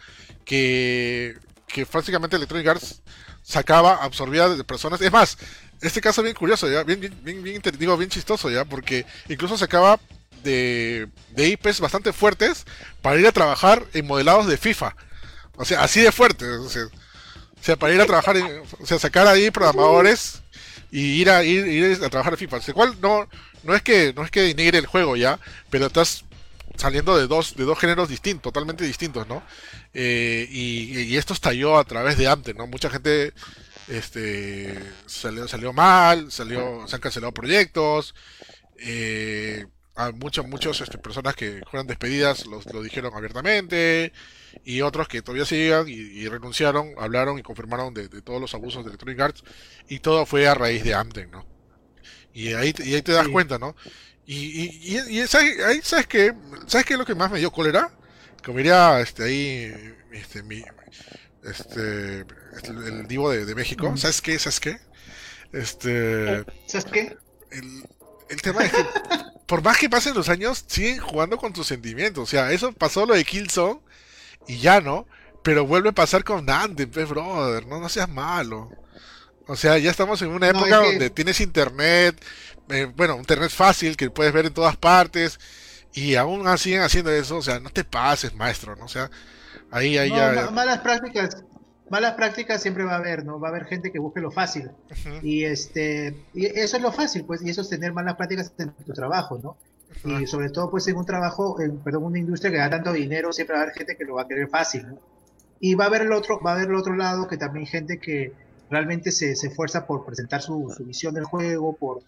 Que, 0.44 1.36
que 1.66 1.84
básicamente 1.84 2.36
Electronic 2.36 2.68
Arts 2.68 3.02
sacaba, 3.42 3.96
absorbía 3.96 4.48
de 4.48 4.64
personas. 4.64 5.00
Es 5.00 5.12
más, 5.12 5.36
este 5.82 6.00
caso 6.00 6.20
es 6.20 6.24
bien 6.24 6.36
curioso, 6.36 6.70
ya, 6.70 6.82
bien, 6.84 7.00
bien, 7.00 7.42
bien, 7.42 7.62
digo, 7.78 7.96
bien 7.96 8.10
chistoso, 8.10 8.50
ya, 8.50 8.64
porque 8.64 9.04
incluso 9.28 9.58
sacaba 9.58 9.98
de, 10.42 11.08
de 11.30 11.48
IPs 11.48 11.80
bastante 11.80 12.12
fuertes 12.12 12.64
para 13.00 13.18
ir 13.18 13.26
a 13.26 13.32
trabajar 13.32 13.84
en 13.92 14.06
modelados 14.06 14.46
de 14.46 14.56
FIFA. 14.56 14.96
O 15.56 15.64
sea, 15.64 15.82
así 15.82 16.00
de 16.00 16.12
fuertes. 16.12 16.48
O 16.48 17.64
sea, 17.64 17.76
para 17.76 17.94
ir 17.94 18.00
a 18.00 18.06
trabajar, 18.06 18.36
o 18.80 18.86
sea, 18.86 18.98
sacar 18.98 19.26
ahí 19.26 19.50
programadores 19.50 20.42
y 20.90 21.20
ir 21.20 21.30
a 21.30 21.44
ir, 21.44 21.66
ir 21.66 22.04
a 22.04 22.10
trabajar 22.10 22.32
en 22.32 22.38
FIFA. 22.38 22.56
O 22.56 22.74
cual 22.74 22.96
no, 23.00 23.28
no 23.62 23.74
es 23.74 23.82
que 23.82 24.12
no 24.14 24.24
es 24.24 24.30
que 24.30 24.42
denigre 24.42 24.78
el 24.78 24.86
juego 24.86 25.16
ya, 25.16 25.38
pero 25.70 25.86
estás 25.86 26.24
saliendo 26.76 27.16
de 27.16 27.26
dos, 27.26 27.54
de 27.56 27.64
dos 27.64 27.78
géneros 27.78 28.08
distintos, 28.08 28.42
totalmente 28.42 28.84
distintos, 28.84 29.28
¿no? 29.28 29.42
Eh, 29.94 30.48
y, 30.50 31.16
esto 31.16 31.34
estalló 31.34 31.78
a 31.78 31.84
través 31.84 32.16
de 32.16 32.28
antes, 32.28 32.56
¿no? 32.56 32.66
Mucha 32.66 32.90
gente 32.90 33.32
este, 33.88 34.78
salió, 35.06 35.48
salió 35.48 35.72
mal, 35.72 36.30
salió, 36.30 36.86
se 36.86 36.96
han 36.96 37.00
cancelado 37.00 37.32
proyectos, 37.32 38.14
eh, 38.78 39.66
a 39.94 40.10
muchas 40.12 40.46
muchos 40.46 40.80
este, 40.80 40.98
personas 40.98 41.34
que 41.36 41.62
fueron 41.70 41.86
despedidas 41.86 42.46
lo 42.46 42.82
dijeron 42.82 43.12
abiertamente 43.14 44.12
y 44.64 44.80
otros 44.82 45.08
que 45.08 45.22
todavía 45.22 45.44
siguen 45.44 45.88
y, 45.88 46.26
renunciaron, 46.28 46.94
hablaron 46.98 47.38
y 47.38 47.42
confirmaron 47.42 47.94
de, 47.94 48.08
todos 48.22 48.40
los 48.40 48.54
abusos 48.54 48.84
de 48.84 48.90
Electronic 48.90 49.20
Arts 49.20 49.44
y 49.88 50.00
todo 50.00 50.26
fue 50.26 50.46
a 50.46 50.54
raíz 50.54 50.84
de 50.84 50.94
Amten, 50.94 51.30
¿no? 51.30 51.46
Y 52.34 52.54
ahí, 52.54 52.74
y 52.78 52.94
ahí 52.94 53.02
te 53.02 53.12
das 53.12 53.28
cuenta, 53.28 53.58
¿no? 53.58 53.76
Y, 54.24 54.96
y, 54.96 55.26
¿sabes, 55.26 55.58
ahí, 55.64 55.80
¿sabes 55.82 56.06
qué? 56.06 56.32
¿Sabes 56.66 56.86
qué 56.86 56.94
es 56.94 56.98
lo 56.98 57.04
que 57.04 57.14
más 57.14 57.30
me 57.30 57.38
dio 57.38 57.50
cólera? 57.50 57.90
Como 58.44 58.58
diría 58.58 59.00
este, 59.00 59.24
ahí 59.24 59.94
este, 60.12 60.42
mi, 60.42 60.64
este, 61.44 62.24
el, 62.64 63.06
divo 63.08 63.30
de, 63.30 63.54
México, 63.54 63.96
¿sabes 63.96 64.20
qué? 64.20 64.38
¿Sabes 64.38 64.60
qué? 64.60 64.78
Este, 65.52 66.44
¿Sabes 66.66 66.86
qué? 66.86 67.16
El, 67.50 67.84
el 68.30 68.42
tema 68.42 68.64
es 68.64 68.72
que 68.72 68.86
por 69.52 69.62
más 69.62 69.76
que 69.76 69.90
pasen 69.90 70.14
los 70.14 70.30
años, 70.30 70.64
siguen 70.66 70.98
jugando 70.98 71.36
con 71.36 71.52
tus 71.52 71.66
sentimientos. 71.66 72.22
O 72.22 72.26
sea, 72.26 72.52
eso 72.52 72.72
pasó 72.72 73.04
lo 73.04 73.12
de 73.12 73.22
Killzone 73.22 73.80
y 74.48 74.56
ya 74.56 74.80
no. 74.80 75.06
Pero 75.42 75.66
vuelve 75.66 75.90
a 75.90 75.92
pasar 75.92 76.24
con 76.24 76.46
Dante, 76.46 76.86
pues, 76.86 77.06
brother. 77.08 77.66
No, 77.66 77.78
no 77.78 77.90
seas 77.90 78.08
malo. 78.08 78.70
O 79.46 79.54
sea, 79.54 79.76
ya 79.76 79.90
estamos 79.90 80.22
en 80.22 80.28
una 80.28 80.48
época 80.48 80.78
donde 80.78 81.10
tienes 81.10 81.40
internet, 81.42 82.18
eh, 82.70 82.90
bueno, 82.96 83.16
internet 83.16 83.50
fácil 83.50 83.94
que 83.94 84.08
puedes 84.08 84.32
ver 84.32 84.46
en 84.46 84.54
todas 84.54 84.78
partes 84.78 85.38
y 85.92 86.14
aún 86.14 86.46
siguen 86.56 86.80
haciendo 86.80 87.10
eso, 87.10 87.36
o 87.36 87.42
sea, 87.42 87.60
no 87.60 87.68
te 87.68 87.84
pases, 87.84 88.34
maestro, 88.34 88.74
¿no? 88.76 88.86
O 88.86 88.88
sea, 88.88 89.10
ahí, 89.72 89.98
ahí 89.98 90.10
ya... 90.10 90.50
Malas 90.50 90.78
prácticas, 90.78 91.42
malas 91.90 92.14
prácticas 92.14 92.62
siempre 92.62 92.84
va 92.84 92.92
a 92.92 92.96
haber, 92.96 93.24
¿no? 93.24 93.38
Va 93.38 93.48
a 93.48 93.50
haber 93.50 93.66
gente 93.66 93.92
que 93.92 93.98
busque 93.98 94.20
lo 94.20 94.30
fácil. 94.30 94.70
Y 95.22 95.44
este 95.44 96.16
y 96.32 96.46
eso 96.46 96.78
es 96.78 96.82
lo 96.82 96.90
fácil, 96.90 97.24
pues, 97.24 97.42
y 97.42 97.50
eso 97.50 97.60
es 97.60 97.68
tener 97.68 97.92
malas 97.92 98.16
prácticas 98.16 98.52
en 98.58 98.72
tu 98.72 98.92
trabajo, 98.92 99.38
¿no? 99.42 99.56
Y 100.18 100.26
sobre 100.26 100.48
todo, 100.48 100.70
pues, 100.70 100.88
en 100.88 100.96
un 100.96 101.04
trabajo, 101.04 101.60
en, 101.60 101.78
perdón, 101.78 102.04
una 102.04 102.18
industria 102.18 102.50
que 102.50 102.56
da 102.56 102.70
tanto 102.70 102.92
dinero, 102.92 103.30
siempre 103.32 103.54
va 103.54 103.60
a 103.60 103.62
haber 103.64 103.74
gente 103.74 103.96
que 103.96 104.04
lo 104.04 104.14
va 104.14 104.22
a 104.22 104.26
querer 104.28 104.48
fácil, 104.48 104.88
¿no? 104.88 104.98
Y 105.60 105.74
va 105.74 105.84
a 105.84 105.88
haber 105.88 106.02
el 106.02 106.12
otro, 106.12 106.40
va 106.40 106.52
a 106.52 106.54
haber 106.54 106.68
el 106.68 106.74
otro 106.76 106.96
lado 106.96 107.28
que 107.28 107.36
también 107.36 107.66
gente 107.66 107.98
que 107.98 108.32
realmente 108.70 109.12
se, 109.12 109.36
se 109.36 109.48
esfuerza 109.48 109.86
por 109.86 110.04
presentar 110.04 110.40
su, 110.40 110.72
su, 110.74 110.84
visión 110.84 111.12
del 111.14 111.24
juego, 111.24 111.76
por, 111.76 112.00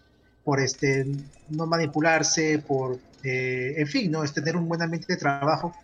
por 0.43 0.59
este, 0.59 1.05
no 1.49 1.67
manipularse, 1.67 2.57
por, 2.57 2.97
eh, 3.23 3.75
en 3.77 3.87
fin, 3.87 4.11
¿no? 4.11 4.23
Es 4.23 4.33
tener 4.33 4.57
un 4.57 4.67
buen 4.67 4.81
ambiente 4.81 5.13
de 5.13 5.17
trabajo 5.17 5.75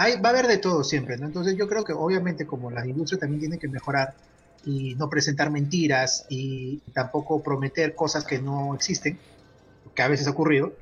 va 0.00 0.28
a 0.28 0.32
haber 0.32 0.46
de 0.46 0.58
todo 0.58 0.82
siempre, 0.82 1.16
¿no? 1.16 1.26
Entonces 1.26 1.56
yo 1.56 1.68
creo 1.68 1.84
que 1.84 1.92
obviamente 1.92 2.46
como 2.46 2.70
la 2.70 2.86
industria 2.86 3.20
también 3.20 3.40
tiene 3.40 3.58
que 3.58 3.68
mejorar 3.68 4.14
y 4.64 4.94
no 4.94 5.08
presentar 5.08 5.50
mentiras 5.50 6.26
y 6.28 6.78
tampoco 6.92 7.42
prometer 7.42 7.94
cosas 7.94 8.24
que 8.24 8.40
no 8.40 8.74
existen, 8.74 9.18
que 9.94 10.02
a 10.02 10.08
veces 10.08 10.26
ha 10.26 10.30
ocurrido, 10.30 10.74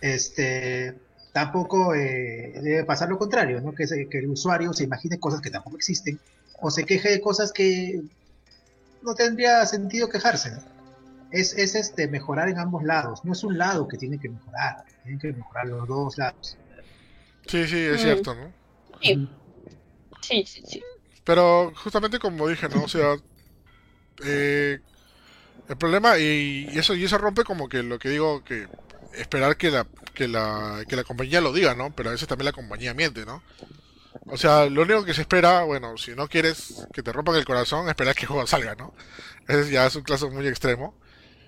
este, 0.00 0.94
tampoco 1.32 1.94
eh, 1.94 2.52
debe 2.62 2.84
pasar 2.84 3.08
lo 3.08 3.18
contrario, 3.18 3.60
¿no? 3.60 3.74
Que, 3.74 3.86
que 3.86 4.18
el 4.18 4.28
usuario 4.28 4.72
se 4.72 4.84
imagine 4.84 5.18
cosas 5.18 5.40
que 5.40 5.50
tampoco 5.50 5.76
existen 5.76 6.18
o 6.60 6.70
se 6.70 6.84
queje 6.84 7.10
de 7.10 7.20
cosas 7.20 7.52
que 7.52 8.02
no 9.02 9.14
tendría 9.14 9.64
sentido 9.66 10.08
quejarse. 10.08 10.52
Es, 11.30 11.52
es 11.52 11.74
este 11.74 12.08
mejorar 12.08 12.48
en 12.48 12.58
ambos 12.58 12.82
lados, 12.82 13.24
no 13.24 13.32
es 13.32 13.44
un 13.44 13.58
lado 13.58 13.86
que 13.86 13.98
tiene 13.98 14.18
que 14.18 14.30
mejorar, 14.30 14.84
tienen 15.02 15.20
que 15.20 15.32
mejorar 15.32 15.66
los 15.66 15.86
dos 15.86 16.16
lados. 16.16 16.56
Sí, 17.46 17.66
sí, 17.66 17.78
es 17.78 18.00
cierto, 18.00 18.34
¿no? 18.34 18.57
Sí. 19.00 19.28
Sí, 20.20 20.44
sí, 20.46 20.82
Pero 21.24 21.72
justamente 21.76 22.18
como 22.18 22.48
dije, 22.48 22.68
¿no? 22.68 22.84
O 22.84 22.88
sea, 22.88 23.16
eh, 24.24 24.78
el 25.68 25.76
problema, 25.76 26.18
y, 26.18 26.68
eso 26.74 26.94
y 26.94 27.04
eso 27.04 27.18
rompe 27.18 27.44
como 27.44 27.68
que 27.68 27.82
lo 27.82 27.98
que 27.98 28.10
digo, 28.10 28.44
que 28.44 28.66
esperar 29.14 29.56
que 29.56 29.70
la, 29.70 29.86
que 30.14 30.28
la, 30.28 30.84
que 30.88 30.96
la 30.96 31.04
compañía 31.04 31.40
lo 31.40 31.52
diga, 31.52 31.74
¿no? 31.74 31.94
Pero 31.94 32.10
a 32.10 32.12
veces 32.12 32.28
también 32.28 32.46
la 32.46 32.52
compañía 32.52 32.94
miente, 32.94 33.24
¿no? 33.24 33.42
O 34.26 34.36
sea, 34.36 34.66
lo 34.66 34.82
único 34.82 35.04
que 35.04 35.14
se 35.14 35.22
espera, 35.22 35.62
bueno, 35.62 35.96
si 35.96 36.12
no 36.12 36.28
quieres 36.28 36.86
que 36.92 37.02
te 37.02 37.12
rompan 37.12 37.36
el 37.36 37.44
corazón, 37.44 37.88
esperar 37.88 38.14
que 38.14 38.22
el 38.24 38.28
juego 38.28 38.46
salga, 38.46 38.74
¿no? 38.74 38.94
Ese 39.46 39.70
ya 39.70 39.86
es 39.86 39.96
un 39.96 40.02
caso 40.02 40.30
muy 40.30 40.46
extremo. 40.46 40.94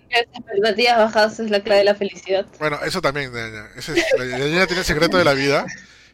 Expectativas 0.09 0.97
bajas 0.97 1.39
es 1.39 1.51
la 1.51 1.61
clave 1.63 1.81
de 1.81 1.85
la 1.85 1.95
felicidad. 1.95 2.47
Bueno, 2.59 2.81
eso 2.85 3.01
también, 3.01 3.31
Ese 3.77 3.93
es, 3.93 4.05
la, 4.19 4.25
la, 4.25 4.67
tiene 4.67 4.81
el 4.81 4.85
secreto 4.85 5.19
de 5.19 5.25
la 5.25 5.35
vida 5.35 5.67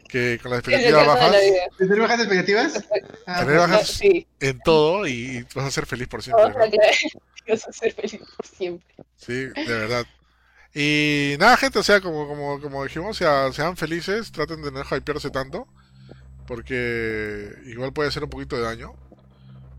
que 0.09 0.39
con 0.43 0.51
las 0.51 0.61
expectativas 0.67 1.07
bajas. 1.07 1.37
¿Tener 1.79 2.01
bajas 2.01 2.21
expectativas? 2.21 2.85
tener 3.27 3.59
bajas 3.59 3.89
sí. 3.89 4.27
en 4.41 4.59
todo 4.61 5.07
y 5.07 5.47
vas 5.55 5.67
a 5.67 5.71
ser 5.71 5.87
feliz 5.87 6.09
por 6.09 6.23
siempre. 6.23 6.45
Vas 7.49 7.69
a 7.69 7.73
ser 7.73 7.93
feliz 7.93 8.21
por 8.37 8.45
siempre. 8.45 8.93
Sí, 9.15 9.35
de 9.35 9.65
verdad. 9.65 10.05
Y 10.75 11.37
nada, 11.39 11.57
gente, 11.57 11.79
o 11.79 11.83
sea, 11.85 12.01
como, 12.01 12.27
como, 12.27 12.61
como 12.61 12.83
dijimos, 12.83 13.17
sea, 13.17 13.53
sean 13.53 13.77
felices, 13.77 14.33
traten 14.33 14.63
de 14.63 14.73
no 14.73 14.83
hypearse 14.83 15.31
tanto, 15.31 15.69
porque 16.49 17.53
igual 17.67 17.93
puede 17.93 18.09
hacer 18.09 18.25
un 18.25 18.31
poquito 18.31 18.57
de 18.57 18.63
daño. 18.63 18.95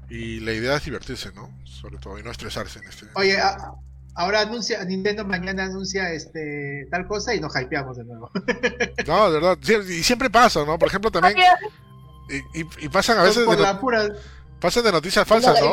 Y 0.10 0.40
la 0.40 0.54
idea 0.54 0.78
es 0.78 0.86
divertirse, 0.86 1.34
¿no? 1.34 1.52
Sobre 1.66 1.98
todo, 1.98 2.18
y 2.18 2.24
no 2.24 2.32
estresarse 2.32 2.80
en 2.80 2.88
este. 2.88 3.08
Oye, 3.16 3.38
ahora 4.18 4.42
anuncia, 4.42 4.84
Nintendo 4.84 5.24
mañana 5.24 5.66
anuncia 5.66 6.12
este 6.12 6.88
tal 6.92 7.08
cosa 7.08 7.36
y 7.36 7.40
nos 7.40 7.56
hypeamos 7.56 7.98
de 7.98 8.04
nuevo. 8.04 8.30
no, 9.08 9.32
de 9.32 9.40
verdad, 9.40 9.58
y 9.88 10.04
siempre 10.04 10.30
pasa, 10.30 10.66
¿no? 10.66 10.78
Por 10.78 10.90
ejemplo, 10.90 11.12
también. 11.12 11.38
Y, 12.54 12.90
pasan 12.90 13.20
a 13.20 13.24
veces. 13.24 13.48
de 13.48 14.16
Pasan 14.60 14.84
de 14.84 14.92
noticias 14.92 15.26
falsas, 15.26 15.62
¿no? 15.62 15.72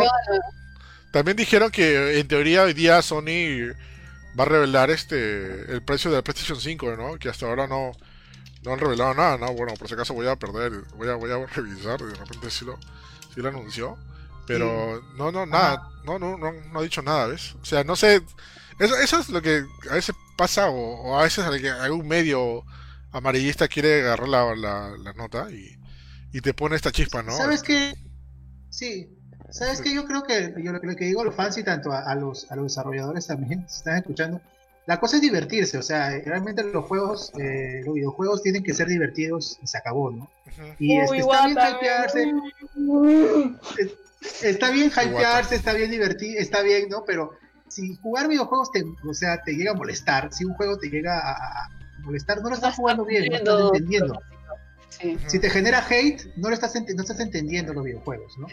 También 1.10 1.36
dijeron 1.36 1.70
que 1.70 2.20
en 2.20 2.28
teoría 2.28 2.64
hoy 2.64 2.74
día 2.74 3.00
Sony 3.00 3.72
va 4.38 4.44
a 4.44 4.46
revelar 4.46 4.90
este 4.90 5.72
el 5.72 5.82
precio 5.82 6.10
de 6.10 6.18
la 6.18 6.22
PlayStation 6.22 6.60
5, 6.60 6.96
¿no? 6.96 7.18
Que 7.18 7.30
hasta 7.30 7.46
ahora 7.46 7.66
no, 7.66 7.92
no 8.62 8.72
han 8.72 8.78
revelado 8.78 9.14
nada, 9.14 9.38
¿no? 9.38 9.52
Bueno, 9.54 9.72
por 9.74 9.88
si 9.88 9.94
acaso 9.94 10.12
voy 10.12 10.28
a 10.28 10.36
perder, 10.36 10.72
voy 10.96 11.08
a, 11.08 11.14
voy 11.14 11.30
a 11.30 11.46
revisar, 11.46 11.98
de 12.00 12.14
repente 12.14 12.50
si 12.50 12.66
lo, 12.66 12.78
si 13.34 13.40
lo 13.40 13.48
anunció. 13.48 13.96
Pero 14.46 15.02
no, 15.16 15.32
no, 15.32 15.46
nada, 15.46 15.90
no, 16.04 16.18
no, 16.18 16.36
no, 16.36 16.52
no 16.52 16.78
ha 16.78 16.82
dicho 16.82 17.02
nada, 17.02 17.26
¿ves? 17.26 17.54
O 17.62 17.64
sea, 17.64 17.82
no 17.84 17.96
sé, 17.96 18.22
eso, 18.78 18.96
eso 18.96 19.18
es 19.18 19.28
lo 19.30 19.40
que 19.40 19.64
a 19.90 19.94
veces 19.94 20.14
pasa 20.36 20.68
o, 20.68 21.18
a 21.18 21.22
veces 21.22 21.44
algún 21.44 22.06
medio 22.06 22.64
amarillista 23.12 23.68
quiere 23.68 24.02
agarrar 24.02 24.28
la, 24.28 24.96
la, 24.96 25.12
nota 25.14 25.50
y, 25.50 25.78
y, 26.32 26.40
te 26.40 26.52
pone 26.52 26.76
esta 26.76 26.90
chispa, 26.90 27.22
¿no? 27.22 27.36
¿Sabes 27.36 27.62
qué? 27.62 27.94
Sí, 28.70 29.08
¿sabes 29.50 29.80
qué? 29.80 29.94
Yo 29.94 30.04
creo 30.04 30.24
que 30.24 30.52
yo 30.62 30.72
lo, 30.72 30.80
que 30.80 31.04
digo 31.04 31.20
a 31.22 31.24
los 31.24 31.34
fans 31.34 31.56
y 31.58 31.62
tanto 31.62 31.92
a, 31.92 32.14
los, 32.16 32.50
a 32.50 32.56
los 32.56 32.64
desarrolladores 32.64 33.26
también, 33.26 33.64
si 33.68 33.76
están 33.76 33.98
escuchando, 33.98 34.40
la 34.86 34.98
cosa 35.00 35.16
es 35.16 35.22
divertirse, 35.22 35.78
o 35.78 35.82
sea, 35.82 36.10
realmente 36.24 36.62
los 36.64 36.84
juegos, 36.84 37.32
eh, 37.38 37.82
los 37.86 37.94
videojuegos 37.94 38.42
tienen 38.42 38.62
que 38.62 38.74
ser 38.74 38.88
divertidos 38.88 39.58
y 39.62 39.66
se 39.66 39.78
acabó, 39.78 40.10
¿no? 40.10 40.28
Y 40.78 40.96
este, 40.98 41.18
está 41.18 41.46
bien 41.46 41.58
hypearse, 41.58 42.32
está 44.42 44.70
bien 44.70 44.90
hypearse, 44.90 45.54
está 45.54 45.72
bien 45.72 45.90
divertir, 45.90 46.38
está 46.38 46.62
bien, 46.62 46.88
¿no? 46.88 47.04
Pero 47.04 47.32
si 47.68 47.96
jugar 47.96 48.28
videojuegos 48.28 48.70
te, 48.70 48.84
o 49.08 49.14
sea, 49.14 49.42
te 49.42 49.52
llega 49.52 49.72
a 49.72 49.74
molestar, 49.74 50.32
si 50.32 50.44
un 50.44 50.54
juego 50.54 50.78
te 50.78 50.88
llega 50.88 51.18
a, 51.18 51.68
molestar, 52.02 52.42
no 52.42 52.50
lo 52.50 52.54
estás 52.54 52.76
jugando 52.76 53.04
bien, 53.04 53.26
no 53.30 53.36
estás 53.36 53.60
entendiendo. 53.72 54.20
Si 55.26 55.38
te 55.38 55.50
genera 55.50 55.84
hate, 55.88 56.22
no 56.36 56.48
lo 56.48 56.54
estás, 56.54 56.74
no 56.74 57.02
estás 57.02 57.20
entendiendo 57.20 57.72
los 57.72 57.84
videojuegos, 57.84 58.38
¿no? 58.38 58.46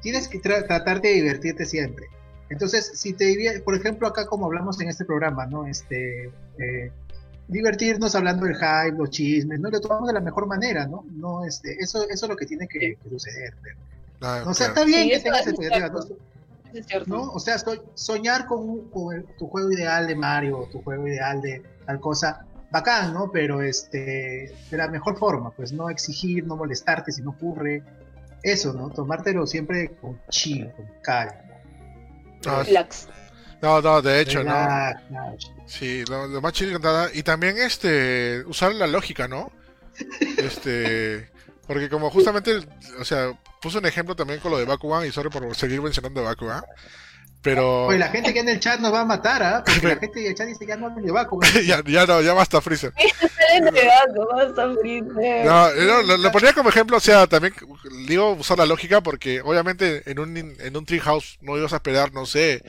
Tienes 0.00 0.28
que 0.28 0.38
tratar 0.38 1.00
de 1.00 1.10
divertirte 1.10 1.64
siempre. 1.64 2.06
Entonces, 2.48 2.92
si 2.94 3.12
te 3.12 3.60
por 3.64 3.74
ejemplo, 3.74 4.06
acá 4.06 4.26
como 4.26 4.46
hablamos 4.46 4.80
en 4.80 4.88
este 4.88 5.04
programa, 5.04 5.46
¿no? 5.46 5.66
Este, 5.66 6.30
eh, 6.58 6.90
divertirnos 7.48 8.14
hablando 8.14 8.46
del 8.46 8.56
hype, 8.56 8.96
los 8.96 9.10
chismes, 9.10 9.60
¿no? 9.60 9.70
Lo 9.70 9.80
tomamos 9.80 10.08
de 10.08 10.14
la 10.14 10.20
mejor 10.20 10.46
manera, 10.46 10.86
¿no? 10.86 11.04
No, 11.10 11.44
este, 11.44 11.76
eso, 11.78 12.08
eso 12.08 12.26
es 12.26 12.28
lo 12.28 12.36
que 12.36 12.46
tiene 12.46 12.68
que, 12.68 12.98
suceder. 13.08 13.54
Ah, 14.22 14.44
o 14.46 14.54
sea, 14.54 14.68
está 14.68 14.84
bien 14.84 15.08
que 15.08 15.20
tengas 15.20 15.46
expectativas, 15.46 16.06
¿no? 17.06 17.22
O 17.32 17.40
sea, 17.40 17.56
soñar 17.94 18.46
con, 18.46 18.90
tu 19.38 19.48
juego 19.48 19.72
ideal 19.72 20.06
de 20.06 20.14
Mario, 20.14 20.68
tu 20.70 20.80
juego 20.82 21.06
ideal 21.08 21.40
de 21.42 21.62
tal 21.84 22.00
cosa, 22.00 22.46
bacán, 22.70 23.12
¿no? 23.12 23.30
Pero 23.32 23.62
este, 23.62 24.54
de 24.70 24.76
la 24.76 24.88
mejor 24.88 25.18
forma, 25.18 25.50
pues 25.50 25.72
no 25.72 25.90
exigir, 25.90 26.46
no 26.46 26.56
molestarte 26.56 27.10
si 27.12 27.22
no 27.22 27.30
ocurre. 27.30 27.82
eso, 28.42 28.72
¿no? 28.72 28.90
Tomártelo 28.90 29.46
siempre 29.46 29.90
con 30.00 30.20
chill, 30.30 30.70
con 30.72 30.86
calma. 31.02 31.34
No, 32.44 32.62
no, 33.62 33.80
no, 33.80 34.02
de 34.02 34.20
hecho, 34.20 34.42
no. 34.42 34.52
Sí, 35.66 36.04
lo, 36.08 36.40
más 36.40 36.52
chill 36.52 36.72
nada. 36.80 37.08
Y 37.12 37.22
también 37.22 37.58
este 37.58 38.42
usar 38.46 38.74
la 38.74 38.86
lógica, 38.86 39.28
¿no? 39.28 39.50
Este. 40.38 41.30
Porque 41.66 41.88
como 41.88 42.10
justamente, 42.10 42.60
o 42.98 43.04
sea, 43.04 43.32
puse 43.62 43.78
un 43.78 43.86
ejemplo 43.86 44.14
también 44.16 44.40
con 44.40 44.50
lo 44.50 44.58
de 44.58 44.64
Bakugan, 44.64 45.06
y 45.06 45.12
sorry 45.12 45.30
por 45.30 45.54
seguir 45.54 45.80
mencionando 45.80 46.22
Bakugan. 46.22 46.62
Pero. 47.40 47.84
Pues 47.86 47.98
la 47.98 48.08
gente 48.08 48.32
que 48.32 48.40
en 48.40 48.48
el 48.48 48.60
chat 48.60 48.80
nos 48.80 48.92
va 48.92 49.00
a 49.00 49.04
matar, 49.04 49.42
¿ah? 49.42 49.62
Porque 49.66 49.86
la 49.86 49.96
gente 49.96 50.26
el 50.26 50.34
chat 50.34 50.46
dice 50.48 50.66
ya 50.66 50.76
no 50.76 50.86
hablen 50.86 51.06
de 51.06 51.12
Bakugan. 51.12 51.50
ya, 51.66 51.82
ya 51.84 52.06
no, 52.06 52.20
ya 52.20 52.34
basta 52.34 52.60
Freezer. 52.60 52.92
no, 55.44 55.70
no 56.02 56.16
lo, 56.16 56.32
ponía 56.32 56.52
como 56.52 56.68
ejemplo, 56.68 56.96
o 56.96 57.00
sea, 57.00 57.26
también 57.26 57.54
digo 58.06 58.32
usar 58.32 58.58
la 58.58 58.66
lógica 58.66 59.00
porque 59.00 59.40
obviamente 59.42 60.02
en 60.10 60.18
un, 60.18 60.36
en 60.36 60.76
un 60.76 60.84
Treehouse 60.84 61.38
no 61.40 61.56
ibas 61.56 61.72
a 61.72 61.76
esperar, 61.76 62.12
no 62.12 62.26
sé, 62.26 62.62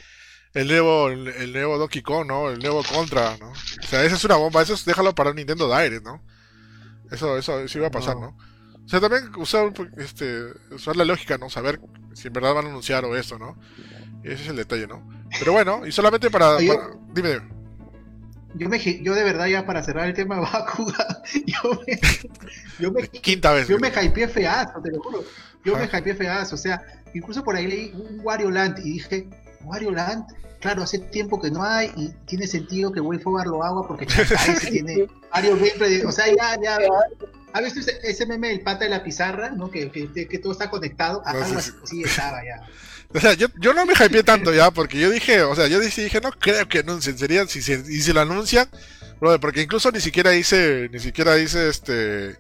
el 0.54 0.68
nuevo, 0.68 1.10
el, 1.10 1.54
nuevo 1.54 1.78
Donkey 1.78 2.02
Kong, 2.04 2.28
¿no? 2.28 2.50
El 2.50 2.60
nuevo 2.60 2.84
Contra, 2.84 3.38
¿no? 3.38 3.50
O 3.52 3.88
sea, 3.88 4.04
esa 4.04 4.16
es 4.16 4.26
una 4.26 4.36
bomba, 4.36 4.62
eso 4.62 4.74
es, 4.74 4.86
déjalo 4.86 5.16
para 5.16 5.34
Nintendo 5.34 5.68
Direct, 5.68 6.04
¿no? 6.04 6.22
Eso, 7.12 7.38
eso, 7.38 7.60
eso 7.60 7.78
iba 7.78 7.88
a 7.88 7.92
pasar, 7.92 8.18
¿no? 8.18 8.38
O 8.86 8.90
sea, 8.90 9.00
también 9.00 9.32
usar, 9.38 9.72
este, 9.98 10.46
usar 10.72 10.96
la 10.96 11.06
lógica, 11.06 11.38
¿no? 11.38 11.50
Saber 11.50 11.80
si 12.14 12.28
en 12.28 12.34
verdad 12.34 12.54
van 12.54 12.66
a 12.66 12.70
anunciar 12.70 13.06
o 13.06 13.16
eso, 13.16 13.40
¿no? 13.40 13.58
Ese 14.24 14.44
es 14.44 14.50
el 14.50 14.58
detalle, 14.58 14.88
¿no? 14.88 15.08
Pero 15.40 15.54
bueno, 15.54 15.86
y 15.86 15.92
solamente 15.92 16.30
para... 16.30 16.58
Dime, 16.58 17.42
Yo, 18.56 18.70
me, 18.70 18.80
yo 18.80 19.16
de 19.16 19.24
verdad 19.24 19.48
ya 19.48 19.66
para 19.66 19.84
cerrar 19.84 20.08
el 20.08 20.14
tema 20.14 20.36
de 20.36 20.42
Bakugan, 20.42 21.08
yo 21.46 21.82
me, 21.86 22.00
yo 22.80 22.92
me, 22.92 23.08
Quinta 23.08 23.54
vez. 23.54 23.68
Yo 23.68 23.80
me 23.80 23.90
hypeé 23.90 24.28
feazo, 24.28 24.82
te 24.82 24.92
lo 24.92 25.02
juro. 25.02 25.24
Yo 25.64 25.78
me 25.78 25.86
hypeé 25.86 26.14
feazo, 26.14 26.56
o 26.56 26.58
sea, 26.58 26.82
incluso 27.14 27.44
por 27.44 27.56
ahí 27.56 27.68
leí 27.68 27.92
un 27.94 28.20
Wario 28.22 28.52
Land 28.52 28.80
y 28.80 28.94
dije, 28.94 29.30
Wario 29.64 29.92
Land, 29.92 30.26
claro, 30.60 30.84
hace 30.84 31.00
tiempo 31.00 31.42
que 31.42 31.50
no 31.50 31.64
hay 31.64 31.92
y 31.96 32.10
tiene 32.26 32.48
sentido 32.48 32.92
que 32.92 33.00
WayForward 33.00 33.48
lo 33.48 33.64
haga 33.64 33.88
porque 33.88 34.08
se 34.60 34.72
tiene 34.72 35.08
Wario 35.34 35.56
Gameplay, 35.56 36.02
o 36.02 36.12
sea, 36.12 36.28
ya, 36.28 36.58
ya. 36.62 36.78
¿Has 37.54 37.64
visto 37.74 37.92
ese, 38.04 38.26
meme 38.26 38.50
del 38.50 38.62
pata 38.62 38.86
de 38.86 38.90
la 38.90 39.04
pizarra, 39.04 39.52
no? 39.52 39.70
Que, 39.70 39.90
que, 39.92 40.40
todo 40.40 40.52
está 40.52 40.70
conectado. 40.70 41.22
Así 41.26 42.04
estaba 42.04 42.44
ya. 42.44 42.68
O 43.16 43.20
sea, 43.20 43.34
yo, 43.34 43.46
yo 43.60 43.76
no 43.76 43.86
me 43.86 43.94
hypeé 43.94 44.24
tanto 44.24 44.52
ya, 44.52 44.72
porque 44.72 45.00
yo 45.00 45.12
dije, 45.12 45.44
o 45.44 45.56
sea, 45.56 45.68
yo 45.68 45.80
dije, 45.80 46.04
dije 46.04 46.20
no 46.20 46.32
creo 46.32 46.68
que 46.68 46.80
anuncien, 46.80 47.16
sería, 47.16 47.46
si, 47.46 47.62
si, 47.62 47.74
y 47.74 48.02
si 48.02 48.12
lo 48.12 48.22
anuncian, 48.22 48.68
porque 49.40 49.62
incluso 49.62 49.92
ni 49.92 50.02
siquiera 50.02 50.34
hice, 50.36 50.90
ni 50.92 50.98
siquiera 50.98 51.38
hice 51.38 51.70
este, 51.70 52.36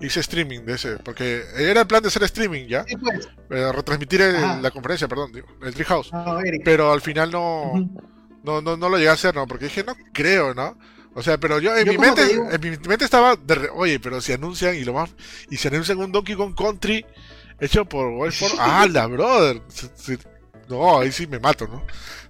hice 0.00 0.20
streaming 0.20 0.60
de 0.60 0.74
ese, 0.74 0.96
porque 0.98 1.42
era 1.56 1.82
el 1.82 1.86
plan 1.86 2.02
de 2.02 2.08
hacer 2.08 2.22
streaming 2.24 2.66
ya, 2.66 2.84
pues. 3.00 3.28
eh, 3.50 3.72
retransmitir 3.72 4.20
la 4.20 4.70
conferencia, 4.70 5.08
perdón, 5.08 5.32
digo, 5.32 5.46
el 5.62 5.74
Treehouse. 5.74 6.10
pero 6.64 6.92
al 6.92 7.00
final 7.00 7.30
no, 7.30 7.72
no, 8.42 8.60
no, 8.60 8.76
no, 8.76 8.88
lo 8.88 8.96
llegué 8.96 9.08
a 9.10 9.12
hacer, 9.12 9.34
¿no? 9.34 9.46
Porque 9.46 9.66
dije, 9.66 9.84
no 9.84 9.96
creo, 10.12 10.54
¿no? 10.54 10.76
O 11.18 11.22
sea, 11.22 11.36
pero 11.36 11.58
yo 11.58 11.76
en 11.76 11.88
mi 11.88 11.98
mente, 11.98 12.22
en 12.30 12.60
mi 12.60 12.70
mente 12.86 13.04
estaba, 13.04 13.34
de, 13.34 13.68
oye, 13.74 13.98
pero 13.98 14.20
si 14.20 14.32
anuncian 14.32 14.76
y 14.76 14.84
lo 14.84 14.92
más, 14.92 15.10
y 15.50 15.56
si 15.56 15.66
anuncian 15.66 15.98
un 15.98 16.12
Donkey 16.12 16.36
Kong 16.36 16.54
Country 16.54 17.04
hecho 17.58 17.84
por 17.84 18.06
Wildford, 18.12 18.52
¡ah, 18.60 18.86
la 18.88 19.08
brother! 19.08 19.60
no, 20.68 21.00
ahí 21.00 21.10
sí 21.10 21.26
me 21.26 21.40
mato, 21.40 21.66
¿no? 21.66 21.84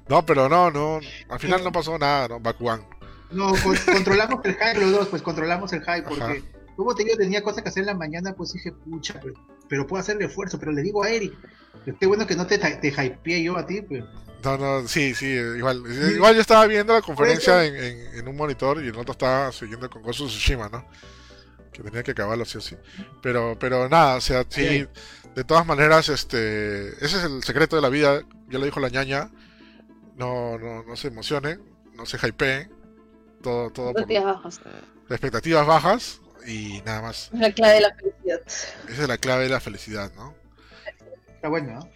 No, 0.09 0.24
pero 0.24 0.48
no, 0.48 0.70
no, 0.70 1.01
al 1.28 1.39
final 1.39 1.62
no 1.62 1.70
pasó 1.70 1.98
nada, 1.98 2.28
¿no? 2.28 2.40
Bakugan. 2.40 2.81
No, 3.31 3.52
controlamos 3.93 4.43
el 4.47 4.55
hype 4.55 4.81
los 4.81 4.90
dos, 4.90 5.09
pues 5.09 5.20
controlamos 5.20 5.70
el 5.74 5.81
hype, 5.81 6.05
porque 6.09 6.43
como 6.74 6.94
te 6.94 7.05
digo, 7.05 7.19
tenía 7.19 7.43
cosas 7.43 7.62
que 7.62 7.69
hacer 7.69 7.82
en 7.82 7.89
la 7.89 7.94
mañana, 7.94 8.32
pues 8.32 8.55
dije, 8.55 8.73
pucha, 8.73 9.20
pero, 9.69 9.86
puedo 9.86 10.01
hacerle 10.01 10.24
esfuerzo, 10.24 10.59
pero 10.59 10.73
le 10.73 10.81
digo 10.81 11.05
a 11.05 11.10
Eric, 11.10 11.35
qué 12.01 12.06
bueno 12.06 12.27
que 12.27 12.36
no 12.36 12.47
te, 12.47 12.56
te 12.56 12.89
hypeé 12.89 13.43
yo 13.43 13.59
a 13.59 13.66
ti, 13.66 13.82
pues. 13.82 14.02
No, 14.44 14.56
no, 14.56 14.86
sí, 14.86 15.15
sí, 15.15 15.27
igual. 15.27 15.82
Igual 16.15 16.35
yo 16.35 16.40
estaba 16.40 16.66
viendo 16.66 16.93
la 16.93 17.02
conferencia 17.02 17.65
en, 17.65 18.27
un 18.27 18.36
monitor 18.36 18.82
y 18.85 18.89
el 18.89 18.97
otro 18.97 19.12
estaba 19.12 19.51
siguiendo 19.52 19.90
con 19.90 20.02
Gosu 20.02 20.27
Tsushima, 20.27 20.69
¿no? 20.69 20.86
Que 21.73 21.82
tenía 21.82 22.02
que 22.02 22.12
acabarlo 22.12 22.44
sí 22.44 22.59
o 22.59 22.60
sí. 22.60 22.77
Pero, 23.20 23.56
pero 23.59 23.89
nada, 23.89 24.16
o 24.16 24.20
sea, 24.20 24.44
sí, 24.48 24.86
de 25.35 25.44
todas 25.44 25.66
maneras, 25.66 26.09
este, 26.09 26.89
ese 27.05 27.19
es 27.19 27.24
el 27.24 27.43
secreto 27.43 27.77
de 27.77 27.82
la 27.82 27.89
vida, 27.89 28.23
ya 28.48 28.59
lo 28.59 28.65
dijo 28.65 28.81
la 28.81 28.89
ñaña, 28.89 29.31
no, 30.16 30.59
no, 30.59 30.82
no 30.85 30.97
se 30.97 31.09
emocione, 31.09 31.59
no 31.94 32.06
se 32.06 32.16
hypeen, 32.16 32.73
todo, 33.43 33.70
todo 33.70 33.93
por 33.93 34.06
bajas. 34.06 34.60
expectativas 35.09 35.66
bajas, 35.66 36.20
y 36.47 36.81
nada 36.85 37.02
más. 37.02 37.31
La 37.32 37.52
clave 37.52 37.74
de 37.74 37.81
la 37.82 37.94
felicidad. 37.94 38.40
Esa 38.89 39.02
es 39.02 39.09
la 39.09 39.19
clave 39.19 39.44
de 39.44 39.51
la 39.51 39.60
felicidad, 39.60 40.12
¿no? 40.16 40.35
Está 41.28 41.48
bueno, 41.48 41.89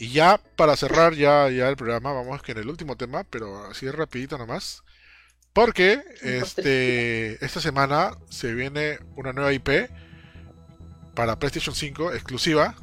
Y 0.00 0.08
ya 0.12 0.40
para 0.56 0.76
cerrar 0.78 1.12
ya, 1.12 1.50
ya 1.50 1.68
el 1.68 1.76
programa, 1.76 2.14
vamos 2.14 2.40
que 2.40 2.52
en 2.52 2.58
el 2.58 2.70
último 2.70 2.96
tema, 2.96 3.22
pero 3.24 3.66
así 3.66 3.88
rapidito 3.90 4.38
nomás. 4.38 4.82
Porque 5.52 6.02
este 6.22 7.44
esta 7.44 7.60
semana 7.60 8.12
se 8.30 8.54
viene 8.54 8.98
una 9.16 9.34
nueva 9.34 9.52
IP 9.52 9.90
para 11.14 11.38
PlayStation 11.38 11.74
5 11.74 12.14
exclusiva. 12.14 12.74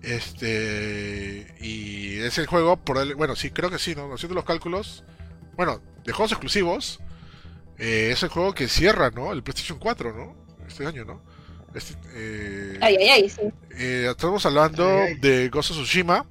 Este 0.00 1.54
y 1.60 2.16
es 2.20 2.38
el 2.38 2.46
juego 2.46 2.78
por 2.78 2.96
el, 2.96 3.14
bueno, 3.14 3.36
sí, 3.36 3.50
creo 3.50 3.68
que 3.68 3.78
sí, 3.78 3.94
¿no? 3.94 4.14
Haciendo 4.14 4.34
los 4.34 4.46
cálculos. 4.46 5.04
Bueno, 5.54 5.82
de 6.02 6.12
juegos 6.12 6.32
exclusivos 6.32 7.00
eh, 7.76 8.08
es 8.10 8.22
el 8.22 8.30
juego 8.30 8.54
que 8.54 8.68
cierra, 8.68 9.10
¿no? 9.10 9.32
El 9.34 9.42
PlayStation 9.42 9.78
4, 9.78 10.14
¿no? 10.14 10.34
Este 10.66 10.86
año, 10.86 11.04
¿no? 11.04 11.22
Este, 11.74 11.94
eh, 12.14 12.78
ay, 12.80 12.96
ay, 13.00 13.08
ay, 13.08 13.28
sí. 13.28 13.40
Eh, 13.76 14.06
estamos 14.10 14.44
hablando 14.44 14.86
de 15.20 15.48
Ghost 15.48 15.70
of 15.70 15.78
Tsushima. 15.78 16.26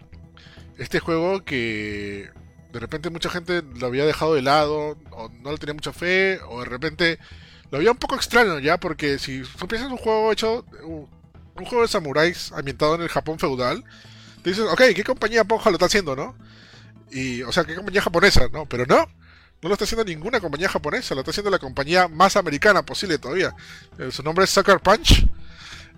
Este 0.77 0.99
juego 0.99 1.43
que 1.43 2.29
de 2.71 2.79
repente 2.79 3.09
mucha 3.09 3.29
gente 3.29 3.61
lo 3.79 3.87
había 3.87 4.05
dejado 4.05 4.35
de 4.35 4.41
lado, 4.41 4.97
o 5.11 5.29
no 5.41 5.51
le 5.51 5.57
tenía 5.57 5.73
mucha 5.73 5.93
fe, 5.93 6.39
o 6.47 6.59
de 6.59 6.65
repente 6.65 7.19
lo 7.69 7.77
había 7.77 7.91
un 7.91 7.97
poco 7.97 8.15
extraño 8.15 8.59
ya, 8.59 8.77
porque 8.79 9.19
si 9.19 9.43
tú 9.57 9.67
piensas 9.67 9.91
un 9.91 9.97
juego 9.97 10.31
hecho, 10.31 10.65
un, 10.83 11.07
juego 11.65 11.83
de 11.83 11.87
samuráis 11.87 12.51
ambientado 12.53 12.95
en 12.95 13.01
el 13.01 13.09
Japón 13.09 13.37
feudal, 13.39 13.83
te 14.43 14.49
dices, 14.49 14.65
ok, 14.65 14.81
¿qué 14.95 15.03
compañía 15.03 15.43
ponja 15.43 15.69
lo 15.69 15.75
está 15.75 15.85
haciendo, 15.85 16.15
no? 16.15 16.35
Y, 17.11 17.43
o 17.43 17.51
sea, 17.51 17.65
¿qué 17.65 17.75
compañía 17.75 18.01
japonesa, 18.01 18.47
no? 18.51 18.65
Pero 18.65 18.85
no, 18.85 19.05
no 19.61 19.69
lo 19.69 19.73
está 19.73 19.85
haciendo 19.85 20.03
ninguna 20.03 20.39
compañía 20.39 20.69
japonesa, 20.69 21.13
lo 21.13 21.21
está 21.21 21.31
haciendo 21.31 21.51
la 21.51 21.59
compañía 21.59 22.07
más 22.07 22.35
americana 22.35 22.83
posible 22.83 23.19
todavía. 23.19 23.55
Eh, 23.99 24.11
su 24.11 24.23
nombre 24.23 24.45
es 24.45 24.49
Sucker 24.49 24.79
Punch. 24.79 25.27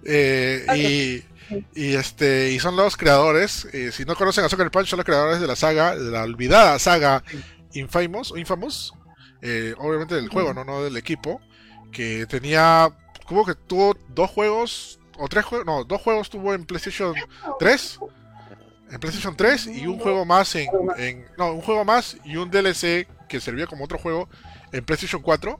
Eh, 0.06 1.23
y, 1.73 1.94
este 1.95 2.52
y 2.52 2.60
son 2.60 2.76
los 2.76 2.98
creadores. 2.98 3.65
Eh, 3.72 3.91
si 3.94 4.03
no 4.03 4.15
conocen 4.15 4.44
a 4.44 4.49
Sucker 4.49 4.69
Punch, 4.69 4.88
son 4.88 4.98
los 4.98 5.06
creadores 5.06 5.40
de 5.40 5.48
la 5.48 5.56
saga, 5.56 5.95
de 5.95 6.11
la 6.11 6.23
olvidada 6.23 6.77
saga 6.77 7.23
Infamous, 7.73 8.34
o 8.34 8.38
Infamous. 8.38 8.94
obviamente 9.77 10.15
del 10.15 10.27
juego, 10.27 10.53
no, 10.53 10.65
no 10.65 10.84
del 10.84 10.98
equipo. 10.98 11.40
Que 11.91 12.26
tenía. 12.26 12.90
Como 13.26 13.45
que 13.45 13.56
tuvo 13.56 13.95
dos 14.10 14.30
juegos. 14.30 14.99
O 15.18 15.30
tres 15.30 15.45
juegos. 15.45 15.65
No, 15.65 15.85
dos 15.85 16.02
juegos 16.02 16.30
tuvo 16.30 16.53
en 16.53 16.65
PlayStation 16.65 17.14
3 17.60 17.99
en 18.91 18.99
PlayStation 18.99 19.35
3 19.35 19.68
y 19.68 19.88
un 19.88 19.98
juego 19.98 20.23
más 20.23 20.53
en, 20.56 20.68
en, 20.98 21.26
no 21.38 21.53
un 21.53 21.61
juego 21.61 21.84
más 21.84 22.18
y 22.26 22.35
un 22.35 22.52
DLC 22.52 23.07
que 23.34 23.41
servía 23.41 23.65
como 23.65 23.85
otro 23.85 23.97
juego 23.97 24.30
en 24.72 24.85
PlayStation 24.85 25.23
4, 25.23 25.60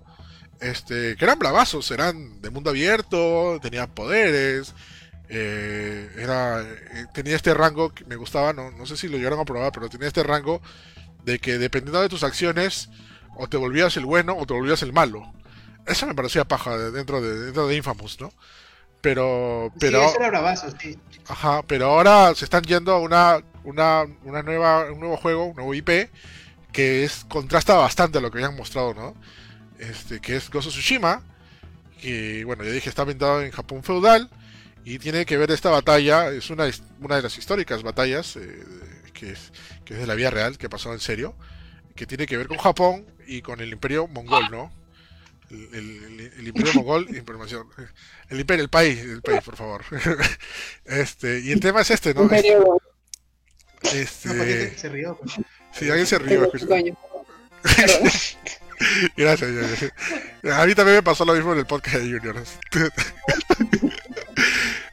este, 0.62 1.16
que 1.16 1.26
eran 1.26 1.40
bravazos, 1.40 1.90
eran 1.90 2.40
de 2.40 2.52
mundo 2.52 2.70
abierto, 2.70 3.60
tenían 3.64 3.90
poderes, 3.90 4.76
eh, 5.28 6.08
era, 6.18 6.62
eh, 6.62 7.06
tenía 7.16 7.36
este 7.36 7.56
rango 7.56 7.92
que 7.92 8.06
me 8.06 8.16
gustaba, 8.16 8.54
no, 8.54 8.70
no 8.70 8.86
sé 8.86 8.96
si 8.96 9.08
lo 9.08 9.18
llegaron 9.18 9.40
a 9.40 9.46
probar, 9.46 9.72
pero 9.72 9.90
tenía 9.90 10.08
este 10.08 10.22
rango 10.22 10.62
de 11.26 11.40
que 11.40 11.58
dependiendo 11.58 12.00
de 12.00 12.10
tus 12.10 12.22
acciones, 12.22 12.90
o 13.36 13.48
te 13.48 13.58
volvías 13.58 13.98
el 13.98 14.06
bueno 14.06 14.38
o 14.38 14.46
te 14.46 14.54
volvías 14.54 14.84
el 14.84 14.94
malo. 14.94 15.34
Eso 15.88 16.06
me 16.06 16.14
parecía 16.14 16.46
paja 16.46 16.78
dentro 16.78 17.22
de, 17.22 17.46
dentro 17.46 17.66
de 17.66 17.76
Infamous, 17.76 18.22
¿no? 18.22 18.32
Pero, 19.02 19.74
pero, 19.80 20.08
sí, 20.10 20.16
era 20.18 20.30
bravazo, 20.30 20.68
sí. 20.80 21.00
Ajá, 21.28 21.64
pero 21.64 21.88
ahora 21.88 22.36
se 22.36 22.46
están 22.46 22.62
yendo 22.64 22.92
a 22.92 23.00
una, 23.00 23.44
una, 23.64 24.06
una 24.24 24.44
nueva, 24.44 24.92
un 24.92 25.00
nuevo 25.00 25.18
juego, 25.18 25.46
un 25.46 25.56
nuevo 25.56 25.74
IP, 25.74 25.90
que 26.74 27.06
es 27.06 27.24
contrasta 27.30 27.76
bastante 27.76 28.18
a 28.18 28.22
lo 28.22 28.32
que 28.32 28.40
habían 28.40 28.58
mostrado, 28.58 28.94
¿no? 28.94 29.16
Este, 29.80 30.20
que 30.20 30.36
es 30.36 30.50
Gozo 30.50 30.70
Tsushima, 30.70 31.24
que 32.02 32.44
bueno, 32.44 32.64
ya 32.64 32.72
dije, 32.72 32.90
está 32.90 33.04
ambientado 33.04 33.42
en 33.42 33.52
Japón 33.52 33.84
feudal 33.84 34.30
y 34.84 35.00
tiene 35.00 35.26
que 35.26 35.38
ver 35.38 35.52
esta 35.52 35.70
batalla, 35.70 36.30
es 36.32 36.50
una, 36.50 36.70
una 37.00 37.16
de 37.16 37.22
las 37.22 37.38
históricas 37.38 37.84
batallas 37.84 38.36
eh, 38.36 38.66
que, 39.14 39.32
es, 39.32 39.54
que 39.86 39.94
es 39.94 40.00
de 40.00 40.08
la 40.08 40.16
vida 40.16 40.32
real, 40.32 40.58
que 40.58 40.68
pasó 40.68 40.92
en 40.92 41.00
serio, 41.00 41.36
que 41.96 42.06
tiene 42.06 42.26
que 42.26 42.38
ver 42.38 42.48
con 42.48 42.58
Japón 42.58 43.06
y 43.28 43.42
con 43.42 43.62
el 43.62 43.72
imperio 43.72 44.08
mongol, 44.08 44.50
¿no? 44.52 44.72
El, 45.50 46.48
imperio 46.48 46.74
mongol, 46.76 47.16
información. 47.16 47.68
El 48.30 48.40
imperio, 48.40 48.64
el 48.64 48.70
país, 48.70 49.00
el 49.00 49.22
país, 49.22 49.42
por 49.42 49.56
favor. 49.56 49.84
este, 50.86 51.40
y 51.42 51.52
el 51.52 51.60
tema 51.60 51.82
es 51.82 51.92
este, 51.92 52.14
¿no? 52.14 52.28
Este, 53.84 54.76
se 54.76 54.90
rió. 54.90 55.20
Pues. 55.22 55.40
Sí, 55.74 55.90
alguien 55.90 56.08
se 56.08 56.20
rió. 56.20 56.52
gracias, 59.16 59.52
A 60.52 60.66
mí 60.66 60.76
también 60.76 60.98
me 60.98 61.04
pasó 61.04 61.24
lo 61.26 61.34
mismo 61.34 61.54
en 61.54 61.60
el 61.60 61.66
podcast 61.66 61.98
de 61.98 62.20
Junior. 62.20 62.44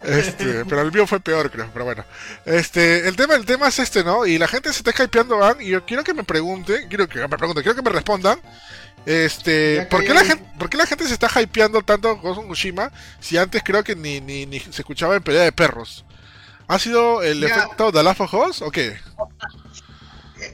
Este, 0.03 0.65
pero 0.65 0.81
el 0.81 0.91
mío 0.93 1.07
fue 1.07 1.21
peor, 1.21 1.51
creo. 1.51 1.69
Pero 1.73 1.85
bueno. 1.85 2.05
Este, 2.47 3.07
el 3.07 3.17
tema, 3.17 3.35
el 3.35 3.45
tema 3.45 3.69
es 3.69 3.79
este, 3.79 4.03
¿no? 4.03 4.25
Y 4.27 4.39
la 4.39 4.49
gente 4.49 4.73
se 4.73 4.83
está 4.83 5.05
hypeando, 5.05 5.37
van. 5.37 5.61
Y 5.61 5.69
yo 5.69 5.85
quiero 5.85 6.03
que 6.03 6.15
me 6.15 6.25
pregunte, 6.25 6.87
quiero 6.89 7.07
que 7.07 7.21
me 7.21 7.29
pregunten, 7.29 7.63
quiero 7.63 7.77
que 7.77 7.83
me 7.83 7.91
respondan. 7.91 8.41
Este, 9.07 9.87
¿por 9.91 10.03
qué, 10.03 10.13
la 10.13 10.25
gente, 10.25 10.45
¿por 10.59 10.69
qué 10.69 10.77
la 10.77 10.87
gente 10.87 11.07
se 11.07 11.15
está 11.15 11.29
hypeando 11.41 11.83
tanto 11.83 12.21
con 12.21 12.47
Tsushima 12.47 12.93
si 13.19 13.39
antes 13.39 13.63
creo 13.65 13.83
que 13.83 13.97
ni, 13.97 14.21
ni, 14.21 14.45
ni 14.47 14.61
se 14.61 14.83
escuchaba 14.83 15.17
en 15.17 15.23
pelea 15.23 15.43
de 15.43 15.53
perros? 15.53 16.05
¿Ha 16.69 16.79
sido 16.79 17.23
el 17.23 17.43
efecto 17.43 17.91
de 17.91 18.03
Last 18.03 18.21
of 18.21 18.35
Us 18.35 18.63
o 18.63 18.71
qué? 18.71 18.97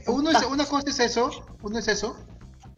Eh, 0.07 0.11
uno 0.11 0.31
es, 0.31 0.43
una 0.45 0.65
cosa 0.65 0.89
es 0.89 0.99
eso, 0.99 1.29
uno 1.61 1.79
es 1.79 1.87
eso. 1.87 2.17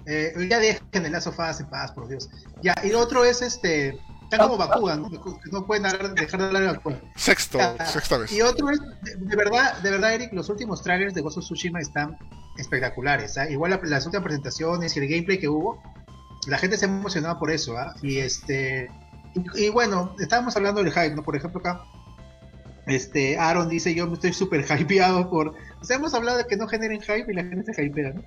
Eh, 0.06 0.34
ya 0.50 0.60
dejen 0.60 1.06
el 1.06 1.16
Us 1.16 1.28
en 1.60 1.70
paz, 1.70 1.92
por 1.92 2.08
Dios. 2.08 2.30
Ya, 2.64 2.76
y 2.84 2.90
lo 2.90 3.00
otro 3.00 3.24
es 3.26 3.42
este. 3.42 4.00
Están 4.24 4.48
como 4.48 4.58
Bakugan, 4.58 5.02
¿no? 5.02 5.10
no 5.52 5.66
pueden 5.66 5.84
dejar 6.16 6.40
de 6.40 6.46
hablar 6.46 6.62
de 6.62 6.68
Bakugan. 6.68 7.02
Sexto, 7.16 7.60
sexta 7.86 8.18
vez. 8.20 8.32
Y 8.32 8.42
otro 8.42 8.70
es, 8.70 8.80
de, 8.80 9.36
verdad, 9.36 9.78
de 9.80 9.92
verdad, 9.92 10.14
Eric, 10.14 10.34
los 10.34 10.50
últimos 10.50 10.84
trailers 10.84 11.16
de 11.16 11.22
Ghost 11.22 11.38
of 11.38 11.46
Tsushima 11.46 11.80
están 11.80 12.18
espectaculares. 12.58 13.38
¿ah? 13.38 13.50
Igual 13.50 13.80
las 13.84 14.06
últimas 14.06 14.24
presentaciones 14.24 14.96
y 14.96 15.00
el 15.00 15.08
gameplay 15.08 15.40
que 15.40 15.50
hubo, 15.50 15.82
la 16.48 16.60
gente 16.60 16.78
se 16.78 16.86
ha 16.86 16.90
emocionado 16.90 17.40
por 17.40 17.50
eso. 17.50 17.76
¿ah? 17.78 17.96
Y 18.04 18.20
este. 18.20 18.92
Y, 19.56 19.70
bueno, 19.70 20.16
estábamos 20.20 20.56
hablando 20.56 20.84
del 20.84 20.92
hype, 20.92 21.16
¿no? 21.16 21.24
Por 21.24 21.36
ejemplo, 21.36 21.60
acá 21.60 21.84
este, 22.90 23.38
Aaron 23.38 23.70
dice, 23.70 23.94
yo 23.94 24.08
me 24.08 24.14
estoy 24.14 24.34
súper 24.34 24.66
hypeado 24.80 25.30
por... 25.30 25.54
O 25.82 25.86
sea, 25.86 25.98
hemos 25.98 26.14
hablado 26.14 26.38
de 26.38 26.46
que 26.46 26.58
no 26.58 26.68
generen 26.68 27.02
hype 27.02 27.26
y 27.28 27.34
la 27.34 27.44
gente 27.44 27.74
se 27.74 27.86
hypea, 27.86 28.14
¿no? 28.14 28.24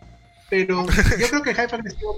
Pero 0.50 0.86
yo 1.18 1.28
creo 1.28 1.42
que 1.42 1.50
el 1.50 1.56
hype 1.56 1.76
ha 1.76 1.78
crecido 1.78 2.14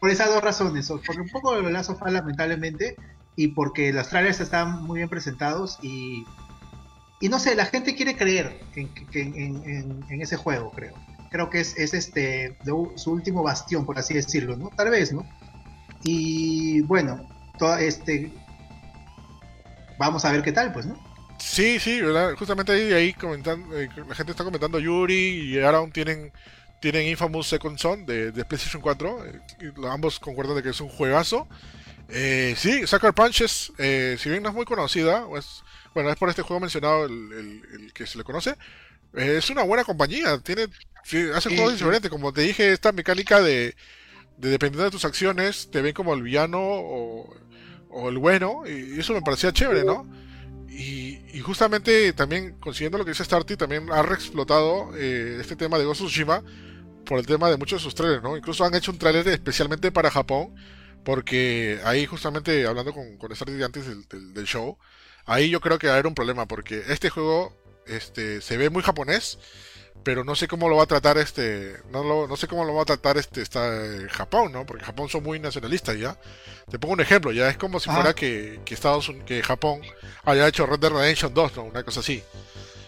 por, 0.00 0.10
esas 0.10 0.28
dos 0.28 0.42
razones. 0.42 0.88
Porque 0.88 1.20
un 1.20 1.28
poco 1.28 1.60
de 1.60 1.70
la 1.70 1.84
sofá, 1.84 2.10
lamentablemente, 2.10 2.96
y 3.36 3.48
porque 3.48 3.92
los 3.92 4.08
trailers 4.08 4.40
están 4.40 4.84
muy 4.84 4.98
bien 5.00 5.08
presentados 5.08 5.78
y... 5.82 6.24
Y 7.20 7.28
no 7.28 7.38
sé, 7.38 7.54
la 7.54 7.64
gente 7.64 7.94
quiere 7.94 8.16
creer 8.16 8.60
en, 8.74 10.20
ese 10.20 10.36
juego, 10.36 10.70
creo. 10.72 10.94
Creo 11.30 11.48
que 11.48 11.60
es, 11.60 11.76
es 11.78 11.94
este 11.94 12.58
su 12.96 13.12
último 13.12 13.42
bastión, 13.42 13.86
por 13.86 13.98
así 13.98 14.12
decirlo, 14.12 14.56
¿no? 14.56 14.68
Tal 14.70 14.90
vez, 14.90 15.12
¿no? 15.12 15.24
Y 16.02 16.82
bueno, 16.82 17.26
todo 17.58 17.76
este... 17.76 18.30
Vamos 19.98 20.24
a 20.24 20.32
ver 20.32 20.42
qué 20.42 20.52
tal, 20.52 20.72
pues, 20.72 20.86
¿no? 20.86 20.98
Sí, 21.44 21.78
sí, 21.78 22.00
¿verdad? 22.00 22.34
Justamente 22.36 22.72
ahí, 22.72 22.92
ahí 22.92 23.12
comentando, 23.12 23.78
eh, 23.78 23.88
la 24.08 24.14
gente 24.14 24.32
está 24.32 24.44
comentando 24.44 24.78
Yuri 24.78 25.14
y 25.14 25.58
Aaron 25.60 25.92
tienen, 25.92 26.32
tienen 26.80 27.06
Infamous 27.06 27.46
Second 27.48 27.78
Son 27.78 28.06
de, 28.06 28.32
de 28.32 28.44
PlayStation 28.46 28.80
4. 28.80 29.26
Eh, 29.26 29.72
ambos 29.90 30.18
concuerdan 30.18 30.56
de 30.56 30.62
que 30.62 30.70
es 30.70 30.80
un 30.80 30.88
juegazo. 30.88 31.46
Eh, 32.08 32.54
sí, 32.56 32.86
Sucker 32.86 33.12
Punch 33.12 33.42
es, 33.42 33.72
eh, 33.78 34.16
si 34.18 34.30
bien 34.30 34.42
no 34.42 34.48
es 34.48 34.54
muy 34.54 34.64
conocida, 34.64 35.26
bueno, 35.94 36.10
es 36.10 36.16
por 36.16 36.30
este 36.30 36.42
juego 36.42 36.60
mencionado 36.60 37.04
el, 37.04 37.92
que 37.94 38.06
se 38.06 38.18
le 38.18 38.24
conoce, 38.24 38.56
es 39.12 39.50
una 39.50 39.62
buena 39.64 39.84
compañía. 39.84 40.38
Tiene, 40.38 40.68
hace 41.34 41.50
juegos 41.54 41.74
diferentes. 41.74 42.10
Como 42.10 42.32
te 42.32 42.40
dije, 42.40 42.72
esta 42.72 42.90
mecánica 42.92 43.42
de, 43.42 43.76
de 44.38 44.48
dependiendo 44.50 44.84
de 44.84 44.90
tus 44.90 45.04
acciones, 45.04 45.70
te 45.70 45.82
ven 45.82 45.94
como 45.94 46.14
el 46.14 46.22
villano 46.22 46.58
o, 46.60 47.36
o 47.90 48.08
el 48.08 48.18
bueno, 48.18 48.62
y 48.66 48.98
eso 48.98 49.12
me 49.12 49.22
parecía 49.22 49.52
chévere, 49.52 49.84
¿no? 49.84 50.06
Y, 50.76 51.40
justamente 51.40 52.12
también, 52.12 52.58
consiguiendo 52.58 52.98
lo 52.98 53.04
que 53.04 53.12
dice 53.12 53.24
Starty, 53.24 53.56
también 53.56 53.90
ha 53.92 54.02
reexplotado 54.02 54.90
eh, 54.96 55.38
este 55.40 55.54
tema 55.56 55.78
de 55.78 55.84
Ghost 55.84 56.00
Tsushima 56.00 56.42
por 57.04 57.18
el 57.18 57.26
tema 57.26 57.48
de 57.48 57.56
muchos 57.56 57.80
de 57.80 57.84
sus 57.84 57.94
trailers, 57.94 58.22
¿no? 58.22 58.36
Incluso 58.36 58.64
han 58.64 58.74
hecho 58.74 58.90
un 58.90 58.98
trailer 58.98 59.28
especialmente 59.28 59.92
para 59.92 60.10
Japón, 60.10 60.54
porque 61.04 61.80
ahí 61.84 62.06
justamente, 62.06 62.66
hablando 62.66 62.92
con, 62.92 63.16
con 63.18 63.34
Starty 63.34 63.62
antes 63.62 63.86
del, 64.08 64.44
show, 64.46 64.78
ahí 65.26 65.48
yo 65.50 65.60
creo 65.60 65.78
que 65.78 65.86
va 65.86 65.92
a 65.92 65.96
haber 65.96 66.06
un 66.06 66.14
problema, 66.14 66.46
porque 66.46 66.82
este 66.88 67.10
juego 67.10 67.56
este, 67.86 68.40
se 68.40 68.56
ve 68.56 68.70
muy 68.70 68.82
japonés, 68.82 69.38
pero 70.02 70.24
no 70.24 70.34
sé 70.34 70.48
cómo 70.48 70.68
lo 70.68 70.76
va 70.76 70.84
a 70.84 70.86
tratar 70.86 71.18
este 71.18 71.76
no 71.90 72.02
lo, 72.02 72.26
no 72.28 72.36
sé 72.36 72.46
cómo 72.46 72.64
lo 72.64 72.74
va 72.74 72.82
a 72.82 72.86
tratar 72.86 73.16
este 73.16 73.42
está 73.42 73.68
eh, 73.74 74.08
Japón 74.10 74.52
no 74.52 74.66
porque 74.66 74.84
Japón 74.84 75.08
son 75.08 75.22
muy 75.22 75.38
nacionalistas 75.38 75.98
ya 75.98 76.16
te 76.70 76.78
pongo 76.78 76.94
un 76.94 77.00
ejemplo 77.00 77.32
ya 77.32 77.48
es 77.48 77.56
como 77.56 77.80
si 77.80 77.90
fuera 77.90 78.10
ah. 78.10 78.14
que, 78.14 78.60
que 78.64 78.74
Estados 78.74 79.10
que 79.26 79.42
Japón 79.42 79.80
haya 80.24 80.48
hecho 80.48 80.66
Red 80.66 80.80
Dead 80.80 80.90
Redemption 80.92 81.32
2 81.32 81.56
no 81.56 81.64
una 81.64 81.82
cosa 81.82 82.00
así 82.00 82.22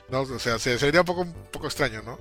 no 0.09 0.21
o 0.21 0.39
sea 0.39 0.59
sería 0.59 1.01
un 1.01 1.07
poco 1.07 1.23
un 1.23 1.33
poco 1.51 1.67
extraño 1.67 2.03
no 2.03 2.19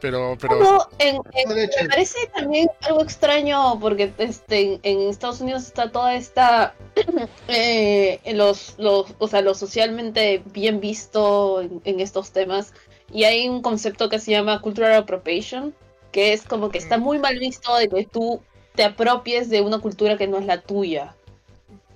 pero 0.00 0.36
pero 0.40 0.88
me 0.98 1.88
parece 1.88 2.26
también 2.34 2.68
algo 2.80 3.02
extraño 3.02 3.78
porque 3.78 4.12
este 4.18 4.80
en 4.82 5.08
Estados 5.08 5.40
Unidos 5.40 5.64
está 5.64 5.92
toda 5.92 6.14
esta 6.14 6.74
eh, 7.48 8.20
los 8.34 8.74
los 8.78 9.06
o 9.18 9.28
sea 9.28 9.40
lo 9.40 9.54
socialmente 9.54 10.42
bien 10.46 10.80
visto 10.80 11.62
en 11.62 12.00
estos 12.00 12.32
temas 12.32 12.72
y 13.12 13.24
hay 13.24 13.48
un 13.48 13.62
concepto 13.62 14.08
que 14.08 14.18
se 14.18 14.30
llama 14.30 14.60
cultural 14.60 14.94
appropriation, 14.94 15.74
que 16.10 16.32
es 16.32 16.42
como 16.42 16.70
que 16.70 16.78
está 16.78 16.98
muy 16.98 17.18
mal 17.18 17.38
visto 17.38 17.74
de 17.76 17.88
que 17.88 18.04
tú 18.04 18.40
te 18.74 18.84
apropies 18.84 19.50
de 19.50 19.60
una 19.60 19.78
cultura 19.78 20.16
que 20.16 20.26
no 20.26 20.38
es 20.38 20.46
la 20.46 20.60
tuya. 20.60 21.14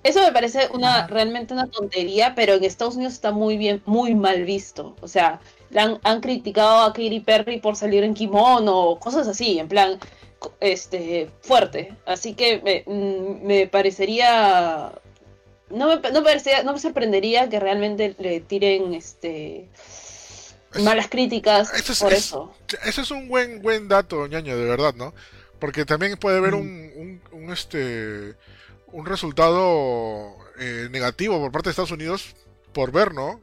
Eso 0.02 0.20
me 0.20 0.30
parece 0.30 0.68
una 0.72 1.06
realmente 1.08 1.52
una 1.52 1.66
tontería, 1.66 2.34
pero 2.36 2.54
en 2.54 2.64
Estados 2.64 2.94
Unidos 2.94 3.14
está 3.14 3.32
muy 3.32 3.56
bien, 3.56 3.82
muy 3.86 4.14
mal 4.14 4.44
visto. 4.44 4.94
O 5.00 5.08
sea, 5.08 5.40
han, 5.74 6.20
criticado 6.20 6.84
a 6.84 6.92
Katy 6.92 7.20
Perry 7.20 7.58
por 7.58 7.74
salir 7.74 8.04
en 8.04 8.14
kimono, 8.14 8.98
cosas 9.00 9.26
así, 9.26 9.58
en 9.58 9.68
plan, 9.68 9.98
este, 10.60 11.28
fuerte. 11.40 11.92
Así 12.06 12.34
que 12.34 12.60
me, 12.62 13.64
mm, 13.66 13.70
parecería, 13.70 14.92
no 15.70 15.88
me, 15.88 15.96
no 16.12 16.22
parecería, 16.22 16.62
no 16.62 16.72
me 16.72 16.78
sorprendería 16.78 17.48
que 17.48 17.58
realmente 17.58 18.14
le 18.18 18.40
tiren, 18.40 18.94
este, 18.94 19.68
malas 20.82 21.08
críticas 21.08 21.70
por 22.00 22.12
eso. 22.12 22.54
Eso 22.84 23.02
es 23.02 23.10
un 23.10 23.28
buen 23.28 23.62
buen 23.62 23.88
dato, 23.88 24.26
ñaño, 24.26 24.56
de 24.56 24.64
verdad, 24.64 24.94
¿no? 24.94 25.14
Porque 25.58 25.84
también 25.84 26.16
puede 26.16 26.38
haber 26.38 26.52
mm. 26.52 26.58
un, 26.58 27.22
un, 27.32 27.52
este 27.52 28.34
un 28.88 29.06
resultado 29.06 30.36
eh, 30.58 30.88
negativo 30.90 31.38
por 31.40 31.52
parte 31.52 31.68
de 31.68 31.70
Estados 31.70 31.90
Unidos 31.90 32.34
por 32.72 32.92
ver, 32.92 33.14
¿no? 33.14 33.40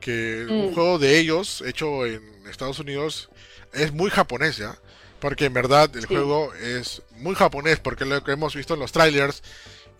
Que 0.00 0.46
un 0.48 0.70
mm. 0.70 0.74
juego 0.74 0.98
de 0.98 1.18
ellos 1.18 1.62
hecho 1.66 2.06
en 2.06 2.22
Estados 2.48 2.78
Unidos 2.78 3.30
es 3.72 3.92
muy 3.92 4.10
japonés, 4.10 4.56
¿ya? 4.58 4.76
Porque 5.20 5.44
en 5.44 5.52
verdad 5.52 5.94
el 5.96 6.06
juego 6.06 6.52
es 6.54 7.02
muy 7.16 7.36
japonés, 7.36 7.78
porque 7.78 8.04
lo 8.04 8.24
que 8.24 8.32
hemos 8.32 8.56
visto 8.56 8.74
en 8.74 8.80
los 8.80 8.90
trailers, 8.90 9.42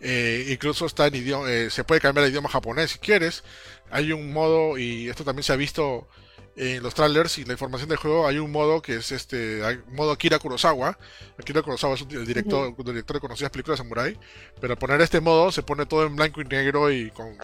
eh, 0.01 0.47
incluso 0.49 0.85
está 0.85 1.07
en 1.07 1.15
idioma, 1.15 1.49
eh, 1.49 1.69
se 1.69 1.85
puede 1.85 2.01
cambiar 2.01 2.25
el 2.25 2.31
idioma 2.31 2.49
japonés 2.49 2.91
si 2.91 2.99
quieres. 2.99 3.43
Hay 3.89 4.11
un 4.11 4.33
modo, 4.33 4.77
y 4.77 5.07
esto 5.07 5.23
también 5.23 5.43
se 5.43 5.53
ha 5.53 5.55
visto 5.55 6.09
en 6.55 6.83
los 6.83 6.93
trailers 6.93 7.37
y 7.39 7.45
la 7.45 7.53
información 7.53 7.89
del 7.89 7.97
juego 7.97 8.27
hay 8.27 8.37
un 8.37 8.51
modo 8.51 8.81
que 8.81 8.97
es 8.97 9.11
este 9.11 9.65
hay 9.65 9.79
modo 9.91 10.11
Akira 10.11 10.39
Kurosawa. 10.39 10.97
Akira 11.39 11.61
Kurosawa 11.61 11.95
es 11.95 12.01
un, 12.01 12.11
el 12.11 12.25
director, 12.25 12.75
director 12.83 13.15
de 13.15 13.19
conocidas 13.19 13.51
películas 13.51 13.79
de 13.79 13.83
samurai, 13.83 14.19
pero 14.61 14.73
al 14.73 14.79
poner 14.79 15.01
este 15.01 15.19
modo 15.19 15.51
se 15.51 15.63
pone 15.63 15.85
todo 15.85 16.05
en 16.05 16.15
blanco 16.15 16.41
y 16.41 16.45
negro 16.45 16.91
y 16.91 17.09
con, 17.11 17.35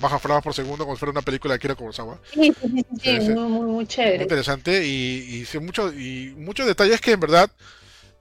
bajas 0.00 0.22
frames 0.22 0.42
por 0.42 0.54
segundo 0.54 0.84
como 0.84 0.96
si 0.96 1.00
fuera 1.00 1.12
una 1.12 1.22
película 1.22 1.52
de 1.52 1.56
Akira 1.56 1.74
Kurosawa. 1.74 2.18
Sí, 2.32 2.54
sí, 2.60 2.86
sí, 3.20 3.30
muy, 3.30 3.66
muy, 3.66 3.86
chévere. 3.86 4.16
Muy 4.16 4.22
interesante 4.22 4.86
y, 4.86 5.46
y, 5.52 5.58
mucho, 5.58 5.92
y 5.92 6.34
muchos 6.36 6.66
detalles 6.66 7.00
que 7.00 7.12
en 7.12 7.20
verdad 7.20 7.50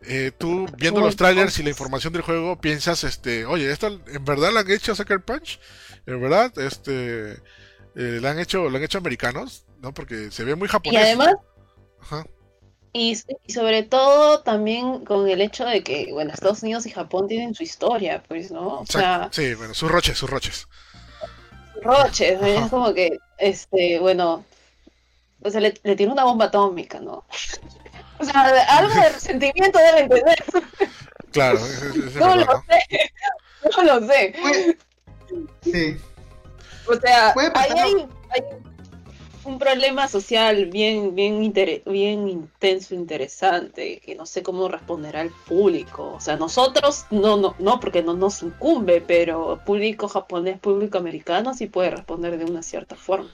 eh, 0.06 0.32
tú 0.38 0.68
viendo 0.78 1.00
los 1.00 1.16
trailers 1.16 1.58
y 1.60 1.64
la 1.64 1.70
información 1.70 2.12
del 2.12 2.24
juego 2.24 2.60
piensas, 2.60 3.04
este, 3.06 3.46
oye, 3.46 3.72
esto 3.72 3.88
en 3.88 4.26
verdad 4.26 4.52
lo 4.52 4.60
han 4.60 4.70
hecho 4.70 4.96
Sucker 4.96 5.22
Punch, 5.22 5.60
en 6.06 6.22
verdad, 6.22 6.52
este, 6.60 7.34
eh, 7.96 8.20
lo 8.22 8.28
han 8.28 8.40
hecho, 8.40 8.70
lo 8.70 8.78
han 8.78 8.84
hecho 8.84 8.98
americanos. 8.98 9.66
¿No? 9.84 9.94
Porque 9.94 10.32
se 10.32 10.44
ve 10.46 10.56
muy 10.56 10.68
japonés. 10.68 11.00
Y 11.00 11.04
además, 11.04 11.36
Y, 12.94 13.16
sobre 13.52 13.84
todo 13.84 14.42
también 14.42 15.04
con 15.04 15.28
el 15.28 15.42
hecho 15.42 15.66
de 15.66 15.84
que, 15.84 16.08
bueno, 16.12 16.32
Estados 16.32 16.64
Unidos 16.64 16.86
y 16.86 16.92
Japón 16.92 17.28
tienen 17.28 17.54
su 17.54 17.64
historia, 17.64 18.24
pues, 18.28 18.50
¿no? 18.50 18.80
O 18.80 18.86
sea, 18.86 19.30
sí, 19.32 19.54
bueno, 19.56 19.74
sus 19.74 19.92
roches, 19.92 20.18
sus 20.18 20.30
roches. 20.30 20.68
Roches, 21.82 22.42
es 22.42 22.70
como 22.70 22.94
que, 22.94 23.20
este, 23.38 24.00
bueno, 24.00 24.46
o 25.44 25.50
sea, 25.50 25.60
le, 25.60 25.72
tiene 25.72 26.14
una 26.14 26.24
bomba 26.24 26.46
atómica, 26.46 27.00
¿no? 27.00 27.26
O 28.20 28.24
sea, 28.24 28.42
algo 28.78 28.94
de 28.94 29.10
resentimiento 29.14 29.80
deben 29.80 30.08
tener. 30.08 30.44
Claro, 31.32 31.60
no 32.20 32.36
lo 32.38 32.46
sé, 32.46 33.12
no 33.76 33.84
lo 33.84 34.08
sé. 34.08 34.78
Sí. 35.64 35.98
O 36.88 36.96
sea, 36.96 37.34
ahí 37.56 37.72
hay, 37.76 38.08
hay 38.30 38.44
un 39.46 39.60
problema 39.60 40.08
social 40.08 40.68
bien, 40.68 41.16
bien, 41.16 41.54
bien 41.86 42.28
intenso, 42.28 42.96
interesante, 42.96 44.00
que 44.04 44.16
no 44.16 44.26
sé 44.26 44.44
cómo 44.44 44.68
responderá 44.68 45.22
el 45.22 45.32
público. 45.48 46.14
O 46.14 46.20
sea, 46.20 46.38
nosotros 46.38 47.06
no, 47.12 47.38
no, 47.38 47.56
no, 47.60 47.80
porque 47.80 48.04
no 48.04 48.14
nos 48.14 48.44
incumbe, 48.44 49.02
pero 49.02 49.60
público 49.66 50.08
japonés, 50.08 50.60
público 50.60 50.98
americano 50.98 51.54
sí 51.54 51.68
puede 51.68 51.92
responder 51.92 52.38
de 52.38 52.46
una 52.46 52.64
cierta 52.64 52.96
forma. 52.96 53.30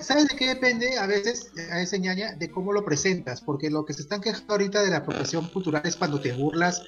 ¿Sabes, 0.00 0.28
de 0.28 0.36
qué 0.36 0.48
depende 0.48 0.96
a 0.96 1.06
veces, 1.06 1.52
a 1.70 1.80
ese 1.80 1.98
ñaña, 1.98 2.34
de 2.34 2.50
cómo 2.50 2.72
lo 2.72 2.84
presentas? 2.84 3.40
Porque 3.40 3.68
lo 3.70 3.84
que 3.84 3.92
se 3.92 4.02
están 4.02 4.20
quejando 4.20 4.54
ahorita 4.54 4.82
de 4.82 4.90
la 4.90 4.98
apropiación 4.98 5.46
cultural 5.48 5.82
es 5.84 5.96
cuando 5.96 6.20
te 6.20 6.32
burlas 6.32 6.82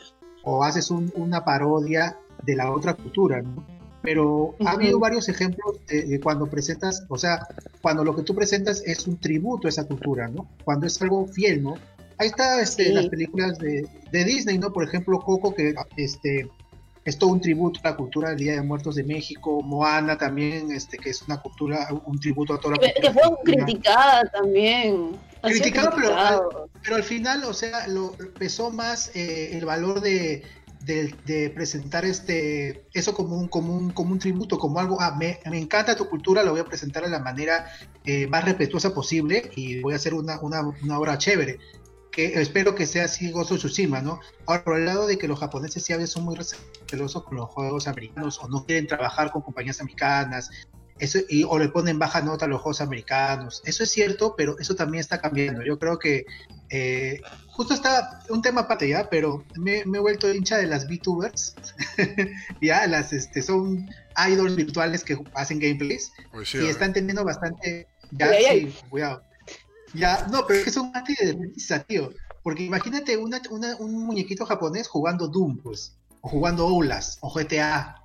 o 0.45 0.65
haces 0.65 0.91
una 0.91 1.45
parodia 1.45 2.19
de 2.43 2.57
la 2.57 2.73
otra 2.73 2.95
cultura, 2.95 3.43
¿no? 3.43 3.82
Pero 4.03 4.55
ha 4.67 4.73
habido 4.73 4.99
varios 4.99 5.29
ejemplos 5.29 5.77
de, 5.87 6.21
cuando 6.21 6.47
presentas, 6.47 7.05
o 7.09 7.17
sea, 7.17 7.47
cuando 7.81 8.05
lo 8.05 8.15
que 8.15 8.23
tú 8.23 8.35
presentas 8.35 8.83
es 8.85 9.07
un 9.07 9.17
tributo 9.19 9.69
a 9.69 9.71
esa 9.71 9.85
cultura, 9.87 10.29
¿no? 10.29 10.49
Cuando 10.65 10.87
es 10.87 11.01
algo 11.01 11.27
fiel, 11.29 11.63
¿no? 11.63 11.75
Ahí 12.19 12.29
está 12.29 12.61
este, 12.61 12.93
las 12.93 13.07
películas 13.07 13.59
de, 13.59 13.89
de, 14.11 14.25
Disney, 14.25 14.59
¿no? 14.59 14.73
Por 14.73 14.85
ejemplo, 14.85 15.19
Coco, 15.21 15.55
que 15.55 15.75
este, 15.97 16.49
es 17.05 17.19
todo 17.19 17.31
un 17.31 17.41
tributo 17.41 17.81
a 17.83 17.91
la 17.91 17.97
cultura 17.97 18.31
del 18.31 18.39
Día 18.39 18.53
de 18.55 18.63
Muertos 18.63 18.97
de 18.97 19.05
México, 19.05 19.63
Moana 19.63 20.19
también, 20.19 20.71
este, 20.71 20.99
que 20.99 21.11
es 21.11 21.23
una 21.23 21.41
cultura, 21.41 21.89
un 22.05 22.19
tributo 22.19 22.55
a 22.55 22.61
toda 22.61 22.77
la 22.77 22.79
cultura. 22.79 23.13
Que 23.13 23.19
fue 23.19 23.37
criticada 23.45 24.25
también. 24.33 25.17
Criticada, 25.43 25.93
pero, 25.97 26.69
pero, 26.83 26.97
al 26.97 27.03
final, 27.03 27.43
o 27.45 27.53
sea, 27.53 27.89
lo 27.89 28.13
pesó 28.39 28.71
más 28.71 29.11
eh, 29.17 29.57
el 29.57 29.65
valor 29.65 30.01
de, 30.01 30.45
de, 30.85 31.53
presentar 31.55 32.05
este 32.05 32.87
eso 32.93 33.15
como 33.15 33.37
un, 33.37 33.49
como 33.49 33.75
un, 33.75 33.91
como 33.91 34.13
un 34.13 34.19
tributo, 34.19 34.59
como 34.59 34.79
algo, 34.79 35.01
ah, 35.01 35.17
me, 35.19 35.39
me, 35.51 35.59
encanta 35.59 35.97
tu 35.97 36.09
cultura, 36.09 36.43
lo 36.43 36.53
voy 36.53 36.61
a 36.61 36.65
presentar 36.65 37.05
de 37.05 37.11
la 37.11 37.21
manera 37.21 37.67
eh, 38.05 38.27
más 38.27 38.45
respetuosa 38.45 38.95
posible 38.95 39.51
y 39.57 39.81
voy 39.81 39.95
a 39.95 39.97
hacer 39.97 40.15
una, 40.15 40.41
una, 40.41 40.61
una 40.61 40.99
obra 40.99 41.19
chévere 41.19 41.59
que 42.13 42.41
espero 42.41 42.75
que 42.75 42.87
sea 42.87 43.07
así 43.07 43.31
Gozo 43.31 43.57
Tsushima, 43.57 44.03
¿no? 44.03 44.21
Ahora, 44.47 44.65
por 44.65 44.79
el 44.79 44.85
lado 44.85 45.07
de 45.07 45.17
que 45.17 45.27
los 45.27 45.41
japoneses 45.41 45.83
sí 45.83 45.95
a 45.95 45.97
veces 45.97 46.11
son 46.11 46.25
muy 46.25 46.37
recelosos 46.37 47.25
con 47.25 47.39
los 47.39 47.49
juegos 47.49 47.89
americanos 47.89 48.39
o 48.43 48.49
no 48.49 48.67
quieren 48.67 48.87
trabajar 48.87 49.33
con 49.33 49.41
compañías 49.41 49.81
americanas, 49.81 50.51
eso, 51.03 51.19
y, 51.29 51.45
o 51.45 51.59
le 51.59 51.69
ponen 51.69 51.99
baja 51.99 52.21
nota 52.21 52.45
a 52.45 52.49
los 52.49 52.61
juegos 52.61 52.81
americanos. 52.81 53.63
Eso 53.65 53.85
es 53.85 53.91
cierto, 53.91 54.35
pero 54.37 54.59
eso 54.59 54.75
también 54.75 55.01
está 55.01 55.21
cambiando. 55.21 55.63
Yo 55.65 55.79
creo 55.79 55.99
que 55.99 56.27
eh, 56.71 57.21
justo 57.49 57.75
está 57.75 58.21
un 58.29 58.43
tema 58.43 58.63
aparte 58.63 58.89
ya, 58.89 59.09
pero 59.11 59.45
me, 59.57 59.81
he 59.81 59.99
vuelto 60.01 60.33
hincha 60.33 60.57
de 60.57 60.67
las 60.67 60.87
VTubers. 60.89 61.55
ya, 62.61 62.87
las 62.87 63.13
este, 63.13 63.43
son 63.43 63.89
idols 64.29 64.57
virtuales 64.57 65.05
que 65.05 65.19
hacen 65.35 65.59
gameplays 65.59 66.13
y 66.55 66.67
están 66.67 66.93
teniendo 66.93 67.25
bastante. 67.25 67.87
Ya, 68.11 68.31
sí, 68.33 68.75
cuidado 68.91 69.23
ya, 69.95 70.27
no, 70.31 70.47
pero 70.47 70.59
es 70.59 70.65
que 70.65 70.71
es 70.71 70.77
un 70.77 70.93
de 70.93 71.39
risa, 71.55 71.81
tío. 71.81 72.13
Porque 72.43 72.65
imagínate 72.65 73.17
una, 73.17 73.41
un 73.79 74.05
muñequito 74.05 74.47
japonés 74.47 74.89
jugando 74.89 75.29
Doom, 75.29 75.59
pues, 75.59 75.97
o 76.21 76.29
jugando 76.29 76.67
Oulas, 76.67 77.19
o 77.21 77.33
GTA. 77.33 78.02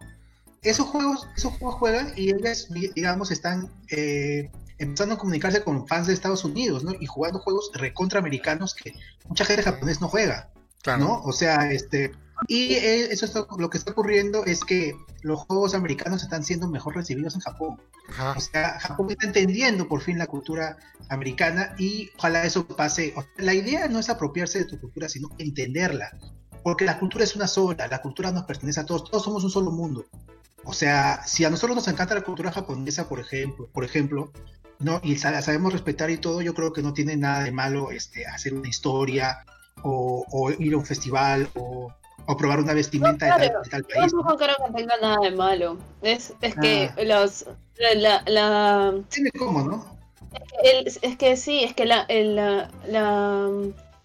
Esos 0.61 0.87
juegos, 0.87 1.27
esos 1.35 1.53
juegos 1.53 1.75
juegan 1.75 2.13
y 2.15 2.29
ellos, 2.29 2.67
digamos, 2.95 3.31
están 3.31 3.71
eh, 3.89 4.51
empezando 4.77 5.15
a 5.15 5.17
comunicarse 5.17 5.63
con 5.63 5.87
fans 5.87 6.07
de 6.07 6.13
Estados 6.13 6.43
Unidos, 6.43 6.83
¿no? 6.83 6.93
Y 6.99 7.05
jugando 7.05 7.39
juegos 7.39 7.71
recontraamericanos 7.73 8.73
que 8.75 8.93
mucha 9.27 9.45
gente 9.45 9.63
japonés 9.63 10.01
no 10.01 10.07
juega, 10.07 10.49
¿no? 10.99 11.21
O 11.23 11.31
sea, 11.31 11.71
este, 11.71 12.11
y 12.47 12.73
eh, 12.73 13.11
eso 13.11 13.25
es 13.25 13.33
lo 13.57 13.69
que 13.69 13.77
está 13.77 13.91
ocurriendo 13.91 14.45
es 14.45 14.63
que 14.63 14.95
los 15.21 15.39
juegos 15.41 15.73
americanos 15.73 16.23
están 16.23 16.43
siendo 16.43 16.67
mejor 16.67 16.95
recibidos 16.95 17.35
en 17.35 17.41
Japón. 17.41 17.81
O 18.35 18.39
sea, 18.39 18.79
Japón 18.79 19.09
está 19.09 19.25
entendiendo 19.25 19.87
por 19.87 20.01
fin 20.01 20.17
la 20.17 20.27
cultura 20.27 20.77
americana 21.09 21.73
y 21.77 22.09
ojalá 22.17 22.43
eso 22.43 22.65
pase. 22.67 23.13
la 23.37 23.53
idea 23.53 23.87
no 23.87 23.99
es 23.99 24.09
apropiarse 24.09 24.59
de 24.59 24.65
tu 24.65 24.79
cultura, 24.79 25.09
sino 25.09 25.29
entenderla. 25.37 26.11
Porque 26.63 26.85
la 26.85 26.99
cultura 26.99 27.23
es 27.23 27.35
una 27.35 27.47
sola, 27.47 27.87
la 27.87 28.01
cultura 28.01 28.31
nos 28.31 28.43
pertenece 28.43 28.79
a 28.79 28.85
todos, 28.85 29.09
todos 29.09 29.23
somos 29.23 29.43
un 29.43 29.49
solo 29.49 29.71
mundo. 29.71 30.05
O 30.67 30.73
sea, 30.73 31.25
si 31.25 31.45
a 31.45 31.49
nosotros 31.49 31.75
nos 31.75 31.87
encanta 31.87 32.13
la 32.13 32.21
cultura 32.21 32.51
japonesa, 32.51 33.07
por 33.07 33.19
ejemplo, 33.19 33.69
por 33.71 33.83
ejemplo, 33.83 34.31
no, 34.79 34.99
y 35.03 35.15
sabemos 35.15 35.73
respetar 35.73 36.09
y 36.09 36.17
todo, 36.17 36.41
yo 36.41 36.53
creo 36.53 36.73
que 36.73 36.83
no 36.83 36.93
tiene 36.93 37.15
nada 37.17 37.43
de 37.43 37.51
malo 37.51 37.89
este, 37.91 38.27
hacer 38.27 38.53
una 38.53 38.67
historia 38.67 39.45
o, 39.81 40.25
o 40.29 40.51
ir 40.51 40.73
a 40.73 40.77
un 40.77 40.85
festival 40.85 41.49
o 41.55 41.91
o 42.27 42.35
probar 42.35 42.59
una 42.59 42.73
vestimenta 42.73 43.37
de, 43.37 43.49
tal, 43.71 43.83
país. 43.85 44.11
Yo 44.11 44.21
no 44.21 44.35
creo 44.35 44.55
que 44.65 44.73
tenga 44.73 44.97
nada 45.01 45.17
de 45.21 45.31
malo. 45.31 45.77
Es, 46.01 46.33
es 46.41 46.55
que 46.55 46.91
ah. 46.95 47.03
los. 47.03 47.45
La, 47.95 48.21
la, 48.25 48.93
Tiene 49.09 49.31
cómo, 49.31 49.61
¿no? 49.61 49.97
Es 50.63 50.99
que, 50.99 51.07
es 51.07 51.17
que 51.17 51.37
sí, 51.37 51.63
es 51.63 51.73
que 51.73 51.85
la, 51.85 52.05
la, 52.09 52.69
la. 52.85 53.49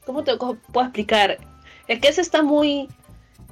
¿Cómo 0.07 0.23
te 0.23 0.37
puedo 0.37 0.87
explicar? 0.87 1.39
Es 1.89 2.01
que 2.01 2.09
eso 2.09 2.21
está 2.21 2.43
muy. 2.43 2.89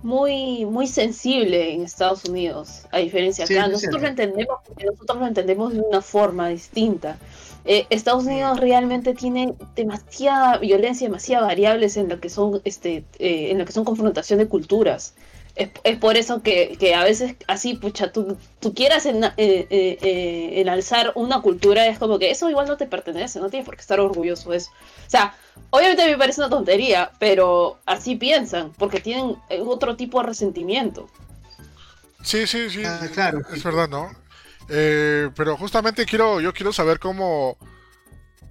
Muy, 0.02 0.64
muy 0.64 0.86
sensible 0.86 1.74
en 1.74 1.82
Estados 1.82 2.24
Unidos, 2.24 2.86
a 2.90 2.98
diferencia 2.98 3.44
acá. 3.44 3.68
nosotros 3.68 4.00
lo 4.00 4.08
entendemos 4.08 4.58
porque 4.66 4.86
nosotros 4.86 5.18
lo 5.18 5.26
entendemos 5.26 5.74
de 5.74 5.80
una 5.80 6.00
forma 6.00 6.48
distinta. 6.48 7.18
Eh, 7.66 7.86
Estados 7.90 8.24
Unidos 8.24 8.58
realmente 8.58 9.12
tiene 9.14 9.54
demasiada 9.76 10.56
violencia, 10.58 11.06
demasiadas 11.06 11.46
variables 11.48 11.96
en 11.98 12.08
lo 12.08 12.18
que 12.18 12.30
son, 12.30 12.62
este, 12.64 13.04
eh, 13.18 13.50
en 13.50 13.58
lo 13.58 13.66
que 13.66 13.72
son 13.72 13.84
confrontación 13.84 14.38
de 14.38 14.48
culturas. 14.48 15.14
Es, 15.56 15.98
por 15.98 16.16
eso 16.16 16.42
que, 16.42 16.94
a 16.96 17.04
veces 17.04 17.34
así, 17.46 17.74
pucha, 17.74 18.12
tú, 18.12 18.38
tú 18.60 18.72
quieras 18.72 19.04
en, 19.06 19.24
eh, 19.36 20.52
enalzar 20.56 21.12
una 21.16 21.42
cultura, 21.42 21.86
es 21.86 21.98
como 21.98 22.18
que 22.18 22.30
eso 22.30 22.48
igual 22.48 22.66
no 22.66 22.76
te 22.76 22.86
pertenece, 22.86 23.40
no 23.40 23.50
tienes 23.50 23.66
por 23.66 23.76
qué 23.76 23.82
estar 23.82 24.00
orgulloso 24.00 24.50
de 24.50 24.58
eso. 24.58 24.70
O 25.06 25.10
sea, 25.10 25.34
obviamente 25.70 26.06
me 26.06 26.16
parece 26.16 26.40
una 26.40 26.50
tontería, 26.50 27.10
pero 27.18 27.78
así 27.84 28.16
piensan, 28.16 28.72
porque 28.78 29.00
tienen 29.00 29.36
otro 29.66 29.96
tipo 29.96 30.20
de 30.20 30.28
resentimiento. 30.28 31.08
Sí, 32.22 32.46
sí, 32.46 32.70
sí. 32.70 32.82
Ah, 32.84 33.08
claro. 33.12 33.40
Es 33.52 33.62
verdad, 33.62 33.88
¿no? 33.88 34.10
Eh, 34.68 35.30
pero 35.34 35.56
justamente 35.56 36.06
quiero, 36.06 36.40
yo 36.40 36.52
quiero 36.52 36.72
saber 36.72 36.98
cómo, 36.98 37.56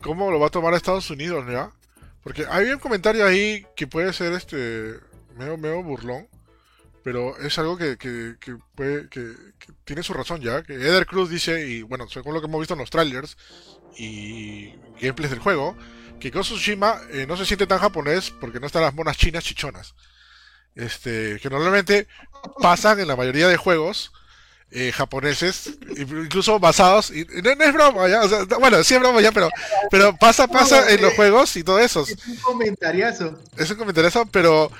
cómo 0.01 0.31
lo 0.31 0.39
va 0.39 0.47
a 0.47 0.51
tomar 0.51 0.73
Estados 0.73 1.09
Unidos, 1.09 1.45
¿ya? 1.49 1.71
Porque 2.23 2.45
hay 2.49 2.69
un 2.69 2.80
comentario 2.80 3.26
ahí 3.26 3.65
que 3.76 3.88
puede 3.88 4.11
ser 4.11 4.34
este 4.34 4.95
medio, 5.38 5.57
medio 5.57 5.81
burlón, 5.81 6.27
pero 7.03 7.38
es 7.39 7.57
algo 7.57 7.77
que, 7.77 7.97
que, 7.97 8.35
puede, 8.76 9.09
que, 9.09 9.34
tiene 9.85 10.03
su 10.03 10.13
razón 10.13 10.41
ya. 10.41 10.63
Que 10.63 10.73
Eder 10.73 11.05
Cruz 11.05 11.30
dice, 11.30 11.67
y 11.67 11.81
bueno, 11.81 12.07
según 12.09 12.34
lo 12.34 12.41
que 12.41 12.47
hemos 12.47 12.59
visto 12.59 12.73
en 12.73 12.80
los 12.80 12.89
trailers 12.89 13.38
y 13.97 14.73
gameplays 15.01 15.31
del 15.31 15.39
juego, 15.39 15.76
que 16.19 16.30
Ghost 16.30 16.51
Tsushima 16.51 17.01
eh, 17.11 17.26
no 17.27 17.38
se 17.38 17.45
siente 17.45 17.67
tan 17.67 17.80
japonés 17.80 18.31
porque 18.31 18.59
no 18.59 18.67
están 18.67 18.84
las 18.84 18.93
monas 18.93 19.17
chinas 19.17 19.43
chichonas. 19.43 19.95
Este, 20.76 21.39
que 21.41 21.49
normalmente 21.49 22.07
pasan 22.61 22.99
en 22.99 23.07
la 23.07 23.15
mayoría 23.15 23.47
de 23.47 23.57
juegos 23.57 24.11
eh, 24.71 24.91
japoneses, 24.91 25.80
incluso 25.97 26.59
basados, 26.59 27.09
y 27.09 27.26
no, 27.26 27.49
es 27.49 27.73
broma, 27.73 28.07
ya, 28.07 28.21
bueno, 28.59 28.84
sí 28.84 28.93
es 28.93 28.99
broma 28.99 29.19
ya, 29.19 29.31
pero, 29.31 29.49
pero 29.89 30.15
pasa, 30.15 30.47
pasa 30.47 30.91
en 30.91 31.01
los 31.01 31.15
juegos 31.15 31.55
y 31.57 31.63
todo 31.63 31.80
eso. 31.80 32.03
Es 32.03 32.27
un 32.27 32.35
comentariazo. 32.35 33.41
Es 33.57 33.71
un 33.71 33.77
comentariazo, 33.77 34.27
pero 34.27 34.71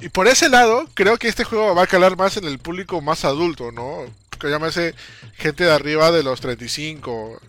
y 0.00 0.08
por 0.08 0.28
ese 0.28 0.48
lado, 0.48 0.88
creo 0.94 1.18
que 1.18 1.28
este 1.28 1.44
juego 1.44 1.74
va 1.74 1.84
a 1.84 1.86
calar 1.86 2.16
más 2.16 2.36
en 2.36 2.44
el 2.44 2.58
público 2.58 3.00
más 3.00 3.24
adulto, 3.24 3.72
¿no? 3.72 4.04
Que 4.38 4.48
llámese 4.48 4.94
gente 5.34 5.64
de 5.64 5.72
arriba 5.72 6.10
de 6.10 6.22
los 6.22 6.40
35, 6.40 7.40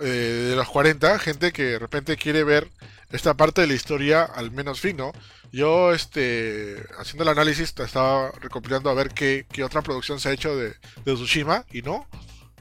eh, 0.00 0.04
de 0.04 0.56
los 0.56 0.68
40, 0.68 1.18
gente 1.18 1.52
que 1.52 1.62
de 1.62 1.78
repente 1.78 2.16
quiere 2.16 2.44
ver 2.44 2.68
esta 3.10 3.34
parte 3.34 3.60
de 3.60 3.66
la 3.68 3.74
historia 3.74 4.24
al 4.24 4.50
menos 4.50 4.80
fin, 4.80 4.96
¿no? 4.96 5.12
Yo, 5.50 5.92
este, 5.92 6.84
haciendo 6.98 7.22
el 7.22 7.30
análisis, 7.30 7.72
estaba 7.78 8.32
recopilando 8.40 8.90
a 8.90 8.94
ver 8.94 9.10
qué, 9.10 9.46
otra 9.64 9.82
producción 9.82 10.20
se 10.20 10.28
ha 10.28 10.32
hecho 10.32 10.54
de, 10.56 10.74
de, 11.04 11.14
Tsushima 11.14 11.64
y 11.72 11.82
no, 11.82 12.06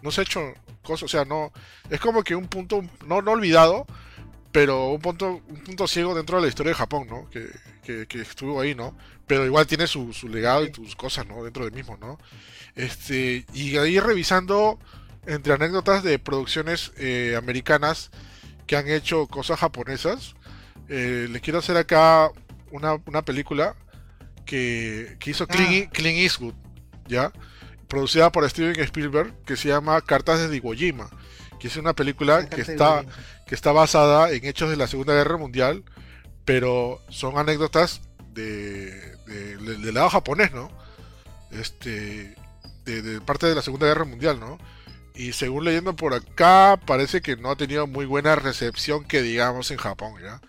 no 0.02 0.11
se 0.11 0.22
ha 0.22 0.23
hecho 0.23 0.53
cosas, 0.84 1.03
o 1.03 1.07
sea, 1.07 1.26
no, 1.26 1.52
es 1.89 1.99
como 1.99 2.23
que 2.23 2.35
un 2.35 2.48
punto, 2.48 2.81
no, 3.06 3.22
no 3.22 3.31
olvidado, 3.31 3.85
pero 4.57 4.89
un 4.89 4.99
punto, 4.99 5.39
un 5.47 5.63
punto 5.63 5.85
ciego 5.85 6.15
dentro 6.15 6.38
de 6.38 6.41
la 6.41 6.47
historia 6.47 6.71
de 6.71 6.77
Japón, 6.79 7.05
¿no? 7.07 7.29
Que, 7.29 8.07
que, 8.07 8.21
estuvo 8.21 8.59
ahí, 8.59 8.73
¿no? 8.73 8.97
Pero 9.27 9.45
igual 9.45 9.67
tiene 9.67 9.85
su, 9.85 10.13
su, 10.13 10.27
legado 10.27 10.65
y 10.65 10.73
sus 10.73 10.95
cosas, 10.95 11.27
¿no? 11.27 11.43
Dentro 11.43 11.63
del 11.63 11.75
mismo, 11.75 11.95
¿no? 11.97 12.17
Este, 12.73 13.45
y 13.53 13.77
ahí 13.77 13.99
revisando 13.99 14.79
entre 15.27 15.53
anécdotas 15.53 16.01
de 16.01 16.17
producciones 16.17 16.91
eh, 16.97 17.35
americanas 17.38 18.09
que 18.65 18.75
han 18.75 18.88
hecho 18.88 19.27
cosas 19.27 19.59
japonesas, 19.59 20.34
eh, 20.89 21.27
les 21.29 21.43
quiero 21.43 21.59
hacer 21.59 21.77
acá 21.77 22.31
una, 22.71 23.21
película 23.21 23.75
que, 24.43 25.19
hizo 25.23 25.43
ah. 25.47 25.53
Clint, 25.53 26.17
Eastwood, 26.17 26.55
¿ya? 27.07 27.31
Producida 27.88 28.31
por 28.31 28.49
Steven 28.49 28.79
Spielberg, 28.79 29.35
que 29.45 29.55
se 29.55 29.67
llama 29.67 30.01
Cartas 30.01 30.49
de 30.49 30.57
Iwo 30.57 30.73
Jima, 30.73 31.11
que 31.59 31.67
es 31.67 31.77
una 31.77 31.93
película 31.93 32.47
que 32.47 32.61
está, 32.61 33.05
que 33.45 33.55
está 33.55 33.71
basada 33.71 34.31
en 34.31 34.45
hechos 34.45 34.69
de 34.69 34.77
la 34.77 34.88
Segunda 34.88 35.13
Guerra 35.13 35.38
Mundial, 35.38 35.84
pero 36.45 37.01
son 37.09 37.38
anécdotas 37.38 38.01
de, 38.34 39.17
del 39.25 39.93
lado 39.93 40.09
japonés, 40.09 40.53
¿no? 40.53 40.69
Este, 41.51 42.35
de, 42.85 43.21
parte 43.21 43.47
de 43.47 43.55
la 43.55 43.61
Segunda 43.61 43.88
Guerra 43.88 44.05
Mundial, 44.05 44.39
¿no? 44.39 44.57
Y 45.15 45.34
según 45.34 45.65
leyendo 45.65 45.95
por 45.95 46.13
acá, 46.13 46.79
parece 46.85 47.21
que 47.21 47.35
no 47.35 47.49
ha 47.49 47.55
tenido 47.55 47.88
muy 47.88 48.05
buena 48.05 48.35
recepción 48.35 49.03
que 49.03 49.21
digamos 49.21 49.71
en 49.71 49.77
Japón, 49.77 50.13
¿ya? 50.21 50.39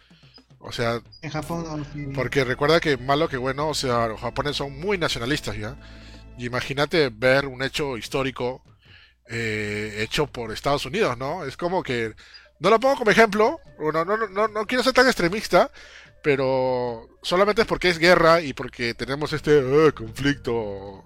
O 0.61 0.73
sea, 0.73 1.01
en 1.23 1.31
Japón 1.31 1.87
porque 2.15 2.45
recuerda 2.45 2.81
que 2.81 2.97
malo 2.97 3.29
que 3.29 3.37
bueno, 3.37 3.69
o 3.69 3.75
sea, 3.75 4.09
los 4.09 4.21
japoneses 4.21 4.57
son 4.59 4.79
muy 4.79 4.99
nacionalistas 4.99 5.57
ya. 5.57 5.77
Y 6.37 6.47
imagínate 6.47 7.11
ver 7.11 7.47
un 7.47 7.63
hecho 7.63 7.97
histórico 7.97 8.63
eh, 9.29 9.97
hecho 9.99 10.27
por 10.27 10.53
Estados 10.53 10.87
Unidos, 10.87 11.17
¿no? 11.19 11.45
Es 11.45 11.57
como 11.57 11.83
que 11.83 12.15
no 12.61 12.71
lo 12.71 12.81
pongo 12.81 12.97
como 12.97 13.11
ejemplo, 13.11 13.61
no, 13.79 14.05
no, 14.05 14.17
no, 14.17 14.49
no 14.49 14.67
quiero 14.67 14.83
ser 14.83 14.93
tan 14.93 15.07
extremista, 15.07 15.71
pero 16.23 17.09
solamente 17.23 17.63
es 17.63 17.69
porque 17.69 17.89
es 17.89 17.99
guerra 17.99 18.41
y 18.41 18.53
porque 18.53 18.95
tenemos 18.95 19.33
este 19.33 19.59
eh, 19.59 19.93
conflicto 19.93 21.05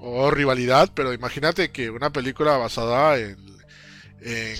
o 0.00 0.30
rivalidad, 0.30 0.90
pero 0.94 1.12
imagínate 1.12 1.70
que 1.70 1.90
una 1.90 2.10
película 2.10 2.56
basada 2.56 3.18
en, 3.18 3.36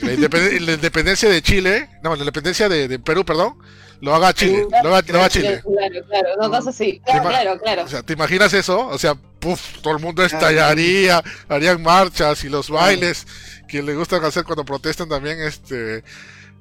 la, 0.03 0.12
independencia 0.12 1.28
de 1.28 1.43
Chile, 1.43 1.89
no, 2.03 2.12
en 2.12 2.19
la 2.19 2.24
independencia 2.24 2.69
de, 2.69 2.99
Perú, 2.99 3.24
perdón, 3.24 3.59
lo 4.01 4.14
haga 4.14 4.32
Chile, 4.32 4.66
lo 4.82 4.94
haga, 4.94 5.28
Chile. 5.28 5.62
Claro, 5.62 6.06
claro, 6.06 6.28
no 6.36 6.70
así, 6.70 7.01
claro, 7.05 7.59
claro, 7.60 7.85
O 7.85 7.89
sea, 7.89 8.02
¿te 8.02 8.12
imaginas 8.12 8.52
eso? 8.52 8.89
O 8.89 8.98
sea, 8.98 9.14
puff, 9.14 9.81
todo 9.82 9.97
el 9.97 10.02
mundo 10.02 10.24
estallaría, 10.24 11.23
harían 11.48 11.82
marchas 11.82 12.44
y 12.44 12.48
los 12.48 12.70
bailes. 12.70 13.27
Que 13.68 13.82
les 13.82 13.97
gustan 13.97 14.24
hacer 14.24 14.44
cuando 14.44 14.64
protestan 14.64 15.09
también, 15.09 15.40
este, 15.40 16.05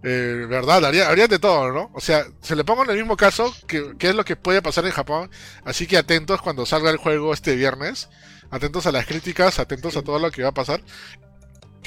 eh, 0.03 0.45
verdad, 0.49 0.83
harían 0.85 1.29
de 1.29 1.39
todo, 1.39 1.71
¿no? 1.71 1.91
O 1.93 2.01
sea, 2.01 2.25
se 2.41 2.55
le 2.55 2.63
pongo 2.63 2.83
en 2.83 2.89
el 2.91 2.97
mismo 2.97 3.15
caso 3.15 3.53
que, 3.67 3.95
que, 3.97 4.09
es 4.09 4.15
lo 4.15 4.25
que 4.25 4.35
puede 4.35 4.61
pasar 4.61 4.85
en 4.85 4.91
Japón, 4.91 5.29
así 5.65 5.87
que 5.87 5.97
atentos 5.97 6.41
cuando 6.41 6.65
salga 6.65 6.89
el 6.89 6.97
juego 6.97 7.33
este 7.33 7.55
viernes, 7.55 8.09
atentos 8.49 8.85
a 8.85 8.91
las 8.91 9.05
críticas, 9.05 9.59
atentos 9.59 9.97
a 9.97 10.01
todo 10.01 10.19
lo 10.19 10.31
que 10.31 10.43
va 10.43 10.49
a 10.49 10.53
pasar. 10.53 10.81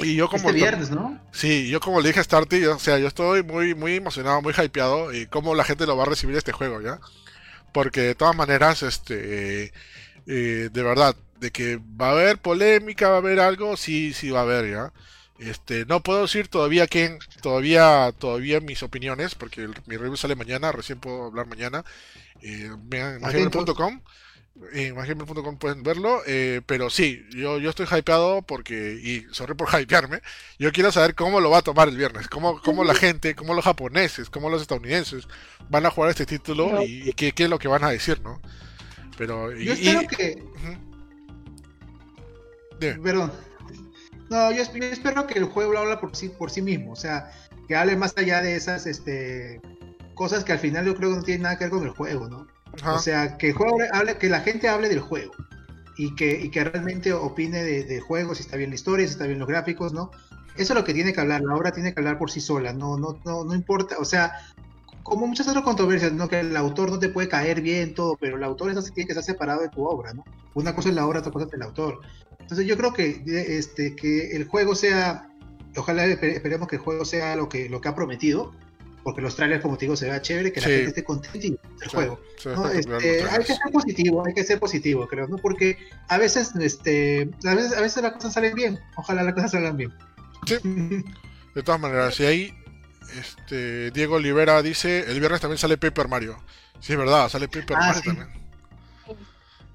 Y 0.01 0.15
yo 0.15 0.29
como... 0.29 0.49
Este 0.49 0.61
viernes, 0.61 0.91
¿no? 0.91 1.20
Sí, 1.33 1.69
yo 1.69 1.81
como 1.81 2.01
le 2.01 2.09
dije 2.09 2.20
a 2.20 2.25
Starty, 2.25 2.65
o 2.66 2.79
sea, 2.79 2.99
yo 2.99 3.09
estoy 3.09 3.43
muy, 3.43 3.75
muy 3.75 3.97
emocionado, 3.97 4.43
muy 4.43 4.53
hypeado 4.53 5.12
y 5.12 5.27
cómo 5.27 5.55
la 5.55 5.65
gente 5.65 5.87
lo 5.87 5.97
va 5.97 6.05
a 6.05 6.07
recibir 6.07 6.37
este 6.37 6.53
juego, 6.53 6.81
¿ya? 6.81 7.01
Porque 7.73 8.01
de 8.03 8.15
todas 8.15 8.37
maneras, 8.37 8.83
este... 8.83 9.73
Eh, 10.31 10.69
de 10.70 10.83
verdad, 10.83 11.16
de 11.41 11.51
que 11.51 11.81
va 12.01 12.09
a 12.09 12.12
haber 12.12 12.39
polémica, 12.39 13.09
va 13.09 13.15
a 13.15 13.19
haber 13.19 13.41
algo, 13.41 13.77
sí, 13.79 14.12
sí 14.12 14.31
va 14.31 14.41
a 14.41 14.43
haber, 14.43 14.70
¿ya? 14.70 14.93
Este, 15.39 15.87
no 15.87 16.03
puedo 16.03 16.23
decir 16.23 16.49
todavía 16.49 16.87
quién, 16.87 17.19
todavía, 17.41 18.12
todavía 18.19 18.61
mis 18.61 18.83
opiniones, 18.83 19.35
porque 19.35 19.69
mi 19.87 19.97
review 19.97 20.16
sale 20.16 20.35
mañana, 20.35 20.73
recién 20.73 20.99
puedo 20.99 21.27
hablar 21.27 21.47
mañana. 21.47 21.85
Eh, 22.43 22.70
vean 22.85 23.20
en 24.73 25.59
pueden 25.59 25.83
verlo, 25.83 26.21
eh, 26.27 26.61
pero 26.67 26.91
sí, 26.91 27.25
yo, 27.31 27.59
yo 27.59 27.71
estoy 27.71 27.87
hypeado 27.87 28.43
porque, 28.43 28.99
y 29.03 29.27
sorry 29.33 29.55
por 29.55 29.69
hypearme, 29.69 30.21
yo 30.59 30.73
quiero 30.73 30.93
saber 30.93 31.15
cómo 31.15 31.41
lo 31.41 31.51
va 31.51 31.59
a 31.59 31.63
tomar 31.63 31.89
el 31.89 31.97
viernes, 31.97 32.29
cómo, 32.29 32.61
cómo 32.61 32.85
la 32.85 32.95
gente, 32.95 33.35
cómo 33.35 33.55
los 33.55 33.65
japoneses, 33.65 34.31
cómo 34.31 34.51
los 34.51 34.63
estadounidenses 34.63 35.27
van 35.69 35.87
a 35.87 35.91
jugar 35.91 36.11
este 36.11 36.27
título 36.27 36.83
y, 36.83 37.13
qué, 37.13 37.33
qué, 37.33 37.45
es 37.45 37.51
lo 37.51 37.59
que 37.59 37.69
van 37.69 37.85
a 37.85 37.91
decir, 37.91 38.21
¿no? 38.23 38.41
Pero, 39.17 39.53
yo 39.53 39.73
espero 39.73 40.07
que... 40.09 40.43
Perdón. 42.79 43.33
No, 44.31 44.53
yo, 44.53 44.63
espero 44.63 45.27
que 45.27 45.39
el 45.39 45.45
juego 45.47 45.73
lo 45.73 45.79
habla 45.81 46.01
por 46.01 46.15
sí, 46.15 46.29
por 46.29 46.51
sí 46.51 46.63
mismo, 46.63 46.93
o 46.93 46.97
sea, 46.97 47.33
que 47.67 47.75
hable 47.75 47.97
más 47.97 48.15
allá 48.17 48.43
de 48.43 48.57
esas 48.57 48.87
este, 48.87 49.61
cosas 50.15 50.45
que 50.45 50.53
al 50.53 50.59
final 50.59 50.85
yo 50.85 50.95
creo 50.95 51.11
que 51.11 51.17
no 51.17 51.23
tienen 51.23 51.43
nada 51.43 51.57
que 51.57 51.65
ver 51.65 51.71
con 51.71 51.85
el 51.85 51.91
juego, 51.91 52.29
¿no? 52.29 52.47
O 52.87 52.99
sea, 52.99 53.37
que, 53.39 53.53
juego 53.53 53.79
hable, 53.93 54.17
que 54.19 54.29
la 54.29 54.41
gente 54.41 54.69
hable 54.69 54.89
del 54.89 55.01
juego 55.01 55.33
y 55.97 56.15
que, 56.15 56.41
y 56.41 56.51
que 56.51 56.65
realmente 56.65 57.13
opine 57.13 57.63
de, 57.63 57.85
del 57.85 58.01
juego, 58.01 58.35
si 58.35 58.43
está 58.43 58.57
bien 58.57 58.71
la 58.71 58.77
historia, 58.77 59.07
si 59.07 59.13
está 59.13 59.27
bien 59.27 59.39
los 59.39 59.49
gráficos, 59.49 59.93
¿no? 59.93 60.11
Eso 60.57 60.73
es 60.73 60.79
lo 60.79 60.85
que 60.85 60.95
tiene 60.95 61.13
que 61.13 61.21
hablar, 61.21 61.41
la 61.43 61.55
obra 61.55 61.73
tiene 61.73 61.93
que 61.93 62.01
hablar 62.01 62.19
por 62.19 62.31
sí 62.31 62.41
sola, 62.41 62.73
no, 62.73 62.97
no, 62.97 63.21
no, 63.25 63.45
no 63.45 63.55
importa, 63.55 63.97
o 63.99 64.05
sea, 64.05 64.33
como 65.03 65.27
muchas 65.27 65.49
otras 65.49 65.65
controversias, 65.65 66.13
¿no? 66.13 66.29
Que 66.29 66.41
el 66.41 66.57
autor 66.57 66.91
no 66.91 66.99
te 66.99 67.09
puede 67.09 67.29
caer 67.29 67.63
bien, 67.63 67.95
todo, 67.95 68.17
pero 68.21 68.37
el 68.37 68.45
autor 68.45 68.71
eso 68.71 68.83
tiene 68.83 69.07
que 69.07 69.13
estar 69.13 69.25
separado 69.25 69.63
de 69.63 69.69
tu 69.69 69.85
obra, 69.85 70.13
¿no? 70.13 70.25
Una 70.55 70.75
cosa 70.75 70.91
es 70.91 70.95
la 70.95 71.07
obra, 71.07 71.21
otra 71.21 71.33
cosa 71.33 71.47
es 71.47 71.53
el 71.55 71.63
autor. 71.63 72.01
Entonces 72.39 72.67
yo 72.67 72.77
creo 72.77 72.93
que, 72.93 73.23
este, 73.27 73.97
que 73.97 74.37
el 74.37 74.47
juego 74.47 74.75
sea, 74.75 75.29
ojalá 75.77 76.05
esperemos 76.07 76.69
que 76.69 76.77
el 76.77 76.83
juego 76.83 77.05
sea 77.05 77.37
lo 77.37 77.49
que, 77.49 77.69
lo 77.69 77.81
que 77.81 77.89
ha 77.89 77.95
prometido, 77.95 78.53
porque 79.03 79.20
los 79.20 79.37
trailers, 79.37 79.62
como 79.62 79.77
te 79.77 79.87
digo, 79.87 79.97
se 79.97 80.07
vea 80.07 80.20
chévere, 80.20 80.53
que 80.53 80.61
la 80.61 80.66
gente 80.66 80.89
esté 80.89 81.05
contenta 81.05 81.39
y 81.39 81.59
el 81.83 81.89
juego. 81.89 82.20
Este, 82.75 83.25
hay 83.25 83.45
que 83.45 83.55
ser 83.55 83.73
positivo, 83.73 84.27
hay 84.27 84.35
que 84.35 84.45
ser 84.45 84.59
positivo, 84.59 85.07
creo, 85.07 85.29
¿no? 85.29 85.37
Porque 85.37 85.79
a 86.09 86.19
veces, 86.19 86.53
este, 86.61 87.31
a 87.45 87.55
veces, 87.55 87.77
a 87.77 87.81
veces 87.81 88.03
las 88.03 88.12
cosas 88.12 88.35
salen 88.35 88.55
bien, 88.55 88.79
ojalá 88.97 89.23
las 89.23 89.35
cosas 89.35 89.53
salgan 89.53 89.77
bien. 89.77 89.93
Sí. 90.47 90.57
De 91.55 91.62
todas 91.62 91.81
maneras, 91.81 92.20
y 92.20 92.25
ahí 92.25 92.55
este, 93.16 93.91
Diego 93.91 94.16
Olivera 94.16 94.62
dice, 94.62 95.11
el 95.11 95.19
viernes 95.19 95.41
también 95.41 95.59
sale 95.59 95.79
Paper 95.79 96.09
Mario. 96.09 96.39
Sí, 96.81 96.93
es 96.93 96.99
verdad, 96.99 97.29
sale 97.29 97.49
Paper 97.49 97.77
ah, 97.77 97.87
Mario 97.87 98.03
también. 98.03 98.29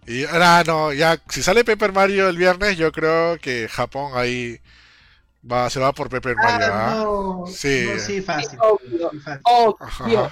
Y 0.06 0.26
ahora 0.26 0.64
no, 0.66 0.94
ya, 0.94 1.20
si 1.30 1.41
sale 1.41 1.64
Paper 1.64 1.94
Mario 1.94 2.28
el 2.28 2.38
viernes, 2.38 2.78
yo 2.78 2.91
creo 2.91 3.38
que 3.40 3.68
Japón 3.70 4.12
ahí 4.16 4.60
va, 5.49 5.70
se 5.70 5.80
va 5.80 5.94
por 5.94 6.10
Paper 6.10 6.36
ah, 6.40 6.44
Mario. 6.44 6.74
¿ah? 6.74 6.94
No, 6.95 7.44
sí. 7.48 7.88
sí, 7.99 8.22
fácil. 8.22 8.60
Obvio. 8.61 9.11
Obvio. 9.44 10.32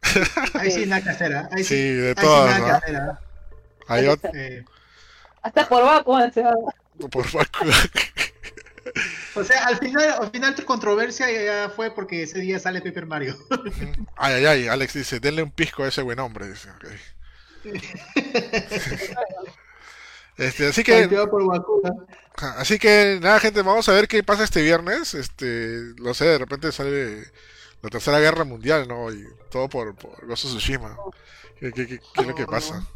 Ahí 0.54 0.70
sí 0.70 0.86
nada 0.86 1.02
que 1.02 1.10
hacer, 1.10 1.32
¿eh? 1.32 1.42
Ahí 1.50 1.64
sí, 1.64 1.74
sí 1.74 1.92
de 1.92 2.14
todas, 2.14 2.60
¿no? 2.60 3.18
Hay 3.88 4.06
otro... 4.06 4.30
Hasta 5.42 5.68
por 5.68 5.82
Bakugan 5.82 6.32
se 6.32 6.42
va. 6.42 6.52
Por 7.10 7.32
Bakugan. 7.32 7.74
O 9.34 9.44
sea, 9.44 9.66
al 9.66 9.78
final, 9.78 10.14
al 10.20 10.30
final 10.30 10.54
tu 10.54 10.64
controversia 10.64 11.30
ya 11.30 11.70
fue 11.70 11.90
porque 11.94 12.22
ese 12.22 12.40
día 12.40 12.58
sale 12.58 12.80
Paper 12.80 13.06
Mario. 13.06 13.36
Ay, 14.16 14.34
ay, 14.34 14.46
ay, 14.46 14.68
Alex 14.68 14.94
dice, 14.94 15.20
denle 15.20 15.42
un 15.42 15.50
pisco 15.50 15.84
a 15.84 15.88
ese 15.88 16.02
buen 16.02 16.18
hombre. 16.18 16.48
Dice, 16.48 16.68
este, 20.38 20.68
así 20.68 20.84
que... 20.84 21.08
Así 22.56 22.78
que 22.78 23.18
nada, 23.20 23.40
gente, 23.40 23.62
vamos 23.62 23.88
a 23.88 23.92
ver 23.92 24.06
qué 24.06 24.22
pasa 24.22 24.44
este 24.44 24.62
viernes. 24.62 25.14
Este, 25.14 25.92
lo 25.96 26.14
sé, 26.14 26.26
de 26.26 26.38
repente 26.38 26.70
sale 26.70 27.24
la 27.82 27.90
tercera 27.90 28.20
guerra 28.20 28.44
mundial, 28.44 28.86
¿no? 28.86 29.12
Y 29.12 29.24
todo 29.50 29.68
por, 29.68 29.96
por 29.96 30.24
Gozo 30.26 30.46
Tsushima. 30.46 30.96
¿Qué, 31.58 31.72
qué, 31.72 31.88
qué, 31.88 31.98
qué 31.98 32.20
es 32.20 32.26
lo 32.26 32.34
que 32.34 32.46
pasa? 32.46 32.86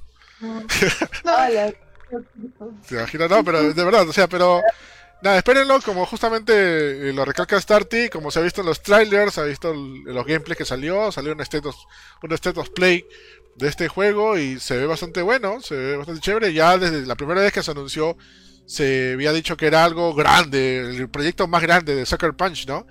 No, 0.41 0.63
¿Se 2.85 2.95
imagina? 2.95 3.27
No, 3.27 3.43
pero 3.43 3.73
de 3.73 3.85
verdad, 3.85 4.09
o 4.09 4.13
sea, 4.13 4.29
pero 4.29 4.61
Nada, 5.23 5.37
espérenlo, 5.37 5.81
como 5.83 6.05
justamente 6.05 6.53
eh, 6.53 7.13
lo 7.13 7.25
recalca 7.25 7.61
Starty, 7.61 8.09
como 8.09 8.33
se 8.33 8.41
ha 8.41 8.43
visto 8.43 8.61
en 8.61 8.67
los 8.67 8.83
trailers, 8.83 9.35
se 9.35 9.41
ha 9.41 9.45
visto 9.45 9.71
en 9.71 10.03
los 10.05 10.27
gameplays 10.27 10.59
que 10.59 10.65
salió, 10.65 11.13
salió 11.13 11.33
un 11.33 11.41
state, 11.43 11.69
of, 11.69 11.77
un 12.25 12.33
state 12.33 12.59
of 12.59 12.71
play 12.71 13.07
de 13.57 13.69
este 13.69 13.89
juego 13.89 14.39
y 14.39 14.59
se 14.59 14.77
ve 14.77 14.87
bastante 14.87 15.23
bueno, 15.23 15.61
se 15.61 15.75
ve 15.75 15.97
bastante 15.97 16.21
chévere. 16.21 16.53
Ya 16.53 16.79
desde 16.79 17.07
la 17.07 17.17
primera 17.17 17.41
vez 17.41 17.53
que 17.53 17.63
se 17.63 17.71
anunció 17.71 18.17
se 18.67 19.13
había 19.15 19.33
dicho 19.33 19.57
que 19.57 19.67
era 19.67 19.85
algo 19.85 20.15
grande, 20.15 20.97
el 20.97 21.09
proyecto 21.09 21.47
más 21.47 21.63
grande 21.63 21.95
de 21.95 22.07
Sucker 22.07 22.35
Punch, 22.35 22.67
¿no? 22.67 22.87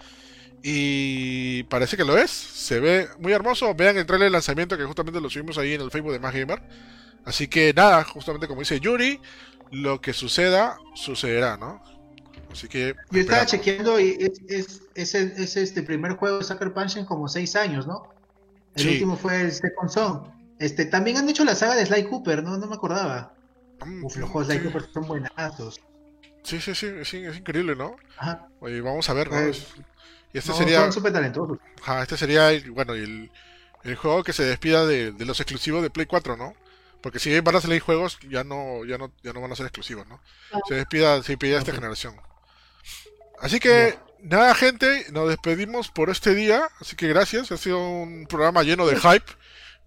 Y 0.63 1.63
parece 1.63 1.97
que 1.97 2.05
lo 2.05 2.17
es, 2.17 2.29
se 2.29 2.79
ve 2.79 3.07
muy 3.19 3.33
hermoso. 3.33 3.73
Vean 3.73 3.97
el 3.97 4.05
trailer 4.05 4.27
de 4.27 4.31
lanzamiento 4.31 4.77
que 4.77 4.83
justamente 4.83 5.19
lo 5.19 5.29
subimos 5.29 5.57
ahí 5.57 5.73
en 5.73 5.81
el 5.81 5.89
Facebook 5.89 6.11
de 6.11 6.19
Más 6.19 6.33
Gamer. 6.33 6.61
Así 7.25 7.47
que 7.47 7.73
nada, 7.73 8.03
justamente 8.03 8.47
como 8.47 8.61
dice 8.61 8.79
Yuri, 8.79 9.19
lo 9.71 10.01
que 10.01 10.13
suceda, 10.13 10.77
sucederá, 10.93 11.57
¿no? 11.57 11.81
Así 12.51 12.67
que. 12.67 12.95
Yo 13.09 13.21
estaba 13.21 13.45
chequeando 13.45 13.99
y 13.99 14.17
es, 14.47 14.81
es, 14.95 15.15
es, 15.15 15.57
este 15.57 15.83
primer 15.83 16.13
juego 16.13 16.39
de 16.39 16.43
Sucker 16.43 16.73
Punch 16.73 16.97
en 16.97 17.05
como 17.05 17.27
seis 17.27 17.55
años, 17.55 17.87
¿no? 17.87 18.09
El 18.75 18.87
último 18.87 19.17
fue 19.17 19.41
el 19.41 19.51
Second 19.51 19.89
Song. 19.89 20.40
Este, 20.61 20.85
también 20.85 21.17
han 21.17 21.27
hecho 21.27 21.43
la 21.43 21.55
saga 21.55 21.75
de 21.75 21.85
Sly 21.85 22.05
Cooper, 22.05 22.43
¿no? 22.43 22.57
No 22.57 22.67
me 22.67 22.75
acordaba. 22.75 23.33
Mm, 23.83 24.05
Uf, 24.05 24.15
los 24.17 24.29
juegos 24.29 24.47
de 24.47 24.59
Sly 24.59 24.63
Cooper 24.65 24.89
son 24.93 25.07
buenazos. 25.07 25.81
Sí, 26.43 26.61
sí, 26.61 26.75
sí, 26.75 26.85
es, 26.85 27.13
es 27.13 27.37
increíble, 27.37 27.75
¿no? 27.75 27.95
Ajá. 28.17 28.47
Oye, 28.59 28.79
vamos 28.81 29.09
a 29.09 29.13
ver, 29.13 29.31
¿no? 29.31 29.37
Pues, 29.37 29.67
y 30.33 30.37
este 30.37 30.53
sería. 30.53 30.81
Son 30.81 30.93
súper 30.93 31.13
talentosos. 31.13 31.57
Ajá, 31.81 32.03
este 32.03 32.15
sería, 32.15 32.51
bueno, 32.69 32.93
el, 32.93 33.31
el 33.83 33.95
juego 33.95 34.23
que 34.23 34.33
se 34.33 34.43
despida 34.43 34.85
de, 34.85 35.11
de 35.11 35.25
los 35.25 35.39
exclusivos 35.39 35.81
de 35.81 35.89
Play 35.89 36.05
4, 36.05 36.37
¿no? 36.37 36.53
Porque 37.01 37.17
si 37.17 37.37
van 37.39 37.55
a 37.55 37.61
salir 37.61 37.81
juegos, 37.81 38.19
ya 38.29 38.43
no, 38.43 38.85
ya 38.85 38.99
no, 38.99 39.11
ya 39.23 39.33
no 39.33 39.41
van 39.41 39.51
a 39.51 39.55
ser 39.55 39.65
exclusivos, 39.65 40.07
¿no? 40.07 40.21
Ah. 40.53 40.59
Se 40.67 40.75
despida, 40.75 41.21
se 41.23 41.31
despide 41.31 41.57
esta 41.57 41.73
generación. 41.73 42.15
Así 43.39 43.59
que, 43.59 43.97
nada, 44.19 44.53
gente, 44.53 45.07
nos 45.11 45.27
despedimos 45.27 45.89
por 45.89 46.11
este 46.11 46.35
día. 46.35 46.69
Así 46.79 46.95
que 46.95 47.07
gracias. 47.07 47.51
Ha 47.51 47.57
sido 47.57 47.79
un 47.79 48.27
programa 48.27 48.61
lleno 48.61 48.85
de 48.85 48.97
hype, 48.97 49.25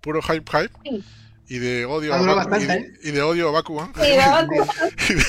puro 0.04 0.20
hype, 0.22 0.50
hype. 0.50 1.02
Y 1.48 1.58
de 1.58 1.86
odio 1.86 2.14
a 2.14 2.18
Bakugan. 2.18 2.70
¿eh? 2.70 2.92
Y, 3.02 3.10
de 3.10 3.22
odio 3.22 3.48
a 3.48 3.52
Bakugan. 3.52 3.92
Sí, 3.94 5.14
de 5.14 5.22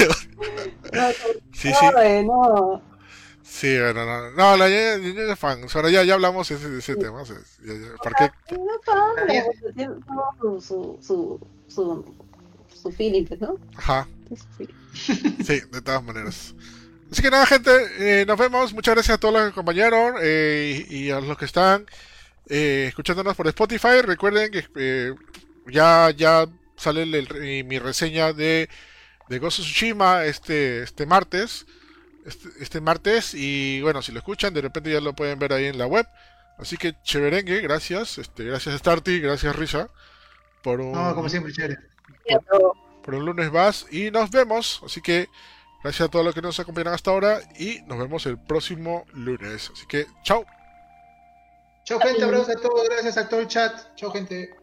sí, 1.53 1.71
sí. 1.73 2.25
No, 2.25 2.81
Sí, 3.43 3.79
bueno, 3.79 4.05
no, 4.05 4.31
no, 4.31 4.57
la 4.57 4.67
ya, 4.67 4.97
ya, 4.97 5.35
fan. 5.37 5.65
Ya, 5.89 6.03
ya 6.03 6.13
hablamos 6.15 6.49
de 6.49 6.55
ese, 6.55 6.69
de 6.69 6.79
ese 6.79 6.95
tema. 6.95 7.23
¿Para 8.03 8.15
qué? 8.17 8.55
Su, 10.37 10.61
su, 10.61 10.99
su, 11.01 11.39
su, 11.67 12.15
su 12.73 12.91
feeling, 12.91 13.25
¿no? 13.39 13.57
Ajá. 13.77 14.07
Sí, 14.93 15.61
de 15.71 15.81
todas 15.81 16.03
maneras. 16.03 16.53
Así 17.11 17.21
que 17.21 17.29
nada, 17.29 17.45
gente, 17.45 17.71
eh, 17.99 18.25
nos 18.25 18.37
vemos. 18.37 18.73
Muchas 18.73 18.95
gracias 18.95 19.15
a 19.15 19.19
todos 19.19 19.35
los 19.35 19.43
que 19.43 19.49
acompañaron 19.49 20.15
eh, 20.21 20.85
y 20.89 21.11
a 21.11 21.21
los 21.21 21.37
que 21.37 21.45
están 21.45 21.85
eh, 22.47 22.85
escuchándonos 22.87 23.35
por 23.35 23.47
Spotify. 23.47 24.01
Recuerden 24.01 24.51
que 24.51 25.15
ya, 25.67 26.11
ya 26.11 26.47
sale 26.75 27.05
mi 27.63 27.79
reseña 27.79 28.33
de, 28.33 28.69
de 29.29 29.39
Ghost 29.39 29.59
of 29.59 29.65
Tsushima 29.65 30.25
este, 30.25 30.83
este 30.83 31.05
martes. 31.05 31.65
Este, 32.25 32.49
este, 32.59 32.81
martes. 32.81 33.33
Y 33.33 33.81
bueno, 33.81 34.01
si 34.01 34.11
lo 34.11 34.19
escuchan, 34.19 34.53
de 34.53 34.61
repente 34.61 34.91
ya 34.91 35.01
lo 35.01 35.13
pueden 35.13 35.39
ver 35.39 35.53
ahí 35.53 35.65
en 35.65 35.77
la 35.77 35.85
web. 35.85 36.07
Así 36.57 36.77
que 36.77 36.95
chéverengue, 37.03 37.61
gracias. 37.61 38.17
Este, 38.17 38.45
gracias 38.45 38.79
Starty, 38.79 39.19
gracias 39.19 39.55
Risa. 39.55 39.89
Por 40.63 40.81
un, 40.81 40.93
no, 40.93 41.13
como 41.13 41.29
siempre, 41.29 41.53
chévere. 41.53 41.77
por 43.03 43.15
un 43.15 43.25
lunes 43.25 43.51
más 43.51 43.85
y 43.91 44.09
nos 44.09 44.31
vemos. 44.31 44.81
Así 44.85 45.01
que 45.01 45.27
gracias 45.83 46.07
a 46.07 46.11
todos 46.11 46.25
los 46.25 46.33
que 46.33 46.41
nos 46.41 46.59
acompañan 46.59 46.93
hasta 46.93 47.11
ahora 47.11 47.41
y 47.59 47.81
nos 47.85 47.99
vemos 47.99 48.25
el 48.25 48.39
próximo 48.39 49.05
lunes. 49.13 49.71
Así 49.73 49.85
que 49.87 50.07
chao. 50.23 50.45
Chao 51.85 51.99
gente, 51.99 52.23
abrazos 52.23 52.49
a 52.49 52.55
todos, 52.55 52.89
gracias 52.89 53.15
a 53.15 53.29
todo 53.29 53.41
el 53.41 53.47
chat. 53.47 53.93
Chao 53.95 54.11
gente. 54.11 54.55